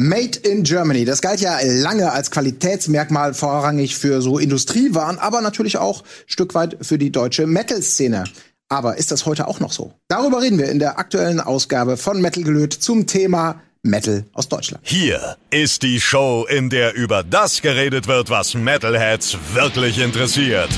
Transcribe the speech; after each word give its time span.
Made 0.00 0.38
in 0.48 0.62
Germany. 0.62 1.04
Das 1.04 1.20
galt 1.20 1.42
ja 1.42 1.58
lange 1.62 2.10
als 2.10 2.30
Qualitätsmerkmal 2.30 3.34
vorrangig 3.34 3.96
für 3.96 4.22
so 4.22 4.38
Industriewaren, 4.38 5.18
aber 5.18 5.42
natürlich 5.42 5.76
auch 5.76 6.04
Stück 6.26 6.54
weit 6.54 6.78
für 6.80 6.96
die 6.96 7.12
deutsche 7.12 7.46
Metal-Szene. 7.46 8.24
Aber 8.70 8.96
ist 8.96 9.10
das 9.10 9.26
heute 9.26 9.46
auch 9.46 9.60
noch 9.60 9.72
so? 9.72 9.92
Darüber 10.08 10.40
reden 10.40 10.58
wir 10.58 10.70
in 10.70 10.78
der 10.78 10.98
aktuellen 10.98 11.38
Ausgabe 11.38 11.98
von 11.98 12.22
Metal 12.22 12.42
Gelöt 12.42 12.72
zum 12.72 13.06
Thema 13.06 13.60
Metal 13.82 14.24
aus 14.32 14.48
Deutschland. 14.48 14.82
Hier 14.86 15.36
ist 15.50 15.82
die 15.82 16.00
Show, 16.00 16.46
in 16.48 16.70
der 16.70 16.94
über 16.94 17.22
das 17.22 17.60
geredet 17.60 18.08
wird, 18.08 18.30
was 18.30 18.54
Metalheads 18.54 19.36
wirklich 19.52 19.98
interessiert. 19.98 20.70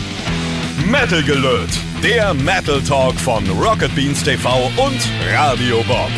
Metal 0.84 1.23
Gelöt, 1.23 1.70
der 2.02 2.34
Metal 2.34 2.80
Talk 2.82 3.14
von 3.20 3.48
Rocket 3.50 3.95
Beans 3.95 4.25
TV 4.25 4.66
und 4.77 5.00
Radio 5.32 5.84
Bob. 5.86 6.11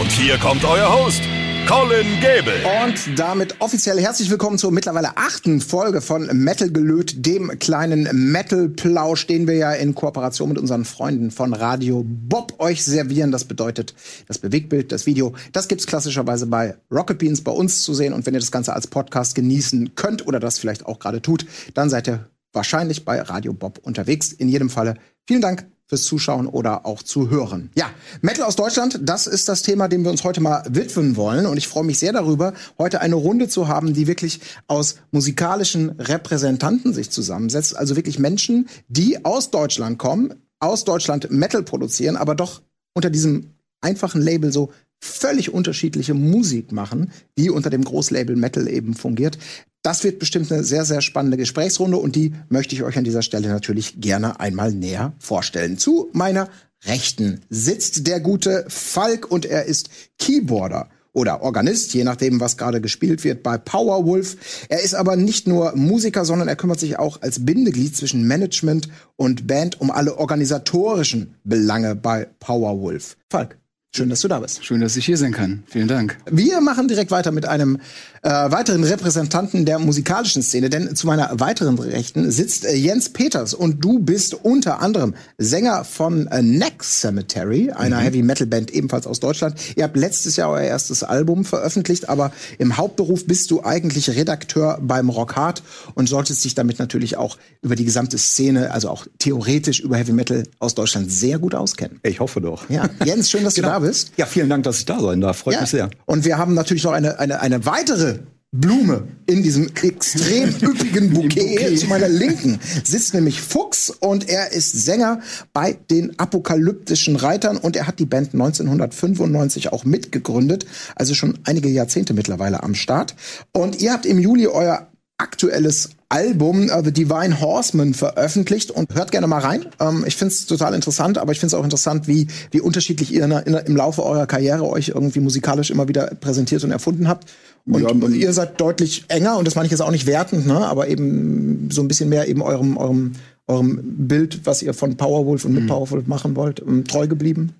Und 0.00 0.10
hier 0.12 0.38
kommt 0.38 0.64
euer 0.64 0.90
Host, 0.90 1.22
Colin 1.68 2.18
Gable. 2.22 2.54
Und 2.82 3.18
damit 3.18 3.60
offiziell 3.60 4.00
herzlich 4.00 4.30
willkommen 4.30 4.56
zur 4.56 4.72
mittlerweile 4.72 5.18
achten 5.18 5.60
Folge 5.60 6.00
von 6.00 6.26
Metal 6.32 6.70
Gelöt, 6.70 7.26
dem 7.26 7.58
kleinen 7.58 8.08
Metal-Plausch, 8.32 9.26
den 9.26 9.46
wir 9.46 9.54
ja 9.54 9.72
in 9.74 9.94
Kooperation 9.94 10.48
mit 10.48 10.56
unseren 10.56 10.86
Freunden 10.86 11.30
von 11.30 11.52
Radio 11.52 12.06
Bob 12.06 12.54
euch 12.58 12.82
servieren. 12.82 13.32
Das 13.32 13.44
bedeutet, 13.44 13.94
das 14.28 14.38
Bewegtbild, 14.38 14.92
das 14.92 15.04
Video, 15.04 15.34
das 15.52 15.68
gibt's 15.68 15.86
klassischerweise 15.86 16.46
bei 16.46 16.74
Rocket 16.90 17.18
Beans 17.18 17.44
bei 17.44 17.52
uns 17.52 17.82
zu 17.82 17.92
sehen. 17.92 18.14
Und 18.14 18.24
wenn 18.24 18.32
ihr 18.32 18.40
das 18.40 18.50
Ganze 18.50 18.72
als 18.72 18.86
Podcast 18.86 19.34
genießen 19.34 19.94
könnt 19.94 20.26
oder 20.26 20.40
das 20.40 20.58
vielleicht 20.58 20.86
auch 20.86 20.98
gerade 20.98 21.20
tut, 21.20 21.44
dann 21.74 21.90
seid 21.90 22.08
ihr 22.08 22.30
wahrscheinlich 22.54 23.04
bei 23.04 23.20
Radio 23.20 23.52
Bob 23.52 23.80
unterwegs. 23.82 24.32
In 24.32 24.48
jedem 24.48 24.70
Falle 24.70 24.94
vielen 25.26 25.42
Dank 25.42 25.66
fürs 25.88 26.04
Zuschauen 26.04 26.46
oder 26.46 26.86
auch 26.86 27.02
zu 27.02 27.30
hören. 27.30 27.70
Ja, 27.74 27.90
Metal 28.20 28.44
aus 28.44 28.56
Deutschland, 28.56 29.00
das 29.02 29.26
ist 29.26 29.48
das 29.48 29.62
Thema, 29.62 29.88
dem 29.88 30.04
wir 30.04 30.10
uns 30.10 30.22
heute 30.22 30.40
mal 30.40 30.62
widmen 30.68 31.16
wollen. 31.16 31.46
Und 31.46 31.56
ich 31.56 31.66
freue 31.66 31.84
mich 31.84 31.98
sehr 31.98 32.12
darüber, 32.12 32.52
heute 32.78 33.00
eine 33.00 33.14
Runde 33.14 33.48
zu 33.48 33.68
haben, 33.68 33.94
die 33.94 34.06
wirklich 34.06 34.40
aus 34.66 34.96
musikalischen 35.10 35.90
Repräsentanten 35.98 36.92
sich 36.92 37.10
zusammensetzt. 37.10 37.76
Also 37.76 37.96
wirklich 37.96 38.18
Menschen, 38.18 38.68
die 38.88 39.24
aus 39.24 39.50
Deutschland 39.50 39.98
kommen, 39.98 40.34
aus 40.60 40.84
Deutschland 40.84 41.30
Metal 41.30 41.62
produzieren, 41.62 42.16
aber 42.16 42.34
doch 42.34 42.60
unter 42.94 43.10
diesem 43.10 43.54
einfachen 43.80 44.20
Label 44.20 44.52
so 44.52 44.72
völlig 45.00 45.52
unterschiedliche 45.52 46.14
Musik 46.14 46.72
machen, 46.72 47.12
die 47.36 47.50
unter 47.50 47.70
dem 47.70 47.84
Großlabel 47.84 48.36
Metal 48.36 48.68
eben 48.68 48.94
fungiert. 48.94 49.38
Das 49.82 50.04
wird 50.04 50.18
bestimmt 50.18 50.50
eine 50.52 50.64
sehr, 50.64 50.84
sehr 50.84 51.00
spannende 51.00 51.36
Gesprächsrunde 51.36 51.96
und 51.96 52.16
die 52.16 52.34
möchte 52.48 52.74
ich 52.74 52.82
euch 52.82 52.98
an 52.98 53.04
dieser 53.04 53.22
Stelle 53.22 53.48
natürlich 53.48 54.00
gerne 54.00 54.40
einmal 54.40 54.72
näher 54.72 55.12
vorstellen. 55.18 55.78
Zu 55.78 56.10
meiner 56.12 56.48
Rechten 56.84 57.40
sitzt 57.48 58.06
der 58.06 58.20
gute 58.20 58.64
Falk 58.68 59.30
und 59.30 59.46
er 59.46 59.64
ist 59.64 59.90
Keyboarder 60.18 60.88
oder 61.12 61.42
Organist, 61.42 61.94
je 61.94 62.04
nachdem, 62.04 62.40
was 62.40 62.56
gerade 62.56 62.80
gespielt 62.80 63.24
wird, 63.24 63.42
bei 63.42 63.58
Powerwolf. 63.58 64.66
Er 64.68 64.82
ist 64.82 64.94
aber 64.94 65.16
nicht 65.16 65.46
nur 65.46 65.74
Musiker, 65.74 66.24
sondern 66.24 66.48
er 66.48 66.56
kümmert 66.56 66.80
sich 66.80 66.98
auch 66.98 67.22
als 67.22 67.44
Bindeglied 67.44 67.96
zwischen 67.96 68.26
Management 68.26 68.88
und 69.16 69.46
Band 69.46 69.80
um 69.80 69.90
alle 69.90 70.18
organisatorischen 70.18 71.34
Belange 71.44 71.96
bei 71.96 72.28
Powerwolf. 72.38 73.16
Falk, 73.30 73.58
Schön, 73.96 74.10
dass 74.10 74.20
du 74.20 74.28
da 74.28 74.38
bist. 74.38 74.64
Schön, 74.64 74.82
dass 74.82 74.96
ich 74.96 75.06
hier 75.06 75.16
sein 75.16 75.32
kann. 75.32 75.64
Vielen 75.66 75.88
Dank. 75.88 76.18
Wir 76.30 76.60
machen 76.60 76.88
direkt 76.88 77.10
weiter 77.10 77.32
mit 77.32 77.46
einem 77.46 77.78
äh, 78.22 78.28
weiteren 78.28 78.84
Repräsentanten 78.84 79.64
der 79.64 79.78
musikalischen 79.78 80.42
Szene, 80.42 80.68
denn 80.68 80.94
zu 80.94 81.06
meiner 81.06 81.40
weiteren 81.40 81.78
Rechten 81.78 82.30
sitzt 82.30 82.66
äh, 82.66 82.74
Jens 82.74 83.08
Peters 83.08 83.54
und 83.54 83.82
du 83.82 83.98
bist 83.98 84.34
unter 84.34 84.82
anderem 84.82 85.14
Sänger 85.38 85.84
von 85.84 86.26
äh, 86.26 86.42
Next 86.42 87.00
Cemetery, 87.00 87.70
einer 87.70 88.00
mhm. 88.00 88.02
Heavy 88.02 88.22
Metal 88.22 88.46
Band 88.46 88.70
ebenfalls 88.72 89.06
aus 89.06 89.20
Deutschland. 89.20 89.56
Ihr 89.74 89.84
habt 89.84 89.96
letztes 89.96 90.36
Jahr 90.36 90.50
euer 90.50 90.64
erstes 90.64 91.02
Album 91.02 91.46
veröffentlicht, 91.46 92.10
aber 92.10 92.30
im 92.58 92.76
Hauptberuf 92.76 93.26
bist 93.26 93.50
du 93.50 93.64
eigentlich 93.64 94.10
Redakteur 94.10 94.78
beim 94.82 95.08
Rock 95.08 95.34
Hard 95.34 95.62
und 95.94 96.10
solltest 96.10 96.44
dich 96.44 96.54
damit 96.54 96.78
natürlich 96.78 97.16
auch 97.16 97.38
über 97.62 97.74
die 97.74 97.86
gesamte 97.86 98.18
Szene, 98.18 98.70
also 98.70 98.90
auch 98.90 99.06
theoretisch 99.18 99.80
über 99.80 99.96
Heavy 99.96 100.12
Metal 100.12 100.42
aus 100.58 100.74
Deutschland 100.74 101.10
sehr 101.10 101.38
gut 101.38 101.54
auskennen. 101.54 102.00
Ich 102.02 102.20
hoffe 102.20 102.42
doch. 102.42 102.68
Ja, 102.68 102.88
Jens, 103.04 103.30
schön, 103.30 103.44
dass 103.44 103.54
genau. 103.54 103.68
du 103.68 103.74
da 103.78 103.86
bist. 103.86 104.12
Ja, 104.16 104.26
vielen 104.26 104.48
Dank, 104.48 104.64
dass 104.64 104.78
ich 104.78 104.84
da 104.84 105.00
sein 105.00 105.20
darf. 105.20 105.38
Freut 105.38 105.54
ja. 105.54 105.60
mich 105.60 105.70
sehr. 105.70 105.90
Und 106.06 106.24
wir 106.24 106.38
haben 106.38 106.54
natürlich 106.54 106.84
noch 106.84 106.92
eine, 106.92 107.18
eine, 107.18 107.40
eine 107.40 107.64
weitere 107.66 108.18
Blume 108.50 109.08
in 109.26 109.42
diesem 109.42 109.68
extrem 109.82 110.48
üppigen 110.62 111.12
Bouquet. 111.12 111.76
Zu 111.76 111.86
meiner 111.86 112.08
Linken 112.08 112.58
sitzt 112.82 113.12
nämlich 113.12 113.42
Fuchs 113.42 113.90
und 113.90 114.28
er 114.28 114.52
ist 114.52 114.72
Sänger 114.72 115.20
bei 115.52 115.76
den 115.90 116.18
Apokalyptischen 116.18 117.16
Reitern 117.16 117.58
und 117.58 117.76
er 117.76 117.86
hat 117.86 117.98
die 117.98 118.06
Band 118.06 118.32
1995 118.32 119.70
auch 119.72 119.84
mitgegründet, 119.84 120.64
also 120.94 121.14
schon 121.14 121.38
einige 121.44 121.68
Jahrzehnte 121.68 122.14
mittlerweile 122.14 122.62
am 122.62 122.74
Start. 122.74 123.14
Und 123.52 123.82
ihr 123.82 123.92
habt 123.92 124.06
im 124.06 124.18
Juli 124.18 124.46
euer 124.46 124.88
aktuelles 125.18 125.90
Album 126.08 126.70
uh, 126.70 126.82
The 126.82 126.92
Divine 126.92 127.40
Horseman 127.40 127.92
veröffentlicht 127.92 128.70
und 128.70 128.94
hört 128.94 129.10
gerne 129.10 129.26
mal 129.26 129.40
rein. 129.40 129.66
Ähm, 129.78 130.04
ich 130.06 130.16
finde 130.16 130.32
es 130.32 130.46
total 130.46 130.74
interessant, 130.74 131.18
aber 131.18 131.32
ich 131.32 131.40
finde 131.40 131.54
es 131.54 131.60
auch 131.60 131.64
interessant, 131.64 132.08
wie, 132.08 132.28
wie 132.50 132.60
unterschiedlich 132.60 133.12
ihr 133.12 133.24
in, 133.24 133.32
in, 133.32 133.54
im 133.54 133.76
Laufe 133.76 134.04
eurer 134.04 134.26
Karriere 134.26 134.66
euch 134.66 134.88
irgendwie 134.88 135.20
musikalisch 135.20 135.70
immer 135.70 135.88
wieder 135.88 136.06
präsentiert 136.20 136.64
und 136.64 136.70
erfunden 136.70 137.08
habt. 137.08 137.28
Und 137.66 137.82
ja, 137.82 138.08
ihr 138.08 138.32
seid 138.32 138.58
deutlich 138.60 139.04
enger, 139.08 139.36
und 139.36 139.46
das 139.46 139.54
meine 139.54 139.66
ich 139.66 139.72
jetzt 139.72 139.82
auch 139.82 139.90
nicht 139.90 140.06
wertend, 140.06 140.46
ne, 140.46 140.66
aber 140.66 140.88
eben 140.88 141.68
so 141.70 141.82
ein 141.82 141.88
bisschen 141.88 142.08
mehr 142.08 142.26
eben 142.28 142.40
eurem, 142.40 142.78
eurem, 142.78 143.12
eurem 143.46 143.80
Bild, 144.08 144.40
was 144.44 144.62
ihr 144.62 144.72
von 144.72 144.96
Powerwolf 144.96 145.44
und 145.44 145.52
mit 145.52 145.64
mhm. 145.64 145.68
Powerwolf 145.68 146.06
machen 146.06 146.36
wollt, 146.36 146.60
um, 146.60 146.84
treu 146.84 147.06
geblieben. 147.06 147.52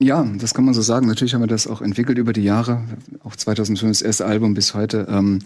Ja, 0.00 0.24
das 0.38 0.54
kann 0.54 0.66
man 0.66 0.74
so 0.74 0.82
sagen. 0.82 1.06
Natürlich 1.08 1.34
haben 1.34 1.40
wir 1.40 1.48
das 1.48 1.66
auch 1.66 1.80
entwickelt 1.80 2.18
über 2.18 2.32
die 2.32 2.44
Jahre, 2.44 2.84
auch 3.24 3.34
2005 3.34 3.90
das 3.90 4.02
erste 4.02 4.26
Album 4.26 4.54
bis 4.54 4.74
heute. 4.74 5.06
Ähm, 5.10 5.40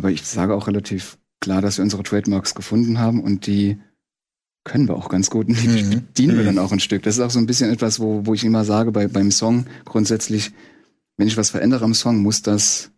aber 0.00 0.10
ich 0.10 0.22
sage 0.22 0.54
auch 0.54 0.66
relativ 0.66 1.18
klar, 1.40 1.60
dass 1.60 1.76
wir 1.76 1.82
unsere 1.84 2.02
Trademarks 2.02 2.54
gefunden 2.54 2.98
haben 2.98 3.22
und 3.22 3.46
die 3.46 3.78
können 4.64 4.88
wir 4.88 4.96
auch 4.96 5.10
ganz 5.10 5.28
gut 5.28 5.46
und 5.46 5.62
die 5.62 5.68
mhm. 5.68 5.90
bedienen 5.90 6.36
wir 6.36 6.42
mhm. 6.42 6.46
dann 6.46 6.58
auch 6.58 6.72
ein 6.72 6.80
Stück. 6.80 7.02
Das 7.02 7.16
ist 7.16 7.20
auch 7.20 7.30
so 7.30 7.38
ein 7.38 7.44
bisschen 7.44 7.70
etwas, 7.70 8.00
wo, 8.00 8.24
wo 8.24 8.32
ich 8.32 8.42
immer 8.42 8.64
sage, 8.64 8.92
bei, 8.92 9.08
beim 9.08 9.30
Song 9.30 9.66
grundsätzlich, 9.84 10.52
wenn 11.18 11.28
ich 11.28 11.36
was 11.36 11.50
verändere 11.50 11.84
am 11.84 11.92
Song, 11.92 12.22
muss 12.22 12.40
das 12.40 12.92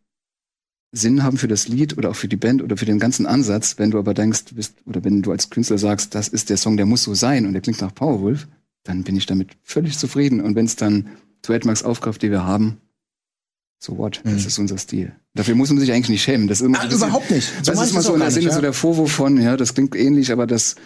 Sinn 0.93 1.25
haben 1.25 1.39
für 1.39 1.49
das 1.49 1.67
Lied 1.67 1.99
oder 1.99 2.11
auch 2.11 2.15
für 2.15 2.29
die 2.29 2.37
Band 2.37 2.63
oder 2.63 2.77
für 2.77 2.85
den 2.85 3.01
ganzen 3.01 3.27
Ansatz. 3.27 3.79
Wenn 3.79 3.91
du 3.91 3.99
aber 3.99 4.15
denkst, 4.15 4.45
du 4.45 4.55
bist, 4.55 4.77
oder 4.87 5.03
wenn 5.03 5.23
du 5.23 5.33
als 5.33 5.51
Künstler 5.51 5.79
sagst, 5.79 6.15
das 6.15 6.29
ist 6.29 6.51
der 6.51 6.57
Song, 6.57 6.77
der 6.77 6.87
muss 6.87 7.03
so 7.03 7.15
sein 7.15 7.47
und 7.47 7.53
der 7.53 7.63
klingt 7.63 7.81
nach 7.81 7.93
Powerwolf, 7.93 8.47
dann 8.85 9.03
bin 9.03 9.17
ich 9.17 9.27
damit 9.27 9.57
völlig 9.65 9.99
zufrieden. 9.99 10.41
Und 10.41 10.55
wenn 10.55 10.67
es 10.67 10.77
dann 10.77 11.09
Trademarks 11.43 11.83
aufgreift, 11.83 12.23
die 12.23 12.31
wir 12.31 12.45
haben, 12.45 12.81
so 13.81 13.99
what? 13.99 14.21
Mhm. 14.25 14.35
Das 14.35 14.47
ist 14.47 14.61
unser 14.61 14.79
Stil. 14.79 15.17
Dafür 15.35 15.55
muss 15.55 15.71
man 15.71 15.79
sich 15.79 15.93
eigentlich 15.93 16.11
nicht 16.11 16.23
schämen. 16.23 16.47
Das 16.47 16.61
ist 16.61 16.67
immer 16.67 16.79
Ach, 16.81 16.93
überhaupt 16.93 17.31
nicht. 17.31 17.51
So 17.63 17.73
das 17.73 17.83
ist 17.83 17.95
mal 17.95 18.03
so 18.03 18.15
in 18.15 18.21
der 18.21 18.31
Sinne, 18.31 18.47
ja? 18.49 18.53
so 18.53 18.61
der 18.61 18.75
Vorwurf 18.75 19.13
von, 19.13 19.41
ja, 19.41 19.57
das 19.57 19.75
klingt 19.75 19.97
ähnlich, 19.97 20.31
aber 20.31 20.47
das, 20.47 20.77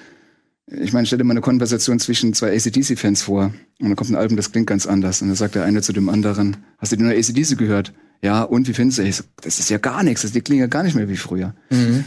ich 0.69 0.93
meine, 0.93 1.07
stell 1.07 1.19
dir 1.19 1.25
mal 1.25 1.33
eine 1.33 1.41
Konversation 1.41 1.99
zwischen 1.99 2.33
zwei 2.33 2.55
ACDC-Fans 2.55 3.23
vor 3.23 3.47
und 3.81 3.89
dann 3.89 3.97
kommt 3.97 4.11
ein 4.11 4.17
Album, 4.17 4.37
das 4.37 4.53
klingt 4.53 4.69
ganz 4.69 4.87
anders. 4.87 5.21
Und 5.21 5.29
dann 5.29 5.37
sagt 5.37 5.57
der 5.57 5.65
eine 5.65 5.83
zu 5.83 5.93
dem 5.93 6.09
anderen, 6.09 6.59
hast 6.79 6.93
du 6.93 6.97
neue 6.97 7.19
ACDC 7.19 7.59
gehört? 7.59 7.93
Ja, 8.23 8.43
und 8.43 8.69
wie 8.69 8.73
findest 8.73 8.99
du? 8.99 9.03
Ich, 9.03 9.23
das 9.43 9.59
ist 9.59 9.71
ja 9.71 9.79
gar 9.79 10.03
nichts, 10.03 10.23
das, 10.23 10.33
die 10.33 10.41
klingen 10.41 10.61
ja 10.61 10.67
gar 10.67 10.83
nicht 10.83 10.97
mehr 10.97 11.09
wie 11.09 11.17
früher. 11.17 11.55
Mhm. 11.71 12.05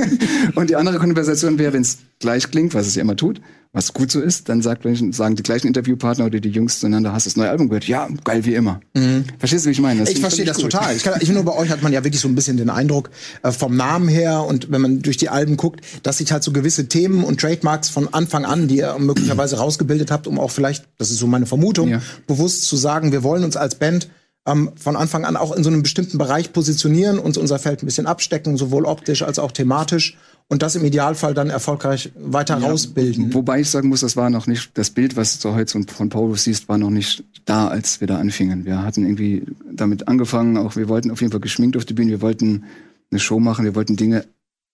und 0.54 0.70
die 0.70 0.76
andere 0.76 0.98
Konversation 0.98 1.58
wäre, 1.58 1.72
wenn 1.72 1.82
es 1.82 1.98
gleich 2.20 2.50
klingt, 2.50 2.74
was 2.74 2.86
es 2.86 2.94
ja 2.94 3.02
immer 3.02 3.16
tut, 3.16 3.40
was 3.72 3.92
gut 3.92 4.10
so 4.10 4.20
ist, 4.20 4.48
dann 4.48 4.62
sagt, 4.62 4.84
sagen 5.14 5.36
die 5.36 5.42
gleichen 5.42 5.66
Interviewpartner 5.66 6.24
oder 6.24 6.40
die 6.40 6.48
Jungs 6.48 6.80
zueinander, 6.80 7.12
hast 7.12 7.26
du 7.26 7.30
das 7.30 7.36
neue 7.36 7.50
Album 7.50 7.68
gehört? 7.68 7.86
Ja, 7.86 8.08
geil 8.24 8.44
wie 8.46 8.54
immer. 8.54 8.80
Mhm. 8.94 9.24
Verstehst 9.38 9.66
du, 9.66 9.68
wie 9.68 9.72
ich 9.72 9.80
meine? 9.80 10.00
Das 10.00 10.10
ich 10.10 10.20
verstehe 10.20 10.46
das 10.46 10.56
gut. 10.56 10.72
total. 10.72 10.96
Ich, 10.96 11.02
kann, 11.02 11.20
ich 11.20 11.26
finde, 11.26 11.42
bei 11.42 11.54
euch 11.54 11.68
hat 11.68 11.82
man 11.82 11.92
ja 11.92 12.02
wirklich 12.02 12.20
so 12.20 12.28
ein 12.28 12.34
bisschen 12.34 12.56
den 12.56 12.70
Eindruck, 12.70 13.10
äh, 13.42 13.52
vom 13.52 13.76
Namen 13.76 14.08
her 14.08 14.42
und 14.44 14.70
wenn 14.70 14.80
man 14.80 15.02
durch 15.02 15.18
die 15.18 15.28
Alben 15.28 15.56
guckt, 15.56 15.82
dass 16.02 16.18
sich 16.18 16.32
halt 16.32 16.42
so 16.42 16.52
gewisse 16.52 16.88
Themen 16.88 17.24
und 17.24 17.40
Trademarks 17.40 17.90
von 17.90 18.12
Anfang 18.12 18.46
an, 18.46 18.68
die 18.68 18.78
ihr 18.78 18.96
möglicherweise 18.98 19.58
rausgebildet 19.58 20.10
habt, 20.10 20.26
um 20.26 20.38
auch 20.40 20.50
vielleicht, 20.50 20.86
das 20.96 21.10
ist 21.10 21.18
so 21.18 21.26
meine 21.26 21.46
Vermutung, 21.46 21.90
ja. 21.90 22.02
bewusst 22.26 22.64
zu 22.64 22.76
sagen, 22.76 23.12
wir 23.12 23.22
wollen 23.22 23.44
uns 23.44 23.56
als 23.56 23.74
Band 23.74 24.08
ähm, 24.48 24.72
von 24.76 24.96
Anfang 24.96 25.24
an 25.24 25.36
auch 25.36 25.52
in 25.52 25.62
so 25.62 25.70
einem 25.70 25.82
bestimmten 25.82 26.18
Bereich 26.18 26.52
positionieren, 26.52 27.18
uns 27.18 27.36
unser 27.36 27.58
Feld 27.58 27.82
ein 27.82 27.86
bisschen 27.86 28.06
abstecken, 28.06 28.56
sowohl 28.56 28.84
optisch 28.84 29.22
als 29.22 29.38
auch 29.38 29.52
thematisch 29.52 30.16
und 30.48 30.62
das 30.62 30.74
im 30.76 30.84
Idealfall 30.84 31.34
dann 31.34 31.50
erfolgreich 31.50 32.10
weiter 32.16 32.58
ja, 32.58 32.66
rausbilden. 32.66 33.34
Wobei 33.34 33.60
ich 33.60 33.70
sagen 33.70 33.88
muss, 33.88 34.00
das 34.00 34.16
war 34.16 34.30
noch 34.30 34.46
nicht, 34.46 34.70
das 34.74 34.90
Bild, 34.90 35.16
was 35.16 35.38
du 35.38 35.54
heute 35.54 35.84
von 35.86 36.08
Paulus 36.08 36.44
siehst, 36.44 36.68
war 36.68 36.78
noch 36.78 36.90
nicht 36.90 37.22
da, 37.44 37.68
als 37.68 38.00
wir 38.00 38.08
da 38.08 38.18
anfingen. 38.18 38.64
Wir 38.64 38.82
hatten 38.82 39.04
irgendwie 39.04 39.44
damit 39.70 40.08
angefangen, 40.08 40.56
auch 40.56 40.76
wir 40.76 40.88
wollten 40.88 41.10
auf 41.10 41.20
jeden 41.20 41.32
Fall 41.32 41.40
geschminkt 41.40 41.76
auf 41.76 41.84
die 41.84 41.94
Bühne, 41.94 42.12
wir 42.12 42.22
wollten 42.22 42.64
eine 43.10 43.20
Show 43.20 43.38
machen, 43.38 43.64
wir 43.64 43.74
wollten 43.74 43.96
Dinge 43.96 44.24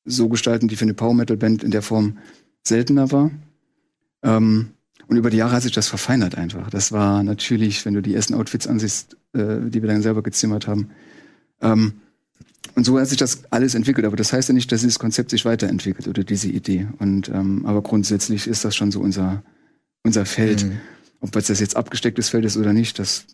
so 0.04 0.28
gestalten, 0.28 0.68
die 0.68 0.76
für 0.76 0.84
eine 0.84 0.94
Power 0.94 1.14
Metal 1.14 1.36
Band 1.36 1.64
in 1.64 1.70
der 1.70 1.82
Form 1.82 2.18
seltener 2.62 3.10
war. 3.10 3.30
Ähm, 4.22 4.70
und 5.06 5.16
über 5.16 5.30
die 5.30 5.36
Jahre 5.36 5.56
hat 5.56 5.62
sich 5.62 5.72
das 5.72 5.88
verfeinert 5.88 6.36
einfach. 6.36 6.70
Das 6.70 6.92
war 6.92 7.22
natürlich, 7.22 7.84
wenn 7.84 7.94
du 7.94 8.00
die 8.00 8.14
ersten 8.14 8.34
Outfits 8.34 8.66
ansiehst, 8.66 9.16
äh, 9.34 9.70
die 9.70 9.82
wir 9.82 9.88
dann 9.88 10.02
selber 10.02 10.22
gezimmert 10.22 10.66
haben. 10.66 10.90
Ähm, 11.60 11.94
und 12.74 12.84
so 12.84 12.98
hat 12.98 13.08
sich 13.08 13.18
das 13.18 13.42
alles 13.50 13.74
entwickelt. 13.74 14.06
Aber 14.06 14.16
das 14.16 14.32
heißt 14.32 14.48
ja 14.48 14.54
nicht, 14.54 14.72
dass 14.72 14.80
dieses 14.80 14.98
Konzept 14.98 15.30
sich 15.30 15.44
weiterentwickelt 15.44 16.08
oder 16.08 16.24
diese 16.24 16.48
Idee. 16.48 16.88
Und 16.98 17.28
ähm, 17.28 17.66
aber 17.66 17.82
grundsätzlich 17.82 18.46
ist 18.46 18.64
das 18.64 18.74
schon 18.74 18.90
so 18.90 19.00
unser 19.00 19.42
unser 20.02 20.26
Feld. 20.26 20.64
Mhm. 20.64 20.78
Ob 21.20 21.32
das 21.32 21.48
jetzt 21.48 21.76
abgestecktes 21.76 22.28
Feld 22.28 22.44
ist 22.44 22.56
oder 22.56 22.72
nicht, 22.72 22.98
das 22.98 23.26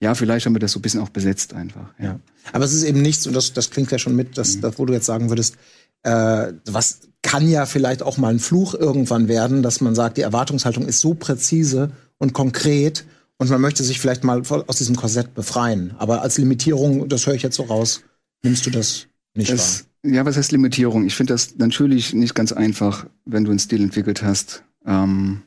ja, 0.00 0.14
vielleicht 0.14 0.46
haben 0.46 0.54
wir 0.54 0.60
das 0.60 0.72
so 0.72 0.78
ein 0.78 0.82
bisschen 0.82 1.00
auch 1.00 1.08
besetzt 1.08 1.54
einfach. 1.54 1.94
Ja. 1.98 2.18
Aber 2.52 2.64
es 2.64 2.74
ist 2.74 2.82
eben 2.82 3.00
nichts, 3.00 3.26
und 3.26 3.34
das, 3.34 3.52
das 3.52 3.70
klingt 3.70 3.90
ja 3.90 3.98
schon 3.98 4.16
mit, 4.16 4.36
dass, 4.36 4.56
mhm. 4.56 4.60
das, 4.62 4.78
wo 4.78 4.84
du 4.86 4.92
jetzt 4.92 5.06
sagen 5.06 5.30
würdest, 5.30 5.56
äh, 6.02 6.52
was 6.66 7.00
kann 7.22 7.48
ja 7.48 7.64
vielleicht 7.64 8.02
auch 8.02 8.18
mal 8.18 8.28
ein 8.28 8.38
Fluch 8.38 8.74
irgendwann 8.74 9.28
werden, 9.28 9.62
dass 9.62 9.80
man 9.80 9.94
sagt, 9.94 10.18
die 10.18 10.22
Erwartungshaltung 10.22 10.86
ist 10.86 11.00
so 11.00 11.14
präzise 11.14 11.92
und 12.18 12.34
konkret 12.34 13.04
und 13.38 13.50
man 13.50 13.60
möchte 13.60 13.82
sich 13.82 14.00
vielleicht 14.00 14.24
mal 14.24 14.42
aus 14.48 14.76
diesem 14.76 14.96
Korsett 14.96 15.34
befreien. 15.34 15.94
Aber 15.98 16.22
als 16.22 16.38
Limitierung, 16.38 17.08
das 17.08 17.26
höre 17.26 17.34
ich 17.34 17.42
jetzt 17.42 17.56
so 17.56 17.64
raus, 17.64 18.02
nimmst 18.42 18.66
du 18.66 18.70
das 18.70 19.06
nicht 19.34 19.50
das, 19.50 19.86
wahr? 20.02 20.12
Ja, 20.12 20.26
was 20.26 20.36
heißt 20.36 20.52
Limitierung? 20.52 21.04
Ich 21.06 21.16
finde 21.16 21.32
das 21.32 21.56
natürlich 21.56 22.14
nicht 22.14 22.34
ganz 22.34 22.52
einfach, 22.52 23.06
wenn 23.24 23.44
du 23.44 23.50
einen 23.50 23.58
Stil 23.58 23.82
entwickelt 23.82 24.22
hast, 24.22 24.62
ähm, 24.86 25.42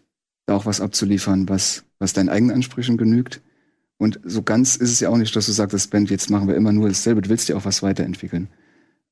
da 0.46 0.56
auch 0.56 0.66
was 0.66 0.82
abzuliefern, 0.82 1.48
was, 1.48 1.84
was 2.00 2.14
deinen 2.14 2.30
eigenen 2.30 2.56
Ansprüchen 2.56 2.98
genügt. 2.98 3.42
Und 3.98 4.20
so 4.24 4.42
ganz 4.44 4.76
ist 4.76 4.92
es 4.92 5.00
ja 5.00 5.10
auch 5.10 5.18
nicht, 5.18 5.36
dass 5.36 5.46
du 5.46 5.52
sagst, 5.52 5.74
das 5.74 5.88
Band, 5.88 6.10
jetzt 6.10 6.30
machen 6.30 6.48
wir 6.48 6.56
immer 6.56 6.72
nur 6.72 6.88
dasselbe, 6.88 7.22
du 7.22 7.30
willst 7.30 7.50
ja 7.50 7.56
auch 7.56 7.66
was 7.66 7.84
weiterentwickeln. 7.84 8.50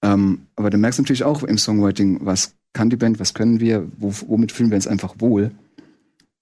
Ähm, 0.02 0.48
aber 0.56 0.70
du 0.70 0.78
merkst 0.78 1.00
natürlich 1.00 1.24
auch 1.24 1.44
im 1.44 1.58
Songwriting, 1.58 2.20
was 2.22 2.54
kann 2.74 2.90
die 2.90 2.98
Band, 2.98 3.20
was 3.20 3.34
können 3.34 3.60
wir, 3.60 3.88
wo, 3.98 4.14
womit 4.28 4.52
fühlen 4.52 4.70
wir 4.70 4.76
uns 4.76 4.88
einfach 4.88 5.16
wohl. 5.20 5.52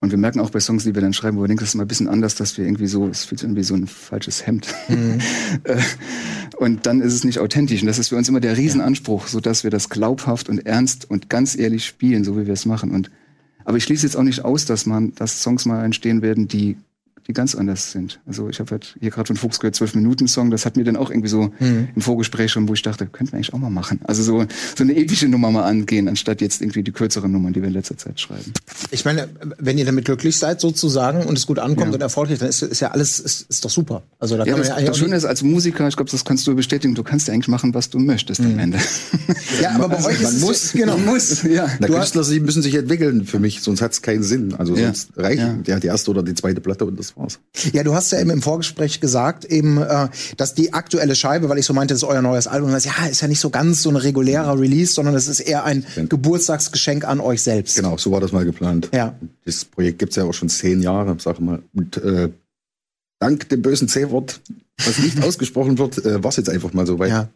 Und 0.03 0.11
wir 0.11 0.17
merken 0.17 0.41
auch 0.41 0.49
bei 0.49 0.59
Songs, 0.59 0.83
die 0.83 0.93
wir 0.95 1.01
dann 1.01 1.13
schreiben, 1.13 1.37
wo 1.37 1.43
wir 1.43 1.47
denken, 1.47 1.61
das 1.61 1.69
ist 1.69 1.75
mal 1.75 1.85
ein 1.85 1.87
bisschen 1.87 2.09
anders, 2.09 2.35
dass 2.35 2.57
wir 2.57 2.65
irgendwie 2.65 2.87
so, 2.87 3.07
es 3.07 3.23
fühlt 3.23 3.39
sich 3.39 3.47
an 3.47 3.55
wie 3.55 3.63
so 3.63 3.73
ein 3.73 3.87
falsches 3.87 4.45
Hemd. 4.45 4.67
Mhm. 4.89 5.19
Äh, 5.63 5.77
und 6.57 6.85
dann 6.85 6.99
ist 6.99 7.13
es 7.13 7.23
nicht 7.23 7.39
authentisch. 7.39 7.81
Und 7.81 7.87
das 7.87 7.99
ist 7.99 8.09
für 8.09 8.17
uns 8.17 8.27
immer 8.27 8.41
der 8.41 8.57
Riesenanspruch, 8.57 9.27
so 9.27 9.39
dass 9.39 9.63
wir 9.63 9.71
das 9.71 9.87
glaubhaft 9.87 10.49
und 10.49 10.65
ernst 10.65 11.09
und 11.09 11.29
ganz 11.29 11.55
ehrlich 11.55 11.85
spielen, 11.85 12.25
so 12.25 12.37
wie 12.37 12.47
wir 12.47 12.53
es 12.53 12.65
machen. 12.65 12.91
Und, 12.91 13.11
aber 13.63 13.77
ich 13.77 13.85
schließe 13.85 14.05
jetzt 14.05 14.17
auch 14.17 14.23
nicht 14.23 14.43
aus, 14.43 14.65
dass 14.65 14.85
man, 14.85 15.15
dass 15.15 15.41
Songs 15.41 15.65
mal 15.65 15.85
entstehen 15.85 16.21
werden, 16.21 16.49
die 16.49 16.75
die 17.27 17.33
ganz 17.33 17.55
anders 17.55 17.91
sind. 17.91 18.19
Also 18.27 18.49
ich 18.49 18.59
habe 18.59 18.71
halt 18.71 18.95
hier 18.99 19.09
gerade 19.09 19.27
von 19.27 19.37
Fuchs 19.37 19.59
gehört, 19.59 19.75
zwölf 19.75 19.95
Minuten 19.95 20.27
Song, 20.27 20.51
das 20.51 20.65
hat 20.65 20.75
mir 20.75 20.83
dann 20.83 20.97
auch 20.97 21.09
irgendwie 21.09 21.29
so 21.29 21.51
mhm. 21.59 21.89
im 21.95 22.01
Vorgespräch 22.01 22.51
schon, 22.51 22.67
wo 22.67 22.73
ich 22.73 22.81
dachte, 22.81 23.05
könnten 23.05 23.31
wir 23.31 23.37
eigentlich 23.37 23.53
auch 23.53 23.59
mal 23.59 23.69
machen. 23.69 24.01
Also 24.03 24.23
so, 24.23 24.45
so 24.75 24.83
eine 24.83 24.95
epische 24.95 25.27
Nummer 25.27 25.49
mal 25.51 25.63
angehen, 25.63 26.07
anstatt 26.07 26.41
jetzt 26.41 26.61
irgendwie 26.61 26.83
die 26.83 26.91
kürzeren 26.91 27.31
Nummern, 27.31 27.53
die 27.53 27.61
wir 27.61 27.67
in 27.67 27.73
letzter 27.73 27.97
Zeit 27.97 28.19
schreiben. 28.19 28.51
Ich 28.91 29.05
meine, 29.05 29.29
wenn 29.57 29.77
ihr 29.77 29.85
damit 29.85 30.05
glücklich 30.05 30.37
seid 30.37 30.59
sozusagen 30.59 31.23
und 31.23 31.37
es 31.37 31.47
gut 31.47 31.59
ankommt 31.59 31.87
ja. 31.87 31.93
und 31.93 32.01
erfolgreich, 32.01 32.39
dann 32.39 32.49
ist, 32.49 32.61
ist 32.61 32.79
ja 32.81 32.91
alles, 32.91 33.19
ist, 33.19 33.49
ist 33.49 33.63
doch 33.63 33.69
super. 33.69 34.03
Also 34.19 34.35
da 34.35 34.43
ja, 34.43 34.51
kann 34.53 34.61
das, 34.61 34.69
man 34.69 34.79
ja 34.79 34.85
das 34.87 34.97
Schöne 34.97 35.15
ist, 35.15 35.25
als 35.25 35.43
Musiker, 35.43 35.87
ich 35.87 35.95
glaube, 35.95 36.11
das 36.11 36.25
kannst 36.25 36.45
du 36.45 36.55
bestätigen, 36.55 36.93
du 36.93 37.03
kannst 37.03 37.27
ja 37.27 37.33
eigentlich 37.33 37.47
machen, 37.47 37.73
was 37.73 37.89
du 37.89 37.99
möchtest 37.99 38.41
mhm. 38.41 38.53
am 38.53 38.59
Ende. 38.59 38.79
Ja, 39.61 39.75
aber 39.75 39.87
bei 39.87 39.97
also, 39.97 40.09
euch 40.09 40.21
man 40.21 40.33
ist 40.33 40.41
muss, 40.41 40.71
genau, 40.73 40.97
man 40.97 41.05
muss. 41.05 41.43
Ja. 41.43 41.67
Na, 41.79 41.87
Künstler 41.87 42.23
sie 42.23 42.39
müssen 42.39 42.61
sich 42.61 42.73
entwickeln 42.75 43.25
für 43.25 43.39
mich, 43.39 43.61
sonst 43.61 43.81
hat 43.81 43.91
es 43.91 44.01
keinen 44.01 44.23
Sinn. 44.23 44.55
Also 44.55 44.75
sonst 44.75 45.11
reicht 45.15 45.43
ja. 45.67 45.79
die 45.79 45.87
erste 45.87 46.11
oder 46.11 46.23
die 46.23 46.33
zweite 46.33 46.59
Platte 46.59 46.85
und 46.85 46.97
das 46.97 47.12
war's. 47.15 47.39
Ja, 47.71 47.83
du 47.83 47.93
hast 47.93 48.11
ja 48.11 48.19
eben 48.19 48.29
im 48.29 48.41
Vorgespräch 48.41 48.99
gesagt, 48.99 49.45
eben, 49.45 49.81
äh, 49.81 50.09
dass 50.37 50.53
die 50.53 50.73
aktuelle 50.73 51.15
Scheibe, 51.15 51.49
weil 51.49 51.57
ich 51.57 51.65
so 51.65 51.73
meinte, 51.73 51.93
das 51.93 52.03
ist 52.03 52.07
euer 52.07 52.21
neues 52.21 52.47
Album, 52.47 52.71
das, 52.71 52.85
ja, 52.85 53.05
ist 53.09 53.21
ja 53.21 53.27
nicht 53.27 53.39
so 53.39 53.49
ganz 53.49 53.81
so 53.81 53.89
ein 53.89 53.95
regulärer 53.95 54.59
Release, 54.59 54.93
sondern 54.93 55.15
es 55.15 55.27
ist 55.27 55.39
eher 55.39 55.63
ein 55.63 55.85
ja. 55.95 56.05
Geburtstagsgeschenk 56.05 57.05
an 57.05 57.19
euch 57.19 57.41
selbst. 57.41 57.75
Genau, 57.75 57.97
so 57.97 58.11
war 58.11 58.21
das 58.21 58.31
mal 58.31 58.45
geplant. 58.45 58.89
Ja. 58.93 59.15
Das 59.45 59.65
Projekt 59.65 59.99
gibt's 59.99 60.15
ja 60.15 60.23
auch 60.23 60.33
schon 60.33 60.49
zehn 60.49 60.81
Jahre, 60.81 61.15
sag 61.19 61.39
mal. 61.39 61.61
Und 61.73 61.97
äh, 61.97 62.29
dank 63.19 63.49
dem 63.49 63.61
bösen 63.61 63.87
C-Wort, 63.87 64.41
was 64.85 64.99
nicht 64.99 65.21
ausgesprochen 65.23 65.77
wird, 65.77 66.03
äh, 66.05 66.23
war 66.23 66.29
es 66.29 66.37
jetzt 66.37 66.49
einfach 66.49 66.73
mal 66.73 66.85
so 66.85 66.99
weit. 66.99 67.09
Ja. 67.09 67.29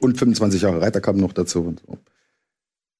Und 0.00 0.18
25 0.18 0.62
Jahre 0.62 0.80
Reiter 0.80 1.00
kamen 1.00 1.20
noch 1.20 1.32
dazu. 1.32 1.60
Und 1.60 1.82
so. 1.86 1.98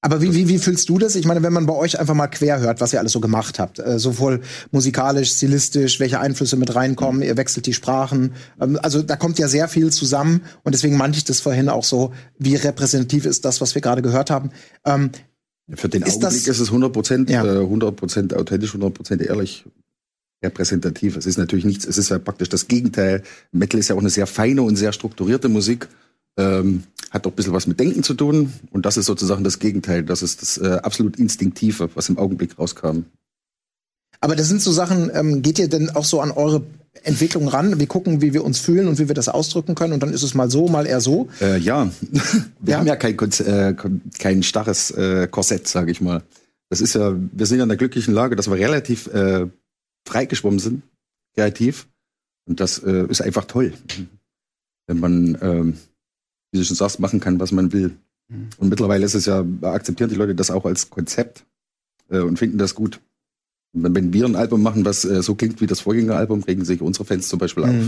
Aber 0.05 0.21
wie, 0.21 0.35
wie, 0.35 0.47
wie 0.47 0.59
fühlst 0.59 0.87
du 0.89 0.99
das? 0.99 1.15
Ich 1.15 1.25
meine, 1.25 1.41
wenn 1.41 1.51
man 1.51 1.65
bei 1.65 1.73
euch 1.73 1.99
einfach 1.99 2.13
mal 2.13 2.27
quer 2.27 2.59
hört, 2.59 2.79
was 2.79 2.93
ihr 2.93 2.99
alles 2.99 3.11
so 3.11 3.19
gemacht 3.19 3.57
habt, 3.57 3.79
äh, 3.79 3.97
sowohl 3.97 4.41
musikalisch, 4.69 5.31
stilistisch, 5.31 5.99
welche 5.99 6.19
Einflüsse 6.19 6.57
mit 6.57 6.75
reinkommen, 6.75 7.23
ihr 7.23 7.37
wechselt 7.37 7.65
die 7.65 7.73
Sprachen. 7.73 8.33
Ähm, 8.61 8.77
also 8.83 9.01
da 9.01 9.15
kommt 9.15 9.39
ja 9.39 9.47
sehr 9.47 9.67
viel 9.67 9.91
zusammen 9.91 10.41
und 10.61 10.75
deswegen 10.75 10.95
meinte 10.95 11.17
ich 11.17 11.23
das 11.23 11.39
vorhin 11.39 11.69
auch 11.69 11.83
so, 11.83 12.13
wie 12.37 12.55
repräsentativ 12.55 13.25
ist 13.25 13.45
das, 13.45 13.61
was 13.61 13.73
wir 13.73 13.81
gerade 13.81 14.03
gehört 14.03 14.29
haben. 14.29 14.51
Ähm, 14.85 15.09
Für 15.73 15.89
den 15.89 16.03
ist 16.03 16.17
Augenblick 16.17 16.45
das, 16.45 16.55
ist 16.55 16.59
es 16.59 16.67
100 16.67 16.93
Prozent, 16.93 17.31
ja. 17.31 17.43
äh, 17.43 17.61
100 17.61 17.95
Prozent 17.95 18.35
authentisch, 18.35 18.75
100 18.75 18.93
Prozent 18.93 19.23
ehrlich 19.23 19.65
repräsentativ. 20.43 21.17
Es 21.17 21.25
ist 21.25 21.39
natürlich 21.39 21.65
nichts, 21.65 21.83
es 21.83 21.97
ist 21.97 22.09
ja 22.09 22.19
praktisch 22.19 22.49
das 22.49 22.67
Gegenteil. 22.67 23.23
Metal 23.51 23.79
ist 23.79 23.87
ja 23.87 23.95
auch 23.95 24.01
eine 24.01 24.11
sehr 24.11 24.27
feine 24.27 24.61
und 24.61 24.75
sehr 24.75 24.93
strukturierte 24.93 25.49
Musik. 25.49 25.87
Ähm, 26.37 26.83
hat 27.11 27.25
auch 27.25 27.31
ein 27.31 27.35
bisschen 27.35 27.53
was 27.53 27.67
mit 27.67 27.79
Denken 27.79 28.03
zu 28.03 28.13
tun. 28.13 28.53
Und 28.71 28.85
das 28.85 28.97
ist 28.97 29.05
sozusagen 29.05 29.43
das 29.43 29.59
Gegenteil. 29.59 30.03
Das 30.03 30.21
ist 30.21 30.41
das 30.41 30.57
äh, 30.57 30.79
absolut 30.83 31.17
Instinktive, 31.17 31.89
was 31.95 32.09
im 32.09 32.17
Augenblick 32.17 32.59
rauskam. 32.59 33.05
Aber 34.19 34.35
das 34.35 34.47
sind 34.47 34.61
so 34.61 34.71
Sachen, 34.71 35.11
ähm, 35.13 35.41
geht 35.41 35.59
ihr 35.59 35.69
denn 35.69 35.89
auch 35.91 36.05
so 36.05 36.19
an 36.19 36.31
eure 36.31 36.63
Entwicklung 37.03 37.47
ran? 37.47 37.79
Wir 37.79 37.87
gucken, 37.87 38.21
wie 38.21 38.33
wir 38.33 38.43
uns 38.43 38.59
fühlen 38.59 38.87
und 38.87 38.99
wie 38.99 39.07
wir 39.07 39.15
das 39.15 39.29
ausdrücken 39.29 39.75
können 39.75 39.93
und 39.93 40.01
dann 40.01 40.13
ist 40.13 40.23
es 40.23 40.33
mal 40.33 40.49
so, 40.49 40.67
mal 40.67 40.85
eher 40.85 41.01
so? 41.01 41.29
Äh, 41.41 41.57
ja, 41.59 41.89
wir 42.59 42.71
ja. 42.71 42.77
haben 42.79 42.87
ja 42.87 42.95
kein, 42.95 43.17
äh, 43.17 43.75
kein 44.17 44.43
starres 44.43 44.91
äh, 44.91 45.27
Korsett, 45.29 45.67
sage 45.67 45.91
ich 45.91 46.01
mal. 46.01 46.23
Das 46.69 46.81
ist 46.81 46.95
ja, 46.95 47.15
wir 47.15 47.45
sind 47.45 47.57
ja 47.57 47.63
in 47.63 47.69
der 47.69 47.77
glücklichen 47.77 48.13
Lage, 48.13 48.35
dass 48.35 48.49
wir 48.49 48.57
relativ 48.57 49.07
äh, 49.07 49.47
freigeschwommen 50.07 50.59
sind, 50.59 50.83
kreativ. 51.35 51.87
Und 52.47 52.59
das 52.59 52.79
äh, 52.79 53.05
ist 53.07 53.21
einfach 53.21 53.45
toll. 53.45 53.73
Wenn 54.87 54.99
man 54.99 55.37
ähm, 55.41 55.77
wie 56.55 56.59
du 56.59 56.65
schon 56.65 56.75
sagst, 56.75 56.99
machen 56.99 57.19
kann, 57.19 57.39
was 57.39 57.51
man 57.51 57.71
will. 57.73 57.91
Mhm. 58.29 58.49
Und 58.57 58.69
mittlerweile 58.69 59.05
ist 59.05 59.13
es 59.13 59.25
ja, 59.25 59.45
akzeptieren 59.61 60.09
die 60.09 60.15
Leute 60.15 60.33
das 60.33 60.49
auch 60.49 60.65
als 60.65 60.89
Konzept 60.89 61.45
äh, 62.09 62.19
und 62.19 62.39
finden 62.39 62.57
das 62.57 62.73
gut. 62.73 62.99
Und 63.73 63.93
wenn 63.93 64.13
wir 64.13 64.25
ein 64.25 64.35
Album 64.35 64.63
machen, 64.63 64.85
was 64.85 65.05
äh, 65.05 65.21
so 65.21 65.35
klingt 65.35 65.61
wie 65.61 65.67
das 65.67 65.81
Vorgängeralbum, 65.81 66.43
regen 66.43 66.65
sich 66.65 66.81
unsere 66.81 67.05
Fans 67.05 67.27
zum 67.27 67.39
Beispiel 67.39 67.65
mhm. 67.65 67.79
auf. 67.79 67.85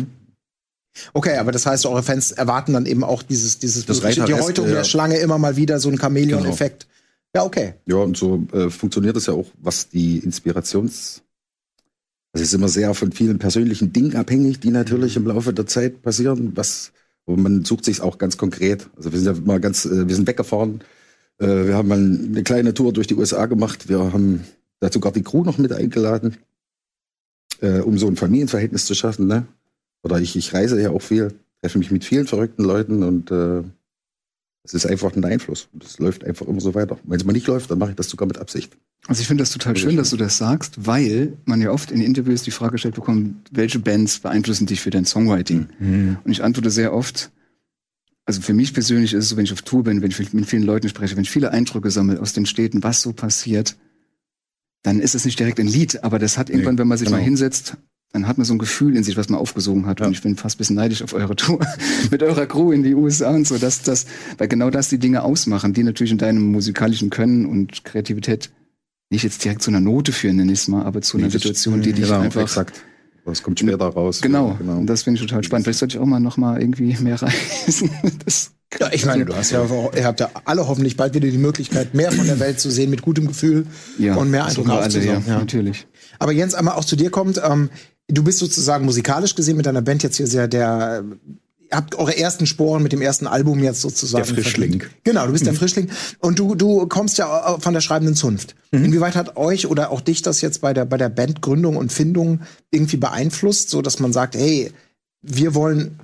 Okay, 1.13 1.37
aber 1.37 1.51
das 1.51 1.65
heißt, 1.65 1.85
eure 1.85 2.03
Fans 2.03 2.31
erwarten 2.31 2.73
dann 2.73 2.85
eben 2.85 3.03
auch 3.03 3.23
dieses, 3.23 3.59
dieses 3.59 3.85
das 3.85 3.99
die 3.99 4.33
Häutung 4.33 4.67
der 4.67 4.83
Schlange 4.83 5.17
immer 5.17 5.37
mal 5.37 5.55
wieder, 5.55 5.79
so 5.79 5.89
ein 5.89 5.97
Chamäleon-Effekt. 5.97 6.83
Genau. 6.83 6.93
Ja, 7.35 7.43
okay. 7.43 7.73
Ja, 7.85 7.97
und 7.97 8.17
so 8.17 8.47
äh, 8.51 8.69
funktioniert 8.69 9.15
es 9.15 9.27
ja 9.27 9.33
auch, 9.33 9.45
was 9.61 9.89
die 9.89 10.21
Inspirations- 10.21 11.21
also 12.33 12.43
es 12.43 12.49
ist 12.49 12.53
immer 12.53 12.67
sehr 12.67 12.93
von 12.93 13.11
vielen 13.11 13.39
persönlichen 13.39 13.93
Dingen 13.93 14.15
abhängig, 14.15 14.59
die 14.59 14.69
natürlich 14.69 15.15
im 15.15 15.25
Laufe 15.25 15.53
der 15.53 15.65
Zeit 15.65 16.03
passieren, 16.03 16.51
was 16.55 16.91
und 17.27 17.41
man 17.41 17.65
sucht 17.65 17.83
sich 17.83 18.01
auch 18.01 18.17
ganz 18.17 18.37
konkret. 18.37 18.89
Also 18.95 19.11
wir 19.11 19.19
sind 19.19 19.35
ja 19.35 19.41
mal 19.43 19.59
ganz, 19.59 19.85
äh, 19.85 20.07
wir 20.07 20.15
sind 20.15 20.27
weggefahren. 20.27 20.81
Äh, 21.39 21.67
wir 21.67 21.75
haben 21.75 21.89
mal 21.89 21.97
eine 21.97 22.43
kleine 22.43 22.73
Tour 22.73 22.93
durch 22.93 23.07
die 23.07 23.15
USA 23.15 23.45
gemacht. 23.47 23.89
Wir 23.89 23.99
haben 23.99 24.45
dazu 24.79 25.01
gerade 25.01 25.19
die 25.19 25.23
Crew 25.23 25.43
noch 25.43 25.57
mit 25.57 25.73
eingeladen, 25.73 26.37
äh, 27.59 27.81
um 27.81 27.97
so 27.97 28.07
ein 28.07 28.15
Familienverhältnis 28.15 28.85
zu 28.85 28.95
schaffen. 28.95 29.27
Ne? 29.27 29.45
Oder 30.03 30.21
ich, 30.21 30.37
ich 30.37 30.53
reise 30.53 30.81
ja 30.81 30.91
auch 30.91 31.01
viel, 31.01 31.33
treffe 31.61 31.77
mich 31.77 31.91
mit 31.91 32.05
vielen 32.05 32.27
verrückten 32.27 32.63
Leuten 32.63 33.03
und 33.03 33.29
es 33.31 34.73
ist 34.73 34.85
einfach 34.85 35.13
ein 35.13 35.25
Einfluss. 35.25 35.67
Und 35.73 35.83
es 35.83 35.99
läuft 35.99 36.23
einfach 36.23 36.47
immer 36.47 36.61
so 36.61 36.75
weiter. 36.75 36.97
Wenn 37.03 37.19
es 37.19 37.25
mal 37.25 37.33
nicht 37.33 37.47
läuft, 37.47 37.69
dann 37.71 37.79
mache 37.79 37.89
ich 37.89 37.95
das 37.97 38.09
sogar 38.09 38.27
mit 38.27 38.37
Absicht. 38.37 38.77
Also 39.07 39.21
ich 39.21 39.27
finde 39.27 39.41
das 39.41 39.51
total 39.51 39.77
schön, 39.77 39.95
dass 39.95 40.09
du 40.09 40.17
das 40.17 40.37
sagst, 40.37 40.85
weil 40.85 41.37
man 41.45 41.61
ja 41.61 41.71
oft 41.71 41.91
in 41.91 42.01
Interviews 42.01 42.43
die 42.43 42.51
Frage 42.51 42.77
stellt 42.77 42.95
bekommt, 42.95 43.35
welche 43.51 43.79
Bands 43.79 44.19
beeinflussen 44.19 44.67
dich 44.67 44.81
für 44.81 44.89
dein 44.89 45.05
Songwriting? 45.05 45.67
Mhm. 45.79 46.17
Und 46.23 46.31
ich 46.31 46.43
antworte 46.43 46.69
sehr 46.69 46.93
oft, 46.93 47.31
also 48.25 48.41
für 48.41 48.53
mich 48.53 48.73
persönlich 48.73 49.13
ist 49.13 49.23
es 49.23 49.29
so, 49.29 49.37
wenn 49.37 49.45
ich 49.45 49.53
auf 49.53 49.61
Tour 49.61 49.85
bin, 49.85 50.01
wenn 50.01 50.11
ich 50.11 50.33
mit 50.33 50.45
vielen 50.45 50.63
Leuten 50.63 50.89
spreche, 50.89 51.15
wenn 51.15 51.23
ich 51.23 51.31
viele 51.31 51.51
Eindrücke 51.51 51.89
sammle 51.89 52.19
aus 52.21 52.33
den 52.33 52.45
Städten, 52.45 52.83
was 52.83 53.01
so 53.01 53.13
passiert, 53.13 53.77
dann 54.83 54.99
ist 54.99 55.15
es 55.15 55.23
nicht 55.23 55.39
direkt 55.39 55.59
ein 55.59 55.67
Lied, 55.67 56.03
aber 56.03 56.19
das 56.19 56.37
hat 56.37 56.49
irgendwann, 56.49 56.75
nee, 56.75 56.79
wenn 56.79 56.87
man 56.89 56.97
sich 56.97 57.07
genau. 57.07 57.17
mal 57.17 57.23
hinsetzt, 57.23 57.77
dann 58.11 58.27
hat 58.27 58.37
man 58.37 58.45
so 58.45 58.53
ein 58.53 58.59
Gefühl 58.59 58.95
in 58.97 59.03
sich, 59.03 59.15
was 59.15 59.29
man 59.29 59.39
aufgesogen 59.39 59.85
hat. 59.85 59.99
Ja. 59.99 60.07
Und 60.07 60.11
ich 60.13 60.21
bin 60.21 60.35
fast 60.35 60.55
ein 60.55 60.59
bisschen 60.59 60.75
neidisch 60.75 61.01
auf 61.01 61.13
eure 61.13 61.35
Tour 61.35 61.59
mit 62.11 62.21
eurer 62.23 62.45
Crew 62.45 62.73
in 62.73 62.83
die 62.83 62.95
USA 62.95 63.31
und 63.31 63.47
so, 63.47 63.57
dass 63.57 63.81
das, 63.81 64.05
weil 64.37 64.47
genau 64.49 64.69
das 64.69 64.89
die 64.89 64.97
Dinge 64.97 65.23
ausmachen, 65.23 65.73
die 65.73 65.83
natürlich 65.83 66.11
in 66.11 66.17
deinem 66.17 66.51
musikalischen 66.51 67.09
Können 67.09 67.45
und 67.45 67.85
Kreativität 67.85 68.49
nicht 69.09 69.23
jetzt 69.23 69.43
direkt 69.43 69.61
zu 69.61 69.71
einer 69.71 69.79
Note 69.79 70.11
führen, 70.11 70.37
nenne 70.37 70.51
ich 70.51 70.59
es 70.59 70.67
mal, 70.67 70.85
aber 70.85 71.01
zu 71.01 71.17
einer 71.17 71.29
Situation, 71.29 71.81
die 71.81 71.93
dich 71.93 72.05
genau, 72.05 72.19
einfach. 72.19 72.41
Exakt. 72.41 72.83
Das 73.25 73.43
kommt 73.43 73.59
später 73.59 73.87
raus. 73.87 74.21
Genau. 74.21 74.55
genau. 74.57 74.81
Das 74.83 75.03
finde 75.03 75.19
ich 75.19 75.27
total 75.27 75.43
spannend. 75.43 75.65
Vielleicht 75.65 75.79
sollte 75.79 75.97
ich 75.97 76.01
auch 76.01 76.05
mal 76.05 76.19
noch 76.19 76.37
mal 76.37 76.61
irgendwie 76.61 76.95
mehr 77.01 77.21
reisen. 77.21 77.89
Das 78.23 78.51
ja, 78.79 78.91
ich 78.91 79.05
meine, 79.05 79.25
du 79.25 79.35
hast 79.35 79.51
ja, 79.51 79.65
ihr 79.95 80.05
habt 80.05 80.19
ja 80.19 80.29
alle 80.43 80.67
hoffentlich 80.67 80.97
bald 80.97 81.13
wieder 81.13 81.29
die 81.29 81.37
Möglichkeit, 81.37 81.93
mehr 81.93 82.11
von 82.11 82.27
der 82.27 82.39
Welt 82.39 82.59
zu 82.59 82.69
sehen 82.69 82.89
mit 82.89 83.01
gutem 83.01 83.27
Gefühl 83.27 83.65
ja, 83.97 84.15
und 84.15 84.29
mehr 84.29 84.45
Eindruck 84.45 84.69
aufzunehmen. 84.69 85.23
Ja, 85.25 85.33
ja, 85.33 85.39
natürlich. 85.39 85.87
Aber 86.19 86.33
Jens, 86.33 86.53
einmal 86.53 86.75
auch 86.75 86.83
zu 86.83 86.97
dir 86.97 87.09
kommt, 87.09 87.41
ähm, 87.43 87.69
du 88.09 88.23
bist 88.23 88.39
sozusagen 88.39 88.85
musikalisch 88.85 89.35
gesehen 89.35 89.55
mit 89.55 89.65
deiner 89.65 89.81
Band 89.81 90.03
jetzt 90.03 90.17
hier 90.17 90.27
sehr 90.27 90.49
der 90.49 91.05
habt 91.71 91.95
eure 91.95 92.17
ersten 92.17 92.45
Sporen 92.45 92.83
mit 92.83 92.91
dem 92.91 93.01
ersten 93.01 93.27
Album 93.27 93.63
jetzt 93.63 93.81
sozusagen. 93.81 94.25
Der 94.25 94.35
Frischling. 94.35 94.79
Verdient. 94.79 95.03
Genau, 95.03 95.25
du 95.25 95.31
bist 95.31 95.43
mhm. 95.43 95.49
der 95.49 95.55
Frischling. 95.55 95.89
Und 96.19 96.39
du, 96.39 96.55
du 96.55 96.87
kommst 96.87 97.17
ja 97.17 97.55
äh, 97.55 97.59
von 97.59 97.73
der 97.73 97.81
schreibenden 97.81 98.15
Zunft. 98.15 98.55
Mhm. 98.71 98.85
Inwieweit 98.85 99.15
hat 99.15 99.37
euch 99.37 99.67
oder 99.67 99.91
auch 99.91 100.01
dich 100.01 100.21
das 100.21 100.41
jetzt 100.41 100.61
bei 100.61 100.73
der, 100.73 100.85
bei 100.85 100.97
der 100.97 101.09
Bandgründung 101.09 101.77
und 101.77 101.91
Findung 101.91 102.41
irgendwie 102.71 102.97
beeinflusst, 102.97 103.69
so 103.69 103.81
dass 103.81 103.99
man 103.99 104.13
sagt, 104.13 104.35
hey, 104.35 104.71
wir 105.21 105.55
wollen 105.55 105.99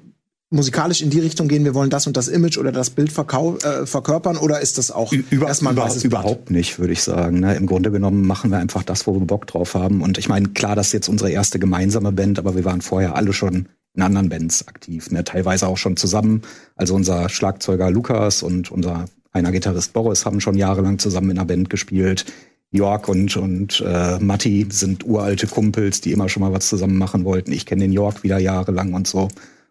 musikalisch 0.53 1.01
in 1.01 1.10
die 1.10 1.20
Richtung 1.20 1.48
gehen, 1.48 1.65
wir 1.65 1.74
wollen 1.74 1.89
das 1.89 2.05
und 2.05 2.15
das 2.15 2.27
Image 2.27 2.58
oder 2.58 2.72
das 2.72 2.91
Bild 2.91 3.10
äh, 3.10 3.86
verkörpern 3.86 4.38
oder 4.38 4.62
ist 4.62 4.77
das 4.77 4.91
auch 4.91 5.12
Über, 5.12 5.48
erstmal 5.48 5.74
über, 5.74 5.89
überhaupt 6.03 6.51
nicht, 6.51 6.77
würde 6.77 6.93
ich 6.93 7.01
sagen. 7.01 7.39
Ne? 7.39 7.55
Im 7.55 7.65
Grunde 7.65 7.91
genommen 7.91 8.25
machen 8.27 8.51
wir 8.51 8.60
einfach 8.60 8.84
das, 8.84 9.08
wo 9.08 9.15
wir 9.15 9.25
Bock 9.25 9.48
drauf 9.48 9.74
haben. 9.74 10.01
Und 10.01 10.20
ich 10.20 10.29
meine, 10.29 10.50
klar, 10.50 10.75
das 10.75 10.88
ist 10.88 10.93
jetzt 10.93 11.10
unsere 11.10 11.32
erste 11.32 11.58
gemeinsame 11.58 12.12
Band, 12.12 12.38
aber 12.38 12.55
wir 12.55 12.65
waren 12.65 12.82
vorher 12.82 13.15
alle 13.15 13.34
schon 13.34 13.67
in 13.95 14.01
anderen 14.01 14.29
Bands 14.29 14.67
aktiv, 14.67 15.12
ne? 15.12 15.23
teilweise 15.23 15.67
auch 15.67 15.77
schon 15.77 15.97
zusammen. 15.97 16.41
Also 16.75 16.95
unser 16.95 17.29
Schlagzeuger 17.29 17.91
Lukas 17.91 18.43
und 18.43 18.71
unser 18.71 19.05
einer 19.31 19.51
Gitarrist 19.51 19.93
Boris 19.93 20.25
haben 20.25 20.41
schon 20.41 20.55
jahrelang 20.55 21.00
zusammen 21.00 21.31
in 21.31 21.38
einer 21.38 21.45
Band 21.45 21.69
gespielt. 21.69 22.25
York 22.71 23.07
und, 23.07 23.38
und 23.38 23.83
äh, 23.85 24.17
Matti 24.19 24.65
sind 24.69 25.05
uralte 25.05 25.45
Kumpels, 25.45 26.01
die 26.01 26.12
immer 26.12 26.27
schon 26.27 26.41
mal 26.41 26.53
was 26.53 26.69
zusammen 26.69 26.97
machen 26.97 27.23
wollten. 27.23 27.51
Ich 27.51 27.67
kenne 27.67 27.83
den 27.83 27.91
York 27.91 28.23
wieder 28.23 28.39
jahrelang 28.39 28.93
und 28.93 29.07
so. 29.07 29.27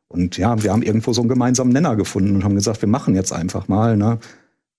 Und 0.07 0.37
ja, 0.37 0.63
wir 0.63 0.71
haben 0.71 0.83
irgendwo 0.83 1.13
so 1.13 1.23
einen 1.23 1.29
gemeinsamen 1.29 1.73
Nenner 1.73 1.97
gefunden 1.97 2.37
und 2.37 2.45
haben 2.45 2.55
gesagt, 2.55 2.81
wir 2.81 2.89
machen 2.89 3.17
jetzt 3.17 3.33
einfach 3.33 3.67
mal. 3.67 3.97
Ne? 3.97 4.19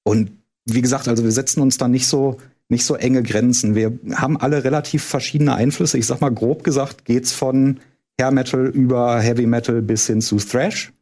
Und 0.03 0.31
wie 0.65 0.81
gesagt, 0.81 1.09
also 1.09 1.23
wir 1.23 1.31
setzen 1.31 1.61
uns 1.61 1.77
da 1.77 1.87
nicht 1.89 2.07
so 2.07 2.37
nicht 2.69 2.85
so 2.85 2.95
enge 2.95 3.23
Grenzen. 3.23 3.75
Wir 3.75 3.97
haben 4.13 4.37
alle 4.37 4.63
relativ 4.63 5.03
verschiedene 5.03 5.53
Einflüsse. 5.55 5.97
Ich 5.97 6.07
sag 6.07 6.21
mal 6.21 6.31
grob 6.31 6.63
gesagt 6.63 7.05
geht's 7.05 7.33
von 7.33 7.79
Hair 8.19 8.31
Metal 8.31 8.67
über 8.67 9.19
Heavy 9.19 9.45
Metal 9.45 9.81
bis 9.81 10.07
hin 10.07 10.21
zu 10.21 10.37
Thrash. 10.37 10.93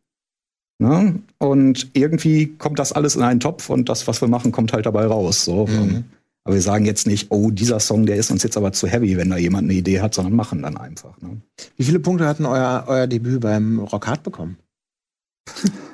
Ne? 0.79 1.19
Und 1.37 1.89
irgendwie 1.93 2.47
kommt 2.57 2.79
das 2.79 2.91
alles 2.91 3.15
in 3.15 3.21
einen 3.21 3.39
Topf 3.39 3.69
und 3.69 3.87
das, 3.87 4.07
was 4.07 4.21
wir 4.21 4.27
machen, 4.27 4.51
kommt 4.51 4.73
halt 4.73 4.85
dabei 4.85 5.05
raus. 5.05 5.45
So. 5.45 5.67
Mhm. 5.67 6.05
Aber 6.43 6.55
wir 6.55 6.61
sagen 6.61 6.85
jetzt 6.85 7.05
nicht, 7.05 7.27
oh, 7.29 7.51
dieser 7.51 7.79
Song, 7.79 8.07
der 8.07 8.15
ist 8.15 8.31
uns 8.31 8.41
jetzt 8.41 8.57
aber 8.57 8.71
zu 8.71 8.87
heavy, 8.87 9.15
wenn 9.15 9.29
da 9.29 9.37
jemand 9.37 9.65
eine 9.65 9.73
Idee 9.73 10.01
hat, 10.01 10.15
sondern 10.15 10.33
machen 10.33 10.63
dann 10.63 10.77
einfach. 10.77 11.21
Ne? 11.21 11.39
Wie 11.77 11.83
viele 11.83 11.99
Punkte 11.99 12.25
hatten 12.25 12.45
euer, 12.45 12.85
euer 12.87 13.05
Debüt 13.05 13.41
beim 13.41 13.79
Rock 13.79 14.07
Hard 14.07 14.23
bekommen? 14.23 14.57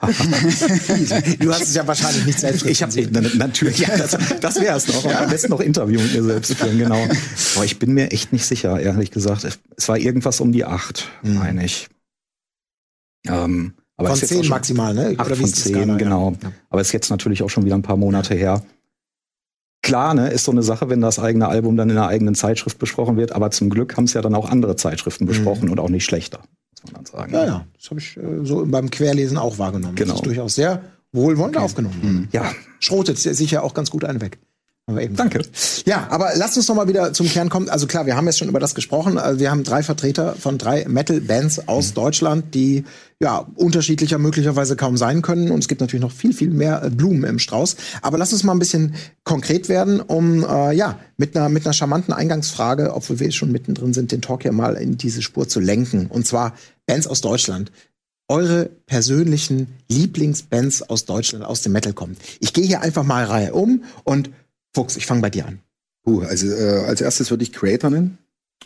du 1.40 1.52
hast 1.52 1.64
es 1.64 1.76
ja 1.76 1.86
wahrscheinlich 1.88 2.26
nicht 2.26 2.40
selbst 2.40 2.66
Ich 2.66 2.84
habe 2.84 2.94
natürlich, 3.38 3.80
ja, 3.80 3.98
das, 3.98 4.18
das 4.40 4.62
wäre 4.62 4.78
es 4.78 4.88
noch. 4.88 5.04
Ja. 5.06 5.22
Am 5.24 5.30
besten 5.30 5.50
noch 5.50 5.60
Interview 5.60 6.00
mit 6.00 6.14
mir 6.14 6.24
selbst 6.24 6.54
führen, 6.54 6.78
genau. 6.78 7.08
Aber 7.56 7.66
ich 7.66 7.80
bin 7.80 7.94
mir 7.94 8.12
echt 8.12 8.32
nicht 8.32 8.46
sicher, 8.46 8.80
ehrlich 8.80 9.12
gesagt. 9.12 9.46
Es 9.76 9.90
war 9.90 9.98
irgendwas 9.98 10.40
um 10.40 10.52
die 10.52 10.66
acht, 10.66 11.10
mhm. 11.24 11.36
meine 11.36 11.66
ich. 11.66 11.90
Ähm, 13.28 13.74
aber 13.98 14.10
von 14.10 14.20
zehn 14.20 14.48
maximal, 14.48 14.94
ne? 14.94 15.16
Acht 15.18 15.36
von 15.36 15.54
zehn, 15.54 15.98
genau. 15.98 16.36
Ja. 16.42 16.52
Aber 16.70 16.82
ist 16.82 16.92
jetzt 16.92 17.10
natürlich 17.10 17.42
auch 17.42 17.50
schon 17.50 17.66
wieder 17.66 17.76
ein 17.76 17.82
paar 17.82 17.98
Monate 17.98 18.36
her. 18.36 18.62
Klar, 19.82 20.14
ne, 20.14 20.30
ist 20.30 20.44
so 20.44 20.52
eine 20.52 20.64
Sache, 20.64 20.90
wenn 20.90 21.02
das 21.02 21.18
eigene 21.18 21.48
Album 21.48 21.78
dann 21.78 21.90
in 21.90 21.98
einer 21.98 22.08
eigenen 22.08 22.36
Zeitschrift 22.36 22.78
besprochen 22.78 23.16
wird, 23.16 23.32
aber 23.32 23.52
zum 23.52 23.70
Glück 23.70 23.96
haben 23.96 24.04
es 24.04 24.14
ja 24.14 24.22
dann 24.22 24.36
auch 24.36 24.50
andere 24.50 24.76
Zeitschriften 24.76 25.26
mhm. 25.26 25.30
besprochen 25.30 25.66
mhm. 25.66 25.72
und 25.72 25.80
auch 25.80 25.90
nicht 25.90 26.06
schlechter 26.06 26.42
muss 26.88 26.94
man 26.94 27.06
sagen. 27.06 27.34
Ja, 27.34 27.46
ja, 27.46 27.68
das 27.76 27.90
habe 27.90 28.00
ich 28.00 28.18
äh, 28.18 28.22
so 28.44 28.66
beim 28.66 28.90
Querlesen 28.90 29.38
auch 29.38 29.58
wahrgenommen. 29.58 29.96
Genau. 29.96 30.12
Das 30.12 30.22
ist 30.22 30.26
durchaus 30.26 30.56
sehr 30.56 30.82
wohlwollend 31.12 31.56
okay. 31.56 31.66
aufgenommen. 31.66 32.00
Mhm. 32.02 32.28
Ja, 32.32 32.52
schrotet 32.80 33.18
sicher 33.20 33.64
auch 33.64 33.74
ganz 33.74 33.90
gut 33.90 34.04
einen 34.04 34.22
weg. 34.22 34.40
Aber 34.90 35.04
eben. 35.04 35.18
Danke. 35.18 35.42
Ja, 35.86 36.08
aber 36.12 36.32
lasst 36.36 36.56
uns 36.56 36.70
noch 36.70 36.76
mal 36.76 36.88
wieder 36.88 37.12
zum 37.12 37.28
Kern 37.28 37.50
kommen. 37.50 37.68
Also 37.68 37.88
klar, 37.88 38.06
wir 38.06 38.16
haben 38.16 38.26
jetzt 38.26 38.40
schon 38.40 38.48
über 38.48 38.62
das 38.62 38.74
gesprochen. 38.74 39.18
Also 39.18 39.42
wir 39.42 39.52
haben 39.52 39.66
drei 39.66 39.84
Vertreter 39.84 40.36
von 40.36 40.58
drei 40.58 40.86
Metal-Bands 40.88 41.68
aus 41.68 41.90
mhm. 41.90 41.96
Deutschland, 41.96 42.56
die 42.56 42.86
ja 43.20 43.46
unterschiedlicher 43.56 44.18
möglicherweise 44.18 44.78
kaum 44.78 44.96
sein 44.96 45.22
können. 45.22 45.52
Und 45.52 45.60
es 45.60 45.68
gibt 45.68 45.82
natürlich 45.82 46.02
noch 46.02 46.14
viel, 46.14 46.32
viel 46.32 46.52
mehr 46.52 46.84
äh, 46.84 46.90
Blumen 46.90 47.26
im 47.26 47.38
Strauß. 47.38 47.76
Aber 48.02 48.18
lass 48.18 48.32
uns 48.32 48.46
mal 48.46 48.54
ein 48.54 48.60
bisschen 48.60 48.96
konkret 49.26 49.68
werden, 49.68 50.00
um 50.00 50.46
äh, 50.46 50.74
ja 50.74 50.98
mit 51.18 51.36
einer 51.36 51.50
mit 51.50 51.66
einer 51.66 51.74
charmanten 51.74 52.14
Eingangsfrage, 52.14 52.94
obwohl 52.94 53.20
wir 53.20 53.30
schon 53.32 53.52
mittendrin 53.52 53.94
sind, 53.94 54.14
den 54.14 54.22
Talk 54.22 54.44
hier 54.44 54.54
mal 54.54 54.76
in 54.76 54.98
diese 54.98 55.22
Spur 55.22 55.50
zu 55.50 55.60
lenken. 55.60 56.08
Und 56.08 56.26
zwar 56.26 56.54
Bands 56.88 57.06
aus 57.06 57.22
Deutschland 57.22 57.72
eure 58.30 58.70
persönlichen 58.86 59.68
Lieblingsbands 59.90 60.82
aus 60.84 61.06
Deutschland, 61.06 61.46
aus 61.46 61.62
dem 61.62 61.72
Metal 61.72 61.94
kommen. 61.94 62.18
Ich 62.40 62.54
gehe 62.54 62.66
hier 62.66 62.82
einfach 62.82 63.04
mal 63.04 63.24
Reihe 63.24 63.54
um 63.54 63.84
und 64.04 64.32
Fuchs, 64.74 64.98
ich 64.98 65.06
fange 65.06 65.22
bei 65.22 65.30
dir 65.30 65.48
an. 65.48 65.60
Uh, 66.06 66.22
also 66.22 66.48
äh, 66.48 66.86
als 66.86 67.02
erstes 67.02 67.32
würde 67.32 67.44
ich 67.44 67.54
Creator 67.54 67.90
nennen. 67.90 68.18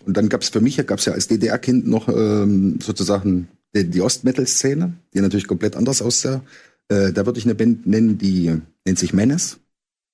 Und 0.06 0.18
dann 0.18 0.30
gab 0.30 0.42
es 0.42 0.50
für 0.50 0.62
mich, 0.62 0.78
gab 0.88 1.00
es 1.00 1.06
ja 1.06 1.14
als 1.14 1.28
DDR-Kind 1.28 1.88
noch 1.88 2.08
ähm, 2.08 2.80
sozusagen 2.82 3.48
die, 3.76 3.90
die 3.90 4.02
Ost-Metal-Szene, 4.02 4.94
die 5.14 5.22
natürlich 5.22 5.48
komplett 5.48 5.76
anders 5.76 6.02
aussah. 6.02 6.42
Äh, 6.88 7.14
da 7.14 7.26
würde 7.26 7.40
ich 7.40 7.46
eine 7.46 7.56
Band 7.56 7.88
nennen, 7.88 8.18
die 8.18 8.58
nennt 8.86 9.00
sich 9.00 9.14
Menace. 9.14 9.60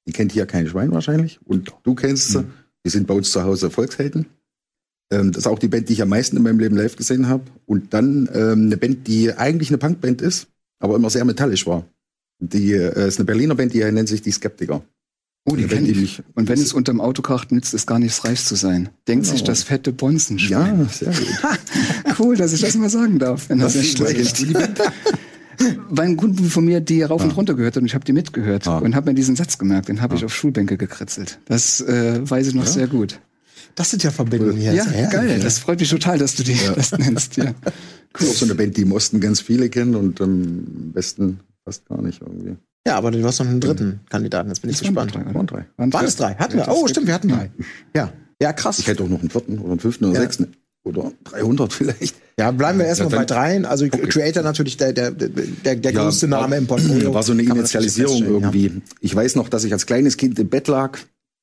Die 0.08 0.14
kennt 0.14 0.32
hier 0.32 0.46
kein 0.46 0.68
Schwein 0.68 0.92
wahrscheinlich. 0.92 1.40
Und 1.46 1.74
du 1.84 1.96
kennst 1.96 2.30
sie. 2.30 2.40
Mhm. 2.40 2.54
Die 2.86 2.90
sind 2.90 3.08
bei 3.08 3.14
uns 3.14 3.32
zu 3.32 3.44
Hause 3.44 3.70
Volkshelden. 3.70 4.28
Ähm, 5.12 5.32
das 5.32 5.44
ist 5.44 5.48
auch 5.48 5.60
die 5.60 5.68
Band, 5.68 5.90
die 5.90 5.94
ich 5.94 6.02
am 6.02 6.10
meisten 6.10 6.38
in 6.38 6.44
meinem 6.44 6.60
Leben 6.60 6.76
live 6.76 6.96
gesehen 6.96 7.28
habe. 7.28 7.44
Und 7.66 7.94
dann 7.94 8.30
ähm, 8.34 8.66
eine 8.66 8.78
Band, 8.78 9.08
die 9.08 9.34
eigentlich 9.34 9.70
eine 9.70 9.78
Punkband 9.78 10.22
ist, 10.22 10.48
aber 10.80 10.96
immer 10.96 11.10
sehr 11.10 11.26
metallisch 11.26 11.66
war. 11.66 11.86
Die 12.40 12.74
äh, 12.74 13.08
ist 13.08 13.20
eine 13.20 13.26
Berliner 13.26 13.56
Band, 13.56 13.74
die 13.74 13.84
nennt 13.84 14.10
sich 14.10 14.22
die 14.22 14.32
Skeptiker. 14.32 14.84
Oh, 15.50 15.56
die 15.56 15.66
kenne 15.66 15.88
ich. 15.88 16.22
Und 16.36 16.50
wenn 16.50 16.60
es 16.60 16.74
unterm 16.74 17.00
Auto 17.00 17.22
kracht, 17.22 17.54
nützt 17.54 17.74
es 17.74 17.88
gar 17.88 18.00
nichts 18.00 18.26
reich 18.26 18.44
zu 18.44 18.56
sein. 18.56 18.90
Denkt 19.08 19.26
genau. 19.26 19.34
sich 19.34 19.44
das 19.46 19.64
fette 19.64 19.94
Bonzen. 19.94 20.38
Ja, 20.38 20.86
sehr 20.92 21.14
gut. 21.14 22.20
cool, 22.20 22.36
dass 22.36 22.52
ich 22.52 22.60
das 22.60 22.76
mal 22.76 22.90
sagen 22.90 23.18
darf. 23.18 23.48
Wenn 23.48 23.60
das, 23.60 23.74
das 23.74 23.84
ist 23.84 23.98
schlecht. 23.98 24.46
Weil 25.90 26.10
ein 26.10 26.18
Kunden 26.18 26.46
von 26.46 26.66
mir 26.66 26.82
die 26.82 27.02
rauf 27.02 27.24
und 27.24 27.32
runter 27.32 27.56
gehört 27.56 27.76
hat 27.76 27.82
und 27.82 27.88
ich 27.88 27.96
habe 27.96 28.04
die 28.04 28.14
mitgehört 28.14 28.68
ah. 28.68 28.80
und 28.80 28.94
habe 28.94 29.10
mir 29.10 29.16
diesen 29.16 29.36
Satz 29.38 29.58
gemerkt. 29.58 29.88
Den 29.88 30.02
habe 30.02 30.14
ah. 30.14 30.18
ich 30.18 30.26
auf 30.26 30.36
Schulbänke 30.36 30.78
gekritzelt. 30.78 31.40
Das 31.46 31.80
äh, 31.82 32.30
weiß 32.30 32.48
ich 32.48 32.54
noch 32.54 32.66
ja. 32.66 32.72
sehr 32.72 32.88
gut. 32.88 33.20
Das 33.78 33.92
sind 33.92 34.02
ja 34.02 34.10
Verbindungen 34.10 34.60
jetzt. 34.60 34.88
Ja, 34.88 35.02
ja, 35.02 35.08
geil. 35.08 35.40
Das 35.40 35.60
freut 35.60 35.80
mich 35.80 35.90
total, 35.92 36.18
dass 36.18 36.36
du 36.36 36.42
die 36.42 36.54
ja. 36.54 36.72
das 36.76 36.92
nennst. 36.98 37.38
Ja. 37.38 37.54
Cool. 38.20 38.30
Auch 38.30 38.34
so 38.34 38.46
eine 38.46 38.56
Band, 38.56 38.76
die 38.78 38.82
im 38.82 38.94
Osten 38.94 39.20
ganz 39.20 39.42
viele 39.42 39.70
kennen 39.70 39.94
und 39.94 40.20
im 40.22 40.92
Westen 40.96 41.42
fast 41.66 41.86
gar 41.88 42.02
nicht 42.02 42.20
irgendwie. 42.22 42.56
Ja, 42.88 42.96
aber 42.96 43.12
du 43.12 43.24
hast 43.24 43.38
noch 43.38 43.46
einen 43.46 43.60
dritten. 43.60 44.00
Kandidaten. 44.10 44.48
Jetzt 44.50 44.62
bin 44.62 44.72
ich 44.72 44.80
gespannt. 44.80 45.14
Drei, 45.14 45.36
waren 45.36 45.46
drei. 45.46 45.66
Waren 45.76 46.06
es 46.06 46.16
drei? 46.16 46.34
Hatten 46.34 46.58
wir? 46.58 46.68
Oh, 46.68 46.88
stimmt, 46.88 47.06
wir 47.06 47.14
hatten 47.14 47.28
drei. 47.28 47.52
Ja. 47.96 48.12
Ja, 48.42 48.54
krass. 48.54 48.80
Ich 48.80 48.88
hätte 48.88 49.04
auch 49.04 49.10
noch 49.10 49.20
einen 49.20 49.30
vierten 49.30 49.60
oder 49.60 49.72
einen 49.72 49.80
fünften 49.80 50.06
oder 50.06 50.16
ja. 50.16 50.22
sechsten. 50.22 50.54
Oder 50.84 51.12
300 51.26 51.74
vielleicht. 51.74 52.16
Ja, 52.40 52.50
bleiben 52.50 52.80
wir 52.80 52.88
erstmal 52.88 53.12
ja, 53.12 53.18
bei 53.18 53.26
dreien. 53.26 53.66
Also 53.66 53.86
okay. 53.86 54.08
Creator 54.08 54.42
natürlich 54.42 54.78
der, 54.78 54.94
der, 54.94 55.12
der, 55.12 55.76
der 55.76 55.92
ja, 55.92 56.04
größte 56.04 56.28
Name 56.28 56.58
im 56.58 56.66
Portfolio. 56.66 57.14
War 57.14 57.24
so 57.24 57.34
eine 57.34 57.44
Initialisierung 57.44 58.24
irgendwie. 58.24 58.68
Ja. 58.68 58.72
Ich 59.02 59.14
weiß 59.14 59.36
noch, 59.36 59.50
dass 59.50 59.64
ich 59.66 59.74
als 59.74 59.86
kleines 59.86 60.18
Kind 60.18 60.40
im 60.40 60.50
Bett 60.50 60.68
lag. 60.68 60.98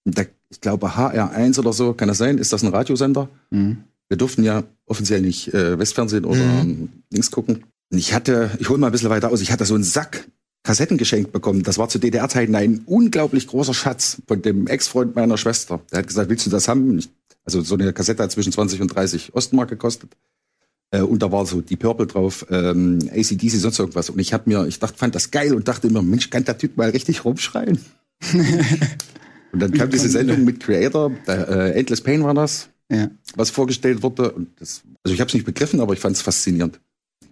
Der, 0.05 0.27
ich 0.51 0.61
glaube 0.61 0.89
HR1 0.89 1.59
oder 1.59 1.73
so, 1.73 1.95
kann 1.95 2.09
das 2.09 2.19
sein? 2.19 2.39
Ist 2.39 2.53
das 2.53 2.63
ein 2.63 2.69
Radiosender? 2.69 3.29
Mhm. 3.51 3.85
Wir 4.09 4.17
durften 4.17 4.45
ja 4.45 4.65
offiziell 4.87 5.23
nicht 5.23 5.53
äh, 5.55 5.79
Westfernsehen 5.79 6.25
oder 6.25 6.41
mhm. 6.41 6.91
links 7.11 7.31
gucken. 7.31 7.65
Und 7.91 7.99
ich 7.99 8.13
hatte, 8.13 8.51
ich 8.59 8.69
hole 8.69 8.79
mal 8.79 8.87
ein 8.87 8.93
bisschen 8.93 9.11
weiter 9.11 9.31
aus, 9.31 9.41
ich 9.41 9.51
hatte 9.53 9.65
so 9.65 9.75
einen 9.75 9.85
Sack 9.85 10.27
Kassetten 10.65 10.97
geschenkt 10.97 11.31
bekommen. 11.31 11.63
Das 11.63 11.77
war 11.77 11.89
zu 11.91 11.99
DDR-Zeiten 11.99 12.55
ein 12.55 12.83
unglaublich 12.87 13.47
großer 13.47 13.75
Schatz 13.75 14.23
von 14.27 14.41
dem 14.41 14.67
Ex-Freund 14.67 15.15
meiner 15.15 15.37
Schwester. 15.37 15.81
Der 15.93 15.99
hat 15.99 16.07
gesagt, 16.07 16.31
willst 16.31 16.47
du 16.47 16.51
das 16.51 16.69
haben? 16.69 17.05
Also 17.45 17.61
so 17.61 17.75
eine 17.75 17.93
Kassette 17.93 18.23
hat 18.23 18.33
zwischen 18.33 18.51
20 18.51 18.81
und 18.81 18.89
30 18.89 19.35
Ostmark 19.35 19.69
gekostet. 19.69 20.17
Äh, 20.91 21.03
und 21.03 21.23
da 21.23 21.31
war 21.31 21.45
so 21.45 21.61
die 21.61 21.77
Purple 21.77 22.07
drauf, 22.07 22.47
ähm, 22.51 22.99
ACDC, 23.13 23.51
sonst 23.51 23.79
irgendwas. 23.79 24.09
Und 24.09 24.19
ich 24.19 24.33
habe 24.33 24.45
mir, 24.49 24.67
ich 24.67 24.79
dachte, 24.79 24.97
fand 24.97 25.15
das 25.15 25.31
geil 25.31 25.55
und 25.55 25.69
dachte 25.69 25.89
immer, 25.89 26.01
Mensch, 26.01 26.31
kann 26.31 26.45
der 26.45 26.57
Typ 26.57 26.79
mal 26.79 26.89
richtig 26.89 27.27
rumschreien? 27.27 27.79
und 29.55 29.61
dann 29.61 29.73
kam 29.73 29.89
diese 29.89 30.09
Sendung 30.09 30.45
mit 30.45 30.61
Creator, 30.61 31.11
der, 31.27 31.49
äh, 31.49 31.79
Endless 31.79 32.03
Pain 32.03 32.23
war 32.23 32.35
das, 32.35 32.69
ja. 32.91 33.09
was 33.37 33.51
vorgestellt 33.51 34.03
wurde. 34.03 34.33
Und 34.33 34.49
das, 34.61 34.83
also 35.03 35.15
ich 35.15 35.21
habe 35.21 35.29
es 35.29 35.35
nicht 35.35 35.47
begriffen, 35.47 35.81
aber 35.81 35.95
ich 35.95 36.01
fand 36.01 36.17
es 36.17 36.23
faszinierend 36.23 36.79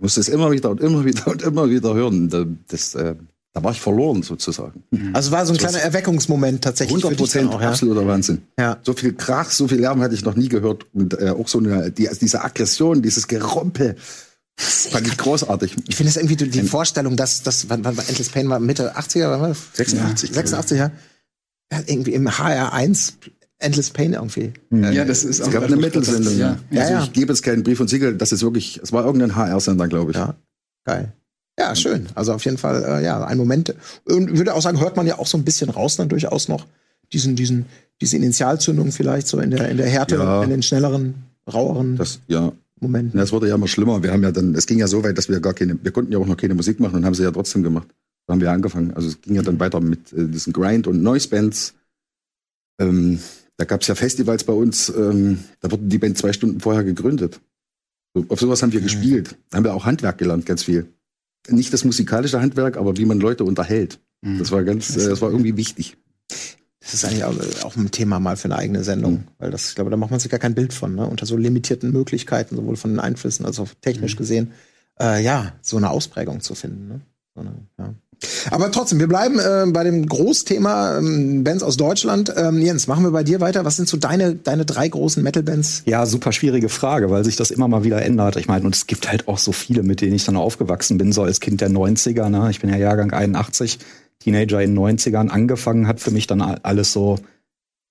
musste 0.03 0.21
es 0.21 0.29
immer 0.29 0.51
wieder 0.51 0.71
und 0.71 0.81
immer 0.81 1.05
wieder 1.05 1.27
und 1.29 1.43
immer 1.43 1.71
wieder 1.71 1.95
hören. 1.95 2.59
Das, 2.69 2.95
äh, 2.95 3.15
da 3.53 3.63
war 3.63 3.73
ich 3.73 3.81
verloren 3.81 4.23
sozusagen. 4.23 4.83
Mhm. 4.91 5.15
Also 5.15 5.31
war 5.31 5.47
so 5.47 5.53
ein 5.53 5.59
kleiner 5.59 5.79
Erweckungsmoment 5.79 6.63
tatsächlich. 6.63 7.03
100 7.05 7.19
Prozent, 7.19 7.53
absoluter 7.53 8.07
Wahnsinn. 8.07 8.43
Ja. 8.59 8.79
So 8.83 8.95
viel 8.95 9.15
Krach, 9.15 9.51
so 9.51 9.69
viel 9.69 9.81
Lärm 9.81 10.01
hatte 10.01 10.15
ich 10.15 10.25
noch 10.25 10.35
nie 10.35 10.49
gehört 10.49 10.87
und 10.93 11.19
äh, 11.21 11.31
auch 11.31 11.49
so 11.49 11.59
eine, 11.59 11.91
die, 11.91 12.09
also 12.09 12.21
diese 12.21 12.43
Aggression, 12.43 13.03
dieses 13.03 13.29
Gerompel. 13.29 13.97
Fand 14.55 15.07
ich 15.07 15.17
großartig. 15.17 15.77
Ich 15.89 15.97
finde 15.97 16.11
es 16.11 16.17
irgendwie 16.17 16.37
die 16.37 16.63
Vorstellung, 16.63 17.17
dass 17.17 17.43
das, 17.43 17.71
wann, 17.71 17.85
wann 17.85 17.97
war 17.97 18.07
Endless 18.07 18.29
Pain 18.29 18.49
war 18.51 18.61
Mitte 18.61 18.97
80er, 18.97 19.31
wann 19.31 19.41
war 19.41 19.55
86, 19.55 20.31
86, 20.33 20.79
ja. 20.79 20.87
ja. 20.87 20.93
Irgendwie 21.87 22.13
im 22.13 22.29
HR1 22.29 23.15
Endless 23.59 23.91
Pain 23.91 24.13
irgendwie. 24.13 24.53
Mhm. 24.71 24.93
Ja, 24.93 25.05
das 25.05 25.25
ist 25.25 25.41
auch. 25.41 25.47
Es 25.47 25.53
gab 25.53 25.65
eine 25.65 25.77
Mittelsendung. 25.77 26.37
Ja. 26.37 26.59
ja. 26.71 26.83
Also 26.83 27.05
ich 27.05 27.13
gebe 27.13 27.33
jetzt 27.33 27.43
keinen 27.43 27.63
Brief 27.63 27.81
und 27.81 27.89
Siegel, 27.89 28.17
das 28.17 28.33
ist 28.33 28.43
wirklich, 28.43 28.81
es 28.83 28.93
war 28.93 29.05
irgendein 29.05 29.37
HR-Sender, 29.37 29.89
glaube 29.89 30.11
ich. 30.11 30.17
Ja, 30.17 30.35
geil. 30.85 31.13
Ja, 31.59 31.75
schön. 31.77 32.07
Also 32.15 32.33
auf 32.33 32.45
jeden 32.45 32.59
Fall, 32.59 32.83
äh, 32.83 33.05
ja, 33.05 33.25
ein 33.25 33.39
Moment. 33.39 33.75
Und 34.05 34.37
würde 34.37 34.55
auch 34.55 34.63
sagen, 34.63 34.81
hört 34.81 34.97
man 34.97 35.07
ja 35.07 35.19
auch 35.19 35.27
so 35.27 35.37
ein 35.37 35.45
bisschen 35.45 35.71
raus 35.71 35.97
dann 35.97 36.09
durchaus 36.09 36.49
noch 36.49 36.67
diesen, 37.13 37.37
diesen, 37.37 37.67
diese 38.01 38.17
Initialzündung 38.17 38.91
vielleicht 38.91 39.29
so 39.29 39.39
in 39.39 39.51
der, 39.51 39.69
in 39.69 39.77
der 39.77 39.89
Härte, 39.89 40.17
ja. 40.17 40.43
in 40.43 40.51
den 40.51 40.63
schnelleren, 40.63 41.15
raueren 41.53 41.97
das, 41.97 42.21
ja. 42.27 42.53
Momenten. 42.81 43.21
Es 43.21 43.33
wurde 43.33 43.49
ja 43.49 43.55
immer 43.55 43.69
schlimmer. 43.69 44.03
Wir 44.03 44.13
haben 44.13 44.23
ja 44.23 44.33
dann, 44.33 44.55
es 44.55 44.67
ging 44.67 44.79
ja 44.79 44.89
so 44.89 45.05
weit, 45.05 45.17
dass 45.17 45.29
wir 45.29 45.39
gar 45.41 45.55
keine, 45.55 45.79
wir 45.81 45.93
konnten 45.93 46.11
ja 46.11 46.19
auch 46.19 46.27
noch 46.27 46.37
keine 46.37 46.55
Musik 46.55 46.81
machen 46.81 46.97
und 46.97 47.05
haben 47.05 47.15
sie 47.15 47.23
ja 47.23 47.31
trotzdem 47.31 47.63
gemacht. 47.63 47.87
Da 48.27 48.33
haben 48.33 48.41
wir 48.41 48.51
angefangen. 48.51 48.93
Also 48.95 49.09
es 49.09 49.21
ging 49.21 49.35
ja 49.35 49.43
dann 49.43 49.61
weiter 49.61 49.81
mit 49.81 50.13
äh, 50.13 50.29
diesen 50.29 50.53
Grind- 50.53 50.87
und 50.87 51.03
Noise-Bands. 51.03 51.75
Ähm, 52.81 53.19
da 53.57 53.65
gab 53.65 53.83
es 53.83 53.89
ja 53.89 53.95
Festivals 53.95 54.45
bei 54.45 54.53
uns, 54.53 54.89
ähm, 54.89 55.45
da 55.61 55.71
wurden 55.71 55.89
die 55.89 55.99
Band 55.99 56.19
zwei 56.19 56.33
Stunden 56.33 56.61
vorher 56.61 56.85
gegründet. 56.85 57.41
So, 58.15 58.25
auf 58.29 58.41
sowas 58.41 58.63
haben 58.63 58.73
wir 58.73 58.81
mhm. 58.81 58.85
gespielt. 58.85 59.37
Da 59.51 59.59
haben 59.59 59.65
wir 59.65 59.75
auch 59.75 59.85
Handwerk 59.85 60.19
gelernt, 60.19 60.47
ganz 60.47 60.65
viel. 60.65 60.87
Nicht 61.49 61.73
das 61.73 61.85
musikalische 61.85 62.41
Handwerk, 62.41 62.77
aber 62.77 62.97
wie 62.97 63.05
man 63.05 63.21
Leute 63.21 63.45
unterhält. 63.45 64.01
Mhm. 64.23 64.39
Das 64.39 64.51
war 64.51 64.63
ganz, 64.65 64.97
äh, 64.97 65.09
das 65.09 65.21
war 65.21 65.31
irgendwie 65.31 65.57
wichtig. 65.57 65.97
Das 66.81 66.95
ist 66.95 67.05
eigentlich 67.05 67.25
auch, 67.25 67.37
auch, 67.65 67.77
ein 67.77 67.91
Thema 67.93 68.19
mal 68.19 68.37
für 68.37 68.47
eine 68.47 68.57
eigene 68.57 68.83
Sendung, 68.83 69.13
mhm. 69.13 69.25
weil 69.39 69.51
das, 69.51 69.69
ich 69.69 69.75
glaube, 69.77 69.91
da 69.91 69.97
macht 69.97 70.11
man 70.11 70.19
sich 70.19 70.31
gar 70.31 70.41
kein 70.41 70.55
Bild 70.55 70.73
von, 70.73 70.95
ne? 70.97 71.07
unter 71.07 71.27
so 71.27 71.37
limitierten 71.37 71.93
Möglichkeiten, 71.93 72.57
sowohl 72.57 72.77
von 72.77 72.91
den 72.91 73.01
Einflüssen 73.01 73.47
als 73.47 73.61
auch 73.61 73.69
technisch 73.81 74.15
mhm. 74.15 74.19
gesehen. 74.19 74.53
äh, 75.01 75.23
ja, 75.23 75.53
so 75.63 75.77
eine 75.77 75.91
Ausprägung 75.91 76.41
zu 76.41 76.55
finden. 76.55 76.89
Ne? 76.89 77.01
So 77.35 77.41
eine, 77.41 77.55
ja. 77.79 77.95
Aber 78.51 78.71
trotzdem, 78.71 79.01
wir 79.01 79.09
bleiben 79.09 79.39
äh, 79.39 79.67
bei 79.71 79.85
dem 79.85 80.07
Großthema 80.07 80.99
ähm, 80.99 81.45
Bands 81.45 81.63
aus 81.63 81.77
Deutschland. 81.77 82.33
Ähm, 82.37 82.61
Jens, 82.61 82.87
machen 82.87 83.05
wir 83.05 83.11
bei 83.11 83.25
dir 83.25 83.41
weiter. 83.41 83.65
Was 83.65 83.77
sind 83.77 83.89
so 83.89 83.97
deine, 83.97 84.35
deine 84.35 84.65
drei 84.65 84.89
großen 84.89 85.23
Metal-Bands? 85.23 85.83
Ja, 85.87 86.07
super 86.07 86.33
schwierige 86.33 86.69
Frage, 86.69 87.11
weil 87.11 87.25
sich 87.25 87.37
das 87.37 87.51
immer 87.51 87.69
mal 87.69 87.85
wieder 87.85 88.03
ändert. 88.03 88.37
Ich 88.37 88.49
meine, 88.49 88.65
und 88.65 88.75
es 88.75 88.87
gibt 88.87 89.11
halt 89.11 89.29
auch 89.29 89.39
so 89.39 89.53
viele, 89.53 89.83
mit 89.83 90.01
denen 90.01 90.15
ich 90.15 90.25
dann 90.25 90.37
aufgewachsen 90.37 90.99
bin, 90.99 91.13
so 91.13 91.23
als 91.23 91.41
Kind 91.41 91.61
der 91.61 91.71
90er. 91.71 92.29
Ne? 92.29 92.49
Ich 92.51 92.61
bin 92.61 92.71
ja 92.71 92.77
Jahrgang 92.77 93.13
81, 93.13 93.79
Teenager 94.21 94.63
in 94.63 94.75
den 94.75 94.99
90ern. 94.99 95.29
Angefangen 95.29 95.89
hat 95.89 96.01
für 96.01 96.11
mich 96.11 96.27
dann 96.27 96.41
alles 96.41 96.93
so 96.93 97.19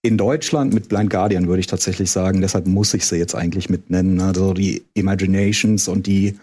in 0.02 0.18
Deutschland 0.18 0.74
mit 0.74 0.90
Blind 0.90 1.10
Guardian, 1.10 1.48
würde 1.48 1.60
ich 1.60 1.68
tatsächlich 1.68 2.10
sagen. 2.10 2.42
Deshalb 2.42 2.66
muss 2.66 2.94
ich 2.94 3.06
sie 3.06 3.18
jetzt 3.18 3.36
eigentlich 3.36 3.70
mitnennen. 3.70 4.20
Also 4.20 4.54
die 4.54 4.84
Imaginations 4.94 5.88
und 5.88 6.08
die 6.08 6.40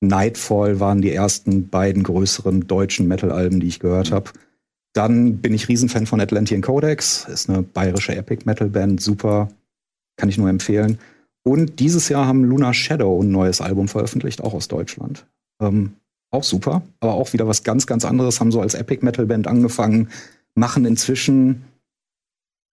Nightfall 0.00 0.80
waren 0.80 1.02
die 1.02 1.12
ersten 1.12 1.68
beiden 1.68 2.02
größeren 2.02 2.66
deutschen 2.66 3.06
Metal-Alben, 3.06 3.60
die 3.60 3.68
ich 3.68 3.80
gehört 3.80 4.12
habe. 4.12 4.30
Dann 4.92 5.38
bin 5.38 5.54
ich 5.54 5.68
Riesenfan 5.68 6.06
von 6.06 6.20
Atlantean 6.20 6.62
Codex, 6.62 7.26
ist 7.28 7.48
eine 7.48 7.62
bayerische 7.62 8.16
Epic-Metal-Band, 8.16 9.00
super, 9.00 9.48
kann 10.16 10.28
ich 10.28 10.38
nur 10.38 10.48
empfehlen. 10.48 10.98
Und 11.42 11.80
dieses 11.80 12.08
Jahr 12.08 12.26
haben 12.26 12.44
Luna 12.44 12.72
Shadow 12.72 13.22
ein 13.22 13.30
neues 13.30 13.60
Album 13.60 13.88
veröffentlicht, 13.88 14.42
auch 14.42 14.54
aus 14.54 14.68
Deutschland. 14.68 15.26
Ähm, 15.60 15.92
auch 16.30 16.44
super, 16.44 16.82
aber 17.00 17.14
auch 17.14 17.32
wieder 17.32 17.46
was 17.46 17.62
ganz, 17.62 17.86
ganz 17.86 18.04
anderes, 18.04 18.40
haben 18.40 18.52
so 18.52 18.60
als 18.60 18.74
Epic-Metal-Band 18.74 19.46
angefangen, 19.46 20.08
machen 20.54 20.84
inzwischen 20.84 21.64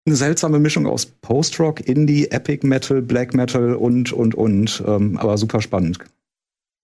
eine 0.07 0.17
seltsame 0.17 0.59
Mischung 0.59 0.87
aus 0.87 1.07
Post-Rock, 1.07 1.81
Indie, 1.89 2.31
Epic 2.31 2.67
Metal, 2.67 3.01
Black 3.01 3.35
Metal 3.35 3.75
und, 3.75 4.13
und, 4.13 4.35
und. 4.35 4.83
Ähm, 4.87 5.17
aber 5.17 5.39
super 5.39 5.63
spannend. 5.63 5.99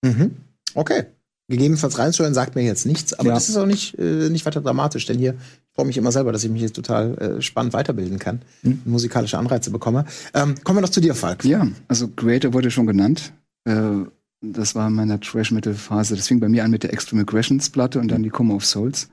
Mhm. 0.03 0.37
Okay. 0.75 1.05
Gegebenenfalls 1.49 1.99
reinzuhören 1.99 2.33
sagt 2.33 2.55
mir 2.55 2.63
jetzt 2.63 2.87
nichts, 2.87 3.13
aber 3.13 3.31
ja. 3.31 3.35
das 3.35 3.49
ist 3.49 3.57
auch 3.57 3.67
nicht, 3.67 3.99
äh, 3.99 4.29
nicht 4.29 4.47
weiter 4.47 4.61
dramatisch, 4.61 5.07
denn 5.07 5.19
hier 5.19 5.35
freue 5.75 5.85
mich 5.85 5.97
immer 5.97 6.13
selber, 6.13 6.31
dass 6.31 6.45
ich 6.45 6.51
mich 6.51 6.61
hier 6.61 6.73
total 6.73 7.19
äh, 7.19 7.43
spannend 7.43 7.73
weiterbilden 7.73 8.21
kann, 8.21 8.43
mhm. 8.63 8.83
musikalische 8.85 9.37
Anreize 9.37 9.73
bekomme. 9.73 10.05
Ähm, 10.33 10.55
kommen 10.63 10.79
wir 10.79 10.83
noch 10.83 10.91
zu 10.91 11.01
dir, 11.01 11.15
Falk. 11.17 11.45
Ja, 11.45 11.67
also 11.89 12.07
Creator 12.07 12.53
wurde 12.53 12.71
schon 12.71 12.87
genannt. 12.87 13.33
Äh, 13.65 14.05
das 14.43 14.75
war 14.77 14.89
in 14.89 14.95
meiner 14.95 15.21
Trash-Metal-Phase. 15.21 16.17
Das 16.17 16.29
fing 16.29 16.39
bei 16.39 16.49
mir 16.49 16.65
an 16.65 16.71
mit 16.71 16.85
der 16.85 16.93
Extreme 16.93 17.23
Aggressions-Platte 17.23 17.99
und 17.99 18.09
dann 18.09 18.23
die 18.23 18.31
Coma 18.31 18.55
of 18.55 18.65
Souls. 18.65 19.09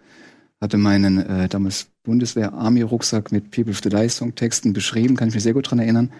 Hatte 0.61 0.77
meinen 0.77 1.17
äh, 1.17 1.49
damals 1.49 1.87
Bundeswehr-Army-Rucksack 2.03 3.31
mit 3.31 3.51
People 3.51 3.71
of 3.71 3.81
the 3.83 3.89
Die-Song-Texten 3.89 4.73
beschrieben, 4.73 5.15
kann 5.15 5.27
ich 5.27 5.33
mich 5.33 5.43
sehr 5.43 5.53
gut 5.53 5.69
dran 5.69 5.79
erinnern. 5.79 6.11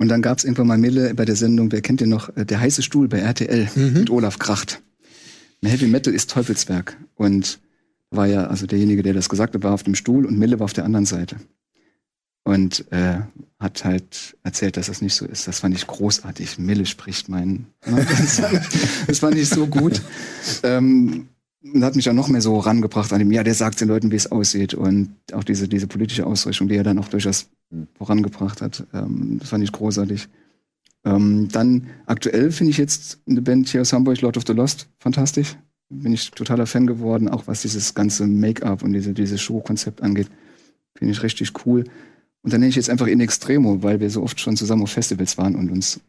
Und 0.00 0.08
dann 0.08 0.22
gab 0.22 0.38
es 0.38 0.44
irgendwann 0.44 0.66
mal 0.66 0.78
Mille 0.78 1.12
bei 1.12 1.26
der 1.26 1.36
Sendung, 1.36 1.70
wer 1.72 1.82
kennt 1.82 2.00
den 2.00 2.08
noch, 2.08 2.34
äh, 2.34 2.46
der 2.46 2.58
heiße 2.58 2.82
Stuhl 2.82 3.06
bei 3.06 3.18
RTL 3.18 3.68
mhm. 3.74 3.92
mit 3.92 4.08
Olaf 4.08 4.38
Kracht. 4.38 4.80
Heavy 5.62 5.88
Metal 5.88 6.14
ist 6.14 6.30
Teufelswerk. 6.30 6.96
Und 7.16 7.60
war 8.10 8.26
ja, 8.26 8.46
also 8.46 8.66
derjenige, 8.66 9.02
der 9.02 9.12
das 9.12 9.28
gesagt 9.28 9.54
hat, 9.54 9.62
war 9.62 9.74
auf 9.74 9.82
dem 9.82 9.94
Stuhl 9.94 10.24
und 10.24 10.38
Mille 10.38 10.58
war 10.58 10.64
auf 10.64 10.72
der 10.72 10.86
anderen 10.86 11.04
Seite. 11.04 11.36
Und 12.44 12.90
äh, 12.92 13.18
hat 13.58 13.84
halt 13.84 14.38
erzählt, 14.42 14.78
dass 14.78 14.86
das 14.86 15.02
nicht 15.02 15.14
so 15.14 15.26
ist. 15.26 15.46
Das 15.46 15.60
fand 15.60 15.74
ich 15.74 15.86
großartig. 15.86 16.58
Mille 16.58 16.86
spricht 16.86 17.28
meinen. 17.28 17.66
Das, 17.84 18.40
das 19.06 19.18
fand 19.18 19.36
ich 19.36 19.50
so 19.50 19.66
gut. 19.66 20.00
Ähm, 20.62 21.28
hat 21.80 21.96
mich 21.96 22.08
auch 22.08 22.14
noch 22.14 22.28
mehr 22.28 22.40
so 22.40 22.58
rangebracht 22.58 23.12
an 23.12 23.18
dem, 23.18 23.32
ja, 23.32 23.42
der 23.42 23.54
sagt 23.54 23.80
den 23.80 23.88
Leuten, 23.88 24.10
wie 24.10 24.16
es 24.16 24.30
aussieht. 24.30 24.74
Und 24.74 25.14
auch 25.32 25.44
diese, 25.44 25.68
diese 25.68 25.86
politische 25.86 26.26
Ausrichtung, 26.26 26.68
die 26.68 26.76
er 26.76 26.84
dann 26.84 26.98
auch 26.98 27.08
durchaus 27.08 27.50
vorangebracht 27.96 28.62
hat. 28.62 28.86
Ähm, 28.92 29.38
das 29.38 29.50
fand 29.50 29.64
ich 29.64 29.72
großartig. 29.72 30.28
Ähm, 31.04 31.48
dann 31.50 31.86
aktuell 32.06 32.50
finde 32.52 32.70
ich 32.70 32.78
jetzt 32.78 33.20
eine 33.28 33.42
Band 33.42 33.68
hier 33.68 33.80
aus 33.80 33.92
Hamburg, 33.92 34.20
Lord 34.20 34.36
of 34.36 34.44
the 34.46 34.52
Lost, 34.52 34.88
fantastisch. 34.98 35.56
Bin 35.88 36.12
ich 36.12 36.30
totaler 36.30 36.66
Fan 36.66 36.86
geworden, 36.86 37.28
auch 37.28 37.46
was 37.46 37.62
dieses 37.62 37.94
ganze 37.94 38.26
Make-up 38.26 38.82
und 38.82 38.92
diese, 38.92 39.12
dieses 39.12 39.40
Show-Konzept 39.40 40.02
angeht. 40.02 40.28
Finde 40.94 41.12
ich 41.12 41.22
richtig 41.22 41.52
cool. 41.66 41.84
Und 42.42 42.52
dann 42.52 42.60
nenne 42.60 42.70
ich 42.70 42.76
jetzt 42.76 42.90
einfach 42.90 43.06
In 43.06 43.20
Extremo, 43.20 43.82
weil 43.82 44.00
wir 44.00 44.10
so 44.10 44.22
oft 44.22 44.40
schon 44.40 44.56
zusammen 44.56 44.82
auf 44.82 44.90
Festivals 44.90 45.36
waren 45.36 45.56
und 45.56 45.70
uns 45.70 46.00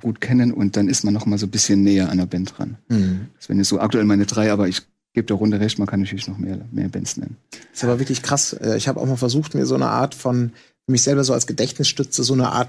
gut 0.00 0.20
kennen 0.20 0.52
und 0.52 0.76
dann 0.76 0.88
ist 0.88 1.04
man 1.04 1.14
noch 1.14 1.26
mal 1.26 1.38
so 1.38 1.46
ein 1.46 1.50
bisschen 1.50 1.82
näher 1.82 2.10
an 2.10 2.18
der 2.18 2.26
Band 2.26 2.58
dran. 2.58 2.76
Mhm. 2.88 3.28
Das 3.36 3.48
wären 3.48 3.58
jetzt 3.58 3.68
so 3.68 3.80
aktuell 3.80 4.04
meine 4.04 4.26
drei, 4.26 4.52
aber 4.52 4.68
ich 4.68 4.82
gebe 5.16 5.26
der 5.26 5.36
Runde 5.36 5.58
recht, 5.58 5.78
man 5.78 5.88
kann 5.88 6.00
natürlich 6.00 6.28
noch 6.28 6.36
mehr, 6.36 6.60
mehr 6.70 6.88
Bands 6.88 7.16
nennen. 7.16 7.36
Das 7.50 7.60
ist 7.78 7.84
aber 7.84 7.98
wirklich 7.98 8.22
krass. 8.22 8.52
Äh, 8.52 8.76
ich 8.76 8.86
habe 8.86 9.00
auch 9.00 9.06
mal 9.06 9.16
versucht, 9.16 9.54
mir 9.54 9.66
so 9.66 9.74
eine 9.74 9.88
Art 9.88 10.14
von 10.14 10.52
mich 10.86 11.02
selber 11.02 11.24
so 11.24 11.32
als 11.32 11.48
Gedächtnisstütze 11.48 12.22
so 12.22 12.34
eine 12.34 12.52
Art 12.52 12.68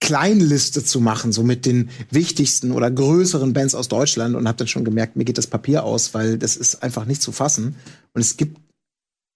Kleinliste 0.00 0.84
zu 0.84 1.00
machen, 1.00 1.32
so 1.32 1.42
mit 1.42 1.64
den 1.64 1.88
wichtigsten 2.10 2.70
oder 2.70 2.90
größeren 2.90 3.54
Bands 3.54 3.74
aus 3.74 3.88
Deutschland 3.88 4.34
und 4.34 4.46
habe 4.46 4.58
dann 4.58 4.68
schon 4.68 4.84
gemerkt, 4.84 5.16
mir 5.16 5.24
geht 5.24 5.38
das 5.38 5.46
Papier 5.46 5.84
aus, 5.84 6.12
weil 6.12 6.36
das 6.36 6.56
ist 6.56 6.82
einfach 6.82 7.06
nicht 7.06 7.22
zu 7.22 7.32
fassen 7.32 7.76
und 8.12 8.20
es 8.20 8.36
gibt 8.36 8.58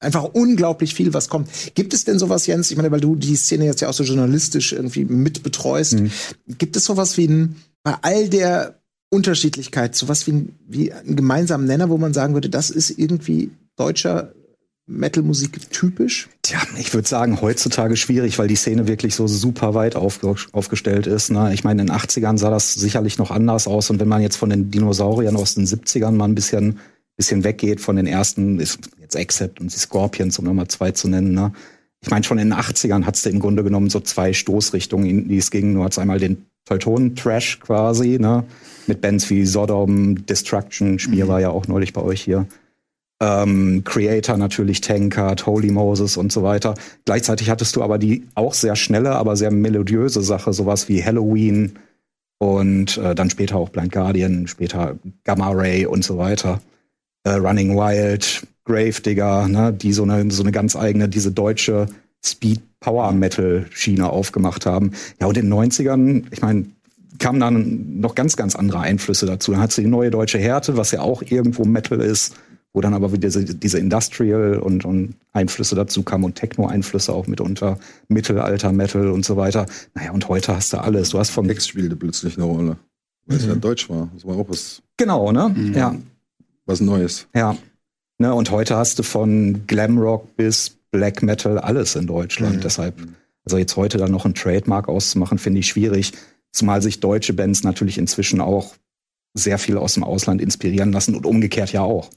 einfach 0.01 0.25
unglaublich 0.25 0.95
viel, 0.95 1.15
was 1.15 1.29
kommt. 1.29 1.49
Gibt 1.75 1.95
es 1.95 2.05
denn 2.05 2.19
sowas, 2.19 2.47
Jens? 2.47 2.71
Ich 2.71 2.77
meine, 2.77 2.91
weil 2.91 3.01
du 3.01 3.17
die 3.17 3.37
Szene 3.37 3.65
jetzt 3.65 3.81
ja 3.81 3.89
auch 3.89 3.95
so 3.95 4.05
journalistisch 4.05 4.73
irgendwie 4.73 5.05
mitbetreust, 5.05 6.01
mhm. 6.01 6.11
gibt 6.59 6.77
es 6.77 6.85
sowas 6.85 7.17
wie 7.17 7.29
ein 7.29 7.57
bei 7.83 7.95
all 8.03 8.29
der 8.29 8.80
Unterschiedlichkeit, 9.11 9.95
sowas 9.95 10.27
wie, 10.27 10.33
ein, 10.33 10.59
wie 10.67 10.93
einen 10.93 11.17
gemeinsamen 11.17 11.67
Nenner, 11.67 11.91
wo 11.91 11.99
man 11.99 12.15
sagen 12.15 12.35
würde, 12.35 12.49
das 12.49 12.71
ist 12.71 12.91
irgendwie 12.91 13.51
deutscher 13.77 14.33
Metal-Musik 14.91 15.71
typisch? 15.71 16.29
Tja, 16.43 16.61
ich 16.79 16.93
würde 16.93 17.09
sagen, 17.09 17.41
heutzutage 17.41 17.97
schwierig, 17.97 18.39
weil 18.39 18.49
die 18.49 18.57
Szene 18.57 18.89
wirklich 18.89 19.15
so 19.15 19.27
super 19.27 19.75
weit 19.75 19.97
aufge 19.97 20.35
aufgestellt 20.53 21.07
ist. 21.07 21.31
Ne? 21.31 21.55
Ich 21.55 21.65
meine, 21.65 21.83
in 21.83 21.89
den 21.89 21.97
80ern 21.97 22.39
sah 22.39 22.51
das 22.51 22.75
sicherlich 22.75 23.19
noch 23.19 23.31
anders 23.31 23.67
aus. 23.67 23.91
Und 23.91 24.01
wenn 24.01 24.09
man 24.09 24.23
jetzt 24.23 24.37
von 24.37 24.51
den 24.51 24.71
Dinosauriern 24.71 25.37
aus 25.37 25.55
den 25.55 25.67
70ern 25.67 26.13
mal 26.13 26.27
ein 26.27 26.35
bisschen, 26.35 26.79
bisschen 27.17 27.45
weggeht 27.45 27.81
von 27.81 27.97
den 27.97 28.07
ersten, 28.07 28.59
jetzt 28.59 29.15
Exit 29.15 29.61
und 29.61 29.73
die 29.73 29.79
Scorpions, 29.79 30.39
um 30.39 30.45
nochmal 30.45 30.69
zwei 30.69 30.91
zu 30.91 31.09
nennen, 31.09 31.33
ne? 31.33 31.53
Ich 32.03 32.11
meine, 32.11 32.25
schon 32.25 32.39
in 32.39 32.49
den 32.49 32.59
80ern 32.59 33.05
hat 33.05 33.17
es 33.17 33.27
im 33.27 33.41
Grunde 33.41 33.63
genommen 33.63 33.91
so 33.91 34.01
zwei 34.01 34.33
Stoßrichtungen, 34.33 35.07
in 35.07 35.29
die 35.29 35.37
es 35.37 35.51
ging. 35.51 35.75
Du 35.75 35.85
hattest 35.85 35.99
einmal 35.99 36.19
den 36.19 36.47
Teutonen-Trash 36.71 37.61
quasi, 37.61 38.19
ne? 38.19 38.45
Mit 38.87 39.01
Bands 39.01 39.29
wie 39.31 39.45
Sodom, 39.45 40.27
Destruction, 40.27 40.99
Spiel 40.99 41.25
mhm. 41.25 41.29
war 41.29 41.41
ja 41.41 41.51
auch 41.51 41.69
neulich 41.69 41.93
bei 41.93 42.01
euch 42.01 42.23
hier. 42.23 42.47
Ähm, 43.23 43.83
Creator 43.85 44.37
natürlich, 44.37 44.81
Tankard, 44.81 45.47
Holy 45.47 45.71
Moses 45.71 46.17
und 46.17 46.33
so 46.33 46.43
weiter. 46.43 46.75
Gleichzeitig 47.05 47.51
hattest 47.51 47.77
du 47.77 47.83
aber 47.83 47.99
die 47.99 48.27
auch 48.35 48.55
sehr 48.55 48.77
schnelle, 48.77 49.13
aber 49.13 49.37
sehr 49.37 49.51
melodiöse 49.51 50.23
Sache, 50.23 50.53
sowas 50.53 50.89
wie 50.89 51.05
Halloween 51.05 51.79
und 52.39 52.97
äh, 52.97 53.15
dann 53.15 53.29
später 53.29 53.57
auch 53.57 53.69
Blind 53.69 53.93
Guardian, 53.93 54.47
später 54.47 54.99
Gamma 55.25 55.51
Ray 55.51 55.85
und 55.85 56.03
so 56.03 56.17
weiter. 56.17 56.63
Äh, 57.25 57.33
Running 57.33 57.77
Wild, 57.77 58.47
Gravedigger, 58.65 59.49
ne, 59.49 59.73
die 59.73 59.93
so 59.93 60.05
eine, 60.05 60.31
so 60.31 60.43
eine 60.43 60.53
ganz 60.53 60.75
eigene, 60.75 61.09
diese 61.09 61.33
deutsche 61.33 61.89
Speed 62.25 62.63
Power 62.81 63.13
Metal 63.13 63.67
Schiene 63.71 64.11
aufgemacht 64.11 64.67
haben. 64.67 64.93
Ja, 65.21 65.27
und 65.27 65.37
in 65.37 65.49
den 65.49 65.55
90ern, 65.55 66.25
ich 66.31 66.41
meine, 66.41 66.67
kamen 67.19 67.39
dann 67.39 68.01
noch 68.01 68.15
ganz, 68.15 68.37
ganz 68.37 68.57
andere 68.57 68.81
Einflüsse 68.81 69.27
dazu. 69.27 69.53
Dann 69.53 69.61
hat 69.61 69.73
sie 69.73 69.83
die 69.83 69.89
neue 69.89 70.11
deutsche 70.11 70.39
Härte, 70.39 70.77
was 70.77 70.91
ja 70.91 71.01
auch 71.01 71.23
irgendwo 71.23 71.65
Metal 71.65 72.01
ist, 72.01 72.35
wo 72.73 72.81
dann 72.81 72.95
aber 72.95 73.13
wieder 73.13 73.29
diese, 73.29 73.45
diese 73.45 73.79
Industrial 73.79 74.59
und, 74.59 74.85
und 74.85 75.15
Einflüsse 75.33 75.75
dazu 75.75 76.03
kamen 76.03 76.25
und 76.25 76.37
Techno-Einflüsse 76.37 77.13
auch 77.13 77.27
mitunter, 77.27 77.79
Mittelalter, 78.09 78.73
Metal 78.73 79.09
und 79.11 79.25
so 79.25 79.37
weiter. 79.37 79.67
Naja, 79.95 80.13
und 80.13 80.29
heute 80.29 80.57
hast 80.57 80.73
du 80.73 80.79
alles. 80.79 81.11
Du 81.11 81.19
hast 81.19 81.31
vom 81.31 81.47
Text 81.47 81.69
spielte 81.69 81.97
plötzlich 81.97 82.37
eine 82.37 82.47
Rolle, 82.47 82.77
weil 83.27 83.37
mhm. 83.37 83.43
es 83.43 83.47
ja 83.47 83.55
Deutsch 83.55 83.91
war. 83.91 84.09
Das 84.15 84.27
war 84.27 84.37
auch 84.37 84.49
was. 84.49 84.83
Genau, 84.97 85.31
ne? 85.31 85.51
Mhm. 85.55 85.75
Ja. 85.75 85.95
Was 86.65 86.81
Neues. 86.81 87.27
Ja. 87.35 87.57
Ne, 88.19 88.35
und 88.35 88.51
heute 88.51 88.77
hast 88.77 88.99
du 88.99 89.03
von 89.03 89.67
Glamrock 89.67 90.37
bis 90.37 90.77
Black 90.91 91.23
Metal 91.23 91.59
alles 91.59 91.97
in 91.97 92.07
Deutschland. 92.07 92.57
Mhm. 92.57 92.61
Deshalb, 92.61 92.95
also 93.45 93.59
jetzt 93.59 93.77
heute 93.77 93.99
dann 93.99 94.13
noch 94.13 94.25
ein 94.25 94.35
Trademark 94.35 94.89
auszumachen, 94.89 95.39
finde 95.39 95.61
ich 95.61 95.67
schwierig. 95.67 96.13
Zumal 96.53 96.83
sich 96.83 97.01
deutsche 97.01 97.33
Bands 97.33 97.63
natürlich 97.63 97.99
inzwischen 97.99 98.41
auch 98.41 98.75
sehr 99.35 99.59
viel 99.59 99.79
aus 99.79 99.95
dem 99.95 100.05
Ausland 100.05 100.43
inspirieren 100.43 100.93
lassen 100.93 101.15
und 101.15 101.27
umgekehrt 101.27 101.73
ja 101.73 101.83
auch 101.83 102.11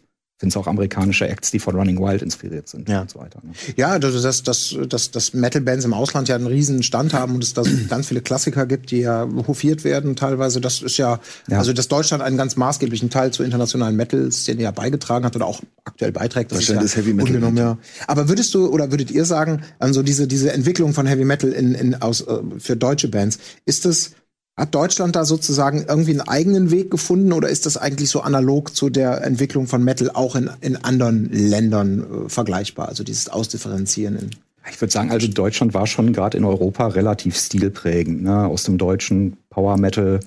sind 0.44 0.50
es 0.50 0.58
auch 0.58 0.68
amerikanische 0.68 1.26
Acts, 1.26 1.52
die 1.52 1.60
von 1.60 1.74
Running 1.74 1.98
Wild 2.00 2.22
inspiriert 2.22 2.68
sind 2.68 2.90
ja. 2.90 3.02
und 3.02 3.10
so 3.10 3.20
weiter. 3.20 3.40
Ne? 3.44 3.54
Ja, 3.78 3.98
dass, 3.98 4.22
dass, 4.22 4.44
dass, 4.44 4.76
dass, 4.90 5.12
dass 5.12 5.34
Metal-Bands 5.34 5.86
im 5.86 5.94
Ausland 5.94 6.28
ja 6.28 6.36
einen 6.36 6.48
riesen 6.48 6.84
Stand 6.84 7.14
haben 7.14 7.36
und 7.36 7.44
es 7.44 7.54
da 7.54 7.64
ganz 7.90 8.10
viele 8.10 8.20
Klassiker 8.20 8.66
gibt, 8.66 8.92
die 8.92 9.00
ja 9.00 9.26
hofiert 9.48 9.86
werden 9.86 10.18
teilweise. 10.18 10.60
Das 10.60 10.82
ist 10.82 10.98
ja, 10.98 11.22
ja, 11.48 11.60
also 11.60 11.72
dass 11.72 11.88
Deutschland 11.88 12.22
einen 12.22 12.36
ganz 12.36 12.58
maßgeblichen 12.58 13.10
Teil 13.10 13.32
zur 13.32 13.46
internationalen 13.46 13.96
Metal-Szene 13.96 14.64
ja 14.64 14.72
beigetragen 14.72 15.24
hat 15.24 15.36
oder 15.38 15.46
auch 15.46 15.62
aktuell 15.86 16.12
beiträgt. 16.12 16.52
Das 16.52 16.60
Deutschland 16.60 16.84
ist, 16.84 16.96
ja 16.96 17.00
ist 17.00 17.06
Heavy 17.06 17.14
Metal. 17.14 17.36
Ungenommen, 17.36 17.58
ja. 17.58 17.78
Aber 18.08 18.28
würdest 18.28 18.54
du 18.54 18.68
oder 18.68 18.92
würdet 18.92 19.12
ihr 19.12 19.24
sagen, 19.24 19.62
also 19.80 20.04
diese, 20.04 20.28
diese 20.28 20.52
Entwicklung 20.52 20.94
von 20.94 21.06
Heavy 21.06 21.24
Metal 21.24 21.52
in, 21.52 21.74
in, 21.74 22.02
aus, 22.02 22.20
äh, 22.20 22.40
für 22.60 22.76
deutsche 22.76 23.08
Bands, 23.08 23.40
ist 23.66 23.86
das 23.86 24.12
hat 24.56 24.76
Deutschland 24.76 25.16
da 25.16 25.26
sozusagen 25.26 25.86
irgendwie 25.88 26.12
einen 26.12 26.22
eigenen 26.22 26.70
Weg 26.70 26.92
gefunden 26.92 27.34
oder 27.34 27.50
ist 27.50 27.66
das 27.66 27.78
eigentlich 27.78 28.10
so 28.10 28.22
analog 28.22 28.76
zu 28.76 28.90
der 28.90 29.24
Entwicklung 29.24 29.68
von 29.68 29.84
Metal 29.84 30.12
auch 30.14 30.36
in, 30.36 30.50
in 30.62 30.78
anderen 30.78 31.30
Ländern 31.32 32.26
äh, 32.26 32.30
vergleichbar? 32.30 32.88
Also 32.88 33.04
dieses 33.04 33.30
Ausdifferenzieren 33.30 34.18
in 34.18 34.30
ich 34.72 34.80
würde 34.80 34.92
sagen, 34.92 35.12
also 35.12 35.28
Deutschland 35.28 35.74
war 35.74 35.88
schon 35.88 36.14
gerade 36.14 36.38
in 36.38 36.46
Europa 36.46 36.88
relativ 36.88 37.36
stilprägend. 37.38 38.24
Ne? 38.24 38.46
Aus 38.46 38.64
dem 38.64 38.78
deutschen 38.78 39.36
Power 39.50 39.78
Metal 39.78 40.22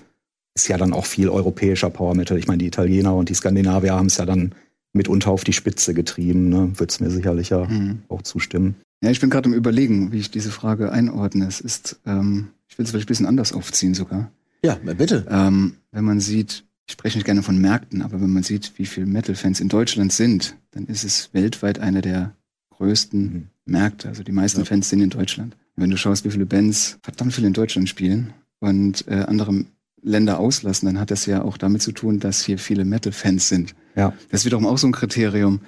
ist 0.54 0.68
ja 0.68 0.76
dann 0.76 0.92
auch 0.92 1.06
viel 1.06 1.28
europäischer 1.28 1.90
Power 1.90 2.14
Metal. 2.14 2.36
Ich 2.36 2.46
meine, 2.46 2.58
die 2.58 2.66
Italiener 2.66 3.14
und 3.14 3.28
die 3.28 3.34
Skandinavier 3.34 3.94
haben 3.94 4.06
es 4.06 4.18
ja 4.18 4.26
dann 4.26 4.54
mitunter 4.92 5.30
auf 5.30 5.44
die 5.44 5.52
Spitze 5.52 5.94
getrieben. 5.94 6.48
Ne? 6.48 6.70
Wird 6.74 6.90
es 6.90 7.00
mir 7.00 7.10
sicherlich 7.10 7.50
ja 7.50 7.64
mhm. 7.64 8.02
auch 8.08 8.22
zustimmen. 8.22 8.76
Ja, 9.02 9.10
ich 9.10 9.20
bin 9.20 9.30
gerade 9.30 9.48
im 9.48 9.54
Überlegen, 9.54 10.12
wie 10.12 10.18
ich 10.18 10.30
diese 10.30 10.50
Frage 10.50 10.90
einordne. 10.90 11.46
Es 11.46 11.60
ist, 11.60 12.00
ähm, 12.06 12.48
ich 12.68 12.78
will 12.78 12.84
es 12.84 12.90
vielleicht 12.90 13.06
ein 13.06 13.08
bisschen 13.08 13.26
anders 13.26 13.52
aufziehen 13.52 13.94
sogar. 13.94 14.30
Ja, 14.62 14.74
bitte. 14.74 15.26
Ähm, 15.30 15.76
wenn 15.92 16.04
man 16.04 16.20
sieht, 16.20 16.64
ich 16.86 16.92
spreche 16.92 17.18
nicht 17.18 17.24
gerne 17.24 17.42
von 17.42 17.58
Märkten, 17.58 18.02
aber 18.02 18.20
wenn 18.20 18.32
man 18.32 18.42
sieht, 18.42 18.72
wie 18.76 18.86
viele 18.86 19.06
Metal-Fans 19.06 19.60
in 19.60 19.68
Deutschland 19.68 20.12
sind, 20.12 20.56
dann 20.72 20.86
ist 20.86 21.04
es 21.04 21.30
weltweit 21.32 21.78
einer 21.78 22.00
der 22.00 22.34
größten 22.70 23.22
mhm. 23.22 23.48
Märkte. 23.64 24.08
Also 24.08 24.22
die 24.22 24.32
meisten 24.32 24.60
ja. 24.60 24.64
Fans 24.64 24.88
sind 24.88 25.00
in 25.00 25.10
Deutschland. 25.10 25.54
Und 25.76 25.82
wenn 25.82 25.90
du 25.90 25.96
schaust, 25.96 26.24
wie 26.24 26.30
viele 26.30 26.46
Bands 26.46 26.98
verdammt 27.02 27.34
viel 27.34 27.44
in 27.44 27.52
Deutschland 27.52 27.88
spielen 27.88 28.32
und 28.60 29.06
äh, 29.08 29.24
andere 29.26 29.64
Länder 30.02 30.38
auslassen, 30.38 30.86
dann 30.86 31.00
hat 31.00 31.10
das 31.10 31.26
ja 31.26 31.42
auch 31.42 31.58
damit 31.58 31.82
zu 31.82 31.92
tun, 31.92 32.20
dass 32.20 32.44
hier 32.44 32.58
viele 32.58 32.84
Metal-Fans 32.84 33.48
sind. 33.48 33.74
Ja. 33.96 34.12
Das 34.30 34.42
ist 34.42 34.46
wiederum 34.46 34.66
auch 34.66 34.78
so 34.78 34.86
ein 34.86 34.92
Kriterium. 34.92 35.60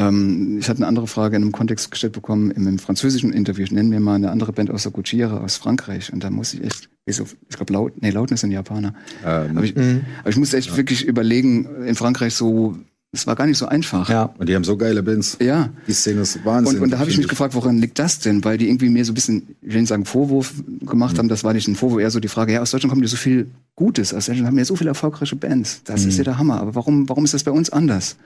Ähm, 0.00 0.58
ich 0.58 0.68
hatte 0.68 0.78
eine 0.78 0.86
andere 0.86 1.06
Frage 1.06 1.36
in 1.36 1.42
einem 1.42 1.52
Kontext 1.52 1.90
gestellt 1.90 2.14
bekommen 2.14 2.50
im, 2.50 2.66
im 2.66 2.78
französischen 2.78 3.32
Interview. 3.32 3.64
Ich 3.64 3.70
nenne 3.70 3.90
mir 3.90 4.00
mal 4.00 4.14
eine 4.14 4.30
andere 4.30 4.52
Band 4.52 4.70
aus 4.70 4.84
der 4.84 4.92
Gujira 4.92 5.38
aus 5.38 5.56
Frankreich. 5.56 6.12
Und 6.12 6.24
da 6.24 6.30
muss 6.30 6.54
ich 6.54 6.64
echt, 6.64 6.88
ich 7.04 7.20
glaube, 7.50 7.72
laut, 7.72 8.00
nee, 8.00 8.10
Lautness 8.10 8.40
sind 8.40 8.50
Japaner. 8.50 8.94
Ähm, 9.24 9.56
aber, 9.56 9.64
ich, 9.64 9.76
mhm. 9.76 10.02
aber 10.20 10.30
ich 10.30 10.36
musste 10.36 10.56
echt 10.56 10.70
ja. 10.70 10.76
wirklich 10.76 11.04
überlegen, 11.04 11.84
in 11.84 11.94
Frankreich 11.96 12.34
so, 12.34 12.76
es 13.12 13.26
war 13.26 13.36
gar 13.36 13.46
nicht 13.46 13.58
so 13.58 13.66
einfach. 13.66 14.08
Ja. 14.08 14.32
Und 14.38 14.48
die 14.48 14.54
haben 14.54 14.64
so 14.64 14.76
geile 14.78 15.02
Bands. 15.02 15.36
Ja. 15.40 15.68
Die 15.86 15.92
Szene 15.92 16.22
ist 16.22 16.44
Wahnsinn. 16.46 16.76
Und, 16.76 16.84
und 16.84 16.90
da 16.90 16.98
habe 16.98 17.10
ich 17.10 17.18
mich 17.18 17.28
gefragt, 17.28 17.54
woran 17.54 17.76
liegt 17.76 17.98
das 17.98 18.20
denn? 18.20 18.42
Weil 18.42 18.56
die 18.56 18.68
irgendwie 18.68 18.88
mir 18.88 19.04
so 19.04 19.12
ein 19.12 19.16
bisschen, 19.16 19.56
ich 19.60 19.74
will 19.74 19.80
nicht 19.80 19.88
sagen 19.88 20.06
Vorwurf 20.06 20.54
gemacht 20.80 21.14
mhm. 21.14 21.18
haben, 21.18 21.28
das 21.28 21.44
war 21.44 21.52
nicht 21.52 21.68
ein 21.68 21.76
Vorwurf, 21.76 22.00
eher 22.00 22.10
so 22.10 22.20
die 22.20 22.28
Frage, 22.28 22.54
ja, 22.54 22.62
aus 22.62 22.70
Deutschland 22.70 22.90
kommt 22.90 23.02
ja 23.02 23.08
so 23.08 23.16
viel 23.16 23.50
Gutes. 23.76 24.14
Aus 24.14 24.26
Deutschland 24.26 24.46
haben 24.46 24.56
ja 24.56 24.64
so 24.64 24.76
viele 24.76 24.90
erfolgreiche 24.90 25.36
Bands. 25.36 25.82
Das 25.84 26.04
mhm. 26.04 26.08
ist 26.08 26.18
ja 26.18 26.24
der 26.24 26.38
Hammer. 26.38 26.60
Aber 26.60 26.74
warum, 26.74 27.06
warum 27.08 27.24
ist 27.26 27.34
das 27.34 27.44
bei 27.44 27.50
uns 27.50 27.68
anders? 27.68 28.16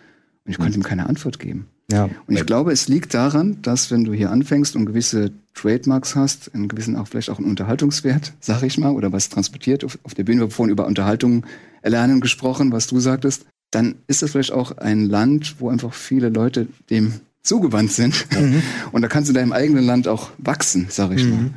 Und 0.44 0.52
ich 0.52 0.58
konnte 0.58 0.78
ihm 0.78 0.82
keine 0.82 1.08
Antwort 1.08 1.38
geben. 1.38 1.66
Ja. 1.90 2.08
Und 2.26 2.34
ich 2.36 2.46
glaube, 2.46 2.72
es 2.72 2.88
liegt 2.88 3.14
daran, 3.14 3.60
dass 3.62 3.90
wenn 3.90 4.04
du 4.04 4.12
hier 4.12 4.30
anfängst 4.30 4.76
und 4.76 4.86
gewisse 4.86 5.32
Trademarks 5.54 6.16
hast, 6.16 6.54
einen 6.54 6.68
gewissen 6.68 6.96
auch 6.96 7.08
vielleicht 7.08 7.30
auch 7.30 7.38
einen 7.38 7.48
Unterhaltungswert, 7.48 8.32
sag 8.40 8.62
ich 8.62 8.78
mal, 8.78 8.92
oder 8.92 9.12
was 9.12 9.28
transportiert 9.28 9.84
auf, 9.84 9.98
auf 10.02 10.14
der 10.14 10.24
Bühne, 10.24 10.40
wir 10.40 10.44
haben 10.44 10.50
vorhin 10.50 10.72
über 10.72 10.86
Unterhaltung 10.86 11.44
erlernen 11.82 12.20
gesprochen, 12.20 12.72
was 12.72 12.86
du 12.86 13.00
sagtest, 13.00 13.46
dann 13.70 13.96
ist 14.06 14.22
das 14.22 14.30
vielleicht 14.30 14.52
auch 14.52 14.78
ein 14.78 15.08
Land, 15.08 15.56
wo 15.58 15.68
einfach 15.68 15.92
viele 15.92 16.28
Leute 16.28 16.68
dem 16.90 17.14
zugewandt 17.42 17.92
sind. 17.92 18.26
Mhm. 18.32 18.62
Und 18.92 19.02
da 19.02 19.08
kannst 19.08 19.28
du 19.28 19.32
in 19.32 19.34
deinem 19.34 19.52
eigenen 19.52 19.84
Land 19.84 20.08
auch 20.08 20.30
wachsen, 20.38 20.86
sag 20.88 21.12
ich 21.12 21.24
mhm. 21.24 21.30
mal. 21.30 21.50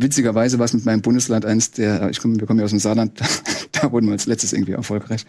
Witzigerweise 0.00 0.58
war 0.58 0.64
es 0.64 0.72
mit 0.72 0.84
meinem 0.84 1.02
Bundesland 1.02 1.44
eins 1.44 1.70
der, 1.70 2.10
ich 2.10 2.20
komme, 2.20 2.38
wir 2.38 2.46
kommen 2.46 2.58
ja 2.58 2.64
aus 2.64 2.70
dem 2.70 2.78
Saarland, 2.78 3.20
da 3.72 3.92
wurden 3.92 4.06
wir 4.06 4.12
als 4.12 4.26
letztes 4.26 4.52
irgendwie 4.52 4.72
erfolgreich. 4.72 5.26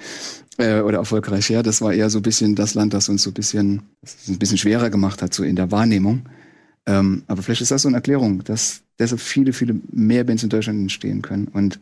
Äh, 0.57 0.81
oder 0.81 0.97
erfolgreich, 0.97 1.49
ja. 1.49 1.63
Das 1.63 1.81
war 1.81 1.93
eher 1.93 2.09
so 2.09 2.19
ein 2.19 2.23
bisschen 2.23 2.55
das 2.55 2.73
Land, 2.73 2.93
das 2.93 3.09
uns 3.09 3.23
so 3.23 3.29
ein 3.29 3.33
bisschen, 3.33 3.83
ein 4.27 4.39
bisschen 4.39 4.57
schwerer 4.57 4.89
gemacht 4.89 5.21
hat, 5.21 5.33
so 5.33 5.43
in 5.43 5.55
der 5.55 5.71
Wahrnehmung. 5.71 6.23
Ähm, 6.85 7.23
aber 7.27 7.41
vielleicht 7.41 7.61
ist 7.61 7.71
das 7.71 7.81
so 7.81 7.87
eine 7.87 7.97
Erklärung, 7.97 8.43
dass 8.43 8.81
deshalb 8.99 9.21
viele, 9.21 9.53
viele 9.53 9.75
mehr 9.91 10.23
Bands 10.23 10.43
in 10.43 10.49
Deutschland 10.49 10.79
entstehen 10.79 11.21
können. 11.21 11.47
Und 11.47 11.79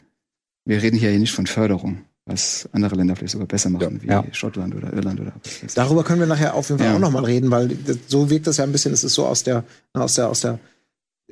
wir 0.65 0.81
reden 0.81 0.97
hier 0.97 1.17
nicht 1.17 1.33
von 1.33 1.47
Förderung, 1.47 2.01
was 2.25 2.69
andere 2.71 2.95
Länder 2.95 3.15
vielleicht 3.15 3.33
sogar 3.33 3.47
besser 3.47 3.69
machen, 3.69 3.99
ja, 4.03 4.23
wie 4.23 4.27
ja. 4.27 4.33
Schottland 4.33 4.75
oder 4.75 4.93
Irland 4.93 5.19
oder 5.19 5.33
Darüber 5.73 6.03
können 6.03 6.19
wir 6.19 6.27
nachher 6.27 6.53
auf 6.53 6.69
jeden 6.69 6.79
Fall 6.79 6.89
ja. 6.89 6.95
auch 6.95 6.99
nochmal 6.99 7.25
reden, 7.25 7.49
weil 7.49 7.75
so 8.07 8.29
wirkt 8.29 8.47
das 8.47 8.57
ja 8.57 8.63
ein 8.63 8.71
bisschen, 8.71 8.93
es 8.93 9.03
ist 9.03 9.15
so 9.15 9.25
aus 9.25 9.43
der, 9.43 9.63
aus 9.93 10.15
der, 10.15 10.29
aus 10.29 10.41
der 10.41 10.59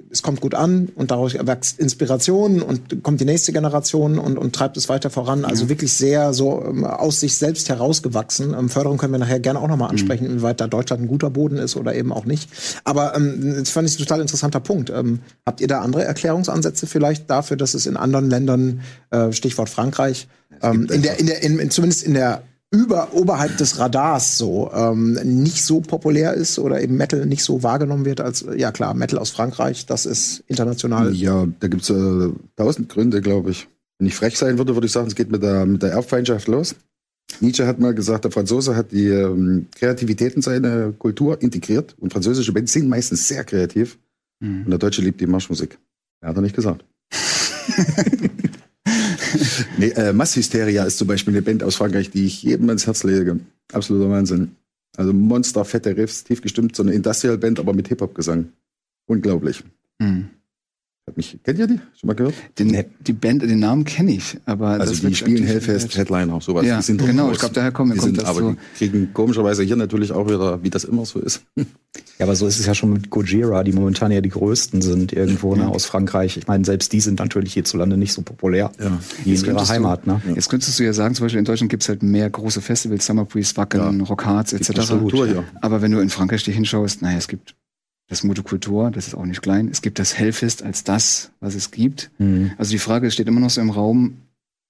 es 0.09 0.21
kommt 0.21 0.41
gut 0.41 0.55
an 0.55 0.89
und 0.95 1.11
daraus 1.11 1.33
erwächst 1.33 1.79
Inspiration 1.79 2.61
und 2.61 3.03
kommt 3.03 3.21
die 3.21 3.25
nächste 3.25 3.53
Generation 3.53 4.17
und, 4.17 4.37
und 4.37 4.55
treibt 4.55 4.77
es 4.77 4.89
weiter 4.89 5.09
voran. 5.09 5.45
Also 5.45 5.65
mhm. 5.65 5.69
wirklich 5.69 5.93
sehr 5.93 6.33
so 6.33 6.63
ähm, 6.65 6.85
aus 6.85 7.19
sich 7.19 7.37
selbst 7.37 7.69
herausgewachsen. 7.69 8.53
Ähm, 8.53 8.69
Förderung 8.69 8.97
können 8.97 9.13
wir 9.13 9.19
nachher 9.19 9.39
gerne 9.39 9.59
auch 9.59 9.67
nochmal 9.67 9.89
mhm. 9.89 9.93
ansprechen, 9.93 10.25
mhm. 10.25 10.31
inwieweit 10.31 10.61
da 10.61 10.67
Deutschland 10.67 11.03
ein 11.03 11.07
guter 11.07 11.29
Boden 11.29 11.57
ist 11.57 11.75
oder 11.75 11.95
eben 11.95 12.11
auch 12.11 12.25
nicht. 12.25 12.49
Aber 12.83 13.15
ähm, 13.15 13.55
das 13.57 13.69
fand 13.69 13.87
ich 13.87 13.95
ein 13.95 13.99
total 13.99 14.21
interessanter 14.21 14.59
Punkt. 14.59 14.89
Ähm, 14.89 15.19
habt 15.45 15.61
ihr 15.61 15.67
da 15.67 15.81
andere 15.81 16.03
Erklärungsansätze 16.03 16.87
vielleicht 16.87 17.29
dafür, 17.29 17.57
dass 17.57 17.73
es 17.73 17.85
in 17.85 17.97
anderen 17.97 18.29
Ländern, 18.29 18.81
äh, 19.11 19.31
Stichwort 19.31 19.69
Frankreich, 19.69 20.27
ähm, 20.61 20.87
in 20.91 21.01
der, 21.01 21.19
in 21.19 21.27
der, 21.27 21.43
in, 21.43 21.71
zumindest 21.71 22.03
in 22.03 22.13
der 22.13 22.43
über 22.71 23.13
oberhalb 23.13 23.57
des 23.57 23.79
Radars 23.79 24.37
so 24.37 24.71
ähm, 24.73 25.13
nicht 25.23 25.63
so 25.63 25.81
populär 25.81 26.35
ist 26.35 26.59
oder 26.59 26.81
eben 26.81 26.97
Metal 26.97 27.25
nicht 27.25 27.43
so 27.43 27.63
wahrgenommen 27.63 28.05
wird 28.05 28.21
als 28.21 28.45
ja 28.55 28.71
klar 28.71 28.93
Metal 28.93 29.17
aus 29.17 29.31
Frankreich 29.31 29.87
das 29.87 30.05
ist 30.05 30.43
international. 30.47 31.13
Ja 31.15 31.47
da 31.59 31.67
gibt's 31.67 31.89
äh, 31.89 32.29
tausend 32.55 32.89
Gründe 32.89 33.21
glaube 33.21 33.51
ich. 33.51 33.67
Wenn 33.97 34.07
ich 34.07 34.15
frech 34.15 34.37
sein 34.37 34.57
würde 34.59 34.75
würde 34.75 34.85
ich 34.85 34.93
sagen 34.93 35.07
es 35.07 35.15
geht 35.15 35.31
mit 35.31 35.41
der 35.41 35.65
mit 35.65 35.81
der 35.81 35.93
Erbfeindschaft 35.93 36.47
los. 36.47 36.75
Nietzsche 37.41 37.65
hat 37.65 37.79
mal 37.79 37.95
gesagt 37.95 38.25
der 38.25 38.31
Franzose 38.31 38.75
hat 38.75 38.91
die 38.91 39.07
ähm, 39.07 39.67
Kreativität 39.73 40.35
in 40.35 40.43
seine 40.43 40.93
Kultur 40.97 41.41
integriert 41.41 41.95
und 41.99 42.13
französische 42.13 42.53
Bands 42.53 42.73
sind 42.73 42.87
meistens 42.87 43.27
sehr 43.27 43.43
kreativ. 43.43 43.97
Mhm. 44.41 44.63
und 44.65 44.69
der 44.69 44.79
Deutsche 44.79 45.01
liebt 45.01 45.19
die 45.19 45.27
Marschmusik. 45.27 45.79
Er 46.21 46.29
hat 46.29 46.35
er 46.35 46.41
nicht 46.41 46.55
gesagt 46.55 46.85
nee, 49.77 49.89
äh, 49.89 50.13
Masshysteria 50.13 50.83
ist 50.83 50.97
zum 50.97 51.07
Beispiel 51.07 51.33
eine 51.33 51.41
Band 51.41 51.63
aus 51.63 51.75
Frankreich, 51.75 52.09
die 52.11 52.25
ich 52.25 52.43
jedem 52.43 52.69
ans 52.69 52.85
Herz 52.87 53.03
lege. 53.03 53.39
Absoluter 53.71 54.09
Wahnsinn. 54.09 54.55
Also 54.97 55.13
Monster, 55.13 55.65
fette 55.65 55.95
Riffs, 55.95 56.23
tief 56.23 56.41
gestimmt, 56.41 56.75
so 56.75 56.83
eine 56.83 56.93
Industrial-Band, 56.93 57.59
aber 57.59 57.73
mit 57.73 57.87
Hip-Hop-Gesang. 57.87 58.49
Unglaublich. 59.07 59.63
Mhm. 59.99 60.29
Hat 61.09 61.17
mich, 61.17 61.39
kennt 61.43 61.57
ihr 61.57 61.65
die? 61.65 61.79
Schon 61.99 62.07
mal 62.07 62.13
gehört? 62.13 62.35
Den, 62.59 62.85
die 62.99 63.13
Band, 63.13 63.41
den 63.41 63.57
Namen 63.57 63.83
kenne 63.83 64.11
ich, 64.11 64.37
aber 64.45 64.67
also 64.67 64.93
die 65.07 65.15
spielen 65.15 65.43
Hellfest, 65.43 65.97
Headline 65.97 66.29
auch 66.29 66.43
sowas. 66.43 66.63
Ja, 66.67 66.77
die 66.77 66.83
sind 66.83 67.03
genau. 67.03 67.31
Ich 67.31 67.39
glaube, 67.39 67.55
daher 67.55 67.71
kommen 67.71 67.93
die 67.93 67.97
kommt 67.97 68.17
sind, 68.17 68.27
aber 68.27 68.39
so. 68.39 68.51
die 68.51 68.89
kriegen 68.89 69.11
komischerweise 69.11 69.63
hier 69.63 69.75
natürlich 69.75 70.11
auch 70.11 70.29
wieder, 70.29 70.61
wie 70.61 70.69
das 70.69 70.83
immer 70.83 71.05
so 71.05 71.17
ist. 71.19 71.41
Ja, 72.19 72.27
aber 72.27 72.35
so 72.35 72.45
ist 72.45 72.59
es 72.59 72.67
ja 72.67 72.75
schon 72.75 72.93
mit 72.93 73.09
Gojira, 73.09 73.63
die 73.63 73.71
momentan 73.71 74.11
ja 74.11 74.21
die 74.21 74.29
größten 74.29 74.83
sind 74.83 75.11
irgendwo 75.11 75.55
ne, 75.55 75.67
aus 75.67 75.85
Frankreich. 75.85 76.37
Ich 76.37 76.45
meine, 76.45 76.63
selbst 76.63 76.93
die 76.93 77.01
sind 77.01 77.17
natürlich 77.17 77.53
hierzulande 77.53 77.97
nicht 77.97 78.13
so 78.13 78.21
populär 78.21 78.71
ja. 78.79 78.99
wie 79.23 79.33
in 79.33 79.45
ihrer 79.45 79.67
Heimat. 79.67 80.05
Du, 80.05 80.11
ne? 80.11 80.21
Ja. 80.27 80.35
Jetzt 80.35 80.49
könntest 80.49 80.77
du 80.77 80.83
ja 80.83 80.93
sagen, 80.93 81.15
zum 81.15 81.25
Beispiel 81.25 81.39
in 81.39 81.45
Deutschland 81.45 81.71
gibt 81.71 81.81
es 81.81 81.89
halt 81.89 82.03
mehr 82.03 82.29
große 82.29 82.61
Festivals, 82.61 83.07
Summer 83.07 83.25
Breeze, 83.25 83.57
Wacken, 83.57 83.99
ja. 83.99 84.05
Rockharz 84.05 84.53
etc. 84.53 84.93
Aber 85.61 85.81
wenn 85.81 85.91
du 85.91 85.99
in 86.01 86.11
Frankreich 86.11 86.43
dich 86.43 86.53
hinschaust, 86.53 87.01
naja, 87.01 87.17
es 87.17 87.27
gibt 87.27 87.55
das 88.09 88.23
Motokultur, 88.23 88.91
das 88.91 89.07
ist 89.07 89.13
auch 89.13 89.25
nicht 89.25 89.41
klein. 89.41 89.69
Es 89.71 89.81
gibt 89.81 89.99
das 89.99 90.17
Hellfest 90.17 90.63
als 90.63 90.83
das, 90.83 91.31
was 91.39 91.55
es 91.55 91.71
gibt. 91.71 92.09
Mhm. 92.17 92.51
Also 92.57 92.71
die 92.71 92.79
Frage 92.79 93.11
steht 93.11 93.27
immer 93.27 93.39
noch 93.39 93.51
so 93.51 93.61
im 93.61 93.69
Raum, 93.69 94.17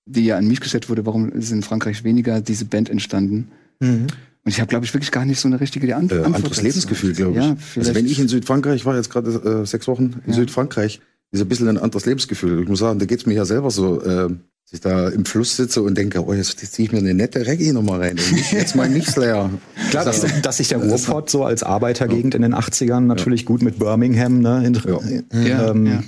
die 0.06 0.26
ja 0.26 0.38
an 0.38 0.48
mich 0.48 0.60
gestellt 0.60 0.90
wurde, 0.90 1.06
warum 1.06 1.32
ist 1.32 1.52
in 1.52 1.64
Frankreich 1.64 2.04
weniger 2.04 2.42
diese 2.42 2.66
Band 2.66 2.90
entstanden? 2.90 3.48
Mhm. 3.80 4.08
Und 4.44 4.52
ich 4.52 4.60
habe, 4.60 4.68
glaube 4.68 4.86
ich, 4.86 4.94
wirklich 4.94 5.12
gar 5.12 5.26
nicht 5.26 5.40
so 5.40 5.48
eine 5.48 5.60
richtige 5.60 5.96
Ant 5.96 6.12
äh, 6.12 6.16
Antwort. 6.16 6.36
Anderes 6.36 6.62
Lebensgefühl, 6.62 7.14
glaube 7.14 7.40
ich. 7.40 7.46
Ja, 7.46 7.58
also 7.78 7.96
wenn 7.96 8.06
ich 8.06 8.20
in 8.20 8.28
Südfrankreich 8.28 8.86
war, 8.86 8.96
jetzt 8.96 9.10
gerade 9.10 9.32
äh, 9.32 9.66
sechs 9.66 9.88
Wochen 9.88 10.22
in 10.26 10.32
ja. 10.32 10.34
Südfrankreich, 10.34 11.00
ist 11.32 11.42
ein 11.42 11.48
bisschen 11.48 11.68
ein 11.70 11.78
anderes 11.78 12.06
Lebensgefühl. 12.06 12.64
Ich 12.64 12.68
muss 12.68 12.80
sagen, 12.80 13.00
da 13.00 13.06
geht's 13.06 13.26
mir 13.26 13.36
ja 13.36 13.46
selber 13.46 13.72
so. 13.72 14.02
Äh, 14.02 14.30
dass 14.70 14.78
ich 14.78 14.82
da 14.82 15.10
im 15.10 15.26
Fluss 15.26 15.56
sitze 15.56 15.82
und 15.82 15.98
denke, 15.98 16.24
oh, 16.24 16.32
jetzt 16.32 16.60
ziehe 16.60 16.86
ich 16.86 16.92
mir 16.92 17.00
eine 17.00 17.16
nette 17.16 17.48
Reggae 17.48 17.74
nochmal 17.74 18.02
rein. 18.02 18.20
Jetzt 18.52 18.76
mal 18.76 18.88
nicht 18.88 19.08
Slayer. 19.08 19.50
Klar, 19.90 20.06
dass, 20.06 20.24
dass 20.44 20.58
sich 20.58 20.68
der 20.68 20.78
Ruhrpott 20.78 21.32
so 21.32 21.44
als 21.44 21.64
Arbeitergegend 21.64 22.36
ja. 22.36 22.38
in 22.38 22.44
den 22.44 22.54
80ern 22.54 23.00
natürlich 23.00 23.42
ja. 23.42 23.48
gut 23.48 23.64
mit 23.64 23.80
Birmingham 23.80 24.42
ne, 24.42 24.64
in, 24.68 25.44
ja. 25.48 25.72
Ähm, 25.72 26.04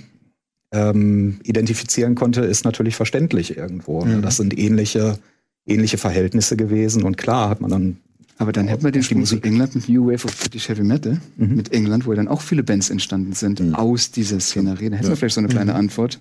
ähm, 0.72 1.40
identifizieren 1.44 2.14
konnte, 2.14 2.42
ist 2.42 2.64
natürlich 2.64 2.96
verständlich 2.96 3.58
irgendwo. 3.58 4.06
Ne? 4.06 4.18
Mhm. 4.18 4.22
Das 4.22 4.38
sind 4.38 4.56
ähnliche, 4.56 5.18
ähnliche 5.66 5.98
Verhältnisse 5.98 6.56
gewesen 6.56 7.02
und 7.02 7.18
klar 7.18 7.50
hat 7.50 7.62
man 7.62 7.72
dann 7.72 7.98
aber 8.38 8.54
dann 8.54 8.68
hätten 8.68 8.84
wir 8.84 8.92
den 8.92 9.04
Sprung 9.04 9.24
zu 9.24 9.40
England 9.44 9.76
mit 9.76 9.88
New 9.88 10.08
Wave 10.08 10.26
of 10.26 10.36
British 10.36 10.68
Heavy 10.68 10.82
Metal, 10.82 11.22
mhm. 11.38 11.56
mit 11.56 11.72
England, 11.74 12.08
wo 12.08 12.14
dann 12.16 12.28
auch 12.28 12.42
viele 12.42 12.64
Bands 12.64 12.90
entstanden 12.90 13.34
sind 13.34 13.60
mhm. 13.60 13.76
aus 13.76 14.10
dieser 14.10 14.40
Szenerie. 14.40 14.90
Da 14.90 14.96
hätten 14.96 15.10
wir 15.10 15.16
vielleicht 15.16 15.36
so 15.36 15.42
eine 15.42 15.48
kleine 15.48 15.74
mhm. 15.74 15.78
Antwort, 15.78 16.20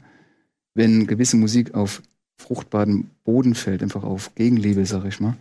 wenn 0.75 1.07
gewisse 1.07 1.39
Musik 1.39 1.73
auf 1.73 2.03
fruchtbaren 2.41 3.11
Boden 3.25 3.55
fällt, 3.55 3.83
einfach 3.83 4.03
auf 4.03 4.35
Gegenliebe, 4.35 4.85
sag 4.87 5.05
ich 5.05 5.21
mal, 5.21 5.37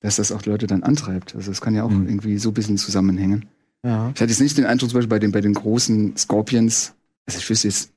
dass 0.00 0.16
das 0.16 0.30
auch 0.30 0.44
Leute 0.44 0.66
dann 0.66 0.82
antreibt. 0.82 1.34
Also 1.34 1.50
es 1.50 1.60
kann 1.60 1.74
ja 1.74 1.84
auch 1.84 1.90
mhm. 1.90 2.06
irgendwie 2.06 2.38
so 2.38 2.50
ein 2.50 2.54
bisschen 2.54 2.78
zusammenhängen. 2.78 3.46
Ja. 3.82 4.12
Ich 4.14 4.20
hatte 4.20 4.30
jetzt 4.30 4.40
nicht 4.40 4.58
den 4.58 4.66
Eindruck, 4.66 4.90
zum 4.90 4.98
Beispiel 4.98 5.08
bei 5.08 5.18
den, 5.18 5.32
bei 5.32 5.40
den 5.40 5.54
großen 5.54 6.16
Scorpions, 6.16 6.94
also 7.26 7.38
ich 7.38 7.48
wüsste 7.48 7.68
jetzt 7.68 7.90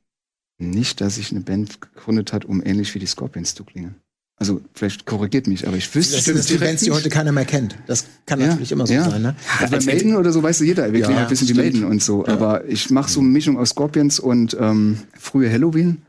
nicht, 0.58 1.02
dass 1.02 1.16
sich 1.16 1.32
eine 1.32 1.42
Band 1.42 1.82
gegründet 1.82 2.34
hat, 2.34 2.46
um 2.46 2.66
ähnlich 2.66 2.96
wie 2.96 3.00
die 3.00 3.06
Scorpions 3.06 3.54
zu 3.54 3.64
klingen. 3.64 3.96
Also 4.38 4.62
vielleicht 4.74 5.06
korrigiert 5.06 5.48
mich, 5.48 5.66
aber 5.66 5.78
ich 5.78 5.94
wüsste. 5.96 6.18
Das 6.18 6.26
sind 6.26 6.50
die 6.50 6.58
Bands, 6.58 6.84
die 6.84 6.92
heute 6.92 7.08
keiner 7.08 7.32
mehr 7.32 7.46
kennt. 7.46 7.78
Das 7.88 8.06
kann 8.26 8.42
ja, 8.42 8.48
natürlich 8.48 8.74
immer 8.74 8.86
so 8.86 8.94
ja. 8.94 9.10
sein. 9.10 9.22
Ne? 9.22 9.36
Also 9.60 9.78
bei 9.78 9.84
Maiden 9.86 10.18
oder 10.18 10.34
so 10.34 10.44
weiß 10.44 10.60
jeder, 10.60 10.92
wir 10.92 11.00
ja, 11.00 11.06
klingen 11.06 11.22
ein 11.22 11.30
bisschen 11.30 11.48
die 11.48 11.54
Maiden 11.54 11.86
und 11.86 12.04
so. 12.04 12.26
Aber 12.26 12.66
ich 12.66 12.90
mache 12.90 13.10
so 13.10 13.22
eine 13.22 13.30
Mischung 13.30 13.58
aus 13.58 13.70
Scorpions 13.70 14.20
und 14.20 14.58
ähm, 14.60 15.00
frühe 15.18 15.50
Halloween. 15.50 16.02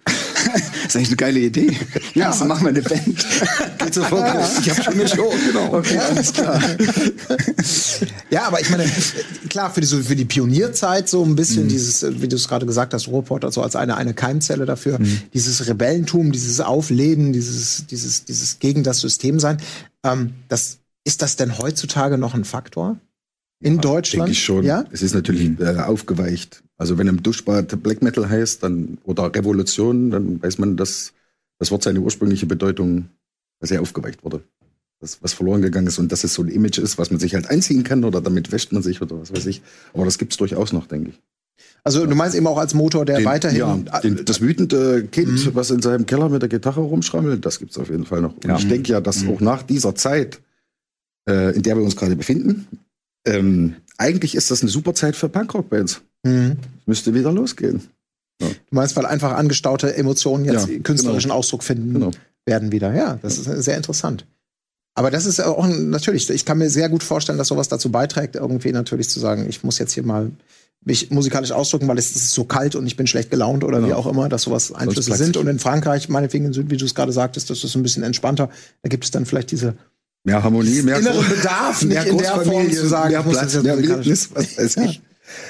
Das 0.52 0.62
ist 0.86 0.96
eigentlich 0.96 1.08
eine 1.08 1.16
geile 1.16 1.40
Idee. 1.40 1.76
Ja, 2.14 2.32
so 2.32 2.44
machen 2.44 2.62
wir 2.64 2.68
eine 2.70 2.82
Band. 2.82 3.26
Geht 3.78 3.94
sofort. 3.94 4.26
Ja, 4.26 4.48
ich 4.60 4.70
habe 4.70 4.82
schon 4.82 4.94
eine 4.94 5.08
Show, 5.08 5.32
genau. 5.46 5.74
Okay, 5.74 5.98
alles 5.98 6.32
klar. 6.32 6.60
Ja, 8.30 8.46
aber 8.48 8.60
ich 8.60 8.68
meine, 8.70 8.84
klar, 9.48 9.72
für 9.72 9.80
die, 9.80 9.86
so, 9.86 10.02
für 10.02 10.16
die 10.16 10.24
Pionierzeit 10.24 11.08
so 11.08 11.24
ein 11.24 11.36
bisschen 11.36 11.64
mhm. 11.64 11.68
dieses, 11.68 12.04
wie 12.20 12.28
du 12.28 12.36
es 12.36 12.48
gerade 12.48 12.66
gesagt 12.66 12.92
hast, 12.92 13.08
Ruhrpott, 13.08 13.44
also 13.44 13.62
als 13.62 13.76
eine, 13.76 13.96
eine 13.96 14.14
Keimzelle 14.14 14.66
dafür, 14.66 14.98
mhm. 14.98 15.22
dieses 15.32 15.66
Rebellentum, 15.66 16.32
dieses 16.32 16.60
Aufleben, 16.60 17.32
dieses, 17.32 17.86
dieses, 17.86 18.24
dieses 18.24 18.58
gegen 18.58 18.82
das 18.82 19.00
System 19.00 19.38
sein. 19.38 19.58
Ähm, 20.04 20.34
das, 20.48 20.78
ist 21.06 21.22
das 21.22 21.36
denn 21.36 21.56
heutzutage 21.56 22.18
noch 22.18 22.34
ein 22.34 22.44
Faktor? 22.44 22.98
In 23.60 23.76
ja, 23.76 23.80
Deutschland? 23.80 24.26
Denke 24.26 24.32
ich 24.32 24.42
schon. 24.44 24.64
Ja? 24.64 24.84
Es 24.90 25.02
ist 25.02 25.14
natürlich 25.14 25.58
äh, 25.60 25.76
aufgeweicht. 25.78 26.64
Also 26.78 26.98
wenn 26.98 27.06
im 27.06 27.22
Duschbad 27.22 27.82
Black 27.82 28.02
Metal 28.02 28.28
heißt, 28.28 28.62
dann, 28.62 28.98
oder 29.04 29.34
Revolution, 29.34 30.10
dann 30.10 30.42
weiß 30.42 30.58
man, 30.58 30.76
dass 30.76 31.12
das 31.58 31.70
Wort 31.70 31.82
seine 31.82 32.00
ursprüngliche 32.00 32.46
Bedeutung 32.46 33.08
sehr 33.60 33.80
aufgeweicht 33.80 34.22
wurde 34.24 34.42
das, 35.00 35.22
was 35.22 35.32
verloren 35.32 35.62
gegangen 35.62 35.86
ist 35.86 35.98
und 35.98 36.10
dass 36.10 36.24
es 36.24 36.34
so 36.34 36.42
ein 36.42 36.48
Image 36.48 36.78
ist, 36.78 36.98
was 36.98 37.10
man 37.10 37.20
sich 37.20 37.34
halt 37.34 37.48
einziehen 37.50 37.84
kann 37.84 38.04
oder 38.04 38.20
damit 38.20 38.52
wäscht 38.52 38.72
man 38.72 38.82
sich 38.82 39.02
oder 39.02 39.20
was 39.20 39.32
weiß 39.32 39.46
ich. 39.46 39.62
Aber 39.92 40.04
das 40.04 40.18
gibt's 40.18 40.36
durchaus 40.36 40.72
noch, 40.72 40.86
denke 40.86 41.10
ich. 41.10 41.20
Also 41.84 42.04
du 42.04 42.14
meinst 42.14 42.34
eben 42.34 42.46
auch 42.46 42.58
als 42.58 42.74
Motor, 42.74 43.04
der 43.04 43.18
den, 43.18 43.24
weiterhin 43.24 43.58
ja, 43.58 44.00
den, 44.00 44.24
das 44.24 44.40
wütende 44.40 45.06
Kind, 45.06 45.46
mhm. 45.46 45.54
was 45.54 45.70
in 45.70 45.80
seinem 45.80 46.06
Keller 46.06 46.28
mit 46.28 46.42
der 46.42 46.48
Gitarre 46.48 46.80
rumschrammelt, 46.80 47.44
das 47.44 47.58
gibt's 47.58 47.78
auf 47.78 47.88
jeden 47.88 48.04
Fall 48.04 48.20
noch. 48.20 48.34
Und 48.34 48.46
ja. 48.46 48.56
ich 48.56 48.68
denke 48.68 48.92
ja, 48.92 49.00
dass 49.00 49.22
mhm. 49.22 49.30
auch 49.30 49.40
nach 49.40 49.62
dieser 49.62 49.94
Zeit, 49.94 50.40
äh, 51.28 51.54
in 51.54 51.62
der 51.62 51.76
wir 51.76 51.84
uns 51.84 51.96
gerade 51.96 52.16
befinden, 52.16 52.66
ähm, 53.24 53.76
eigentlich 53.98 54.34
ist 54.34 54.50
das 54.50 54.62
eine 54.62 54.70
super 54.70 54.94
Zeit 54.94 55.16
für 55.16 55.28
Punkrock-Bands. 55.28 56.02
Mhm. 56.24 56.56
Müsste 56.86 57.14
wieder 57.14 57.32
losgehen. 57.32 57.82
Ja. 58.40 58.48
Du 58.48 58.54
meinst, 58.70 58.96
weil 58.96 59.06
einfach 59.06 59.32
angestaute 59.32 59.96
Emotionen 59.96 60.44
jetzt 60.44 60.68
ja, 60.68 60.78
künstlerischen 60.80 61.28
genau. 61.28 61.38
Ausdruck 61.38 61.62
finden 61.62 61.94
genau. 61.94 62.10
werden 62.44 62.72
wieder. 62.72 62.94
Ja, 62.94 63.18
das 63.22 63.38
ist 63.38 63.44
sehr 63.64 63.76
interessant. 63.76 64.26
Aber 64.94 65.10
das 65.10 65.26
ist 65.26 65.40
auch 65.40 65.66
natürlich, 65.66 66.28
ich 66.30 66.44
kann 66.44 66.58
mir 66.58 66.70
sehr 66.70 66.88
gut 66.88 67.02
vorstellen, 67.02 67.38
dass 67.38 67.48
sowas 67.48 67.68
dazu 67.68 67.90
beiträgt, 67.90 68.34
irgendwie 68.34 68.72
natürlich 68.72 69.10
zu 69.10 69.20
sagen, 69.20 69.46
ich 69.48 69.62
muss 69.62 69.78
jetzt 69.78 69.92
hier 69.92 70.04
mal 70.04 70.30
mich 70.84 71.10
musikalisch 71.10 71.52
ausdrücken, 71.52 71.88
weil 71.88 71.98
es 71.98 72.14
ist 72.14 72.32
so 72.32 72.44
kalt 72.44 72.76
und 72.76 72.86
ich 72.86 72.96
bin 72.96 73.06
schlecht 73.06 73.30
gelaunt 73.30 73.64
oder 73.64 73.78
genau. 73.78 73.88
wie 73.88 73.92
auch 73.94 74.06
immer, 74.06 74.28
dass 74.28 74.42
sowas 74.42 74.72
Einflüsse 74.72 75.14
sind. 75.16 75.36
Und 75.36 75.48
in 75.48 75.58
Frankreich, 75.58 76.08
meinetwegen, 76.08 76.54
wie 76.70 76.76
du 76.76 76.84
es 76.84 76.94
gerade 76.94 77.12
sagtest, 77.12 77.50
das 77.50 77.64
ist 77.64 77.74
ein 77.74 77.82
bisschen 77.82 78.04
entspannter. 78.04 78.48
Da 78.82 78.88
gibt 78.88 79.04
es 79.04 79.10
dann 79.10 79.26
vielleicht 79.26 79.50
diese 79.50 79.74
mehr 80.26 80.42
Harmonie, 80.42 80.82
mehr 80.82 80.98
inneren 80.98 81.26
Bedarf, 81.28 81.82
nicht 81.82 82.04
in 82.04 82.18
der 82.18 82.40
Form 82.40 82.70
zu 82.70 82.86
sagen, 82.86 83.12
mehr 83.12 83.22
Platz, 83.22 83.62
mehr 83.62 83.78
Wildnis, 83.78 84.28
was 84.34 84.58
weiß 84.58 84.76
ich. 84.78 85.02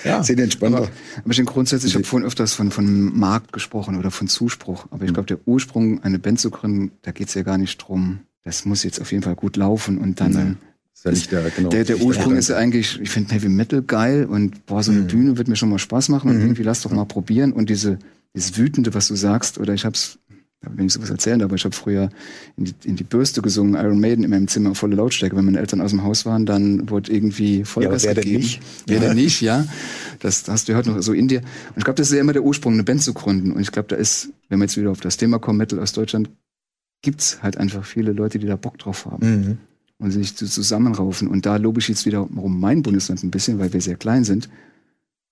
Ja. 0.04 0.22
Sehr 0.22 0.38
entspannter. 0.38 0.78
Aber, 0.78 0.88
aber 1.18 1.30
ich 1.30 1.36
denke 1.36 1.52
grundsätzlich, 1.52 1.92
ich 1.92 1.96
habe 1.96 2.04
vorhin 2.04 2.26
öfters 2.26 2.54
von, 2.54 2.70
von 2.70 3.18
Markt 3.18 3.52
gesprochen 3.52 3.98
oder 3.98 4.10
von 4.10 4.28
Zuspruch. 4.28 4.86
Aber 4.90 5.04
ich 5.04 5.12
glaube, 5.12 5.26
der 5.26 5.38
Ursprung, 5.46 6.02
eine 6.02 6.18
Band 6.18 6.40
zu 6.40 6.50
gründen, 6.50 6.92
da 7.02 7.10
geht 7.10 7.28
es 7.28 7.34
ja 7.34 7.42
gar 7.42 7.58
nicht 7.58 7.76
drum, 7.78 8.20
das 8.44 8.64
muss 8.64 8.84
jetzt 8.84 9.00
auf 9.00 9.12
jeden 9.12 9.22
Fall 9.22 9.34
gut 9.34 9.56
laufen 9.56 9.98
und 9.98 10.20
dann. 10.20 10.32
Nein. 10.32 10.56
Ja 10.60 10.66
der, 11.04 11.50
genau, 11.50 11.68
der, 11.68 11.84
der 11.84 12.00
Ursprung 12.00 12.36
ist 12.36 12.48
ja 12.48 12.56
eigentlich, 12.56 13.00
ich 13.00 13.10
finde 13.10 13.34
Heavy 13.34 13.48
Metal 13.48 13.82
geil 13.82 14.24
und 14.24 14.66
boah, 14.66 14.82
so 14.82 14.90
eine 14.90 15.02
mhm. 15.02 15.06
Bühne 15.06 15.38
wird 15.38 15.46
mir 15.46 15.54
schon 15.54 15.68
mal 15.68 15.78
Spaß 15.78 16.08
machen 16.08 16.30
und 16.30 16.36
mhm. 16.36 16.42
irgendwie 16.42 16.62
lass 16.62 16.82
doch 16.82 16.90
mal 16.90 17.04
probieren. 17.04 17.52
Und 17.52 17.70
diese, 17.70 17.98
dieses 18.34 18.56
Wütende, 18.56 18.92
was 18.94 19.08
du 19.08 19.14
sagst, 19.14 19.58
oder 19.58 19.74
ich 19.74 19.84
hab's, 19.84 20.18
wenn 20.62 20.86
ich 20.86 20.92
sowas 20.92 21.10
erzählen, 21.10 21.42
aber 21.42 21.54
ich 21.54 21.64
habe 21.64 21.74
früher 21.74 22.10
in 22.56 22.64
die, 22.64 22.74
in 22.84 22.96
die 22.96 23.04
Bürste 23.04 23.42
gesungen, 23.42 23.74
Iron 23.74 24.00
Maiden 24.00 24.24
in 24.24 24.30
meinem 24.30 24.48
Zimmer, 24.48 24.74
volle 24.74 24.96
Lautstärke. 24.96 25.36
Wenn 25.36 25.44
meine 25.44 25.58
Eltern 25.58 25.80
aus 25.80 25.90
dem 25.90 26.02
Haus 26.02 26.26
waren, 26.26 26.46
dann 26.46 26.88
wurde 26.90 27.12
irgendwie 27.12 27.64
Vollgas 27.64 28.04
ja, 28.04 28.16
wer 28.16 28.22
gegeben. 28.22 28.34
Denn 28.34 28.42
nicht? 28.42 28.62
Wer 28.86 28.96
ja. 28.96 29.02
denn 29.02 29.16
nicht, 29.16 29.40
ja. 29.42 29.66
Das, 30.20 30.48
hast 30.48 30.68
du 30.68 30.74
heute 30.74 30.90
noch 30.90 31.02
so 31.02 31.12
in 31.12 31.28
dir. 31.28 31.40
Und 31.40 31.78
ich 31.78 31.84
glaube, 31.84 31.96
das 31.96 32.08
ist 32.08 32.14
ja 32.14 32.20
immer 32.20 32.32
der 32.32 32.42
Ursprung, 32.42 32.72
eine 32.72 32.84
Band 32.84 33.02
zu 33.02 33.14
gründen. 33.14 33.52
Und 33.52 33.60
ich 33.60 33.70
glaube, 33.70 33.88
da 33.88 33.96
ist, 33.96 34.30
wenn 34.48 34.58
wir 34.58 34.64
jetzt 34.64 34.76
wieder 34.76 34.90
auf 34.90 35.00
das 35.00 35.16
Thema 35.16 35.38
kommen, 35.38 35.58
Metal 35.58 35.78
aus 35.78 35.92
Deutschland, 35.92 36.30
gibt's 37.02 37.42
halt 37.42 37.58
einfach 37.58 37.84
viele 37.84 38.12
Leute, 38.12 38.38
die 38.38 38.46
da 38.46 38.56
Bock 38.56 38.78
drauf 38.78 39.06
haben. 39.06 39.26
Mhm. 39.26 39.58
Und 39.98 40.10
sich 40.10 40.36
zusammenraufen. 40.36 41.28
Und 41.28 41.46
da 41.46 41.56
lobe 41.56 41.80
ich 41.80 41.88
jetzt 41.88 42.04
wiederum 42.04 42.60
mein 42.60 42.82
Bundesland 42.82 43.22
ein 43.22 43.30
bisschen, 43.30 43.58
weil 43.58 43.72
wir 43.72 43.80
sehr 43.80 43.96
klein 43.96 44.24
sind. 44.24 44.48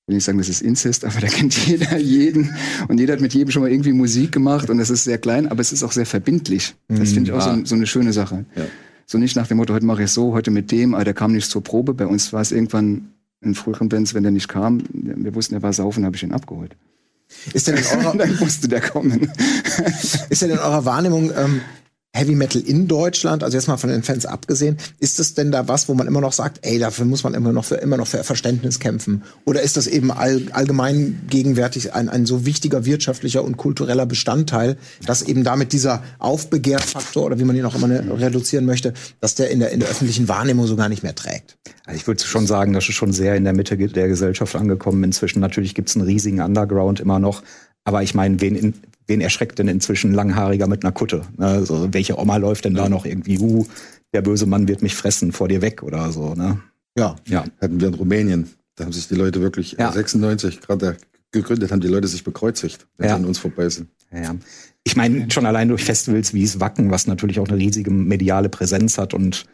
Ich 0.05 0.09
will 0.09 0.17
nicht 0.17 0.25
sagen, 0.25 0.37
das 0.37 0.51
ist 0.51 0.61
Inzest, 0.61 1.07
aber 1.07 1.19
da 1.19 1.29
kennt 1.29 1.57
jeder 1.67 1.97
jeden. 1.97 2.55
Und 2.88 3.01
jeder 3.01 3.14
hat 3.14 3.23
mit 3.23 3.33
jedem 3.33 3.51
schon 3.51 3.62
mal 3.62 3.71
irgendwie 3.71 3.93
Musik 3.93 4.33
gemacht. 4.33 4.69
Und 4.69 4.79
es 4.79 4.90
ist 4.90 5.05
sehr 5.05 5.17
klein, 5.17 5.49
aber 5.49 5.62
es 5.62 5.73
ist 5.73 5.83
auch 5.83 5.93
sehr 5.93 6.05
verbindlich. 6.05 6.75
Das 6.88 7.12
finde 7.12 7.31
ich 7.31 7.33
auch 7.33 7.40
so, 7.40 7.64
so, 7.64 7.75
eine 7.75 7.87
schöne 7.87 8.12
Sache. 8.12 8.45
Ja. 8.55 8.67
So 9.07 9.17
nicht 9.17 9.35
nach 9.35 9.47
dem 9.47 9.57
Motto, 9.57 9.73
heute 9.73 9.87
mache 9.87 10.03
ich 10.03 10.07
es 10.07 10.14
so, 10.14 10.35
heute 10.35 10.51
mit 10.51 10.71
dem, 10.73 10.95
aber 10.95 11.05
der 11.05 11.14
kam 11.14 11.33
nicht 11.33 11.51
zur 11.51 11.64
Probe. 11.64 11.95
Bei 11.95 12.07
uns 12.07 12.35
war 12.35 12.43
es 12.43 12.53
irgendwann 12.53 13.14
in 13.40 13.55
früheren 13.55 13.88
Bands, 13.88 14.12
wenn 14.12 14.23
der 14.23 14.33
nicht 14.33 14.49
kam, 14.49 14.83
wir 14.93 15.35
wussten, 15.35 15.55
er 15.55 15.62
war 15.62 15.73
saufen, 15.73 16.05
habe 16.05 16.17
ich 16.17 16.23
ihn 16.23 16.33
abgeholt. 16.33 16.77
Ist 17.55 17.67
denn 17.69 17.77
in 17.77 17.85
eurer, 17.99 18.17
Dann 18.17 18.37
musste 18.38 18.69
der 18.69 18.83
kommen. 18.83 19.31
ist 20.29 20.43
denn 20.43 20.51
in 20.51 20.59
eurer 20.59 20.85
Wahrnehmung 20.85 21.31
ähm, 21.37 21.61
Heavy 22.16 22.37
Metal 22.37 22.62
in 22.62 22.87
Deutschland, 22.87 23.42
also 23.42 23.57
jetzt 23.57 23.66
mal 23.66 23.77
von 23.77 23.90
den 23.90 24.05
Fans 24.05 24.24
abgesehen, 24.24 24.79
ist 25.00 25.18
es 25.18 25.35
denn 25.35 25.50
da 25.50 25.66
was, 25.66 25.88
wo 25.88 25.94
man 25.94 26.07
immer 26.07 26.20
noch 26.20 26.33
sagt, 26.33 26.61
ey, 26.62 26.79
dafür 26.79 27.05
muss 27.07 27.24
man 27.24 27.35
immer 27.35 27.53
noch 27.53 27.64
für 27.64 27.74
immer 27.74 27.96
noch 27.96 28.07
für 28.07 28.22
Verständnis 28.22 28.79
kämpfen? 28.79 29.24
Oder 29.44 29.62
ist 29.62 29.77
das 29.77 29.88
eben 29.88 30.12
all, 30.12 30.42
allgemein 30.53 31.22
gegenwärtig 31.29 31.92
ein, 31.92 32.09
ein 32.09 32.24
so 32.24 32.46
wichtiger 32.46 32.85
wirtschaftlicher 32.85 33.42
und 33.42 33.57
kultureller 33.57 34.07
Bestandteil, 34.07 34.77
dass 35.05 35.22
eben 35.22 35.42
damit 35.42 35.72
dieser 35.72 36.05
Aufbegehrfaktor 36.20 37.24
oder 37.24 37.40
wie 37.40 37.44
man 37.44 37.57
ihn 37.57 37.64
auch 37.64 37.74
immer 37.74 37.88
ne, 37.88 38.05
reduzieren 38.09 38.64
möchte, 38.64 38.94
dass 39.20 39.35
der 39.35 39.50
in 39.50 39.59
der 39.59 39.72
in 39.72 39.81
der 39.81 39.88
öffentlichen 39.88 40.29
Wahrnehmung 40.29 40.68
so 40.68 40.77
gar 40.77 40.88
nicht 40.88 41.03
mehr 41.03 41.16
trägt? 41.16 41.57
Also 41.85 41.98
ich 41.98 42.07
würde 42.07 42.24
schon 42.24 42.46
sagen, 42.46 42.74
das 42.74 42.88
ist 42.88 42.94
schon 42.94 43.12
sehr 43.12 43.35
in 43.35 43.42
der 43.42 43.55
Mitte 43.55 43.77
der 43.77 44.07
Gesellschaft 44.07 44.55
angekommen. 44.55 45.03
Inzwischen 45.03 45.40
natürlich 45.40 45.74
gibt 45.74 45.88
es 45.88 45.96
einen 45.96 46.05
riesigen 46.05 46.40
Underground 46.40 47.00
immer 47.00 47.18
noch, 47.18 47.42
aber 47.83 48.05
ich 48.05 48.14
meine, 48.14 48.40
wen, 48.40 48.74
wen 49.07 49.21
erschreckt 49.21 49.59
denn 49.59 49.69
inzwischen 49.69 50.11
ein 50.11 50.14
Langhaariger 50.14 50.67
mit 50.67 50.85
einer 50.85 50.93
Kutte? 50.93 51.23
Ne? 51.37 51.47
Also, 51.47 51.93
welche 51.93 52.19
Oma 52.19 52.37
läuft 52.37 52.64
denn 52.64 52.75
da 52.75 52.88
noch 52.88 53.05
irgendwie, 53.05 53.38
uh, 53.38 53.67
der 54.12 54.23
böse 54.23 54.47
Mann 54.47 54.69
wird 54.69 54.83
mich 54.83 54.95
fressen 54.95 55.33
vor 55.33 55.49
dir 55.49 55.62
weg 55.62 55.83
oder 55.83 56.12
so, 56.12 56.35
ne? 56.35 56.61
Ja, 56.97 57.17
ja. 57.27 57.45
Hatten 57.61 57.81
wir 57.81 57.88
in 57.88 57.95
Rumänien. 57.95 58.51
Da 58.77 58.85
haben 58.85 58.93
sich 58.93 59.09
die 59.09 59.14
Leute 59.14 59.40
wirklich 59.40 59.77
ja. 59.79 59.90
96 59.90 60.61
gerade 60.61 60.97
gegründet, 61.33 61.73
haben 61.73 61.81
die 61.81 61.88
Leute 61.88 62.09
sich 62.09 62.25
bekreuzigt, 62.25 62.87
wenn 62.97 63.09
ja. 63.09 63.17
sie 63.17 63.23
an 63.23 63.27
uns 63.27 63.38
vorbei 63.38 63.69
sind. 63.69 63.88
Ja. 64.12 64.35
Ich 64.85 64.97
meine, 64.97 65.31
schon 65.31 65.47
allein 65.47 65.69
durch 65.69 65.85
Festivals 65.85 66.33
wie 66.35 66.45
es 66.45 66.61
Wacken, 66.61 66.90
was 66.90 67.07
natürlich 67.07 67.40
auch 67.40 67.49
eine 67.49 67.59
riesige 67.59 67.90
mediale 67.90 68.49
Präsenz 68.49 68.99
hat 68.99 69.14
und 69.14 69.47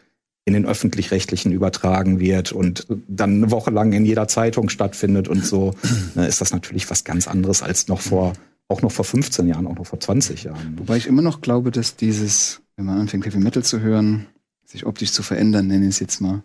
in 0.45 0.53
den 0.53 0.65
öffentlich-rechtlichen 0.65 1.51
übertragen 1.51 2.19
wird 2.19 2.51
und 2.51 2.87
dann 3.07 3.35
eine 3.35 3.51
Woche 3.51 3.71
lang 3.71 3.93
in 3.93 4.05
jeder 4.05 4.27
Zeitung 4.27 4.69
stattfindet 4.69 5.27
und 5.27 5.45
so, 5.45 5.73
ne, 6.15 6.27
ist 6.27 6.41
das 6.41 6.51
natürlich 6.51 6.89
was 6.89 7.03
ganz 7.03 7.27
anderes 7.27 7.61
als 7.61 7.87
noch 7.87 8.01
vor, 8.01 8.33
auch 8.71 8.81
noch 8.81 8.91
vor 8.91 9.05
15 9.05 9.47
Jahren, 9.47 9.67
auch 9.67 9.75
noch 9.75 9.85
vor 9.85 9.99
20 9.99 10.43
Jahren. 10.43 10.79
Wobei 10.79 10.97
ich 10.97 11.07
immer 11.07 11.21
noch 11.21 11.41
glaube, 11.41 11.71
dass 11.71 11.95
dieses, 11.95 12.61
wenn 12.75 12.85
man 12.85 12.99
anfängt, 12.99 13.25
Heavy 13.25 13.37
Metal 13.37 13.63
zu 13.63 13.81
hören, 13.81 14.27
sich 14.65 14.85
optisch 14.85 15.11
zu 15.11 15.23
verändern, 15.23 15.67
nenne 15.67 15.85
ich 15.85 15.91
es 15.91 15.99
jetzt 15.99 16.21
mal, 16.21 16.43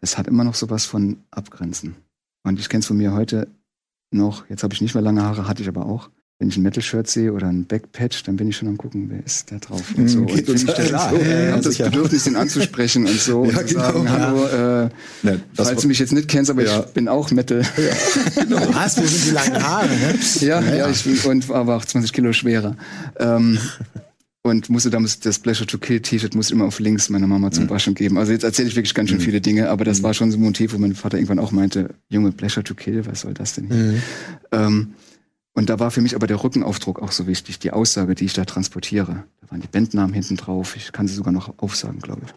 das 0.00 0.18
hat 0.18 0.26
immer 0.26 0.44
noch 0.44 0.54
sowas 0.54 0.84
von 0.84 1.18
Abgrenzen. 1.30 1.96
Und 2.42 2.58
ich 2.58 2.68
kenne 2.68 2.80
es 2.80 2.86
von 2.86 2.96
mir 2.96 3.12
heute 3.12 3.48
noch, 4.10 4.48
jetzt 4.50 4.62
habe 4.62 4.74
ich 4.74 4.80
nicht 4.80 4.94
mehr 4.94 5.02
lange 5.02 5.22
Haare, 5.22 5.48
hatte 5.48 5.62
ich 5.62 5.68
aber 5.68 5.86
auch 5.86 6.10
wenn 6.40 6.48
ich 6.48 6.56
ein 6.56 6.62
Metal-Shirt 6.62 7.06
sehe 7.06 7.32
oder 7.32 7.46
ein 7.46 7.64
Backpatch, 7.64 8.24
dann 8.24 8.36
bin 8.36 8.48
ich 8.48 8.56
schon 8.56 8.66
am 8.66 8.76
gucken, 8.76 9.08
wer 9.08 9.24
ist 9.24 9.52
da 9.52 9.58
drauf 9.58 9.82
und 9.96 10.08
so. 10.08 10.24
Geht 10.24 10.48
und 10.48 10.56
ich 10.56 10.66
klar. 10.66 11.10
So, 11.10 11.16
äh, 11.16 11.52
habe 11.52 11.62
das 11.62 11.78
Bedürfnis, 11.78 12.24
den 12.24 12.36
anzusprechen 12.36 13.06
und 13.06 13.20
so 13.20 13.44
ja, 13.50 13.58
und 13.58 13.68
zu 13.68 13.74
genau. 13.74 13.92
sagen, 13.92 14.10
hallo, 14.10 14.46
äh, 14.46 14.82
ja, 15.22 15.36
falls 15.54 15.82
du 15.82 15.88
mich 15.88 16.00
jetzt 16.00 16.12
nicht 16.12 16.26
kennst, 16.26 16.50
aber 16.50 16.64
ja. 16.64 16.80
ich 16.80 16.86
bin 16.86 17.06
auch 17.06 17.30
Metal. 17.30 17.62
Ja. 17.62 18.42
Genau. 18.42 18.74
Was, 18.74 18.98
wo 18.98 19.06
sind 19.06 19.26
die 19.26 19.30
langen 19.30 19.62
Haare? 19.62 19.88
Ne? 19.88 20.18
Ja, 20.40 20.60
ja, 20.60 20.90
ich 20.90 21.04
bin, 21.04 21.18
und 21.30 21.50
aber 21.50 21.76
auch 21.76 21.84
20 21.84 22.12
Kilo 22.12 22.32
schwerer. 22.32 22.76
Ähm, 23.18 23.58
und 24.42 24.68
musste 24.68 24.90
damals 24.90 25.20
das 25.20 25.38
Pleasure 25.38 25.66
to 25.66 25.78
Kill 25.78 26.00
T-Shirt 26.00 26.34
musste 26.34 26.52
immer 26.52 26.66
auf 26.66 26.78
links 26.80 27.08
meiner 27.08 27.26
Mama 27.26 27.50
zum 27.50 27.64
mhm. 27.64 27.70
Waschen 27.70 27.94
geben. 27.94 28.18
Also 28.18 28.32
jetzt 28.32 28.44
erzähle 28.44 28.68
ich 28.68 28.76
wirklich 28.76 28.92
ganz 28.92 29.08
schön 29.08 29.18
mhm. 29.18 29.22
viele 29.22 29.40
Dinge, 29.40 29.70
aber 29.70 29.84
das 29.84 30.00
mhm. 30.00 30.02
war 30.02 30.14
schon 30.14 30.30
so 30.30 30.36
ein 30.36 30.42
Motiv, 30.42 30.74
wo 30.74 30.78
mein 30.78 30.94
Vater 30.94 31.16
irgendwann 31.16 31.38
auch 31.38 31.52
meinte, 31.52 31.94
Junge, 32.10 32.32
Pleasure 32.32 32.64
to 32.64 32.74
Kill, 32.74 33.06
was 33.06 33.20
soll 33.20 33.32
das 33.32 33.54
denn 33.54 33.68
hier? 33.68 33.76
Mhm. 33.76 34.02
Ähm, 34.52 34.94
und 35.54 35.70
da 35.70 35.78
war 35.78 35.90
für 35.92 36.00
mich 36.00 36.16
aber 36.16 36.26
der 36.26 36.42
Rückenaufdruck 36.42 37.00
auch 37.00 37.12
so 37.12 37.26
wichtig, 37.28 37.60
die 37.60 37.70
Aussage, 37.70 38.16
die 38.16 38.24
ich 38.24 38.32
da 38.32 38.44
transportiere. 38.44 39.24
Da 39.40 39.50
waren 39.50 39.60
die 39.60 39.68
Bandnamen 39.68 40.12
hinten 40.12 40.36
drauf. 40.36 40.74
Ich 40.76 40.92
kann 40.92 41.06
sie 41.06 41.14
sogar 41.14 41.32
noch 41.32 41.54
aufsagen, 41.58 42.00
glaube 42.00 42.22
ich, 42.26 42.34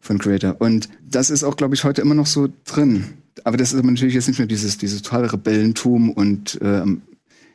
von 0.00 0.18
Creator. 0.18 0.56
Und 0.60 0.88
das 1.08 1.28
ist 1.28 1.42
auch, 1.42 1.56
glaube 1.56 1.74
ich, 1.74 1.82
heute 1.82 2.00
immer 2.00 2.14
noch 2.14 2.26
so 2.26 2.48
drin. 2.64 3.14
Aber 3.42 3.56
das 3.56 3.72
ist 3.72 3.78
aber 3.80 3.90
natürlich 3.90 4.14
jetzt 4.14 4.28
nicht 4.28 4.38
mehr 4.38 4.46
dieses, 4.46 4.78
dieses 4.78 5.02
totale 5.02 5.32
Rebellentum 5.32 6.10
und 6.12 6.58
ähm, 6.62 7.02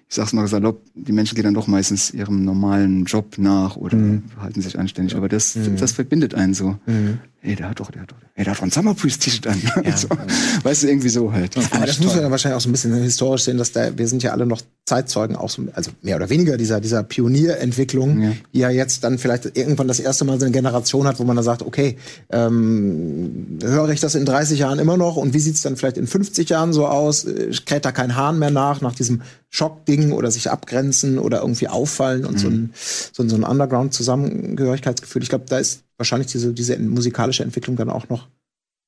ich 0.09 0.15
sag's 0.15 0.31
mal 0.31 0.47
salopp, 0.47 0.81
die 0.95 1.11
Menschen 1.11 1.35
gehen 1.35 1.43
dann 1.43 1.53
doch 1.53 1.67
meistens 1.67 2.11
ihrem 2.11 2.45
normalen 2.45 3.03
Job 3.05 3.37
nach 3.37 3.75
oder 3.75 3.97
mhm. 3.97 4.23
halten 4.39 4.61
sich 4.61 4.79
anständig. 4.79 5.15
Aber 5.15 5.27
das, 5.27 5.55
mhm. 5.55 5.75
das 5.77 5.91
verbindet 5.91 6.33
einen 6.33 6.53
so. 6.53 6.77
Mhm. 6.85 7.19
Ey, 7.47 7.55
der 7.55 7.69
hat 7.69 7.79
doch, 7.79 7.89
der 7.91 8.01
hat 8.01 8.11
doch, 8.11 8.17
ey, 8.35 8.43
der 8.43 8.53
hat 8.53 8.61
ein 8.61 8.71
Summer 8.71 8.93
Priest 8.93 9.21
T-Shirt 9.21 9.47
an. 9.47 9.61
Ja, 9.85 9.95
so. 9.97 10.09
ja. 10.09 10.17
Weißt 10.63 10.83
du, 10.83 10.87
irgendwie 10.87 11.07
so 11.07 11.31
halt. 11.31 11.55
Aber 11.71 11.85
das 11.85 11.99
muss 12.01 12.13
man 12.13 12.23
ja 12.23 12.31
wahrscheinlich 12.31 12.57
auch 12.57 12.61
so 12.61 12.67
ein 12.67 12.73
bisschen 12.73 12.93
historisch 12.95 13.43
sehen, 13.43 13.57
dass 13.57 13.71
da, 13.71 13.97
wir 13.97 14.05
sind 14.09 14.21
ja 14.21 14.33
alle 14.33 14.45
noch 14.45 14.61
Zeitzeugen, 14.85 15.37
auch 15.37 15.49
so, 15.49 15.63
also 15.71 15.91
mehr 16.01 16.17
oder 16.17 16.29
weniger 16.29 16.57
dieser, 16.57 16.81
dieser 16.81 17.03
Pionierentwicklung, 17.03 18.21
ja. 18.21 18.31
die 18.53 18.59
ja 18.59 18.69
jetzt 18.69 19.05
dann 19.05 19.17
vielleicht 19.17 19.57
irgendwann 19.57 19.87
das 19.87 20.01
erste 20.01 20.25
Mal 20.25 20.39
so 20.39 20.45
eine 20.45 20.51
Generation 20.51 21.07
hat, 21.07 21.19
wo 21.19 21.23
man 21.23 21.37
da 21.37 21.43
sagt, 21.43 21.61
okay, 21.61 21.97
ähm, 22.31 23.59
höre 23.63 23.89
ich 23.89 24.01
das 24.01 24.15
in 24.15 24.25
30 24.25 24.59
Jahren 24.59 24.79
immer 24.79 24.97
noch 24.97 25.15
und 25.15 25.33
wie 25.33 25.39
sieht's 25.39 25.61
dann 25.61 25.77
vielleicht 25.77 25.97
in 25.97 26.07
50 26.07 26.49
Jahren 26.49 26.73
so 26.73 26.85
aus? 26.85 27.23
Äh, 27.23 27.51
kräht 27.65 27.85
da 27.85 27.93
kein 27.93 28.17
Hahn 28.17 28.39
mehr 28.39 28.51
nach, 28.51 28.81
nach 28.81 28.93
diesem 28.93 29.21
Schockding 29.49 30.11
oder 30.11 30.31
sich 30.31 30.51
abgrenzen 30.51 31.17
oder 31.17 31.41
irgendwie 31.41 31.69
auffallen 31.69 32.25
und 32.25 32.35
mhm. 32.35 32.39
so 32.39 32.47
ein, 32.49 32.73
so 33.13 33.27
so 33.29 33.35
ein 33.35 33.43
Underground-Zusammengehörigkeitsgefühl. 33.43 35.23
Ich 35.23 35.29
glaube, 35.29 35.45
da 35.47 35.57
ist 35.59 35.83
wahrscheinlich 35.97 36.31
diese, 36.31 36.53
diese 36.53 36.77
musikalische 36.77 37.43
Entwicklung 37.43 37.75
dann 37.75 37.89
auch 37.89 38.09
noch 38.09 38.27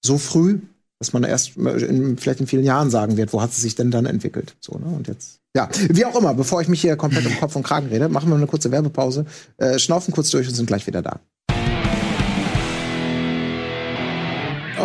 so 0.01 0.17
früh 0.17 0.59
dass 0.99 1.13
man 1.13 1.23
erst 1.23 1.55
in, 1.55 2.17
vielleicht 2.17 2.41
in 2.41 2.47
vielen 2.47 2.65
Jahren 2.65 2.89
sagen 2.89 3.15
wird, 3.15 3.31
wo 3.31 3.41
hat 3.41 3.53
sie 3.53 3.61
sich 3.61 3.75
denn 3.75 3.89
dann 3.89 4.05
entwickelt? 4.05 4.55
So, 4.59 4.77
ne? 4.77 4.85
Und 4.85 5.07
jetzt. 5.07 5.39
Ja, 5.55 5.69
wie 5.89 6.05
auch 6.05 6.15
immer, 6.15 6.33
bevor 6.33 6.61
ich 6.61 6.67
mich 6.67 6.81
hier 6.81 6.95
komplett 6.95 7.25
um 7.25 7.39
Kopf 7.39 7.55
und 7.55 7.63
Kragen 7.63 7.87
rede, 7.87 8.09
machen 8.09 8.29
wir 8.29 8.35
eine 8.35 8.47
kurze 8.47 8.69
Werbepause, 8.69 9.25
äh, 9.57 9.79
schnaufen 9.79 10.13
kurz 10.13 10.29
durch 10.29 10.47
und 10.47 10.53
sind 10.53 10.67
gleich 10.67 10.85
wieder 10.85 11.01
da. 11.01 11.21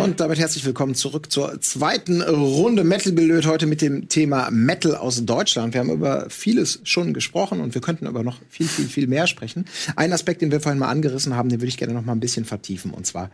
Und 0.05 0.19
damit 0.19 0.37
herzlich 0.37 0.63
willkommen 0.63 0.93
zurück 0.93 1.31
zur 1.31 1.59
zweiten 1.61 2.21
Runde 2.21 2.83
Metal 2.83 3.11
gelöt 3.15 3.47
heute 3.47 3.65
mit 3.65 3.81
dem 3.81 4.07
Thema 4.07 4.51
Metal 4.51 4.95
aus 4.95 5.25
Deutschland. 5.25 5.73
Wir 5.73 5.79
haben 5.79 5.89
über 5.89 6.29
vieles 6.29 6.79
schon 6.83 7.11
gesprochen 7.11 7.59
und 7.59 7.73
wir 7.73 7.81
könnten 7.81 8.05
aber 8.05 8.21
noch 8.21 8.37
viel, 8.47 8.67
viel, 8.67 8.85
viel 8.85 9.07
mehr 9.07 9.25
sprechen. 9.25 9.65
Ein 9.95 10.13
Aspekt, 10.13 10.43
den 10.43 10.51
wir 10.51 10.61
vorhin 10.61 10.77
mal 10.77 10.89
angerissen 10.89 11.35
haben, 11.35 11.49
den 11.49 11.59
würde 11.59 11.69
ich 11.69 11.77
gerne 11.77 11.95
noch 11.95 12.05
mal 12.05 12.11
ein 12.11 12.19
bisschen 12.19 12.45
vertiefen 12.45 12.91
und 12.91 13.07
zwar 13.07 13.31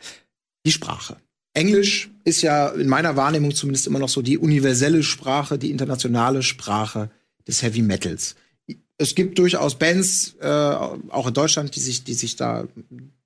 die 0.65 0.71
Sprache. 0.71 1.17
Englisch 1.53 2.09
ist 2.23 2.41
ja 2.41 2.69
in 2.69 2.87
meiner 2.87 3.17
Wahrnehmung 3.17 3.53
zumindest 3.53 3.85
immer 3.85 3.99
noch 3.99 4.07
so 4.07 4.21
die 4.21 4.37
universelle 4.37 5.03
Sprache, 5.03 5.57
die 5.57 5.71
internationale 5.71 6.41
Sprache 6.41 7.11
des 7.45 7.63
Heavy 7.63 7.81
Metals. 7.81 8.35
Es 9.01 9.15
gibt 9.15 9.39
durchaus 9.39 9.79
Bands, 9.79 10.35
äh, 10.41 10.47
auch 10.47 11.27
in 11.27 11.33
Deutschland, 11.33 11.75
die 11.75 11.79
sich, 11.79 12.03
die 12.03 12.13
sich 12.13 12.35
da 12.35 12.67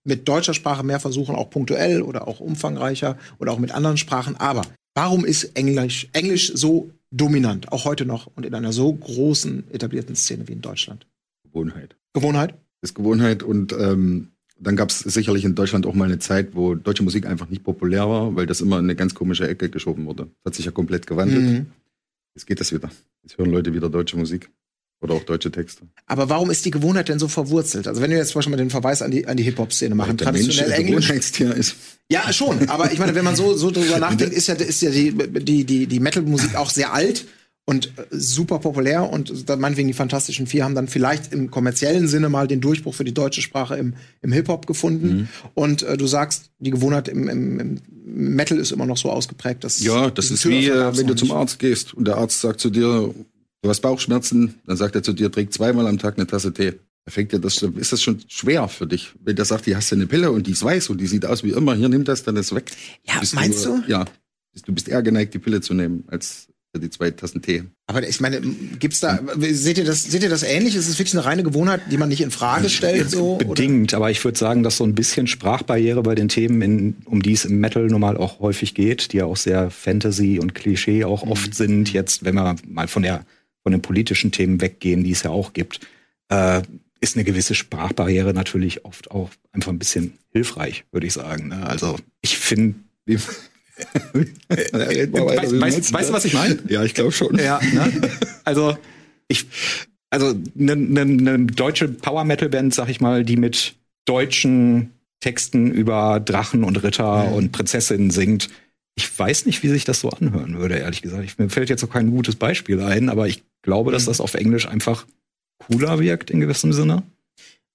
mit 0.05 0.27
deutscher 0.27 0.53
Sprache 0.53 0.83
mehr 0.83 1.01
versuchen, 1.01 1.35
auch 1.35 1.49
punktuell 1.49 2.01
oder 2.01 2.29
auch 2.29 2.39
umfangreicher 2.39 3.17
oder 3.39 3.51
auch 3.51 3.59
mit 3.59 3.71
anderen 3.71 3.97
Sprachen. 3.97 4.37
Aber 4.37 4.61
warum 4.93 5.25
ist 5.25 5.55
Englisch, 5.55 6.07
Englisch 6.13 6.53
so 6.55 6.91
dominant, 7.11 7.73
auch 7.73 7.83
heute 7.83 8.05
noch 8.05 8.27
und 8.35 8.45
in 8.45 8.53
einer 8.53 8.71
so 8.71 8.93
großen 8.93 9.69
etablierten 9.71 10.15
Szene 10.15 10.47
wie 10.47 10.53
in 10.53 10.61
Deutschland? 10.61 11.07
Gewohnheit. 11.43 11.97
Gewohnheit? 12.13 12.51
Das 12.79 12.91
ist 12.91 12.95
Gewohnheit 12.95 13.43
und 13.43 13.73
ähm, 13.73 14.29
dann 14.57 14.77
gab 14.77 14.91
es 14.91 14.99
sicherlich 14.99 15.43
in 15.43 15.55
Deutschland 15.55 15.85
auch 15.85 15.93
mal 15.93 16.05
eine 16.05 16.19
Zeit, 16.19 16.55
wo 16.55 16.75
deutsche 16.75 17.03
Musik 17.03 17.25
einfach 17.25 17.49
nicht 17.49 17.63
populär 17.63 18.07
war, 18.07 18.33
weil 18.35 18.45
das 18.45 18.61
immer 18.61 18.79
in 18.79 18.85
eine 18.85 18.95
ganz 18.95 19.13
komische 19.13 19.47
Ecke 19.47 19.69
geschoben 19.69 20.05
wurde. 20.05 20.29
Das 20.43 20.51
hat 20.51 20.55
sich 20.55 20.65
ja 20.65 20.71
komplett 20.71 21.05
gewandelt. 21.05 21.43
Mhm. 21.43 21.65
Jetzt 22.33 22.45
geht 22.45 22.61
das 22.61 22.71
wieder. 22.71 22.89
Jetzt 23.23 23.37
hören 23.37 23.51
Leute 23.51 23.73
wieder 23.73 23.89
deutsche 23.89 24.17
Musik. 24.17 24.49
Oder 25.01 25.13
auch 25.13 25.23
deutsche 25.23 25.51
Texte. 25.51 25.83
Aber 26.07 26.29
warum 26.29 26.49
ist 26.49 26.65
die 26.65 26.71
Gewohnheit 26.71 27.09
denn 27.09 27.19
so 27.19 27.27
verwurzelt? 27.27 27.87
Also 27.87 28.01
wenn 28.01 28.11
wir 28.11 28.17
jetzt 28.17 28.29
zum 28.29 28.39
Beispiel 28.39 28.51
mal 28.51 28.57
den 28.57 28.69
Verweis 28.69 29.01
an 29.01 29.11
die, 29.11 29.27
an 29.27 29.37
die 29.37 29.43
Hip-Hop-Szene 29.43 29.93
machen, 29.93 30.17
der 30.17 30.31
Mensch 30.31 30.45
traditionell 30.45 30.73
ein 30.73 30.85
Englisch. 30.85 31.07
Gewohnheitstier 31.07 31.53
ist. 31.53 31.75
Ja, 32.09 32.31
schon. 32.31 32.69
Aber 32.69 32.91
ich 32.91 32.99
meine, 32.99 33.13
wenn 33.13 33.25
man 33.25 33.35
so, 33.35 33.55
so 33.55 33.71
drüber 33.71 33.99
nachdenkt, 33.99 34.33
ist 34.33 34.47
ja, 34.47 34.55
ist 34.55 34.81
ja 34.81 34.89
die, 34.89 35.11
die, 35.11 35.63
die, 35.65 35.87
die 35.87 35.99
Metal-Musik 35.99 36.55
auch 36.55 36.69
sehr 36.69 36.93
alt 36.93 37.25
und 37.65 37.91
super 38.11 38.59
populär. 38.59 39.09
Und 39.11 39.47
meinetwegen 39.59 39.87
die 39.87 39.93
Fantastischen 39.93 40.47
Vier 40.47 40.63
haben 40.63 40.75
dann 40.75 40.87
vielleicht 40.87 41.33
im 41.33 41.51
kommerziellen 41.51 42.07
Sinne 42.07 42.29
mal 42.29 42.47
den 42.47 42.61
Durchbruch 42.61 42.93
für 42.93 43.03
die 43.03 43.13
deutsche 43.13 43.41
Sprache 43.41 43.75
im, 43.75 43.95
im 44.21 44.31
Hip-Hop 44.31 44.65
gefunden. 44.67 45.07
Mhm. 45.07 45.27
Und 45.55 45.83
äh, 45.83 45.97
du 45.97 46.07
sagst, 46.07 46.51
die 46.59 46.71
Gewohnheit 46.71 47.07
im, 47.07 47.27
im, 47.27 47.59
im 47.59 47.81
Metal 48.05 48.57
ist 48.57 48.71
immer 48.71 48.85
noch 48.85 48.97
so 48.97 49.11
ausgeprägt, 49.11 49.63
dass 49.63 49.83
Ja, 49.83 50.09
das 50.09 50.31
ist 50.31 50.47
wie, 50.47 50.69
äh, 50.69 50.97
wenn 50.97 51.07
du 51.07 51.15
zum. 51.15 51.31
Arzt 51.31 51.59
gehst 51.59 51.93
und 51.93 52.07
der 52.07 52.17
Arzt 52.17 52.39
sagt 52.39 52.61
zu 52.61 52.69
dir, 52.69 53.13
du 53.61 53.69
hast 53.69 53.81
Bauchschmerzen, 53.81 54.55
dann 54.65 54.77
sagt 54.77 54.95
er 54.95 55.03
zu 55.03 55.13
dir, 55.13 55.31
trink 55.31 55.53
zweimal 55.53 55.87
am 55.87 55.97
Tag 55.97 56.17
eine 56.17 56.27
Tasse 56.27 56.53
Tee. 56.53 56.73
Da 57.05 57.11
fängt 57.11 57.33
ja 57.33 57.39
das, 57.39 57.61
ist 57.61 57.91
das 57.91 58.01
schon 58.01 58.19
schwer 58.27 58.67
für 58.67 58.87
dich. 58.87 59.11
Wenn 59.23 59.35
der 59.35 59.45
sagt, 59.45 59.65
hier 59.65 59.77
hast 59.77 59.91
du 59.91 59.95
eine 59.95 60.07
Pille 60.07 60.31
und 60.31 60.47
die 60.47 60.51
ist 60.51 60.63
weiß 60.63 60.89
und 60.89 60.99
die 60.99 61.07
sieht 61.07 61.25
aus 61.25 61.43
wie 61.43 61.51
immer, 61.51 61.75
hier 61.75 61.89
nimm 61.89 62.03
das, 62.03 62.23
dann 62.23 62.35
ist 62.35 62.53
weg. 62.53 62.71
Ja, 63.03 63.19
Bist 63.19 63.35
meinst 63.35 63.63
du? 63.65 63.83
Ja. 63.87 64.05
Du 64.65 64.73
bist 64.73 64.87
eher 64.87 65.03
geneigt, 65.03 65.33
die 65.33 65.39
Pille 65.39 65.61
zu 65.61 65.73
nehmen, 65.73 66.05
als 66.07 66.47
die 66.79 66.89
zwei 66.89 67.11
Tassen 67.11 67.41
Tee. 67.41 67.63
Aber 67.87 68.07
ich 68.07 68.19
meine, 68.19 68.41
gibt's 68.79 68.99
da, 68.99 69.19
seht 69.37 69.77
ihr 69.77 69.85
das, 69.85 70.03
seht 70.03 70.23
ihr 70.23 70.29
das 70.29 70.43
ähnlich? 70.43 70.75
Ist 70.75 70.89
es 70.89 70.97
wirklich 70.99 71.13
eine 71.13 71.25
reine 71.25 71.43
Gewohnheit, 71.43 71.81
die 71.91 71.97
man 71.97 72.09
nicht 72.09 72.21
in 72.21 72.31
Frage 72.31 72.69
stellt, 72.69 73.11
so? 73.11 73.35
oder? 73.35 73.45
Bedingt, 73.45 73.93
aber 73.93 74.11
ich 74.11 74.23
würde 74.23 74.37
sagen, 74.37 74.63
dass 74.63 74.77
so 74.77 74.83
ein 74.83 74.95
bisschen 74.95 75.27
Sprachbarriere 75.27 76.03
bei 76.03 76.15
den 76.15 76.27
Themen, 76.27 76.61
in, 76.61 76.95
um 77.05 77.21
die 77.21 77.33
es 77.33 77.45
im 77.45 77.59
Metal 77.59 77.85
normal 77.87 78.17
auch 78.17 78.39
häufig 78.39 78.73
geht, 78.73 79.13
die 79.13 79.17
ja 79.17 79.25
auch 79.25 79.37
sehr 79.37 79.69
Fantasy 79.69 80.39
und 80.39 80.55
Klischee 80.55 81.05
auch 81.05 81.23
oft 81.23 81.53
sind, 81.53 81.93
jetzt, 81.93 82.25
wenn 82.25 82.35
wir 82.35 82.55
mal 82.67 82.87
von 82.87 83.03
der 83.03 83.25
von 83.65 83.71
den 83.71 83.81
politischen 83.81 84.31
Themen 84.31 84.61
weggehen, 84.61 85.03
die 85.03 85.09
es 85.09 85.23
ja 85.23 85.31
auch 85.31 85.53
gibt, 85.53 85.79
äh, 86.29 86.61
ist 86.99 87.15
eine 87.15 87.23
gewisse 87.23 87.55
Sprachbarriere 87.55 88.31
natürlich 88.31 88.85
oft 88.85 89.09
auch 89.09 89.31
einfach 89.53 89.71
ein 89.71 89.79
bisschen 89.79 90.13
hilfreich, 90.29 90.85
würde 90.91 91.07
ich 91.07 91.13
sagen. 91.13 91.47
Ne? 91.47 91.65
Also 91.65 91.97
ich 92.21 92.37
finde, 92.37 92.75
weißt, 93.07 93.23
weißt, 95.59 95.93
weißt 95.93 96.09
du, 96.09 96.13
was 96.13 96.25
ich 96.25 96.33
meine? 96.35 96.59
Ja, 96.67 96.83
ich 96.83 96.93
glaube 96.93 97.11
schon. 97.11 97.39
Ja, 97.39 97.59
ne? 97.59 97.91
Also 98.43 98.77
ich, 99.27 99.47
also 100.11 100.35
eine 100.59 100.75
ne, 100.75 101.05
ne 101.05 101.45
deutsche 101.47 101.87
Power 101.87 102.23
Metal 102.23 102.49
Band, 102.49 102.75
sag 102.75 102.89
ich 102.89 103.01
mal, 103.01 103.25
die 103.25 103.35
mit 103.35 103.73
deutschen 104.05 104.91
Texten 105.21 105.71
über 105.71 106.19
Drachen 106.19 106.63
und 106.63 106.83
Ritter 106.83 107.31
und 107.31 107.51
Prinzessinnen 107.51 108.11
singt. 108.11 108.51
Ich 108.95 109.17
weiß 109.19 109.45
nicht, 109.45 109.61
wie 109.63 109.67
sich 109.69 109.83
das 109.85 109.99
so 109.99 110.09
anhören 110.09 110.57
würde, 110.57 110.75
ehrlich 110.75 111.01
gesagt. 111.01 111.23
Ich, 111.25 111.37
mir 111.37 111.49
fällt 111.49 111.69
jetzt 111.69 111.83
auch 111.83 111.89
kein 111.89 112.11
gutes 112.11 112.35
Beispiel 112.35 112.81
ein, 112.81 113.09
aber 113.09 113.27
ich 113.27 113.43
glaube, 113.61 113.91
dass 113.91 114.05
das 114.05 114.21
auf 114.21 114.33
Englisch 114.35 114.67
einfach 114.67 115.05
cooler 115.59 115.99
wirkt 115.99 116.29
in 116.31 116.39
gewissem 116.39 116.71
Sinne. 116.73 117.03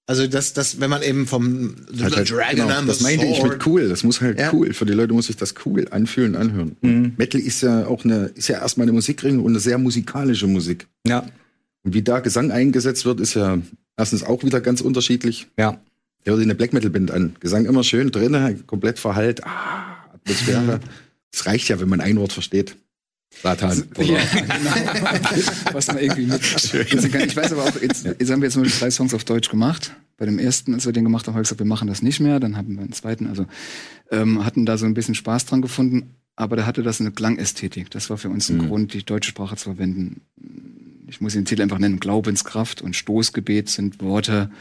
Also, 0.07 0.27
dass, 0.27 0.53
dass, 0.53 0.79
wenn 0.79 0.89
man 0.89 1.03
eben 1.03 1.27
vom 1.27 1.75
The 1.93 2.03
Halt, 2.03 2.15
halt, 2.17 2.31
Dragon 2.31 2.55
genau, 2.67 2.81
das 2.81 2.97
the 2.97 3.03
meinte 3.03 3.25
ich 3.25 3.41
mit 3.43 3.65
cool. 3.65 3.87
Das 3.87 4.03
muss 4.03 4.19
halt 4.19 4.39
Ja. 4.39 4.51
cool. 4.51 4.73
Für 4.73 4.85
die 4.85 4.93
Leute 4.93 5.13
muss 5.13 5.27
sich 5.27 5.37
das 5.37 5.53
cool 5.65 5.87
anfühlen, 5.91 6.35
anhören. 6.35 6.75
Mhm. 6.81 7.13
Metal 7.17 7.39
ist 7.39 7.61
ja 7.61 7.85
auch 7.85 8.03
eine, 8.03 8.25
ist 8.35 8.47
ja 8.49 8.59
erstmal 8.59 8.85
eine 8.85 8.93
Musikrichtung 8.93 9.39
und 9.43 9.51
eine 9.51 9.59
sehr 9.59 9.77
musikalische 9.77 10.47
Musik. 10.47 10.87
Ja, 11.07 11.25
Und 11.83 11.93
wie 11.93 12.01
da 12.01 12.19
Gesang 12.19 12.51
eingesetzt 12.51 13.05
wird, 13.05 13.19
ist 13.21 13.35
ja 13.35 13.59
erstens 13.95 14.23
auch 14.23 14.43
wieder 14.43 14.59
ganz 14.59 14.81
unterschiedlich. 14.81 15.47
ja. 15.57 15.79
Hör 16.23 16.35
dir 16.35 16.43
eine 16.43 16.53
Black 16.53 16.71
Metal 16.71 16.91
Band 16.91 17.09
an. 17.09 17.35
Gesang 17.39 17.65
immer 17.65 17.83
schön 17.83 18.11
drin, 18.11 18.61
komplett 18.67 18.99
verhallt. 18.99 19.43
Ah, 19.43 19.95
Atmosphäre. 20.13 20.79
Es 21.33 21.45
reicht 21.45 21.69
ja, 21.69 21.79
wenn 21.79 21.89
man 21.89 22.01
ein 22.01 22.17
Wort 22.17 22.33
versteht. 22.33 22.75
Satan. 23.41 23.83
Oder 23.95 24.03
Ja, 24.05 24.19
genau. 24.33 24.71
Was 25.73 25.87
man 25.87 25.99
irgendwie 25.99 26.25
mit. 26.25 26.41
Also 26.53 26.77
Ich 26.77 27.35
weiß 27.35 27.53
aber 27.53 27.63
auch, 27.63 27.81
jetzt, 27.81 28.05
jetzt 28.05 28.29
haben 28.29 28.41
wir 28.41 28.47
jetzt 28.49 28.57
nur 28.57 28.65
drei 28.65 28.91
Songs 28.91 29.13
auf 29.13 29.23
Deutsch 29.23 29.49
gemacht. 29.49 29.95
Bei 30.17 30.25
dem 30.25 30.37
ersten, 30.37 30.73
als 30.73 30.85
wir 30.85 30.91
den 30.91 31.05
gemacht 31.05 31.25
haben, 31.27 31.33
habe 31.35 31.41
ich 31.41 31.47
gesagt, 31.47 31.59
wir 31.59 31.65
machen 31.65 31.87
das 31.87 32.01
nicht 32.01 32.19
mehr. 32.19 32.39
Dann 32.41 32.57
haben 32.57 32.75
wir 32.75 32.81
einen 32.81 32.91
zweiten, 32.91 33.27
also 33.27 33.45
ähm, 34.11 34.43
hatten 34.45 34.65
da 34.65 34.77
so 34.77 34.85
ein 34.85 34.93
bisschen 34.93 35.15
Spaß 35.15 35.45
dran 35.45 35.61
gefunden. 35.61 36.15
Aber 36.35 36.55
da 36.57 36.65
hatte 36.65 36.83
das 36.83 36.99
eine 36.99 37.11
Klangästhetik. 37.11 37.89
Das 37.89 38.09
war 38.09 38.17
für 38.17 38.29
uns 38.29 38.49
ein 38.49 38.57
Mhm. 38.57 38.67
Grund, 38.67 38.93
die 38.93 39.03
deutsche 39.03 39.29
Sprache 39.29 39.55
zu 39.55 39.63
verwenden. 39.65 40.21
Ich 41.07 41.21
muss 41.21 41.33
den 41.33 41.45
Titel 41.45 41.61
einfach 41.61 41.79
nennen. 41.79 41.99
Glaubenskraft 41.99 42.81
und 42.81 42.95
Stoßgebet 42.95 43.69
sind 43.69 44.01
Worte, 44.01 44.51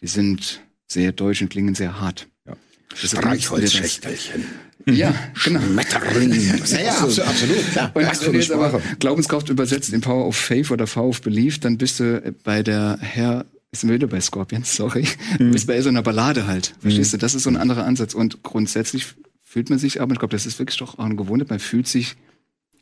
die 0.00 0.06
sind 0.06 0.60
sehr 0.86 1.12
deutsch 1.12 1.42
und 1.42 1.48
klingen 1.48 1.74
sehr 1.74 2.00
hart. 2.00 2.28
Ja. 2.46 2.56
Streichholzschächtelchen. 2.94 4.44
Ja, 4.86 5.14
genau. 5.44 5.60
Schmetterling. 5.60 6.32
Ja, 6.32 6.80
ja, 6.80 6.90
absolut, 6.90 7.20
absolut 7.20 7.70
klar. 7.72 7.90
Und 7.94 8.02
wenn 8.02 8.32
du 8.32 8.38
jetzt 8.38 8.52
aber. 8.52 8.80
Glaubenskraft 8.98 9.48
übersetzt 9.48 9.92
in 9.92 10.00
Power 10.00 10.26
of 10.26 10.36
Faith 10.36 10.70
oder 10.70 10.86
Power 10.86 11.08
of 11.08 11.22
Belief, 11.22 11.58
dann 11.60 11.78
bist 11.78 12.00
du 12.00 12.34
bei 12.44 12.62
der 12.62 12.98
Herr, 13.00 13.46
ist 13.72 13.88
wieder 13.88 14.06
bei 14.06 14.20
Scorpions, 14.20 14.76
sorry, 14.76 15.06
du 15.38 15.50
bist 15.50 15.66
bei 15.66 15.80
so 15.80 15.88
einer 15.88 16.02
Ballade 16.02 16.46
halt. 16.46 16.74
Verstehst 16.80 17.12
du? 17.12 17.16
Das 17.16 17.34
ist 17.34 17.44
so 17.44 17.50
ein 17.50 17.56
anderer 17.56 17.84
Ansatz. 17.84 18.14
Und 18.14 18.42
grundsätzlich 18.42 19.14
fühlt 19.42 19.70
man 19.70 19.78
sich 19.78 20.00
aber, 20.00 20.12
ich 20.12 20.18
glaube, 20.18 20.32
das 20.32 20.46
ist 20.46 20.58
wirklich 20.58 20.78
doch 20.78 20.98
auch 20.98 21.04
eine 21.04 21.16
Gewohnheit, 21.16 21.50
man 21.50 21.60
fühlt 21.60 21.88
sich 21.88 22.16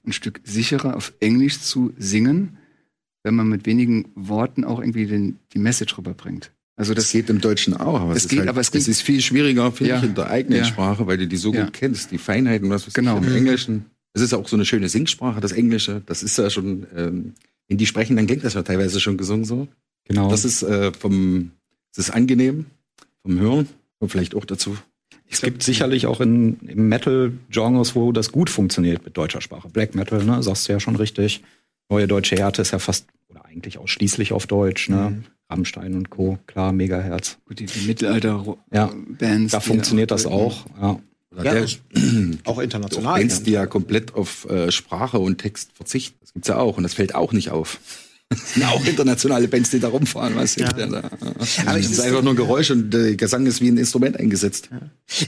ein 0.04 0.12
Stück 0.12 0.40
sicherer 0.44 0.96
auf 0.96 1.12
Englisch 1.20 1.60
zu 1.60 1.92
singen, 1.96 2.58
wenn 3.22 3.36
man 3.36 3.48
mit 3.48 3.66
wenigen 3.66 4.10
Worten 4.16 4.64
auch 4.64 4.80
irgendwie 4.80 5.06
den, 5.06 5.38
die 5.52 5.58
Message 5.58 5.96
rüberbringt. 5.96 6.50
Also 6.76 6.94
Das 6.94 7.04
das 7.04 7.12
geht 7.12 7.28
im 7.30 7.40
Deutschen 7.40 7.74
auch, 7.74 8.00
aber 8.00 8.16
Es 8.16 8.28
geht, 8.28 8.40
halt, 8.40 8.48
aber 8.48 8.60
es 8.60 8.68
es 8.68 8.72
geht- 8.72 8.88
ist 8.88 9.02
viel 9.02 9.20
schwieriger, 9.20 9.70
finde 9.72 9.90
Ja. 9.90 9.98
ich, 9.98 10.04
in 10.04 10.14
der 10.14 10.28
eigenen 10.30 10.60
Ja. 10.60 10.64
Sprache, 10.64 11.06
weil 11.06 11.18
du 11.18 11.26
die 11.28 11.36
so 11.36 11.52
Ja. 11.52 11.64
gut 11.64 11.74
kennst, 11.74 12.10
die 12.10 12.18
Feinheiten, 12.18 12.70
was 12.70 12.86
weiß 12.86 12.94
Genau. 12.94 13.18
ich, 13.20 13.26
im 13.26 13.36
Englischen. 13.36 13.84
Es 14.14 14.22
ist 14.22 14.32
ja 14.32 14.38
auch 14.38 14.48
so 14.48 14.56
eine 14.56 14.64
schöne 14.64 14.88
Singsprache, 14.88 15.40
das 15.40 15.52
Englische. 15.52 16.02
Das 16.06 16.22
ist 16.22 16.36
ja 16.38 16.48
schon, 16.50 16.86
ähm, 16.96 17.32
wenn 17.68 17.78
die 17.78 17.86
sprechen, 17.86 18.16
dann 18.16 18.26
klingt 18.26 18.44
das 18.44 18.54
ja 18.54 18.62
teilweise 18.62 19.00
schon 19.00 19.16
gesungen 19.16 19.44
so. 19.44 19.68
Genau. 20.06 20.30
Das 20.30 20.44
ist 20.44 20.62
äh, 20.62 20.92
vom, 20.92 21.52
es 21.92 21.98
ist 21.98 22.10
angenehm 22.10 22.66
vom 23.22 23.38
Hören 23.38 23.68
und 24.00 24.08
vielleicht 24.10 24.34
auch 24.34 24.44
dazu. 24.44 24.76
Es 25.30 25.40
gibt 25.40 25.62
sicherlich 25.62 26.06
auch 26.06 26.20
in, 26.20 26.58
im 26.66 26.88
Metal-Genres, 26.88 27.94
wo 27.94 28.12
das 28.12 28.32
gut 28.32 28.50
funktioniert 28.50 29.04
mit 29.04 29.16
deutscher 29.16 29.40
Sprache. 29.40 29.68
Black 29.68 29.94
Metal, 29.94 30.22
ne, 30.24 30.42
sagst 30.42 30.68
du 30.68 30.72
ja 30.72 30.80
schon 30.80 30.96
richtig. 30.96 31.42
Neue 31.88 32.06
deutsche 32.08 32.36
Härte 32.36 32.60
ist 32.62 32.72
ja 32.72 32.78
fast 32.78 33.06
oder 33.28 33.44
eigentlich 33.46 33.78
ausschließlich 33.78 34.32
auf 34.32 34.46
Deutsch, 34.46 34.88
ne? 34.90 35.22
Rammstein 35.52 35.94
und 35.94 36.10
Co. 36.10 36.38
Klar, 36.46 36.72
Megaherz. 36.72 37.38
gut, 37.46 37.60
die, 37.60 37.66
die 37.66 37.86
Mittelalter-Bands. 37.86 38.62
Ja. 38.72 39.58
Da 39.58 39.60
funktioniert 39.60 40.10
das 40.10 40.26
auch. 40.26 40.66
Ja. 40.80 40.98
Oder 41.32 41.44
Ja, 41.44 41.66
der, 41.92 42.38
auch 42.44 42.58
international. 42.58 43.18
Bands, 43.18 43.38
ja. 43.38 43.44
die 43.44 43.50
ja 43.52 43.66
komplett 43.66 44.14
auf 44.14 44.48
äh, 44.50 44.70
Sprache 44.70 45.18
und 45.18 45.38
Text 45.38 45.70
verzichten. 45.74 46.16
Das 46.20 46.32
gibt's 46.32 46.48
ja 46.48 46.56
auch 46.56 46.76
und 46.76 46.82
das 46.82 46.94
fällt 46.94 47.14
auch 47.14 47.32
nicht 47.32 47.50
auf. 47.50 47.78
Das 48.32 48.54
sind 48.54 48.64
auch 48.64 48.82
internationale 48.86 49.46
Bands, 49.46 49.68
die 49.68 49.78
da 49.78 49.88
rumfahren, 49.88 50.34
weißt 50.34 50.58
du? 50.58 50.62
Ja. 50.64 50.78
Ja. 50.78 50.86
Da, 50.86 51.10
Aber 51.66 51.78
es 51.78 51.90
ist 51.90 52.00
einfach 52.00 52.22
nur 52.22 52.34
Geräusch 52.34 52.70
und 52.70 52.94
äh, 52.94 53.14
Gesang 53.14 53.44
ist 53.44 53.60
wie 53.60 53.68
ein 53.68 53.76
Instrument 53.76 54.18
eingesetzt. 54.18 54.70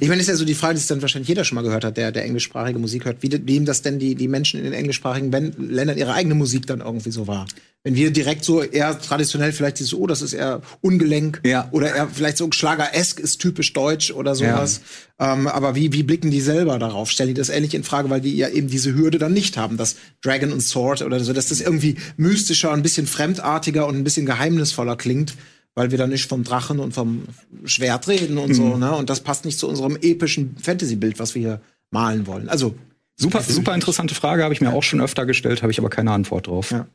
Ich 0.01 0.09
meine, 0.09 0.17
das 0.17 0.23
ist 0.23 0.29
ja 0.29 0.37
so 0.37 0.47
die 0.47 0.55
Frage, 0.55 0.73
die 0.77 0.81
es 0.81 0.87
dann 0.87 1.03
wahrscheinlich 1.03 1.29
jeder 1.29 1.45
schon 1.45 1.57
mal 1.57 1.61
gehört 1.61 1.85
hat, 1.85 1.99
der, 1.99 2.13
der 2.13 2.25
englischsprachige 2.25 2.79
Musik 2.79 3.05
hört. 3.05 3.19
Wie, 3.23 3.31
wie 3.47 3.57
ihm 3.57 3.67
das 3.67 3.83
denn 3.83 3.99
die, 3.99 4.15
die 4.15 4.27
Menschen 4.27 4.59
in 4.59 4.65
den 4.65 4.73
englischsprachigen 4.73 5.31
Ländern 5.59 5.99
ihre 5.99 6.15
eigene 6.15 6.35
Musik 6.35 6.67
dann 6.67 6.81
irgendwie 6.81 7.11
so 7.11 7.27
war? 7.27 7.47
Wenn 7.87 7.97
wir 7.97 8.11
direkt 8.11 8.47
so 8.47 8.63
eher 8.63 8.99
traditionell 8.99 9.53
vielleicht 9.53 9.79
dieses, 9.79 9.93
oh, 9.93 10.07
das 10.07 10.23
ist 10.23 10.33
eher 10.33 10.63
ungelenk 10.81 11.43
Ja. 11.45 11.69
oder 11.71 11.95
eher 11.95 12.09
vielleicht 12.09 12.39
so 12.39 12.49
Schlager-esk 12.51 13.21
ist 13.21 13.43
typisch 13.43 13.75
deutsch 13.75 14.11
oder 14.11 14.35
sowas. 14.35 14.81
Ähm, 15.19 15.47
aber 15.47 15.75
wie, 15.75 15.93
wie 15.93 16.03
blicken 16.03 16.31
die 16.31 16.41
selber 16.41 16.79
darauf? 16.79 17.11
Stellen 17.11 17.29
die 17.29 17.35
das 17.35 17.51
ähnlich 17.51 17.75
in 17.75 17.85
Frage, 17.85 18.09
weil 18.09 18.23
die 18.23 18.35
ja 18.37 18.49
eben 18.49 18.69
diese 18.69 18.95
Hürde 18.95 19.19
dann 19.19 19.35
nicht 19.35 19.59
haben, 19.59 19.77
dass 19.77 19.97
Dragon 20.23 20.51
und 20.51 20.63
Sword 20.63 21.03
oder 21.03 21.21
so, 21.21 21.35
dass 21.35 21.49
das 21.49 21.61
irgendwie 21.61 21.97
mystischer, 22.17 22.73
ein 22.73 22.83
bisschen 22.83 23.07
fremdartiger 23.07 23.87
und 23.87 23.97
ein 23.97 24.05
bisschen 24.05 24.25
geheimnisvoller 24.25 24.97
klingt, 24.97 25.35
weil 25.75 25.91
wir 25.91 25.99
dann 25.99 26.09
nicht 26.09 26.27
vom 26.27 26.43
Drachen 26.43 26.79
und 26.81 26.95
vom 26.95 27.25
Schwert 27.67 28.09
reden 28.09 28.39
und 28.39 28.55
so, 28.55 28.79
ne? 28.79 28.95
Und 28.95 29.11
das 29.11 29.21
passt 29.21 29.45
nicht 29.45 29.59
zu 29.59 29.69
unserem 29.69 29.99
epischen 30.01 30.57
Fantasy-Bild, 30.63 31.19
was 31.19 31.35
wir 31.35 31.43
hier 31.43 31.61
malen 31.91 32.27
wollen. 32.27 32.49
Also 32.49 32.75
Super, 33.17 33.43
super 33.43 33.75
interessante 33.75 34.15
Frage, 34.15 34.43
habe 34.43 34.55
ich 34.55 34.61
mir 34.61 34.73
auch 34.73 34.83
schon 34.83 35.01
öfter 35.01 35.27
gestellt, 35.27 35.63
habe 35.63 35.71
ich 35.71 35.79
aber 35.79 35.91
keine 35.91 36.11
Antwort 36.13 36.47
drauf. 36.49 36.71
Ja. 36.73 36.87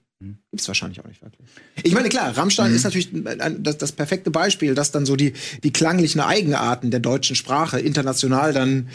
Gibt's 0.51 0.67
wahrscheinlich 0.67 0.99
auch 0.99 1.07
nicht 1.07 1.21
wirklich. 1.21 1.47
Ich 1.81 1.93
meine, 1.93 2.09
klar, 2.09 2.35
Rammstein 2.35 2.73
ist 2.73 2.83
natürlich 2.83 3.09
ein, 3.13 3.63
das, 3.63 3.77
das 3.77 3.93
perfekte 3.93 4.31
Beispiel, 4.31 4.75
dass 4.75 4.91
dann 4.91 5.05
so 5.05 5.15
die, 5.15 5.31
die 5.63 5.71
klanglichen 5.71 6.19
Eigenarten 6.19 6.91
der 6.91 6.99
deutschen 6.99 7.37
Sprache 7.37 7.79
international 7.79 8.51
dann 8.51 8.89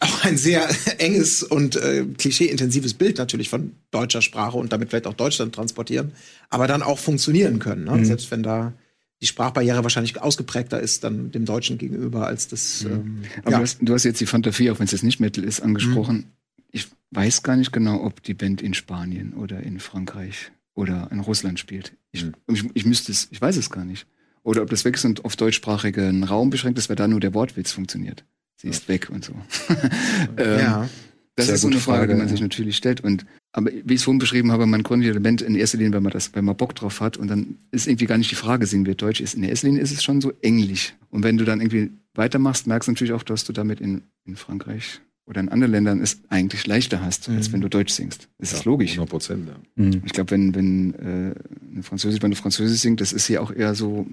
auch 0.00 0.24
ein 0.24 0.36
sehr 0.36 0.68
enges 0.98 1.42
und 1.42 1.76
äh, 1.76 2.04
klischeeintensives 2.18 2.92
Bild 2.92 3.16
natürlich 3.16 3.48
von 3.48 3.72
deutscher 3.90 4.20
Sprache 4.20 4.58
und 4.58 4.70
damit 4.70 4.90
vielleicht 4.90 5.06
auch 5.06 5.14
Deutschland 5.14 5.54
transportieren, 5.54 6.12
aber 6.50 6.66
dann 6.66 6.82
auch 6.82 6.98
funktionieren 6.98 7.58
können. 7.58 7.84
Ne? 7.84 8.04
Selbst 8.04 8.30
wenn 8.30 8.42
da 8.42 8.74
die 9.22 9.26
Sprachbarriere 9.26 9.82
wahrscheinlich 9.82 10.20
ausgeprägter 10.20 10.80
ist 10.80 11.04
dann 11.04 11.30
dem 11.30 11.44
Deutschen 11.46 11.78
gegenüber 11.78 12.26
als 12.26 12.48
das. 12.48 12.84
Ähm, 12.84 13.22
Aber 13.42 13.50
ja. 13.50 13.56
du, 13.58 13.62
hast, 13.62 13.78
du 13.80 13.94
hast 13.94 14.04
jetzt 14.04 14.20
die 14.20 14.26
Fantasie, 14.26 14.70
auch 14.70 14.78
wenn 14.78 14.86
es 14.86 14.92
jetzt 14.92 15.04
nicht 15.04 15.20
Metal 15.20 15.44
ist, 15.44 15.60
angesprochen. 15.60 16.32
Ich 16.72 16.88
weiß 17.10 17.42
gar 17.42 17.56
nicht 17.56 17.72
genau, 17.72 18.02
ob 18.02 18.22
die 18.22 18.34
Band 18.34 18.62
in 18.62 18.74
Spanien 18.74 19.34
oder 19.34 19.60
in 19.60 19.80
Frankreich 19.80 20.52
oder 20.74 21.08
in 21.10 21.20
Russland 21.20 21.58
spielt. 21.58 21.96
Ich, 22.12 22.26
ich, 22.48 22.64
ich 22.74 22.86
müsste 22.86 23.12
es, 23.12 23.28
ich 23.30 23.40
weiß 23.40 23.56
es 23.56 23.70
gar 23.70 23.84
nicht. 23.84 24.06
Oder 24.42 24.62
ob 24.62 24.70
das 24.70 24.84
weg 24.84 24.94
ist 24.94 25.04
und 25.04 25.24
auf 25.24 25.36
deutschsprachigen 25.36 26.24
Raum 26.24 26.50
beschränkt 26.50 26.78
ist, 26.78 26.88
weil 26.88 26.96
da 26.96 27.06
nur 27.06 27.20
der 27.20 27.34
Wortwitz 27.34 27.72
funktioniert. 27.72 28.24
Sie 28.56 28.68
ist 28.68 28.88
weg 28.88 29.10
und 29.10 29.24
so. 29.24 29.32
ähm, 30.36 30.58
ja. 30.58 30.88
Das 31.36 31.46
Sehr 31.46 31.54
ist 31.54 31.60
so 31.62 31.68
eine 31.68 31.76
Frage, 31.76 31.98
Frage, 31.98 32.12
die 32.12 32.18
man 32.18 32.26
ja. 32.26 32.32
sich 32.32 32.40
natürlich 32.40 32.76
stellt. 32.76 33.02
Und 33.02 33.24
aber 33.52 33.70
wie 33.70 33.94
ich 33.94 34.00
es 34.00 34.02
vorhin 34.04 34.18
beschrieben 34.18 34.52
habe, 34.52 34.66
man 34.66 34.82
gründet 34.82 35.06
ja 35.06 35.12
eine 35.12 35.20
Band 35.20 35.42
in 35.42 35.54
erster 35.54 35.78
Linie, 35.78 35.94
weil 35.94 36.00
man 36.02 36.12
das, 36.12 36.34
weil 36.34 36.42
man 36.42 36.56
Bock 36.56 36.74
drauf 36.74 37.00
hat. 37.00 37.16
Und 37.16 37.28
dann 37.28 37.58
ist 37.70 37.86
irgendwie 37.86 38.06
gar 38.06 38.18
nicht 38.18 38.30
die 38.30 38.36
Frage, 38.36 38.66
singen 38.66 38.86
wir 38.86 38.94
Deutsch. 38.94 39.20
Ist 39.20 39.34
in 39.34 39.42
erster 39.42 39.68
Linie 39.68 39.82
ist 39.82 39.92
es 39.92 40.02
schon 40.02 40.20
so 40.20 40.32
englisch. 40.42 40.94
Und 41.10 41.22
wenn 41.22 41.38
du 41.38 41.44
dann 41.44 41.60
irgendwie 41.60 41.90
weitermachst, 42.14 42.66
merkst 42.66 42.88
du 42.88 42.92
natürlich 42.92 43.12
auch, 43.12 43.22
dass 43.22 43.44
du 43.44 43.52
damit 43.52 43.80
in, 43.80 44.02
in 44.26 44.36
Frankreich 44.36 45.00
oder 45.26 45.40
in 45.40 45.48
anderen 45.48 45.70
Ländern 45.72 46.00
es 46.00 46.18
eigentlich 46.28 46.66
leichter 46.66 47.02
hast, 47.04 47.28
als 47.28 47.52
wenn 47.52 47.60
du 47.60 47.68
Deutsch 47.68 47.92
singst. 47.92 48.28
Das 48.38 48.52
ist 48.52 48.64
logisch. 48.64 48.92
100 48.92 49.08
Prozent, 49.08 49.48
ja. 49.48 49.84
Mhm. 49.84 50.02
Ich 50.04 50.12
glaube, 50.12 50.32
wenn, 50.32 50.54
wenn 50.54 50.94
äh, 50.94 51.34
eine 51.72 51.82
Französisch, 51.82 52.20
wenn 52.22 52.30
du 52.30 52.36
Französisch 52.36 52.80
singt, 52.80 53.00
das 53.00 53.12
ist 53.12 53.28
ja 53.28 53.40
auch 53.40 53.52
eher 53.52 53.74
so. 53.74 54.06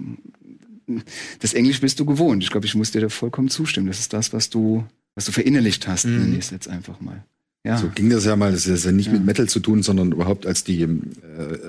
Das 1.40 1.52
Englisch 1.54 1.80
bist 1.80 2.00
du 2.00 2.04
gewohnt. 2.06 2.42
Ich 2.42 2.50
glaube, 2.50 2.66
ich 2.66 2.74
muss 2.74 2.92
dir 2.92 3.00
da 3.00 3.08
vollkommen 3.08 3.48
zustimmen. 3.48 3.88
Das 3.88 3.98
ist 4.00 4.12
das, 4.12 4.32
was 4.32 4.48
du, 4.48 4.84
was 5.14 5.24
du 5.26 5.32
verinnerlicht 5.32 5.86
hast, 5.86 6.06
Mhm. 6.06 6.18
nenne 6.18 6.32
ich 6.34 6.44
es 6.44 6.50
jetzt 6.50 6.68
einfach 6.68 7.00
mal. 7.00 7.24
Ja. 7.64 7.76
So 7.76 7.88
ging 7.88 8.08
das 8.08 8.24
ja 8.24 8.36
mal, 8.36 8.52
das 8.52 8.66
ist 8.66 8.84
ja 8.84 8.92
nicht 8.92 9.12
mit 9.12 9.24
Metal 9.26 9.48
zu 9.48 9.60
tun, 9.60 9.82
sondern 9.82 10.12
überhaupt 10.12 10.46
als 10.46 10.64
die, 10.64 10.82
äh, 10.82 10.88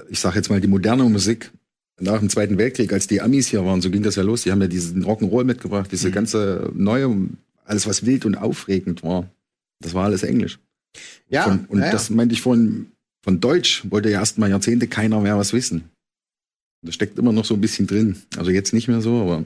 ich 0.09 0.19
sag 0.19 0.35
jetzt 0.35 0.49
mal, 0.49 0.61
die 0.61 0.67
moderne 0.67 1.03
Musik 1.03 1.51
nach 1.99 2.19
dem 2.19 2.29
Zweiten 2.29 2.57
Weltkrieg, 2.57 2.93
als 2.93 3.07
die 3.07 3.19
Amis 3.21 3.47
hier 3.47 3.65
waren, 3.65 3.81
so 3.81 3.89
ging 3.89 4.03
das 4.03 4.15
ja 4.15 4.23
los. 4.23 4.43
Die 4.43 4.51
haben 4.51 4.61
ja 4.61 4.67
diesen 4.67 5.03
Rock'n'Roll 5.03 5.43
mitgebracht, 5.43 5.91
diese 5.91 6.11
ganze 6.11 6.71
neue, 6.73 7.13
alles 7.69 7.87
was 7.87 8.05
wild 8.05 8.25
und 8.25 8.35
aufregend 8.35 9.03
war. 9.03 9.29
Das 9.81 9.93
war 9.93 10.05
alles 10.05 10.23
Englisch. 10.23 10.59
Ja, 11.29 11.43
von, 11.43 11.65
und 11.65 11.79
ja, 11.79 11.91
das 11.91 12.09
meinte 12.09 12.33
ich 12.33 12.41
von, 12.41 12.91
von 13.23 13.39
Deutsch 13.39 13.83
wollte 13.89 14.09
ja 14.09 14.19
erst 14.19 14.37
mal 14.37 14.49
Jahrzehnte 14.49 14.87
keiner 14.87 15.19
mehr 15.21 15.37
was 15.37 15.53
wissen. 15.53 15.89
Das 16.81 16.95
steckt 16.95 17.19
immer 17.19 17.31
noch 17.31 17.45
so 17.45 17.53
ein 17.53 17.61
bisschen 17.61 17.87
drin. 17.87 18.17
Also 18.37 18.51
jetzt 18.51 18.73
nicht 18.73 18.87
mehr 18.87 19.01
so, 19.01 19.21
aber 19.21 19.45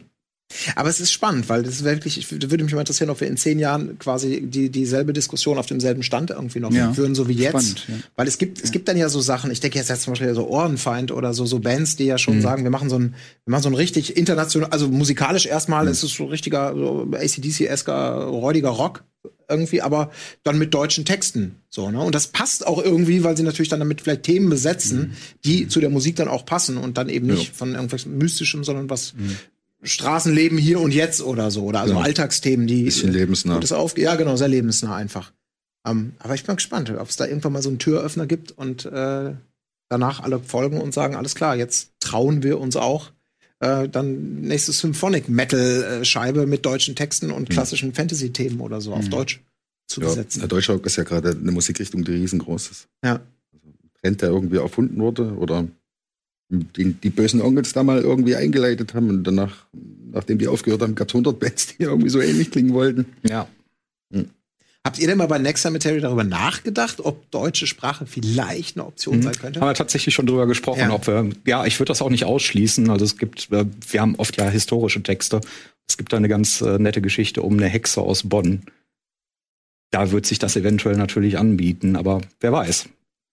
Aber 0.76 0.89
es 0.89 0.99
ist 0.99 1.12
spannend, 1.12 1.49
weil 1.49 1.64
das 1.64 1.76
ist 1.76 1.84
wirklich, 1.84 2.18
ich 2.18 2.32
würde 2.32 2.64
mich 2.64 2.74
mal 2.74 2.80
interessieren, 2.82 3.10
ob 3.10 3.20
wir 3.22 3.28
in 3.28 3.38
zehn 3.38 3.60
Jahren 3.60 3.97
quasi 3.99 4.41
die, 4.45 4.70
dieselbe 4.70 5.14
Diskussion 5.14 5.58
auf 5.58 5.66
demselben 5.66 6.04
Stand 6.04 6.30
irgendwie 6.32 6.60
noch 6.60 6.72
Ja. 6.72 6.93
führen, 6.93 7.16
so 7.16 7.28
wie 7.28 7.34
jetzt. 7.34 7.49
Spannend, 7.49 7.86
ja. 7.88 7.95
Weil 8.16 8.28
es 8.28 8.38
gibt, 8.38 8.64
es 8.64 8.72
gibt 8.72 8.88
dann 8.88 8.97
ja 8.97 9.10
so 9.10 9.22
Sachen, 9.22 9.51
ich 9.51 9.60
denke 9.60 9.78
jetzt, 9.78 9.89
jetzt 9.89 10.04
zum 10.04 10.14
Beispiel 10.14 10.34
so 10.36 10.47
Ohrenfeind 10.47 11.12
oder 11.12 11.34
so, 11.34 11.45
so 11.45 11.60
Bands, 11.60 11.95
die 11.95 12.06
ja 12.06 12.16
Mhm. 12.16 12.20
schon 12.20 12.41
sagen, 12.41 12.64
wir 12.64 12.72
machen 12.72 12.89
so 12.89 12.97
ein, 12.97 13.16
wir 13.45 13.51
machen 13.51 13.64
so 13.64 13.70
ein 13.70 13.76
richtig 13.76 14.16
international, 14.18 14.70
also 14.70 14.88
musikalisch 14.88 15.45
Mhm. 15.45 15.51
erstmal 15.51 15.88
ist 15.88 16.04
es 16.04 16.12
so 16.14 16.26
richtiger, 16.26 16.74
so 16.76 17.08
ACDC-esker, 17.12 18.26
räudiger 18.26 18.70
Rock 18.70 19.04
irgendwie, 19.49 19.82
aber 19.82 20.10
dann 20.43 20.58
mit 20.58 20.74
deutschen 20.74 21.06
Texten, 21.06 21.56
so, 21.70 21.91
ne? 21.91 21.99
Und 22.01 22.16
das 22.16 22.28
passt 22.28 22.66
auch 22.66 22.84
irgendwie, 22.84 23.24
weil 23.24 23.36
sie 23.38 23.43
natürlich 23.43 23.70
dann 23.70 23.80
damit 23.80 24.01
vielleicht 24.01 24.24
Themen 24.24 24.49
besetzen, 24.49 24.99
Mhm. 24.99 25.12
die 25.45 25.68
zu 25.68 25.80
der 25.80 25.89
Musik 25.89 26.16
dann 26.16 26.28
auch 26.30 26.45
passen 26.45 26.78
und 26.78 26.97
dann 26.97 27.10
eben 27.10 27.28
nicht 27.28 27.54
von 27.56 27.76
irgendwas 27.76 28.06
Mystischem, 28.06 28.64
sondern 28.64 28.89
was 28.89 29.14
Straßenleben 29.84 30.57
hier 30.57 30.79
und 30.79 30.93
jetzt 30.93 31.21
oder 31.21 31.51
so, 31.51 31.63
oder 31.63 31.81
also 31.81 31.93
Ja. 31.95 32.01
Alltagsthemen, 32.01 32.67
die 32.67 32.84
bisschen 32.84 33.11
lebensnah. 33.11 33.55
Gutes 33.55 33.71
auf, 33.71 33.97
ja, 33.97 34.15
genau, 34.15 34.36
sehr 34.36 34.47
lebensnah 34.47 34.95
einfach. 34.95 35.31
Ähm, 35.86 36.13
aber 36.19 36.36
ich 36.36 36.43
bin 36.43 36.55
gespannt, 36.55 36.89
ob 36.91 37.09
es 37.09 37.17
da 37.17 37.25
irgendwann 37.25 37.53
mal 37.53 37.61
so 37.61 37.69
einen 37.69 37.79
Türöffner 37.79 38.25
gibt 38.25 38.51
und 38.51 38.86
äh, 38.86 39.34
danach 39.89 40.21
alle 40.21 40.39
folgen 40.39 40.79
und 40.79 40.93
sagen, 40.93 41.15
alles 41.15 41.36
klar, 41.36 41.55
jetzt 41.55 41.91
trauen 41.99 42.43
wir 42.43 42.59
uns 42.59 42.75
auch. 42.75 43.11
Äh, 43.59 43.89
dann 43.89 44.41
nächste 44.41 44.71
Symphonic 44.71 45.29
Metal 45.29 46.01
äh, 46.01 46.05
Scheibe 46.05 46.47
mit 46.47 46.65
deutschen 46.65 46.95
Texten 46.95 47.31
und 47.31 47.49
klassischen 47.49 47.93
Fantasy-Themen 47.93 48.59
oder 48.61 48.81
so 48.81 48.93
auf 48.93 49.07
Deutsch 49.09 49.41
zu 49.88 50.01
ja, 50.01 50.07
besetzen. 50.07 50.39
der 50.39 50.47
Deutsche 50.47 50.71
Rock 50.73 50.86
ist 50.86 50.95
ja 50.95 51.03
gerade 51.03 51.31
eine 51.31 51.51
Musikrichtung, 51.51 52.03
die 52.03 52.13
riesengroß 52.13 52.71
ist. 52.71 52.88
Ja. 53.03 53.19
Trend, 54.01 54.21
der 54.21 54.29
irgendwie 54.29 54.57
erfunden 54.57 54.99
wurde 54.99 55.34
oder 55.36 55.67
den 56.60 56.99
die 57.01 57.10
bösen 57.10 57.41
Onkels 57.41 57.74
da 57.74 57.84
mal 57.84 58.01
irgendwie 58.01 58.36
eingeleitet 58.36 58.93
haben 58.93 59.10
und 59.10 59.24
danach, 59.24 59.66
nachdem 60.12 60.38
die 60.38 60.47
aufgehört 60.47 60.82
haben, 60.82 60.95
gab 60.95 61.08
es 61.10 61.14
100 61.14 61.39
Bands, 61.39 61.78
die 61.78 61.84
irgendwie 61.84 62.10
so 62.10 62.20
ähnlich 62.22 62.51
klingen 62.51 62.74
wollten. 62.74 63.06
Ja. 63.28 63.47
Habt 64.86 64.99
ihr 64.99 65.08
denn 65.08 65.18
mal 65.18 65.28
bei 65.28 65.38
Next 65.39 65.62
Cemetery 65.64 66.01
darüber 66.01 66.26
nachgedacht, 66.26 66.99
ob 66.99 67.32
deutsche 67.32 67.68
Sprache 67.68 68.06
vielleicht 68.06 68.76
eine 68.76 68.86
Option 68.86 69.22
sein 69.22 69.34
könnte? 69.34 69.62
Haben 69.62 69.70
wir 69.70 69.74
tatsächlich 69.76 70.14
schon 70.14 70.26
drüber 70.26 70.45
gesprochen, 70.45 70.80
Ja. 70.82 70.91
ob 70.91 71.08
wir, 71.08 71.30
ja, 71.45 71.66
ich 71.66 71.80
würde 71.80 71.88
das 71.88 72.01
auch 72.01 72.10
nicht 72.10 72.26
ausschließen. 72.26 72.89
Also 72.89 73.06
es 73.06 73.18
gibt, 73.18 73.49
wir 73.49 73.66
haben 74.01 74.16
oft 74.16 74.36
ja 74.36 74.49
historische 74.49 75.01
Texte. 75.01 75.39
Es 75.88 75.95
gibt 75.95 76.12
da 76.12 76.18
eine 76.18 76.28
ganz 76.28 76.60
äh, 76.60 76.80
nette 76.80 77.01
Geschichte 77.01 77.41
um 77.43 77.54
eine 77.54 77.68
Hexe 77.68 78.01
aus 78.01 78.24
Bonn. 78.28 78.64
Da 79.91 80.12
wird 80.12 80.26
sich 80.26 80.39
das 80.39 80.58
eventuell 80.58 80.97
natürlich 80.97 81.38
anbieten, 81.38 81.95
aber 81.95 82.20
wer 82.41 82.51
weiß. 82.51 82.89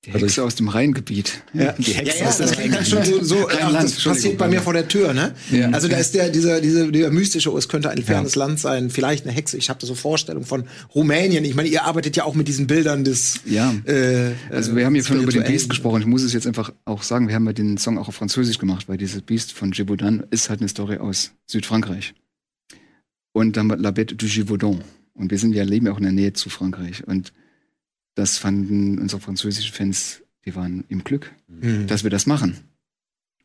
Die 0.06 0.12
Hexe 0.12 0.42
aus 0.42 0.54
dem 0.54 0.68
Rheingebiet. 0.68 1.42
Ja, 1.52 1.72
die 1.72 1.90
Ja, 1.90 1.98
Hexe 1.98 2.20
ja, 2.20 2.28
aus 2.28 2.38
das 2.38 2.52
klingt 2.52 2.74
dann 2.74 2.86
schon 2.86 3.04
so, 3.04 3.22
so 3.22 3.42
Rheinland, 3.42 3.84
das 3.84 4.02
passiert 4.02 4.38
bei 4.38 4.48
mir 4.48 4.62
vor 4.62 4.72
der 4.72 4.88
Tür, 4.88 5.12
ne? 5.12 5.34
Ja. 5.50 5.68
Also 5.72 5.88
da 5.88 5.98
ist 5.98 6.14
der, 6.14 6.30
dieser, 6.30 6.62
dieser, 6.62 6.90
dieser 6.90 7.10
mystische, 7.10 7.52
oh, 7.52 7.58
es 7.58 7.68
könnte 7.68 7.90
ein 7.90 8.02
fernes 8.02 8.34
Ja. 8.34 8.46
Land 8.46 8.60
sein, 8.60 8.88
vielleicht 8.88 9.26
eine 9.26 9.34
Hexe. 9.34 9.58
Ich 9.58 9.68
habe 9.68 9.78
da 9.78 9.86
so 9.86 9.94
Vorstellungen 9.94 10.46
von 10.46 10.64
Rumänien. 10.94 11.44
Ich 11.44 11.54
meine, 11.54 11.68
ihr 11.68 11.84
arbeitet 11.84 12.16
ja 12.16 12.24
auch 12.24 12.34
mit 12.34 12.48
diesen 12.48 12.66
Bildern 12.66 13.04
des 13.04 13.40
Ja. 13.44 13.74
äh, 13.84 14.30
Also 14.48 14.74
wir 14.74 14.86
haben 14.86 14.94
hier 14.94 15.04
vorhin 15.04 15.22
über 15.22 15.32
den 15.32 15.44
Beast 15.44 15.68
gesprochen. 15.68 16.00
Ich 16.00 16.06
muss 16.06 16.22
es 16.22 16.32
jetzt 16.32 16.46
einfach 16.46 16.72
auch 16.86 17.02
sagen, 17.02 17.28
wir 17.28 17.34
haben 17.34 17.44
ja 17.44 17.52
den 17.52 17.76
Song 17.76 17.98
auch 17.98 18.08
auf 18.08 18.14
Französisch 18.14 18.56
gemacht, 18.56 18.88
weil 18.88 18.96
dieses 18.96 19.20
Beast 19.20 19.52
von 19.52 19.70
Gévaudan 19.70 20.24
ist 20.30 20.48
halt 20.48 20.60
eine 20.60 20.68
Story 20.70 20.96
aus 20.96 21.32
Südfrankreich. 21.46 22.14
Und 23.32 23.58
dann 23.58 23.68
La 23.68 23.90
Bête 23.90 24.14
du 24.16 24.26
Gévaudan. 24.26 24.80
Und 25.12 25.30
wir 25.30 25.36
sind 25.38 25.52
ja, 25.52 25.62
leben 25.62 25.84
ja 25.84 25.92
auch 25.92 25.98
in 25.98 26.04
der 26.04 26.12
Nähe 26.12 26.32
zu 26.32 26.48
Frankreich. 26.48 27.06
Und 27.06 27.34
das 28.14 28.38
fanden 28.38 28.98
unsere 28.98 29.20
französischen 29.20 29.72
Fans, 29.74 30.22
die 30.44 30.54
waren 30.54 30.84
im 30.88 31.04
Glück, 31.04 31.32
Mhm. 31.48 31.86
dass 31.86 32.02
wir 32.02 32.10
das 32.10 32.26
machen. 32.26 32.58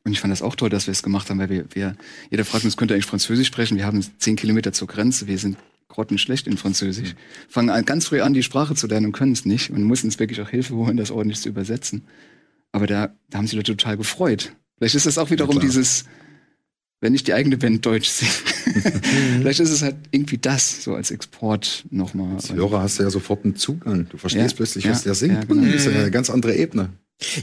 Und 0.04 0.12
ich 0.12 0.20
fand 0.20 0.32
das 0.32 0.42
auch 0.44 0.56
toll, 0.56 0.70
dass 0.70 0.86
wir 0.88 0.92
es 0.92 1.02
gemacht 1.02 1.30
haben, 1.30 1.40
weil 1.40 1.50
wir, 1.50 1.66
wir 1.74 1.96
jeder 2.30 2.46
fragt 2.46 2.64
uns, 2.66 2.78
könnt 2.78 2.92
ihr 2.92 2.96
eigentlich 2.96 3.06
Französisch 3.08 3.48
sprechen? 3.48 3.78
Wir 3.78 3.86
haben 3.86 4.06
zehn 4.20 4.36
Kilometer 4.36 4.72
zur 4.72 4.88
Grenze, 4.88 5.26
wir 5.28 5.38
sind 5.40 5.58
grottenschlecht 5.88 6.46
in 6.48 6.58
Französisch. 6.58 7.16
Fangen 7.50 7.70
an, 7.70 7.86
ganz 7.86 8.08
früh 8.08 8.22
an, 8.22 8.34
die 8.34 8.44
Sprache 8.44 8.76
zu 8.76 8.86
lernen 8.88 9.08
und 9.08 9.12
können 9.14 9.32
es 9.32 9.46
nicht 9.46 9.72
und 9.72 9.84
mussten 9.84 10.08
uns 10.08 10.20
wirklich 10.20 10.42
auch 10.42 10.50
Hilfe 10.50 10.76
holen, 10.76 10.98
das 10.98 11.10
ordentlich 11.12 11.42
zu 11.42 11.50
übersetzen. 11.50 12.04
Aber 12.72 12.86
da, 12.88 13.16
da 13.30 13.38
haben 13.40 13.48
sie 13.48 13.56
Leute 13.56 13.76
total 13.76 13.98
gefreut. 13.98 14.56
Vielleicht 14.78 14.96
ist 14.96 15.06
das 15.06 15.18
auch 15.18 15.30
wiederum 15.32 15.56
klar. 15.56 15.66
dieses, 15.66 16.06
wenn 17.02 17.16
ich 17.16 17.24
die 17.24 17.34
eigene 17.34 17.58
Band 17.58 17.86
Deutsch 17.86 18.10
singe. 18.10 18.32
Vielleicht 18.82 19.60
ist 19.60 19.72
es 19.72 19.82
halt 19.82 19.96
irgendwie 20.12 20.38
das, 20.38 20.84
so 20.84 20.96
als 20.96 21.12
Export 21.12 21.86
nochmal. 21.92 22.36
Als 22.36 22.52
Hörer 22.54 22.82
hast 22.82 23.00
du 23.00 23.04
ja 23.04 23.10
sofort 23.10 23.46
einen 23.46 23.56
Zugang. 23.56 24.08
Du 24.10 24.18
verstehst 24.18 24.52
Ja, 24.52 24.56
plötzlich, 24.58 24.84
ja, 24.86 24.92
was 24.92 25.04
der 25.04 25.16
singt. 25.16 25.34
ja, 25.34 25.44
genau. 25.44 25.64
Das 25.66 25.76
ist 25.76 25.86
ja 25.86 26.00
eine 26.00 26.12
ganz 26.12 26.30
andere 26.30 26.56
Ebene. 26.56 26.90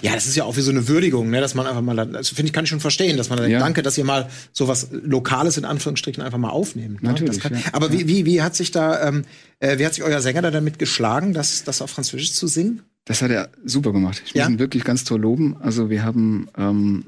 Ja, 0.02 0.12
das 0.14 0.26
ist 0.26 0.36
ja 0.36 0.44
auch 0.44 0.58
wie 0.58 0.60
so 0.60 0.70
eine 0.70 0.86
Würdigung, 0.86 1.30
ne, 1.30 1.40
dass 1.40 1.54
man 1.54 1.66
einfach 1.66 1.80
mal, 1.80 1.96
das 1.96 2.28
finde 2.28 2.48
ich, 2.48 2.52
kann 2.52 2.64
ich 2.64 2.70
schon 2.70 2.80
verstehen, 2.80 3.16
dass 3.16 3.30
man 3.30 3.38
dann 3.38 3.46
Ja. 3.50 3.56
denkt, 3.58 3.64
danke, 3.68 3.82
dass 3.82 3.96
ihr 3.96 4.04
mal 4.04 4.28
sowas 4.52 4.88
Lokales 4.92 5.56
in 5.56 5.64
Anführungsstrichen 5.64 6.22
einfach 6.22 6.36
mal 6.36 6.50
aufnehmt. 6.50 7.02
Ne? 7.02 7.08
Natürlich, 7.08 7.40
kann, 7.40 7.54
ja. 7.54 7.60
Aber 7.72 7.90
wie, 7.90 8.06
wie, 8.06 8.26
wie 8.26 8.42
hat 8.42 8.54
sich 8.54 8.70
da, 8.70 9.08
ähm, 9.08 9.22
äh, 9.60 9.78
wie 9.78 9.86
hat 9.86 9.94
sich 9.94 10.04
euer 10.04 10.20
Sänger 10.20 10.42
da 10.42 10.50
damit 10.50 10.78
geschlagen, 10.78 11.32
das, 11.32 11.64
das 11.64 11.80
auf 11.80 11.88
Französisch 11.90 12.34
zu 12.34 12.46
singen? 12.48 12.82
Das 13.06 13.22
hat 13.22 13.30
er 13.30 13.48
super 13.64 13.92
gemacht. 13.92 14.20
Ich 14.26 14.34
Ja? 14.34 14.44
muss 14.44 14.52
ihn 14.52 14.58
wirklich 14.58 14.84
ganz 14.84 15.04
toll 15.04 15.20
loben. 15.22 15.56
Also 15.60 15.88
wir 15.88 16.04
haben, 16.04 16.48
ähm, 16.58 17.04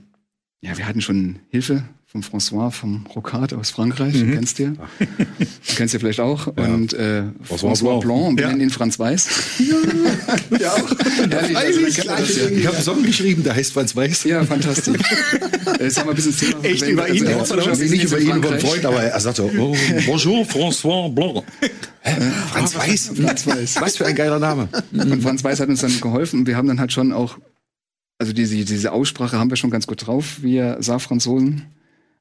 ja, 0.62 0.78
wir 0.78 0.88
hatten 0.88 1.02
schon 1.02 1.40
Hilfe 1.50 1.84
vom 2.14 2.22
François 2.22 2.70
vom 2.70 3.06
Rocard 3.14 3.52
aus 3.54 3.70
Frankreich, 3.70 4.14
mhm. 4.14 4.34
kennst 4.34 4.60
du 4.60 4.62
ja. 4.62 4.72
Du 5.08 5.74
kennst 5.74 5.94
ja 5.94 6.00
vielleicht 6.00 6.20
auch. 6.20 6.46
Ja. 6.56 6.64
Und 6.66 6.92
äh, 6.92 7.24
François, 7.48 7.72
François 7.72 8.00
Blanc, 8.00 8.36
wir 8.36 8.44
ja. 8.44 8.48
nennen 8.50 8.60
ihn 8.60 8.70
Franz 8.70 9.00
Weiß. 9.00 9.28
Ja, 9.58 10.58
ja 10.58 10.72
auch. 10.72 10.96
Herrlich, 11.28 12.08
also, 12.08 12.40
ja. 12.40 12.48
Ich 12.50 12.66
habe 12.66 12.76
einen 12.76 12.84
Song 12.84 13.02
geschrieben, 13.02 13.42
der 13.42 13.56
heißt 13.56 13.72
Franz 13.72 13.96
Weiß. 13.96 14.24
Ja, 14.24 14.44
fantastisch. 14.44 14.96
Jetzt 15.80 15.98
haben 15.98 16.06
wir 16.06 16.12
ein 16.12 16.16
bisschen 16.16 16.36
Thema 16.36 16.64
Echt 16.64 16.86
über 16.86 17.08
ihn? 17.08 17.26
Also, 17.26 17.54
oder 17.54 17.76
nicht 17.76 18.04
über 18.04 18.20
ihn, 18.20 18.36
über 18.36 18.50
einen 18.50 18.60
Freund, 18.60 18.86
aber 18.86 19.02
er 19.02 19.20
sagt 19.20 19.38
so, 19.38 19.50
oh, 19.58 19.76
bonjour 20.06 20.44
François 20.44 21.12
Blanc. 21.12 21.42
Franz 22.52 22.76
Weiß. 22.76 23.10
Franz 23.20 23.46
Weiß. 23.46 23.80
Was 23.80 23.96
für 23.96 24.06
ein 24.06 24.14
geiler 24.14 24.38
Name. 24.38 24.68
Und 24.92 25.20
Franz 25.20 25.42
Weiß 25.42 25.58
hat 25.58 25.68
uns 25.68 25.80
dann 25.80 26.00
geholfen 26.00 26.40
und 26.40 26.46
wir 26.46 26.56
haben 26.56 26.68
dann 26.68 26.78
halt 26.78 26.92
schon 26.92 27.12
auch 27.12 27.38
also 28.20 28.32
diese, 28.32 28.54
diese 28.64 28.92
Aussprache 28.92 29.38
haben 29.38 29.50
wir 29.50 29.56
schon 29.56 29.70
ganz 29.70 29.88
gut 29.88 30.06
drauf, 30.06 30.38
wir 30.40 30.76
Saarfranzosen. 30.78 31.73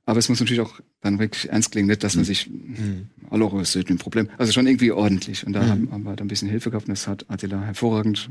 Aber 0.05 0.19
es 0.19 0.27
muss 0.27 0.39
natürlich 0.39 0.61
auch 0.61 0.79
dann 1.01 1.19
wirklich 1.19 1.49
ernst 1.49 1.71
klingen, 1.71 1.87
nicht, 1.87 2.03
dass 2.03 2.15
man 2.15 2.23
mhm. 2.23 2.27
sich, 2.27 2.49
mhm. 2.49 3.07
hallo, 3.31 3.59
ist 3.59 3.75
ein 3.75 3.97
Problem. 3.97 4.29
Also 4.37 4.51
schon 4.51 4.67
irgendwie 4.67 4.91
ordentlich. 4.91 5.45
Und 5.47 5.53
da 5.53 5.63
mhm. 5.63 5.69
haben, 5.69 5.91
haben, 5.91 6.03
wir 6.03 6.15
da 6.15 6.25
ein 6.25 6.27
bisschen 6.27 6.49
Hilfe 6.49 6.71
gehabt 6.71 6.87
und 6.87 6.91
das 6.91 7.07
hat 7.07 7.25
Attila 7.29 7.61
hervorragend. 7.61 8.29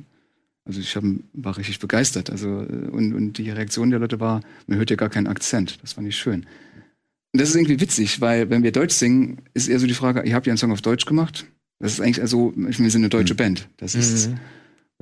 Also 0.64 0.80
ich 0.80 0.94
hab, 0.94 1.02
war 1.32 1.56
richtig 1.56 1.78
begeistert. 1.78 2.30
Also, 2.30 2.48
und, 2.48 3.14
und 3.14 3.38
die 3.38 3.50
Reaktion 3.50 3.90
der 3.90 4.00
Leute 4.00 4.20
war, 4.20 4.42
man 4.66 4.78
hört 4.78 4.90
ja 4.90 4.96
gar 4.96 5.08
keinen 5.08 5.26
Akzent. 5.26 5.82
Das 5.82 5.94
fand 5.94 6.06
ich 6.06 6.16
schön. 6.16 6.46
Und 7.32 7.40
das 7.40 7.48
ist 7.48 7.56
irgendwie 7.56 7.80
witzig, 7.80 8.20
weil 8.20 8.50
wenn 8.50 8.62
wir 8.62 8.72
Deutsch 8.72 8.94
singen, 8.94 9.38
ist 9.54 9.68
eher 9.68 9.78
so 9.78 9.86
die 9.86 9.94
Frage, 9.94 10.22
ihr 10.22 10.34
habt 10.34 10.46
ja 10.46 10.52
einen 10.52 10.58
Song 10.58 10.72
auf 10.72 10.82
Deutsch 10.82 11.06
gemacht. 11.06 11.46
Das 11.78 11.94
ist 11.94 12.00
eigentlich 12.00 12.20
also, 12.20 12.52
wir 12.54 12.72
sind 12.72 12.94
eine 12.96 13.08
deutsche 13.08 13.34
mhm. 13.34 13.38
Band. 13.38 13.68
Das 13.78 13.94
ist, 13.94 14.28
mhm. 14.28 14.38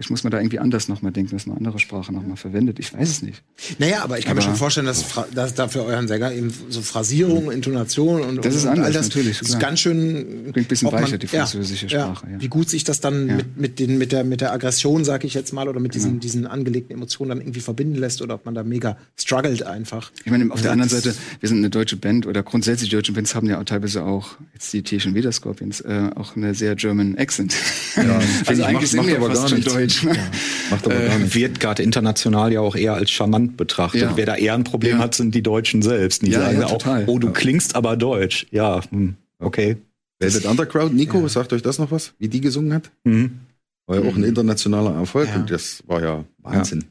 Vielleicht 0.00 0.12
muss 0.12 0.24
man 0.24 0.30
da 0.30 0.38
irgendwie 0.38 0.58
anders 0.58 0.88
nochmal 0.88 1.12
denken, 1.12 1.36
dass 1.36 1.44
man 1.44 1.58
andere 1.58 1.78
Sprache 1.78 2.10
nochmal 2.10 2.38
verwendet. 2.38 2.78
Ich 2.78 2.94
weiß 2.94 3.06
es 3.06 3.20
nicht. 3.20 3.42
Naja, 3.78 4.02
aber 4.02 4.18
ich 4.18 4.24
kann 4.24 4.30
aber, 4.30 4.40
mir 4.40 4.46
schon 4.46 4.56
vorstellen, 4.56 4.86
dass, 4.86 5.04
dass 5.34 5.52
da 5.52 5.68
für 5.68 5.84
euren 5.84 6.08
Sänger 6.08 6.32
eben 6.32 6.50
so 6.70 6.80
Phrasierung, 6.80 7.52
Intonation 7.52 8.22
und, 8.22 8.42
das 8.42 8.54
ist 8.54 8.64
und 8.64 8.70
anders, 8.70 8.86
all 8.86 8.92
das 8.94 9.08
natürlich. 9.08 9.42
ist 9.42 9.60
ganz 9.60 9.80
schön. 9.80 10.44
Klingt 10.52 10.56
ein 10.56 10.64
bisschen 10.64 10.90
weicher, 10.90 11.18
die 11.18 11.26
französische 11.26 11.86
ja, 11.88 12.06
Sprache. 12.06 12.28
Ja. 12.32 12.40
Wie 12.40 12.48
gut 12.48 12.70
sich 12.70 12.84
das 12.84 13.00
dann 13.02 13.28
ja. 13.28 13.36
mit, 13.36 13.58
mit, 13.58 13.78
den, 13.78 13.98
mit, 13.98 14.12
der, 14.12 14.24
mit 14.24 14.40
der 14.40 14.52
Aggression, 14.52 15.04
sag 15.04 15.24
ich 15.24 15.34
jetzt 15.34 15.52
mal, 15.52 15.68
oder 15.68 15.80
mit 15.80 15.94
diesen, 15.94 16.18
diesen 16.18 16.46
angelegten 16.46 16.96
Emotionen 16.96 17.28
dann 17.28 17.40
irgendwie 17.42 17.60
verbinden 17.60 17.96
lässt 17.96 18.22
oder 18.22 18.36
ob 18.36 18.46
man 18.46 18.54
da 18.54 18.62
mega 18.62 18.96
struggelt 19.18 19.64
einfach. 19.64 20.12
Ich 20.24 20.30
meine, 20.30 20.50
auf 20.50 20.62
der 20.62 20.72
anderen 20.72 20.88
Seite, 20.88 21.14
wir 21.40 21.48
sind 21.50 21.58
eine 21.58 21.68
deutsche 21.68 21.98
Band 21.98 22.26
oder 22.26 22.42
grundsätzlich 22.42 22.88
deutsche 22.88 23.12
Bands 23.12 23.34
haben 23.34 23.50
ja 23.50 23.60
auch 23.60 23.64
teilweise 23.64 24.02
auch, 24.02 24.30
jetzt 24.54 24.72
die 24.72 24.82
Tierchen 24.82 25.14
wieder 25.14 25.30
Scorpions, 25.30 25.82
äh, 25.82 26.08
auch 26.16 26.36
eine 26.36 26.54
sehr 26.54 26.74
German 26.74 27.18
Accent. 27.18 27.54
Ja, 27.96 28.18
also 28.46 28.64
eigentlich 28.64 28.90
sind 28.90 29.06
wir 29.06 29.20
fast 29.20 29.50
schon 29.50 29.60
deutsch. 29.60 29.89
Ja. 30.02 30.12
Macht 30.70 30.86
aber 30.86 30.94
gar 30.94 31.18
nicht. 31.18 31.34
Wird 31.34 31.60
gerade 31.60 31.82
international 31.82 32.52
ja 32.52 32.60
auch 32.60 32.76
eher 32.76 32.94
als 32.94 33.10
charmant 33.10 33.56
betrachtet. 33.56 34.02
Ja. 34.02 34.16
Wer 34.16 34.26
da 34.26 34.36
eher 34.36 34.54
ein 34.54 34.64
Problem 34.64 34.98
ja. 34.98 35.02
hat, 35.02 35.14
sind 35.14 35.34
die 35.34 35.42
Deutschen 35.42 35.82
selbst. 35.82 36.22
Die 36.22 36.32
sagen 36.32 36.60
ja, 36.60 36.66
auch, 36.66 36.72
total. 36.72 37.04
oh, 37.06 37.18
du 37.18 37.30
klingst 37.32 37.74
aber 37.74 37.96
deutsch. 37.96 38.46
Ja, 38.50 38.82
hm, 38.90 39.14
okay. 39.38 39.76
Velvet 40.18 40.44
Underground, 40.44 40.94
Nico, 40.94 41.26
sagt 41.28 41.52
euch 41.52 41.62
das 41.62 41.78
noch 41.78 41.90
was? 41.90 42.12
Wie 42.18 42.28
die 42.28 42.40
gesungen 42.40 42.74
hat? 42.74 42.90
Mhm. 43.04 43.40
War 43.86 43.96
ja 43.96 44.02
auch 44.02 44.14
ein 44.14 44.20
mhm. 44.20 44.28
internationaler 44.28 44.94
Erfolg 44.94 45.28
und 45.34 45.50
das 45.50 45.82
war 45.86 46.02
ja 46.02 46.24
Wahnsinn. 46.38 46.84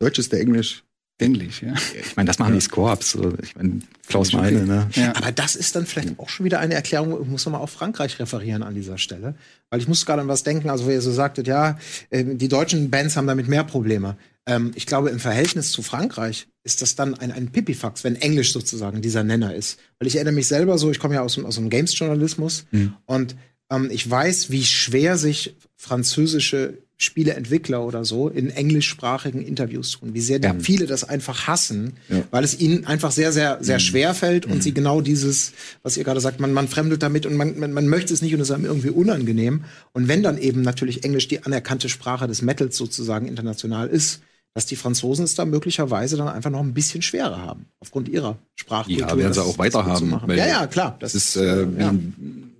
Deutsch 0.00 0.18
ist 0.18 0.32
der 0.32 0.40
Englisch 0.40 0.82
Ähnlich, 1.20 1.60
ja. 1.60 1.74
Ich 2.00 2.16
meine, 2.16 2.26
das 2.26 2.38
machen 2.38 2.54
ja. 2.54 2.56
die 2.56 2.64
Scorps. 2.64 3.16
Ich 3.42 3.54
meine, 3.54 3.80
Klaus 4.08 4.32
Meine, 4.32 4.64
ne? 4.64 4.88
Ja. 4.94 5.14
Aber 5.14 5.30
das 5.32 5.54
ist 5.54 5.76
dann 5.76 5.86
vielleicht 5.86 6.18
auch 6.18 6.28
schon 6.28 6.44
wieder 6.44 6.58
eine 6.58 6.74
Erklärung, 6.74 7.20
ich 7.22 7.28
muss 7.28 7.44
nochmal 7.44 7.60
auf 7.60 7.70
Frankreich 7.70 8.18
referieren 8.18 8.62
an 8.62 8.74
dieser 8.74 8.98
Stelle. 8.98 9.34
Weil 9.68 9.80
ich 9.80 9.88
muss 9.88 10.06
gerade 10.06 10.22
an 10.22 10.28
was 10.28 10.42
denken, 10.42 10.70
also 10.70 10.86
wo 10.86 10.90
ihr 10.90 11.02
so 11.02 11.12
sagtet, 11.12 11.46
ja, 11.46 11.78
ähm, 12.10 12.38
die 12.38 12.48
deutschen 12.48 12.90
Bands 12.90 13.16
haben 13.16 13.26
damit 13.26 13.48
mehr 13.48 13.64
Probleme. 13.64 14.16
Ähm, 14.46 14.72
ich 14.74 14.86
glaube, 14.86 15.10
im 15.10 15.20
Verhältnis 15.20 15.72
zu 15.72 15.82
Frankreich 15.82 16.48
ist 16.64 16.82
das 16.82 16.96
dann 16.96 17.14
ein, 17.14 17.30
ein 17.30 17.52
Pipifax, 17.52 18.02
wenn 18.02 18.16
Englisch 18.16 18.52
sozusagen 18.52 19.02
dieser 19.02 19.22
Nenner 19.22 19.54
ist. 19.54 19.78
Weil 19.98 20.08
ich 20.08 20.16
erinnere 20.16 20.34
mich 20.34 20.48
selber 20.48 20.78
so, 20.78 20.90
ich 20.90 20.98
komme 20.98 21.14
ja 21.14 21.22
aus, 21.22 21.38
aus 21.38 21.56
dem 21.56 21.70
Games-Journalismus 21.70 22.66
mhm. 22.70 22.94
und 23.06 23.36
ähm, 23.70 23.88
ich 23.92 24.08
weiß, 24.08 24.50
wie 24.50 24.64
schwer 24.64 25.16
sich 25.16 25.56
französische 25.76 26.78
Spieleentwickler 27.02 27.82
oder 27.82 28.04
so 28.04 28.28
in 28.28 28.50
englischsprachigen 28.50 29.40
Interviews 29.40 29.92
tun, 29.92 30.12
wie 30.12 30.20
sehr 30.20 30.38
ja. 30.38 30.54
viele 30.60 30.86
das 30.86 31.02
einfach 31.02 31.46
hassen, 31.46 31.94
ja. 32.10 32.22
weil 32.30 32.44
es 32.44 32.60
ihnen 32.60 32.84
einfach 32.84 33.10
sehr, 33.10 33.32
sehr, 33.32 33.56
sehr 33.62 33.76
mhm. 33.76 33.80
schwer 33.80 34.14
fällt 34.14 34.44
und 34.44 34.56
mhm. 34.56 34.60
sie 34.60 34.74
genau 34.74 35.00
dieses, 35.00 35.52
was 35.82 35.96
ihr 35.96 36.04
gerade 36.04 36.20
sagt, 36.20 36.40
man, 36.40 36.52
man 36.52 36.68
fremdelt 36.68 37.02
damit 37.02 37.24
und 37.24 37.36
man, 37.36 37.58
man, 37.58 37.72
man 37.72 37.88
möchte 37.88 38.12
es 38.12 38.20
nicht 38.20 38.34
und 38.34 38.40
es 38.40 38.50
ist 38.50 38.54
einem 38.54 38.66
irgendwie 38.66 38.90
unangenehm. 38.90 39.64
Und 39.94 40.08
wenn 40.08 40.22
dann 40.22 40.36
eben 40.36 40.60
natürlich 40.60 41.02
Englisch 41.02 41.26
die 41.26 41.42
anerkannte 41.42 41.88
Sprache 41.88 42.28
des 42.28 42.42
Metals 42.42 42.76
sozusagen 42.76 43.26
international 43.26 43.88
ist, 43.88 44.20
dass 44.52 44.66
die 44.66 44.76
Franzosen 44.76 45.24
es 45.24 45.34
da 45.34 45.46
möglicherweise 45.46 46.18
dann 46.18 46.28
einfach 46.28 46.50
noch 46.50 46.60
ein 46.60 46.74
bisschen 46.74 47.00
schwerer 47.00 47.38
haben, 47.38 47.66
aufgrund 47.78 48.10
ihrer 48.10 48.36
Sprachkultur. 48.56 49.08
Ja, 49.08 49.16
werden 49.16 49.32
sie 49.32 49.42
auch 49.42 49.56
weiter 49.56 49.86
haben. 49.86 50.20
Ja, 50.28 50.46
ja, 50.46 50.66
klar. 50.66 50.96
Das, 51.00 51.14
ist, 51.14 51.36
äh, 51.36 51.66
ja. 51.78 51.94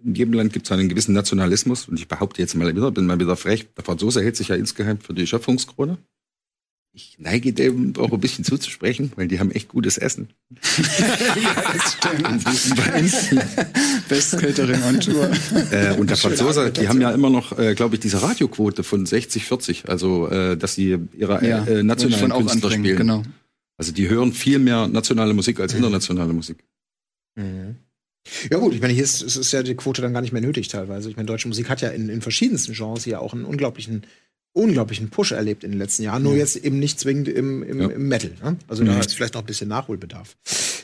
In 0.05 0.15
jedem 0.15 0.33
Land 0.35 0.53
gibt 0.53 0.67
es 0.67 0.73
einen 0.73 0.89
gewissen 0.89 1.15
Nationalismus. 1.15 1.89
Und 1.89 1.99
ich 1.99 2.09
behaupte 2.09 2.41
jetzt 2.41 2.55
mal 2.55 2.75
wieder, 2.75 2.91
bin 2.91 3.07
mal 3.07 3.19
wieder 3.19 3.37
frech, 3.37 3.67
der 3.77 3.85
Franzose 3.85 4.23
hält 4.23 4.37
sich 4.37 4.49
ja 4.49 4.57
insgeheim 4.57 4.99
für 4.99 5.15
die 5.15 5.27
Schöpfungskrone. 5.27 5.99
Ich 6.93 7.19
neige 7.19 7.53
dem 7.53 7.95
auch 7.99 8.13
ein 8.13 8.19
bisschen 8.19 8.45
zuzusprechen, 8.45 9.13
weil 9.15 9.29
die 9.29 9.39
haben 9.39 9.53
echt 9.53 9.69
gutes 9.69 9.97
Essen. 9.97 10.31
ja, 10.51 11.73
das 11.73 11.93
stimmt. 11.93 13.45
Bestkälterin 14.09 14.83
on 14.83 14.99
Tour. 14.99 15.31
Äh, 15.71 15.95
und 15.97 16.11
der 16.11 16.17
Franzose, 16.17 16.73
die 16.73 16.89
haben 16.89 17.01
ja 17.01 17.13
immer 17.13 17.31
noch, 17.31 17.57
äh, 17.57 17.77
glaube 17.77 17.95
ich, 17.95 18.01
diese 18.01 18.21
Radioquote 18.23 18.83
von 18.83 19.07
60, 19.07 19.45
40. 19.45 19.89
Also, 19.89 20.29
äh, 20.31 20.57
dass 20.57 20.75
sie 20.75 20.99
ihre 21.17 21.47
ja, 21.47 21.65
äh, 21.65 21.85
nationalen 21.85 22.33
Künstler 22.33 22.73
spielen. 22.73 22.97
Genau. 22.97 23.23
Also, 23.77 23.93
die 23.93 24.09
hören 24.09 24.33
viel 24.33 24.59
mehr 24.59 24.89
nationale 24.89 25.33
Musik 25.33 25.61
als 25.61 25.75
internationale 25.75 26.33
Musik. 26.33 26.59
Mhm. 27.37 27.77
Ja 28.51 28.59
gut, 28.59 28.75
ich 28.75 28.81
meine, 28.81 28.93
hier 28.93 29.05
ist, 29.05 29.23
ist 29.23 29.53
ja 29.53 29.63
die 29.63 29.75
Quote 29.75 30.03
dann 30.03 30.13
gar 30.13 30.21
nicht 30.21 30.33
mehr 30.33 30.43
nötig 30.43 30.69
teilweise. 30.69 31.09
Ich 31.09 31.17
meine, 31.17 31.27
deutsche 31.27 31.49
Musik 31.49 31.69
hat 31.69 31.81
ja 31.81 31.89
in, 31.89 32.09
in 32.09 32.21
verschiedensten 32.21 32.75
Genres 32.75 33.05
hier 33.05 33.21
auch 33.21 33.33
einen 33.33 33.45
unglaublichen 33.45 34.05
unglaublichen 34.53 35.11
Push 35.11 35.33
erlebt 35.33 35.65
in 35.65 35.71
den 35.71 35.79
letzten 35.79 36.03
Jahren, 36.03 36.23
nur 36.23 36.35
jetzt 36.35 36.57
eben 36.57 36.79
nicht 36.79 36.99
zwingend 36.99 37.29
im, 37.29 37.63
im, 37.63 37.81
ja. 37.81 37.89
im 37.89 38.09
Metal. 38.09 38.33
Ne? 38.43 38.57
Also 38.67 38.85
da 38.85 38.95
mhm. 38.95 39.01
ist 39.01 39.15
vielleicht 39.15 39.35
noch 39.35 39.43
ein 39.43 39.47
bisschen 39.47 39.69
Nachholbedarf. 39.69 40.37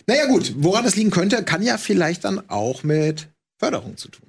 Naja 0.07 0.27
gut, 0.27 0.55
woran 0.59 0.85
das 0.85 0.95
liegen 0.95 1.11
könnte, 1.11 1.43
kann 1.43 1.63
ja 1.63 1.77
vielleicht 1.79 2.25
dann 2.25 2.49
auch 2.49 2.85
mit 2.85 3.29
Förderung 3.59 3.97
zu 3.97 4.09
tun 4.09 4.26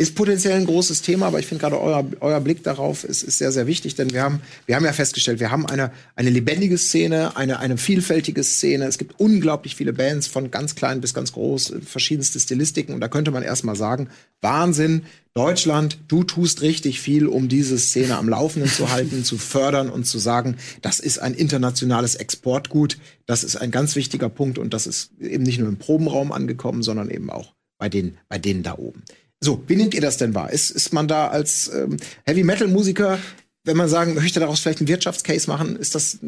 ist 0.00 0.14
potenziell 0.14 0.54
ein 0.54 0.64
großes 0.64 1.02
Thema, 1.02 1.26
aber 1.26 1.40
ich 1.40 1.46
finde 1.46 1.62
gerade 1.62 1.80
euer, 1.80 2.06
euer 2.20 2.40
Blick 2.40 2.62
darauf 2.62 3.02
ist, 3.02 3.24
ist 3.24 3.38
sehr, 3.38 3.50
sehr 3.50 3.66
wichtig, 3.66 3.96
denn 3.96 4.12
wir 4.12 4.22
haben, 4.22 4.40
wir 4.64 4.76
haben 4.76 4.84
ja 4.84 4.92
festgestellt, 4.92 5.40
wir 5.40 5.50
haben 5.50 5.66
eine, 5.66 5.90
eine 6.14 6.30
lebendige 6.30 6.78
Szene, 6.78 7.36
eine, 7.36 7.58
eine 7.58 7.76
vielfältige 7.78 8.44
Szene. 8.44 8.84
Es 8.84 8.98
gibt 8.98 9.18
unglaublich 9.18 9.74
viele 9.74 9.92
Bands 9.92 10.28
von 10.28 10.52
ganz 10.52 10.76
klein 10.76 11.00
bis 11.00 11.14
ganz 11.14 11.32
groß, 11.32 11.74
verschiedenste 11.84 12.38
Stilistiken 12.38 12.94
und 12.94 13.00
da 13.00 13.08
könnte 13.08 13.32
man 13.32 13.42
erstmal 13.42 13.74
sagen, 13.74 14.08
Wahnsinn, 14.40 15.02
Deutschland, 15.34 15.98
du 16.06 16.22
tust 16.22 16.62
richtig 16.62 17.00
viel, 17.00 17.26
um 17.26 17.48
diese 17.48 17.76
Szene 17.76 18.18
am 18.18 18.28
Laufenden 18.28 18.70
zu 18.70 18.92
halten, 18.92 19.24
zu 19.24 19.36
fördern 19.36 19.90
und 19.90 20.04
zu 20.04 20.20
sagen, 20.20 20.58
das 20.80 21.00
ist 21.00 21.18
ein 21.18 21.34
internationales 21.34 22.14
Exportgut, 22.14 22.98
das 23.26 23.42
ist 23.42 23.56
ein 23.56 23.72
ganz 23.72 23.96
wichtiger 23.96 24.28
Punkt 24.28 24.58
und 24.58 24.72
das 24.74 24.86
ist 24.86 25.10
eben 25.20 25.42
nicht 25.42 25.58
nur 25.58 25.68
im 25.68 25.76
Probenraum 25.76 26.30
angekommen, 26.30 26.84
sondern 26.84 27.10
eben 27.10 27.30
auch 27.30 27.52
bei 27.78 27.88
den, 27.88 28.16
bei 28.28 28.38
denen 28.38 28.62
da 28.62 28.78
oben. 28.78 29.02
So, 29.40 29.62
wie 29.66 29.76
nehmt 29.76 29.94
ihr 29.94 30.00
das 30.00 30.16
denn 30.16 30.34
wahr? 30.34 30.52
Ist, 30.52 30.70
ist 30.70 30.92
man 30.92 31.06
da 31.06 31.28
als 31.28 31.70
ähm, 31.72 31.96
Heavy 32.24 32.42
Metal 32.42 32.68
Musiker, 32.68 33.18
wenn 33.64 33.76
man 33.76 33.88
sagen 33.88 34.14
möchte, 34.14 34.40
daraus 34.40 34.60
vielleicht 34.60 34.80
einen 34.80 34.88
Wirtschaftscase 34.88 35.48
machen, 35.48 35.76
ist 35.76 35.94
das, 35.94 36.18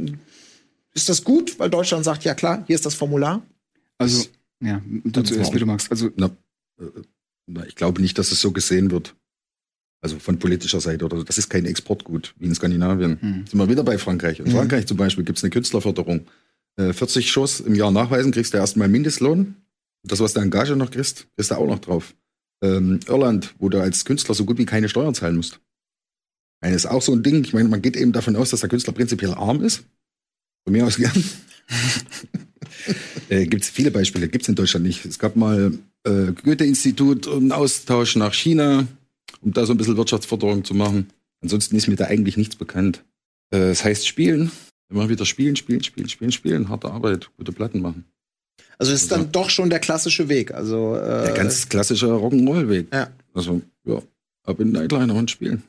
ist 0.94 1.08
das 1.08 1.24
gut, 1.24 1.58
weil 1.58 1.70
Deutschland 1.70 2.04
sagt, 2.04 2.24
ja 2.24 2.34
klar, 2.34 2.64
hier 2.66 2.76
ist 2.76 2.86
das 2.86 2.94
Formular? 2.94 3.42
Also, 3.98 4.26
ja, 4.62 4.80
du 4.86 5.22
zuerst, 5.22 5.52
wie 5.52 5.58
du 5.58 5.66
magst. 5.66 5.90
Also, 5.90 6.10
na, 6.16 6.26
äh, 6.78 6.84
na, 7.46 7.66
ich 7.66 7.74
glaube 7.74 8.00
nicht, 8.00 8.16
dass 8.18 8.30
es 8.30 8.40
so 8.40 8.52
gesehen 8.52 8.90
wird. 8.90 9.14
Also 10.02 10.18
von 10.18 10.38
politischer 10.38 10.80
Seite 10.80 11.04
oder 11.04 11.18
so. 11.18 11.24
Das 11.24 11.36
ist 11.36 11.50
kein 11.50 11.66
Exportgut 11.66 12.34
wie 12.38 12.46
in 12.46 12.54
Skandinavien. 12.54 13.20
Hm. 13.20 13.44
Sind 13.46 13.58
wir 13.58 13.68
wieder 13.68 13.84
bei 13.84 13.98
Frankreich. 13.98 14.38
In 14.38 14.46
hm. 14.46 14.52
Frankreich 14.52 14.86
zum 14.86 14.96
Beispiel 14.96 15.24
gibt 15.24 15.36
es 15.36 15.44
eine 15.44 15.50
Künstlerförderung. 15.50 16.26
Äh, 16.76 16.94
40 16.94 17.30
Schuss 17.30 17.60
im 17.60 17.74
Jahr 17.74 17.90
nachweisen, 17.90 18.32
kriegst 18.32 18.54
du 18.54 18.58
erstmal 18.58 18.88
Mindestlohn. 18.88 19.56
Das, 20.02 20.20
was 20.20 20.32
du 20.32 20.40
an 20.40 20.50
Gage 20.50 20.74
noch 20.76 20.90
kriegst, 20.90 21.26
kriegst 21.36 21.50
du 21.50 21.56
auch 21.56 21.66
noch 21.66 21.80
drauf 21.80 22.14
ähm, 22.62 23.00
Irland, 23.06 23.54
wo 23.58 23.68
du 23.68 23.80
als 23.80 24.04
Künstler 24.04 24.34
so 24.34 24.44
gut 24.44 24.58
wie 24.58 24.66
keine 24.66 24.88
Steuern 24.88 25.14
zahlen 25.14 25.36
musst. 25.36 25.60
Das 26.60 26.72
ist 26.72 26.86
auch 26.86 27.02
so 27.02 27.12
ein 27.12 27.22
Ding. 27.22 27.42
Ich 27.44 27.54
meine, 27.54 27.68
man 27.68 27.82
geht 27.82 27.96
eben 27.96 28.12
davon 28.12 28.36
aus, 28.36 28.50
dass 28.50 28.60
der 28.60 28.68
Künstler 28.68 28.92
prinzipiell 28.92 29.32
arm 29.32 29.62
ist. 29.62 29.84
Von 30.64 30.72
mir 30.72 30.86
aus 30.86 30.96
gern. 30.96 31.24
äh, 33.28 33.46
gibt 33.46 33.64
es 33.64 33.70
viele 33.70 33.90
Beispiele, 33.90 34.28
gibt 34.28 34.42
es 34.42 34.48
in 34.48 34.54
Deutschland 34.56 34.84
nicht. 34.84 35.04
Es 35.06 35.18
gab 35.18 35.36
mal 35.36 35.72
äh, 36.04 36.32
Goethe-Institut, 36.32 37.28
einen 37.28 37.52
Austausch 37.52 38.16
nach 38.16 38.34
China, 38.34 38.86
um 39.40 39.52
da 39.52 39.64
so 39.64 39.72
ein 39.72 39.78
bisschen 39.78 39.96
Wirtschaftsförderung 39.96 40.64
zu 40.64 40.74
machen. 40.74 41.08
Ansonsten 41.40 41.76
ist 41.76 41.88
mir 41.88 41.96
da 41.96 42.06
eigentlich 42.06 42.36
nichts 42.36 42.56
bekannt. 42.56 43.04
Äh, 43.50 43.58
das 43.58 43.84
heißt 43.84 44.06
spielen, 44.06 44.50
immer 44.90 45.08
wieder 45.08 45.24
spielen, 45.24 45.56
spielen, 45.56 45.82
spielen, 45.82 46.08
spielen, 46.08 46.32
spielen, 46.32 46.68
harte 46.68 46.90
Arbeit, 46.90 47.30
gute 47.38 47.52
Platten 47.52 47.80
machen. 47.80 48.04
Also 48.78 48.92
es 48.92 49.02
ist 49.02 49.12
dann 49.12 49.30
doch 49.32 49.50
schon 49.50 49.70
der 49.70 49.78
klassische 49.78 50.28
Weg. 50.28 50.52
Also 50.52 50.96
äh, 50.96 51.24
der 51.26 51.34
ganz 51.34 51.68
klassische 51.68 52.06
Rock'n'Roll-Weg. 52.06 52.88
Ja. 52.92 53.10
Also 53.34 53.60
ja, 53.84 54.00
ab 54.44 54.60
in 54.60 54.72
Nightliner 54.72 55.14
und 55.14 55.30
spielen. 55.30 55.62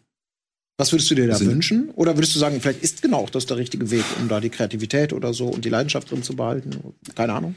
Was 0.78 0.92
würdest 0.92 1.12
du 1.12 1.16
dir 1.16 1.28
da 1.28 1.34
also, 1.34 1.46
wünschen? 1.46 1.92
Oder 1.96 2.18
würdest 2.18 2.34
du 2.36 2.40
sagen, 2.40 2.60
vielleicht 2.60 2.82
ist 2.82 3.02
genau 3.02 3.28
das 3.32 3.46
der 3.46 3.58
richtige 3.58 3.92
Weg, 3.92 4.04
um 4.20 4.28
da 4.28 4.40
die 4.40 4.50
Kreativität 4.50 5.14
oder 5.14 5.34
so 5.34 5.48
und 5.48 5.64
die 5.64 5.70
Leidenschaft 5.70 6.10
drin 6.10 6.24
zu 6.24 6.36
behalten? 6.36 6.96
Keine 7.16 7.34
Ahnung. 7.34 7.56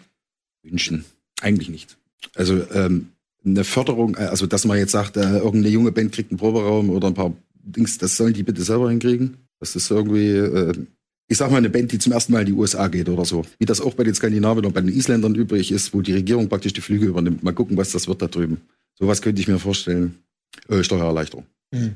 wünschen. 0.63 1.05
Eigentlich 1.41 1.71
nicht. 1.71 1.97
Also 2.35 2.63
ähm, 2.73 3.09
eine 3.45 3.65
Förderung, 3.65 4.17
äh, 4.17 4.25
also 4.25 4.47
dass 4.47 4.65
man 4.65 4.79
jetzt 4.79 4.93
sagt, 4.93 5.17
äh, 5.17 5.39
irgendeine 5.39 5.69
junge 5.69 5.93
Band 5.93 6.13
kriegt 6.13 6.31
einen 6.31 6.39
Proberaum 6.39 6.91
oder 6.91 7.09
ein 7.09 7.15
paar 7.15 7.33
Dings, 7.63 7.99
das 7.99 8.17
sollen 8.17 8.35
die 8.35 8.43
bitte 8.43 8.63
selber 8.63 8.91
hinkriegen. 8.91 9.39
Das 9.61 9.77
ist 9.77 9.91
irgendwie, 9.91 10.29
äh, 10.29 10.75
ich 11.29 11.39
sag 11.39 11.51
mal, 11.51 11.59
eine 11.59 11.71
Band, 11.71 11.93
die 11.93 11.99
zum 11.99 12.13
ersten 12.13 12.33
Mal 12.33 12.41
in 12.41 12.47
die 12.47 12.53
USA 12.53 12.89
geht 12.89 13.09
oder 13.09 13.25
so. 13.25 13.45
Wie 13.59 13.65
das 13.65 13.81
auch 13.81 13.95
bei 13.95 14.05
den 14.05 14.15
Skandinaviern 14.15 14.67
und 14.67 14.75
bei 14.75 14.81
den 14.81 14.95
Isländern 14.95 15.35
übrig 15.35 15.73
ist, 15.73 15.95
wo 15.95 16.03
die 16.03 16.13
Regierung 16.13 16.49
praktisch 16.49 16.75
die 16.75 16.81
Flüge 16.81 17.07
übernimmt. 17.07 17.43
Mal 17.43 17.53
gucken, 17.53 17.77
was 17.77 17.93
das 17.93 18.09
wird 18.09 18.21
da 18.21 18.27
drüben. 18.27 18.61
Sowas 18.99 19.23
könnte 19.23 19.41
ich 19.41 19.49
mir 19.49 19.59
vorstellen. 19.59 20.19
Äh, 20.69 20.85
Steuererleichterung. 20.85 21.47
Mhm. 21.73 21.95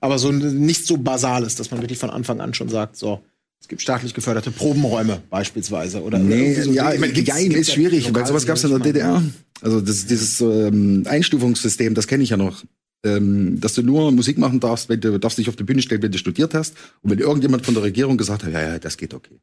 Aber 0.00 0.18
so 0.18 0.30
nichts 0.32 0.86
so 0.86 0.96
Basales, 0.96 1.54
dass 1.56 1.70
man 1.70 1.80
wirklich 1.80 1.98
von 1.98 2.10
Anfang 2.10 2.40
an 2.40 2.54
schon 2.54 2.68
sagt, 2.68 2.96
so, 2.96 3.20
es 3.60 3.68
gibt 3.68 3.82
staatlich 3.82 4.14
geförderte 4.14 4.50
Probenräume 4.50 5.22
beispielsweise. 5.30 6.02
Oder 6.02 6.18
Nee, 6.18 6.54
so 6.60 6.70
ja. 6.72 6.92
Ich 6.92 7.00
meine, 7.00 7.12
gibt's 7.12 7.34
ist 7.34 7.72
schwierig, 7.72 8.12
weil 8.14 8.26
sowas 8.26 8.46
gab 8.46 8.56
es 8.56 8.64
in 8.64 8.70
der 8.70 8.78
DDR. 8.80 9.22
Also 9.60 9.80
das, 9.80 10.06
dieses 10.06 10.40
ähm, 10.40 11.04
Einstufungssystem, 11.06 11.94
das 11.94 12.06
kenne 12.06 12.22
ich 12.22 12.30
ja 12.30 12.36
noch. 12.36 12.62
Ähm, 13.04 13.60
dass 13.60 13.74
du 13.74 13.82
nur 13.82 14.10
Musik 14.10 14.38
machen 14.38 14.58
darfst, 14.58 14.88
wenn 14.88 15.00
du 15.00 15.18
darfst 15.18 15.38
dich 15.38 15.48
auf 15.48 15.54
die 15.56 15.62
Bühne 15.62 15.82
stellen, 15.82 16.02
wenn 16.02 16.10
du 16.10 16.18
studiert 16.18 16.52
hast. 16.54 16.74
Und 17.02 17.10
wenn 17.12 17.18
irgendjemand 17.20 17.64
von 17.64 17.74
der 17.74 17.84
Regierung 17.84 18.16
gesagt 18.16 18.42
hat, 18.44 18.52
ja, 18.52 18.60
ja, 18.60 18.78
das 18.78 18.96
geht 18.96 19.14
okay. 19.14 19.38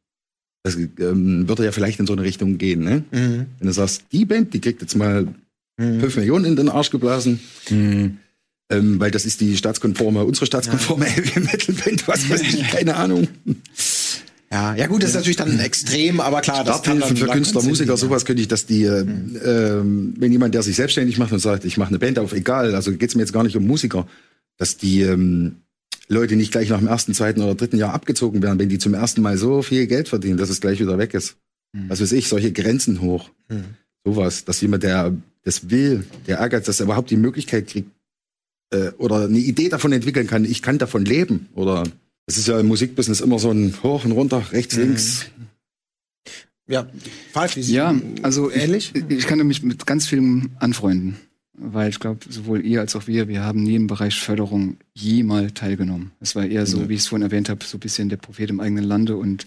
Das 0.64 0.76
ähm, 0.76 1.48
würde 1.48 1.64
ja 1.64 1.72
vielleicht 1.72 2.00
in 2.00 2.08
so 2.08 2.14
eine 2.14 2.24
Richtung 2.24 2.58
gehen, 2.58 2.84
ne? 2.84 3.04
Mhm. 3.12 3.46
Wenn 3.60 3.68
du 3.68 3.72
sagst, 3.72 4.04
die 4.12 4.26
Band, 4.26 4.54
die 4.54 4.60
kriegt 4.62 4.82
jetzt 4.82 4.96
mal 4.96 5.28
Mhm. 5.78 6.00
fünf 6.00 6.16
Millionen 6.16 6.46
in 6.46 6.56
den 6.56 6.70
Arsch 6.70 6.90
geblasen, 6.90 7.40
Hm. 7.68 8.18
ähm, 8.72 9.00
weil 9.00 9.12
das 9.12 9.26
ist 9.26 9.42
die 9.42 9.58
staatskonforme, 9.58 10.24
unsere 10.24 10.46
staatskonforme 10.46 11.04
Heavy 11.06 11.40
Metal 11.42 11.76
Band, 11.76 12.08
was 12.08 12.30
weiß 12.30 12.42
ich, 12.42 12.64
keine 12.72 12.96
Ahnung. 12.96 13.28
Ja, 14.52 14.76
ja 14.76 14.88
gut, 14.88 15.02
das 15.02 15.10
ist 15.10 15.16
natürlich 15.16 15.38
dann 15.38 15.60
extrem, 15.60 16.20
aber 16.20 16.42
klar, 16.42 16.64
das 16.64 16.84
kann 16.84 17.00
dann 17.00 17.16
für 17.16 17.28
Künstler, 17.28 17.64
Musiker, 17.64 17.98
sowas 17.98 18.26
könnte 18.26 18.42
ich, 18.42 18.48
dass 18.48 18.66
die, 18.66 18.84
äh, 18.84 19.02
ähm, 19.02 20.14
wenn 20.18 20.32
jemand, 20.32 20.54
der 20.54 20.62
sich 20.62 20.76
selbstständig 20.76 21.18
macht 21.18 21.32
und 21.32 21.40
sagt, 21.40 21.66
ich 21.66 21.78
mache 21.78 21.90
eine 21.90 22.00
Band 22.00 22.20
auf, 22.20 22.32
egal, 22.32 22.76
also 22.76 22.92
geht's 22.94 23.16
mir 23.16 23.22
jetzt 23.22 23.34
gar 23.34 23.44
nicht 23.44 23.58
um 23.58 23.66
Musiker, 23.66 24.08
dass 24.58 24.78
die 24.78 25.02
ähm, 25.02 25.58
Leute 26.08 26.36
nicht 26.36 26.52
gleich 26.52 26.70
nach 26.70 26.80
dem 26.80 26.88
ersten, 26.88 27.14
zweiten 27.14 27.42
oder 27.42 27.56
dritten 27.56 27.78
Jahr 27.78 27.94
abgezogen 27.94 28.44
werden, 28.44 28.60
wenn 28.60 28.70
die 28.70 28.78
zum 28.78 28.94
ersten 28.94 29.22
Mal 29.22 29.38
so 29.38 29.64
viel 29.64 29.88
Geld 29.88 30.08
verdienen, 30.08 30.38
dass 30.38 30.50
es 30.50 30.62
gleich 30.62 30.80
wieder 30.80 30.98
weg 30.98 31.14
ist. 31.14 31.38
Was 31.88 32.02
weiß 32.02 32.14
ich, 32.14 32.30
solche 32.30 32.54
Grenzen 32.54 33.02
hoch. 33.02 33.30
Mhm. 33.50 33.76
Sowas, 34.06 34.46
dass 34.46 34.62
jemand, 34.62 34.84
der 34.84 35.14
das 35.44 35.70
will, 35.70 36.06
der 36.28 36.38
ärgert, 36.38 36.68
dass 36.68 36.80
er 36.80 36.86
überhaupt 36.86 37.10
die 37.10 37.18
Möglichkeit 37.18 37.68
kriegt 37.68 37.92
äh, 38.72 38.92
oder 38.98 39.26
eine 39.26 39.40
Idee 39.40 39.70
davon 39.70 39.92
entwickeln 39.92 40.28
kann, 40.28 40.46
ich 40.46 40.62
kann 40.62 40.78
davon 40.78 41.06
leben. 41.06 41.50
Oder 41.54 41.84
es 42.28 42.38
ist 42.38 42.48
ja 42.48 42.60
im 42.60 42.68
Musikbusiness 42.68 43.22
immer 43.22 43.40
so 43.40 43.52
ein 43.52 43.74
Hoch 43.84 44.06
und 44.06 44.12
runter, 44.12 44.52
rechts, 44.52 44.76
links. 44.76 45.26
Ja, 46.68 46.88
sie- 47.48 47.74
Ja, 47.74 47.94
also 48.24 48.50
ähnlich. 48.52 48.94
Ich, 48.96 49.04
ich 49.10 49.28
kann 49.28 49.46
mich 49.46 49.62
mit 49.62 49.86
ganz 49.86 50.08
vielen 50.08 50.56
anfreunden, 50.60 51.18
weil 51.54 51.90
ich 51.90 52.00
glaube, 52.00 52.22
sowohl 52.28 52.66
ihr 52.66 52.80
als 52.82 52.96
auch 52.96 53.06
wir, 53.06 53.28
wir 53.28 53.44
haben 53.44 53.62
nie 53.62 53.76
im 53.76 53.86
Bereich 53.86 54.20
Förderung 54.20 54.78
je 54.96 55.22
mal 55.22 55.52
teilgenommen. 55.52 56.12
Es 56.20 56.36
war 56.36 56.46
eher 56.46 56.66
so, 56.66 56.82
Ja. 56.82 56.90
wie 56.90 56.96
ich 56.96 57.02
es 57.02 57.08
vorhin 57.08 57.24
erwähnt 57.24 57.50
habe, 57.50 57.64
so 57.64 57.78
ein 57.78 57.82
bisschen 57.82 58.10
der 58.10 58.18
Prophet 58.18 58.50
im 58.50 58.60
eigenen 58.60 58.84
Lande 58.86 59.16
und 59.16 59.46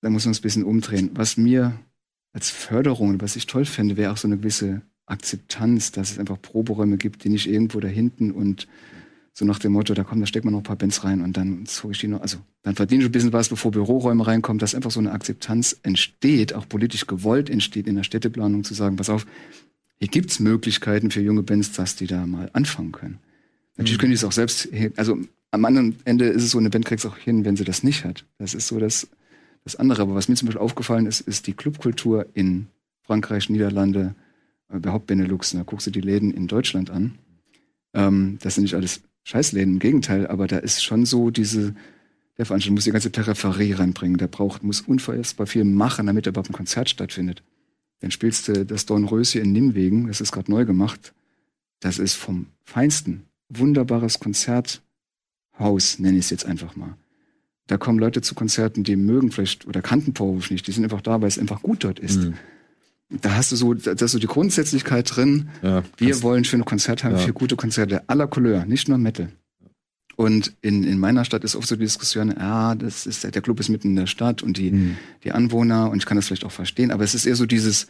da 0.00 0.10
muss 0.10 0.24
man 0.24 0.30
es 0.32 0.38
ein 0.38 0.42
bisschen 0.42 0.62
umdrehen. 0.64 1.10
Was 1.14 1.36
mir 1.36 1.76
als 2.32 2.50
Förderung, 2.50 3.20
was 3.20 3.34
ich 3.34 3.46
toll 3.46 3.64
fände, 3.64 3.96
wäre 3.96 4.12
auch 4.12 4.16
so 4.16 4.28
eine 4.28 4.36
gewisse 4.36 4.82
Akzeptanz, 5.06 5.90
dass 5.90 6.12
es 6.12 6.18
einfach 6.20 6.40
Proberäume 6.40 6.96
gibt, 6.98 7.24
die 7.24 7.30
nicht 7.30 7.48
irgendwo 7.48 7.80
da 7.80 7.88
hinten 7.88 8.30
und 8.30 8.68
so 9.38 9.44
nach 9.44 9.60
dem 9.60 9.70
Motto, 9.70 9.94
da 9.94 10.02
kommt, 10.02 10.20
da 10.20 10.26
steckt 10.26 10.44
man 10.44 10.52
noch 10.52 10.60
ein 10.60 10.64
paar 10.64 10.74
Bands 10.74 11.04
rein 11.04 11.22
und 11.22 11.36
dann 11.36 11.64
zog 11.64 11.92
ich 11.92 12.00
die 12.00 12.08
noch, 12.08 12.22
also 12.22 12.38
dann 12.64 12.74
verdiene 12.74 13.02
ich 13.02 13.08
ein 13.08 13.12
bisschen 13.12 13.32
was, 13.32 13.48
bevor 13.48 13.70
Büroräume 13.70 14.26
reinkommen, 14.26 14.58
dass 14.58 14.74
einfach 14.74 14.90
so 14.90 14.98
eine 14.98 15.12
Akzeptanz 15.12 15.78
entsteht, 15.84 16.54
auch 16.54 16.68
politisch 16.68 17.06
gewollt 17.06 17.48
entsteht 17.48 17.86
in 17.86 17.94
der 17.94 18.02
Städteplanung, 18.02 18.64
zu 18.64 18.74
sagen, 18.74 18.96
pass 18.96 19.08
auf, 19.08 19.26
hier 20.00 20.08
gibt's 20.08 20.40
Möglichkeiten 20.40 21.12
für 21.12 21.20
junge 21.20 21.44
Bands, 21.44 21.70
dass 21.70 21.94
die 21.94 22.08
da 22.08 22.26
mal 22.26 22.50
anfangen 22.52 22.90
können. 22.90 23.20
Natürlich 23.76 24.00
können 24.00 24.10
die 24.10 24.16
es 24.16 24.24
auch 24.24 24.32
selbst, 24.32 24.68
also 24.96 25.18
am 25.52 25.64
anderen 25.64 25.94
Ende 26.04 26.24
ist 26.24 26.42
es 26.42 26.50
so, 26.50 26.58
eine 26.58 26.70
Band 26.70 26.84
kriegt 26.84 26.98
es 26.98 27.06
auch 27.06 27.16
hin, 27.16 27.44
wenn 27.44 27.54
sie 27.54 27.62
das 27.62 27.84
nicht 27.84 28.04
hat. 28.04 28.24
Das 28.38 28.54
ist 28.54 28.66
so 28.66 28.80
das, 28.80 29.06
das 29.62 29.76
andere. 29.76 30.02
Aber 30.02 30.16
was 30.16 30.28
mir 30.28 30.34
zum 30.34 30.46
Beispiel 30.46 30.60
aufgefallen 30.60 31.06
ist, 31.06 31.20
ist 31.20 31.46
die 31.46 31.52
Clubkultur 31.52 32.26
in 32.34 32.66
Frankreich, 33.02 33.48
Niederlande, 33.50 34.16
äh, 34.68 34.78
überhaupt 34.78 35.06
Benelux. 35.06 35.52
Da 35.52 35.62
guckst 35.62 35.86
du 35.86 35.92
die 35.92 36.00
Läden 36.00 36.32
in 36.32 36.48
Deutschland 36.48 36.90
an. 36.90 37.18
Ähm, 37.94 38.38
das 38.42 38.56
sind 38.56 38.64
nicht 38.64 38.74
alles 38.74 39.00
Scheißläden, 39.28 39.74
im 39.74 39.78
Gegenteil, 39.78 40.26
aber 40.26 40.46
da 40.46 40.56
ist 40.56 40.82
schon 40.82 41.04
so 41.04 41.28
diese, 41.30 41.74
der 42.38 42.46
Veranstalter 42.46 42.72
muss 42.72 42.84
die 42.84 42.92
ganze 42.92 43.10
Peripherie 43.10 43.74
reinbringen. 43.74 44.16
Der 44.16 44.26
braucht, 44.26 44.62
muss 44.64 44.80
unfassbar 44.80 45.46
viel 45.46 45.64
machen, 45.64 46.06
damit 46.06 46.26
überhaupt 46.26 46.48
ein 46.48 46.54
Konzert 46.54 46.88
stattfindet. 46.88 47.42
Dann 48.00 48.10
spielst 48.10 48.48
du 48.48 48.64
das 48.64 48.86
Dornröschen 48.86 49.42
in 49.42 49.52
Nimwegen, 49.52 50.06
das 50.06 50.22
ist 50.22 50.32
gerade 50.32 50.50
neu 50.50 50.64
gemacht. 50.64 51.12
Das 51.80 51.98
ist 51.98 52.14
vom 52.14 52.46
Feinsten. 52.64 53.24
Wunderbares 53.50 54.18
Konzerthaus, 54.18 55.98
nenne 55.98 56.16
ich 56.16 56.24
es 56.24 56.30
jetzt 56.30 56.46
einfach 56.46 56.74
mal. 56.74 56.96
Da 57.66 57.76
kommen 57.76 57.98
Leute 57.98 58.22
zu 58.22 58.34
Konzerten, 58.34 58.82
die 58.82 58.96
mögen 58.96 59.30
vielleicht 59.30 59.66
oder 59.66 59.82
kannten 59.82 60.14
Powerwolf 60.14 60.50
nicht. 60.50 60.66
Die 60.66 60.72
sind 60.72 60.84
einfach 60.84 61.02
da, 61.02 61.20
weil 61.20 61.28
es 61.28 61.38
einfach 61.38 61.60
gut 61.60 61.84
dort 61.84 61.98
ist. 61.98 62.16
Mhm. 62.16 62.34
Da 63.10 63.36
hast 63.36 63.52
du 63.52 63.56
so, 63.56 63.72
da 63.74 63.92
ist 63.92 64.10
so 64.12 64.18
die 64.18 64.26
Grundsätzlichkeit 64.26 65.16
drin. 65.16 65.48
Ja, 65.62 65.82
Wir 65.96 66.22
wollen 66.22 66.44
schöne 66.44 66.64
Konzerte 66.64 67.04
haben, 67.04 67.12
Ja. 67.16 67.18
für 67.18 67.32
gute 67.32 67.56
Konzerte 67.56 68.06
aller 68.08 68.26
Couleur, 68.26 68.66
nicht 68.66 68.88
nur 68.88 68.98
Metal. 68.98 69.30
Und 70.16 70.52
in, 70.62 70.82
in 70.84 70.98
meiner 70.98 71.24
Stadt 71.24 71.44
ist 71.44 71.54
oft 71.56 71.68
so 71.68 71.76
die 71.76 71.84
Diskussion, 71.84 72.34
ja, 72.36 72.74
das 72.74 73.06
ist, 73.06 73.22
der 73.24 73.40
Club 73.42 73.60
ist 73.60 73.68
mitten 73.68 73.90
in 73.90 73.96
der 73.96 74.06
Stadt 74.08 74.42
und 74.42 74.56
die, 74.58 74.72
Mhm. 74.72 74.96
die 75.24 75.32
Anwohner, 75.32 75.90
und 75.90 75.98
ich 75.98 76.06
kann 76.06 76.16
das 76.16 76.26
vielleicht 76.26 76.44
auch 76.44 76.50
verstehen, 76.52 76.90
aber 76.90 77.04
es 77.04 77.14
ist 77.14 77.24
eher 77.24 77.36
so 77.36 77.46
dieses, 77.46 77.86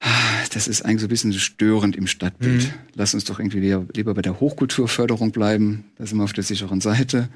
ah, 0.00 0.08
das 0.52 0.68
ist 0.68 0.82
eigentlich 0.84 1.00
so 1.00 1.06
ein 1.06 1.10
bisschen 1.10 1.32
störend 1.32 1.96
im 1.96 2.06
Stadtbild. 2.06 2.64
Mhm. 2.64 2.70
Lass 2.94 3.14
uns 3.14 3.24
doch 3.24 3.40
irgendwie 3.40 3.60
lieber, 3.60 3.86
lieber 3.94 4.14
bei 4.14 4.22
der 4.22 4.38
Hochkulturförderung 4.40 5.32
bleiben, 5.32 5.84
da 5.96 6.06
sind 6.06 6.18
wir 6.18 6.24
auf 6.24 6.32
der 6.34 6.44
sicheren 6.44 6.80
Seite. 6.80 7.28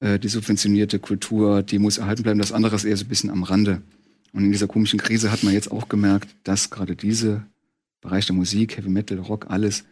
Äh, 0.00 0.18
die 0.18 0.28
subventionierte 0.28 0.98
Kultur, 0.98 1.62
die 1.62 1.78
muss 1.78 1.98
erhalten 1.98 2.22
bleiben, 2.22 2.38
das 2.38 2.52
andere 2.52 2.76
ist 2.76 2.84
eher 2.84 2.96
so 2.96 3.04
ein 3.04 3.08
bisschen 3.08 3.30
am 3.30 3.42
Rande. 3.42 3.82
Und 4.32 4.44
in 4.44 4.52
dieser 4.52 4.68
komischen 4.68 4.98
Krise 4.98 5.32
hat 5.32 5.42
man 5.42 5.52
jetzt 5.52 5.70
auch 5.70 5.88
gemerkt, 5.88 6.28
dass 6.44 6.70
gerade 6.70 6.96
diese 6.96 7.44
Bereich 8.00 8.26
der 8.26 8.34
Musik, 8.34 8.76
Heavy 8.76 8.88
Metal, 8.88 9.18
Rock, 9.18 9.46
alles 9.48 9.84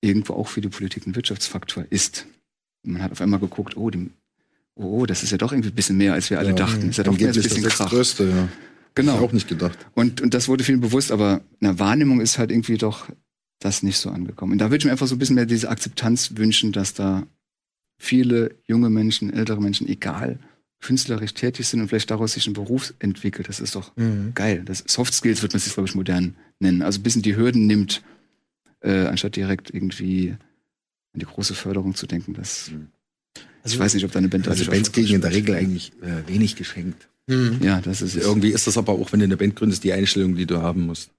irgendwo 0.00 0.34
auch 0.34 0.48
für 0.48 0.60
die 0.60 0.68
Politik 0.68 1.06
ein 1.06 1.16
Wirtschaftsfaktor 1.16 1.86
ist. 1.90 2.26
Und 2.84 2.92
man 2.92 3.02
hat 3.02 3.12
auf 3.12 3.20
einmal 3.20 3.40
geguckt, 3.40 3.76
oh, 3.76 3.90
dem, 3.90 4.10
oh, 4.74 5.06
das 5.06 5.22
ist 5.22 5.30
ja 5.30 5.38
doch 5.38 5.52
irgendwie 5.52 5.70
ein 5.70 5.74
bisschen 5.74 5.96
mehr, 5.96 6.12
als 6.12 6.30
wir 6.30 6.38
alle 6.38 6.50
Ja, 6.50 6.54
dachten. 6.54 6.90
Ist 6.90 6.98
ja 6.98 7.04
doch 7.04 7.18
mehr 7.18 7.28
als 7.28 7.36
ein 7.36 7.42
bisschen 7.42 7.64
das 7.64 7.76
Krach. 7.76 7.90
Größte, 7.90 8.28
ja. 8.28 8.48
Genau. 8.94 9.18
Auch 9.18 9.32
nicht 9.32 9.48
gedacht. 9.48 9.78
Und, 9.94 10.20
und 10.20 10.32
das 10.32 10.48
wurde 10.48 10.64
vielen 10.64 10.80
bewusst, 10.80 11.10
aber 11.10 11.42
in 11.60 11.66
der 11.66 11.78
Wahrnehmung 11.78 12.20
ist 12.20 12.38
halt 12.38 12.50
irgendwie 12.50 12.78
doch 12.78 13.06
das 13.58 13.82
nicht 13.82 13.98
so 13.98 14.10
angekommen. 14.10 14.52
Und 14.52 14.58
da 14.58 14.66
würde 14.66 14.78
ich 14.78 14.84
mir 14.84 14.92
einfach 14.92 15.06
so 15.06 15.14
ein 15.14 15.18
bisschen 15.18 15.34
mehr 15.34 15.46
diese 15.46 15.68
Akzeptanz 15.68 16.36
wünschen, 16.36 16.72
dass 16.72 16.94
da 16.94 17.26
viele 17.98 18.54
junge 18.64 18.90
Menschen, 18.90 19.32
ältere 19.32 19.60
Menschen, 19.60 19.88
egal, 19.88 20.38
künstlerisch 20.80 21.34
tätig 21.34 21.66
sind 21.66 21.80
und 21.80 21.88
vielleicht 21.88 22.10
daraus 22.10 22.32
sich 22.34 22.46
ein 22.46 22.52
Beruf 22.52 22.94
entwickelt. 22.98 23.48
Das 23.48 23.60
ist 23.60 23.74
doch 23.74 23.96
Mhm. 23.96 24.32
geil. 24.34 24.62
Das 24.64 24.84
Soft 24.86 25.14
Skills 25.14 25.42
wird 25.42 25.52
man 25.52 25.60
sich, 25.60 25.72
glaube 25.74 25.88
ich, 25.88 25.94
modern 25.94 26.36
nennen. 26.60 26.82
Also 26.82 27.00
ein 27.00 27.02
bisschen 27.02 27.22
die 27.22 27.36
Hürden 27.36 27.66
nimmt, 27.66 28.02
äh, 28.80 29.06
anstatt 29.06 29.36
direkt 29.36 29.70
irgendwie 29.72 30.36
an 31.12 31.20
die 31.20 31.26
große 31.26 31.54
Förderung 31.54 31.94
zu 31.94 32.06
denken. 32.06 32.34
Das, 32.34 32.70
ich 33.64 33.78
weiß 33.78 33.94
nicht, 33.94 34.04
ob 34.04 34.12
deine 34.12 34.28
Band 34.28 34.46
Also 34.48 34.70
Bands 34.70 34.92
kriegen 34.92 35.14
in 35.14 35.20
der 35.22 35.32
Regel 35.32 35.54
eigentlich 35.54 35.92
äh, 36.02 36.28
wenig 36.28 36.56
geschenkt. 36.56 37.08
Mhm. 37.26 37.58
Ja, 37.62 37.80
das 37.80 38.02
ist 38.02 38.14
es. 38.14 38.22
Irgendwie 38.24 38.50
ist 38.50 38.66
das 38.66 38.78
aber 38.78 38.92
auch, 38.92 39.10
wenn 39.12 39.18
du 39.20 39.24
eine 39.24 39.36
Band 39.36 39.56
gründest, 39.56 39.82
die 39.82 39.92
Einstellung, 39.92 40.36
die 40.36 40.46
du 40.46 40.58
haben 40.62 40.82
musst. 40.86 41.10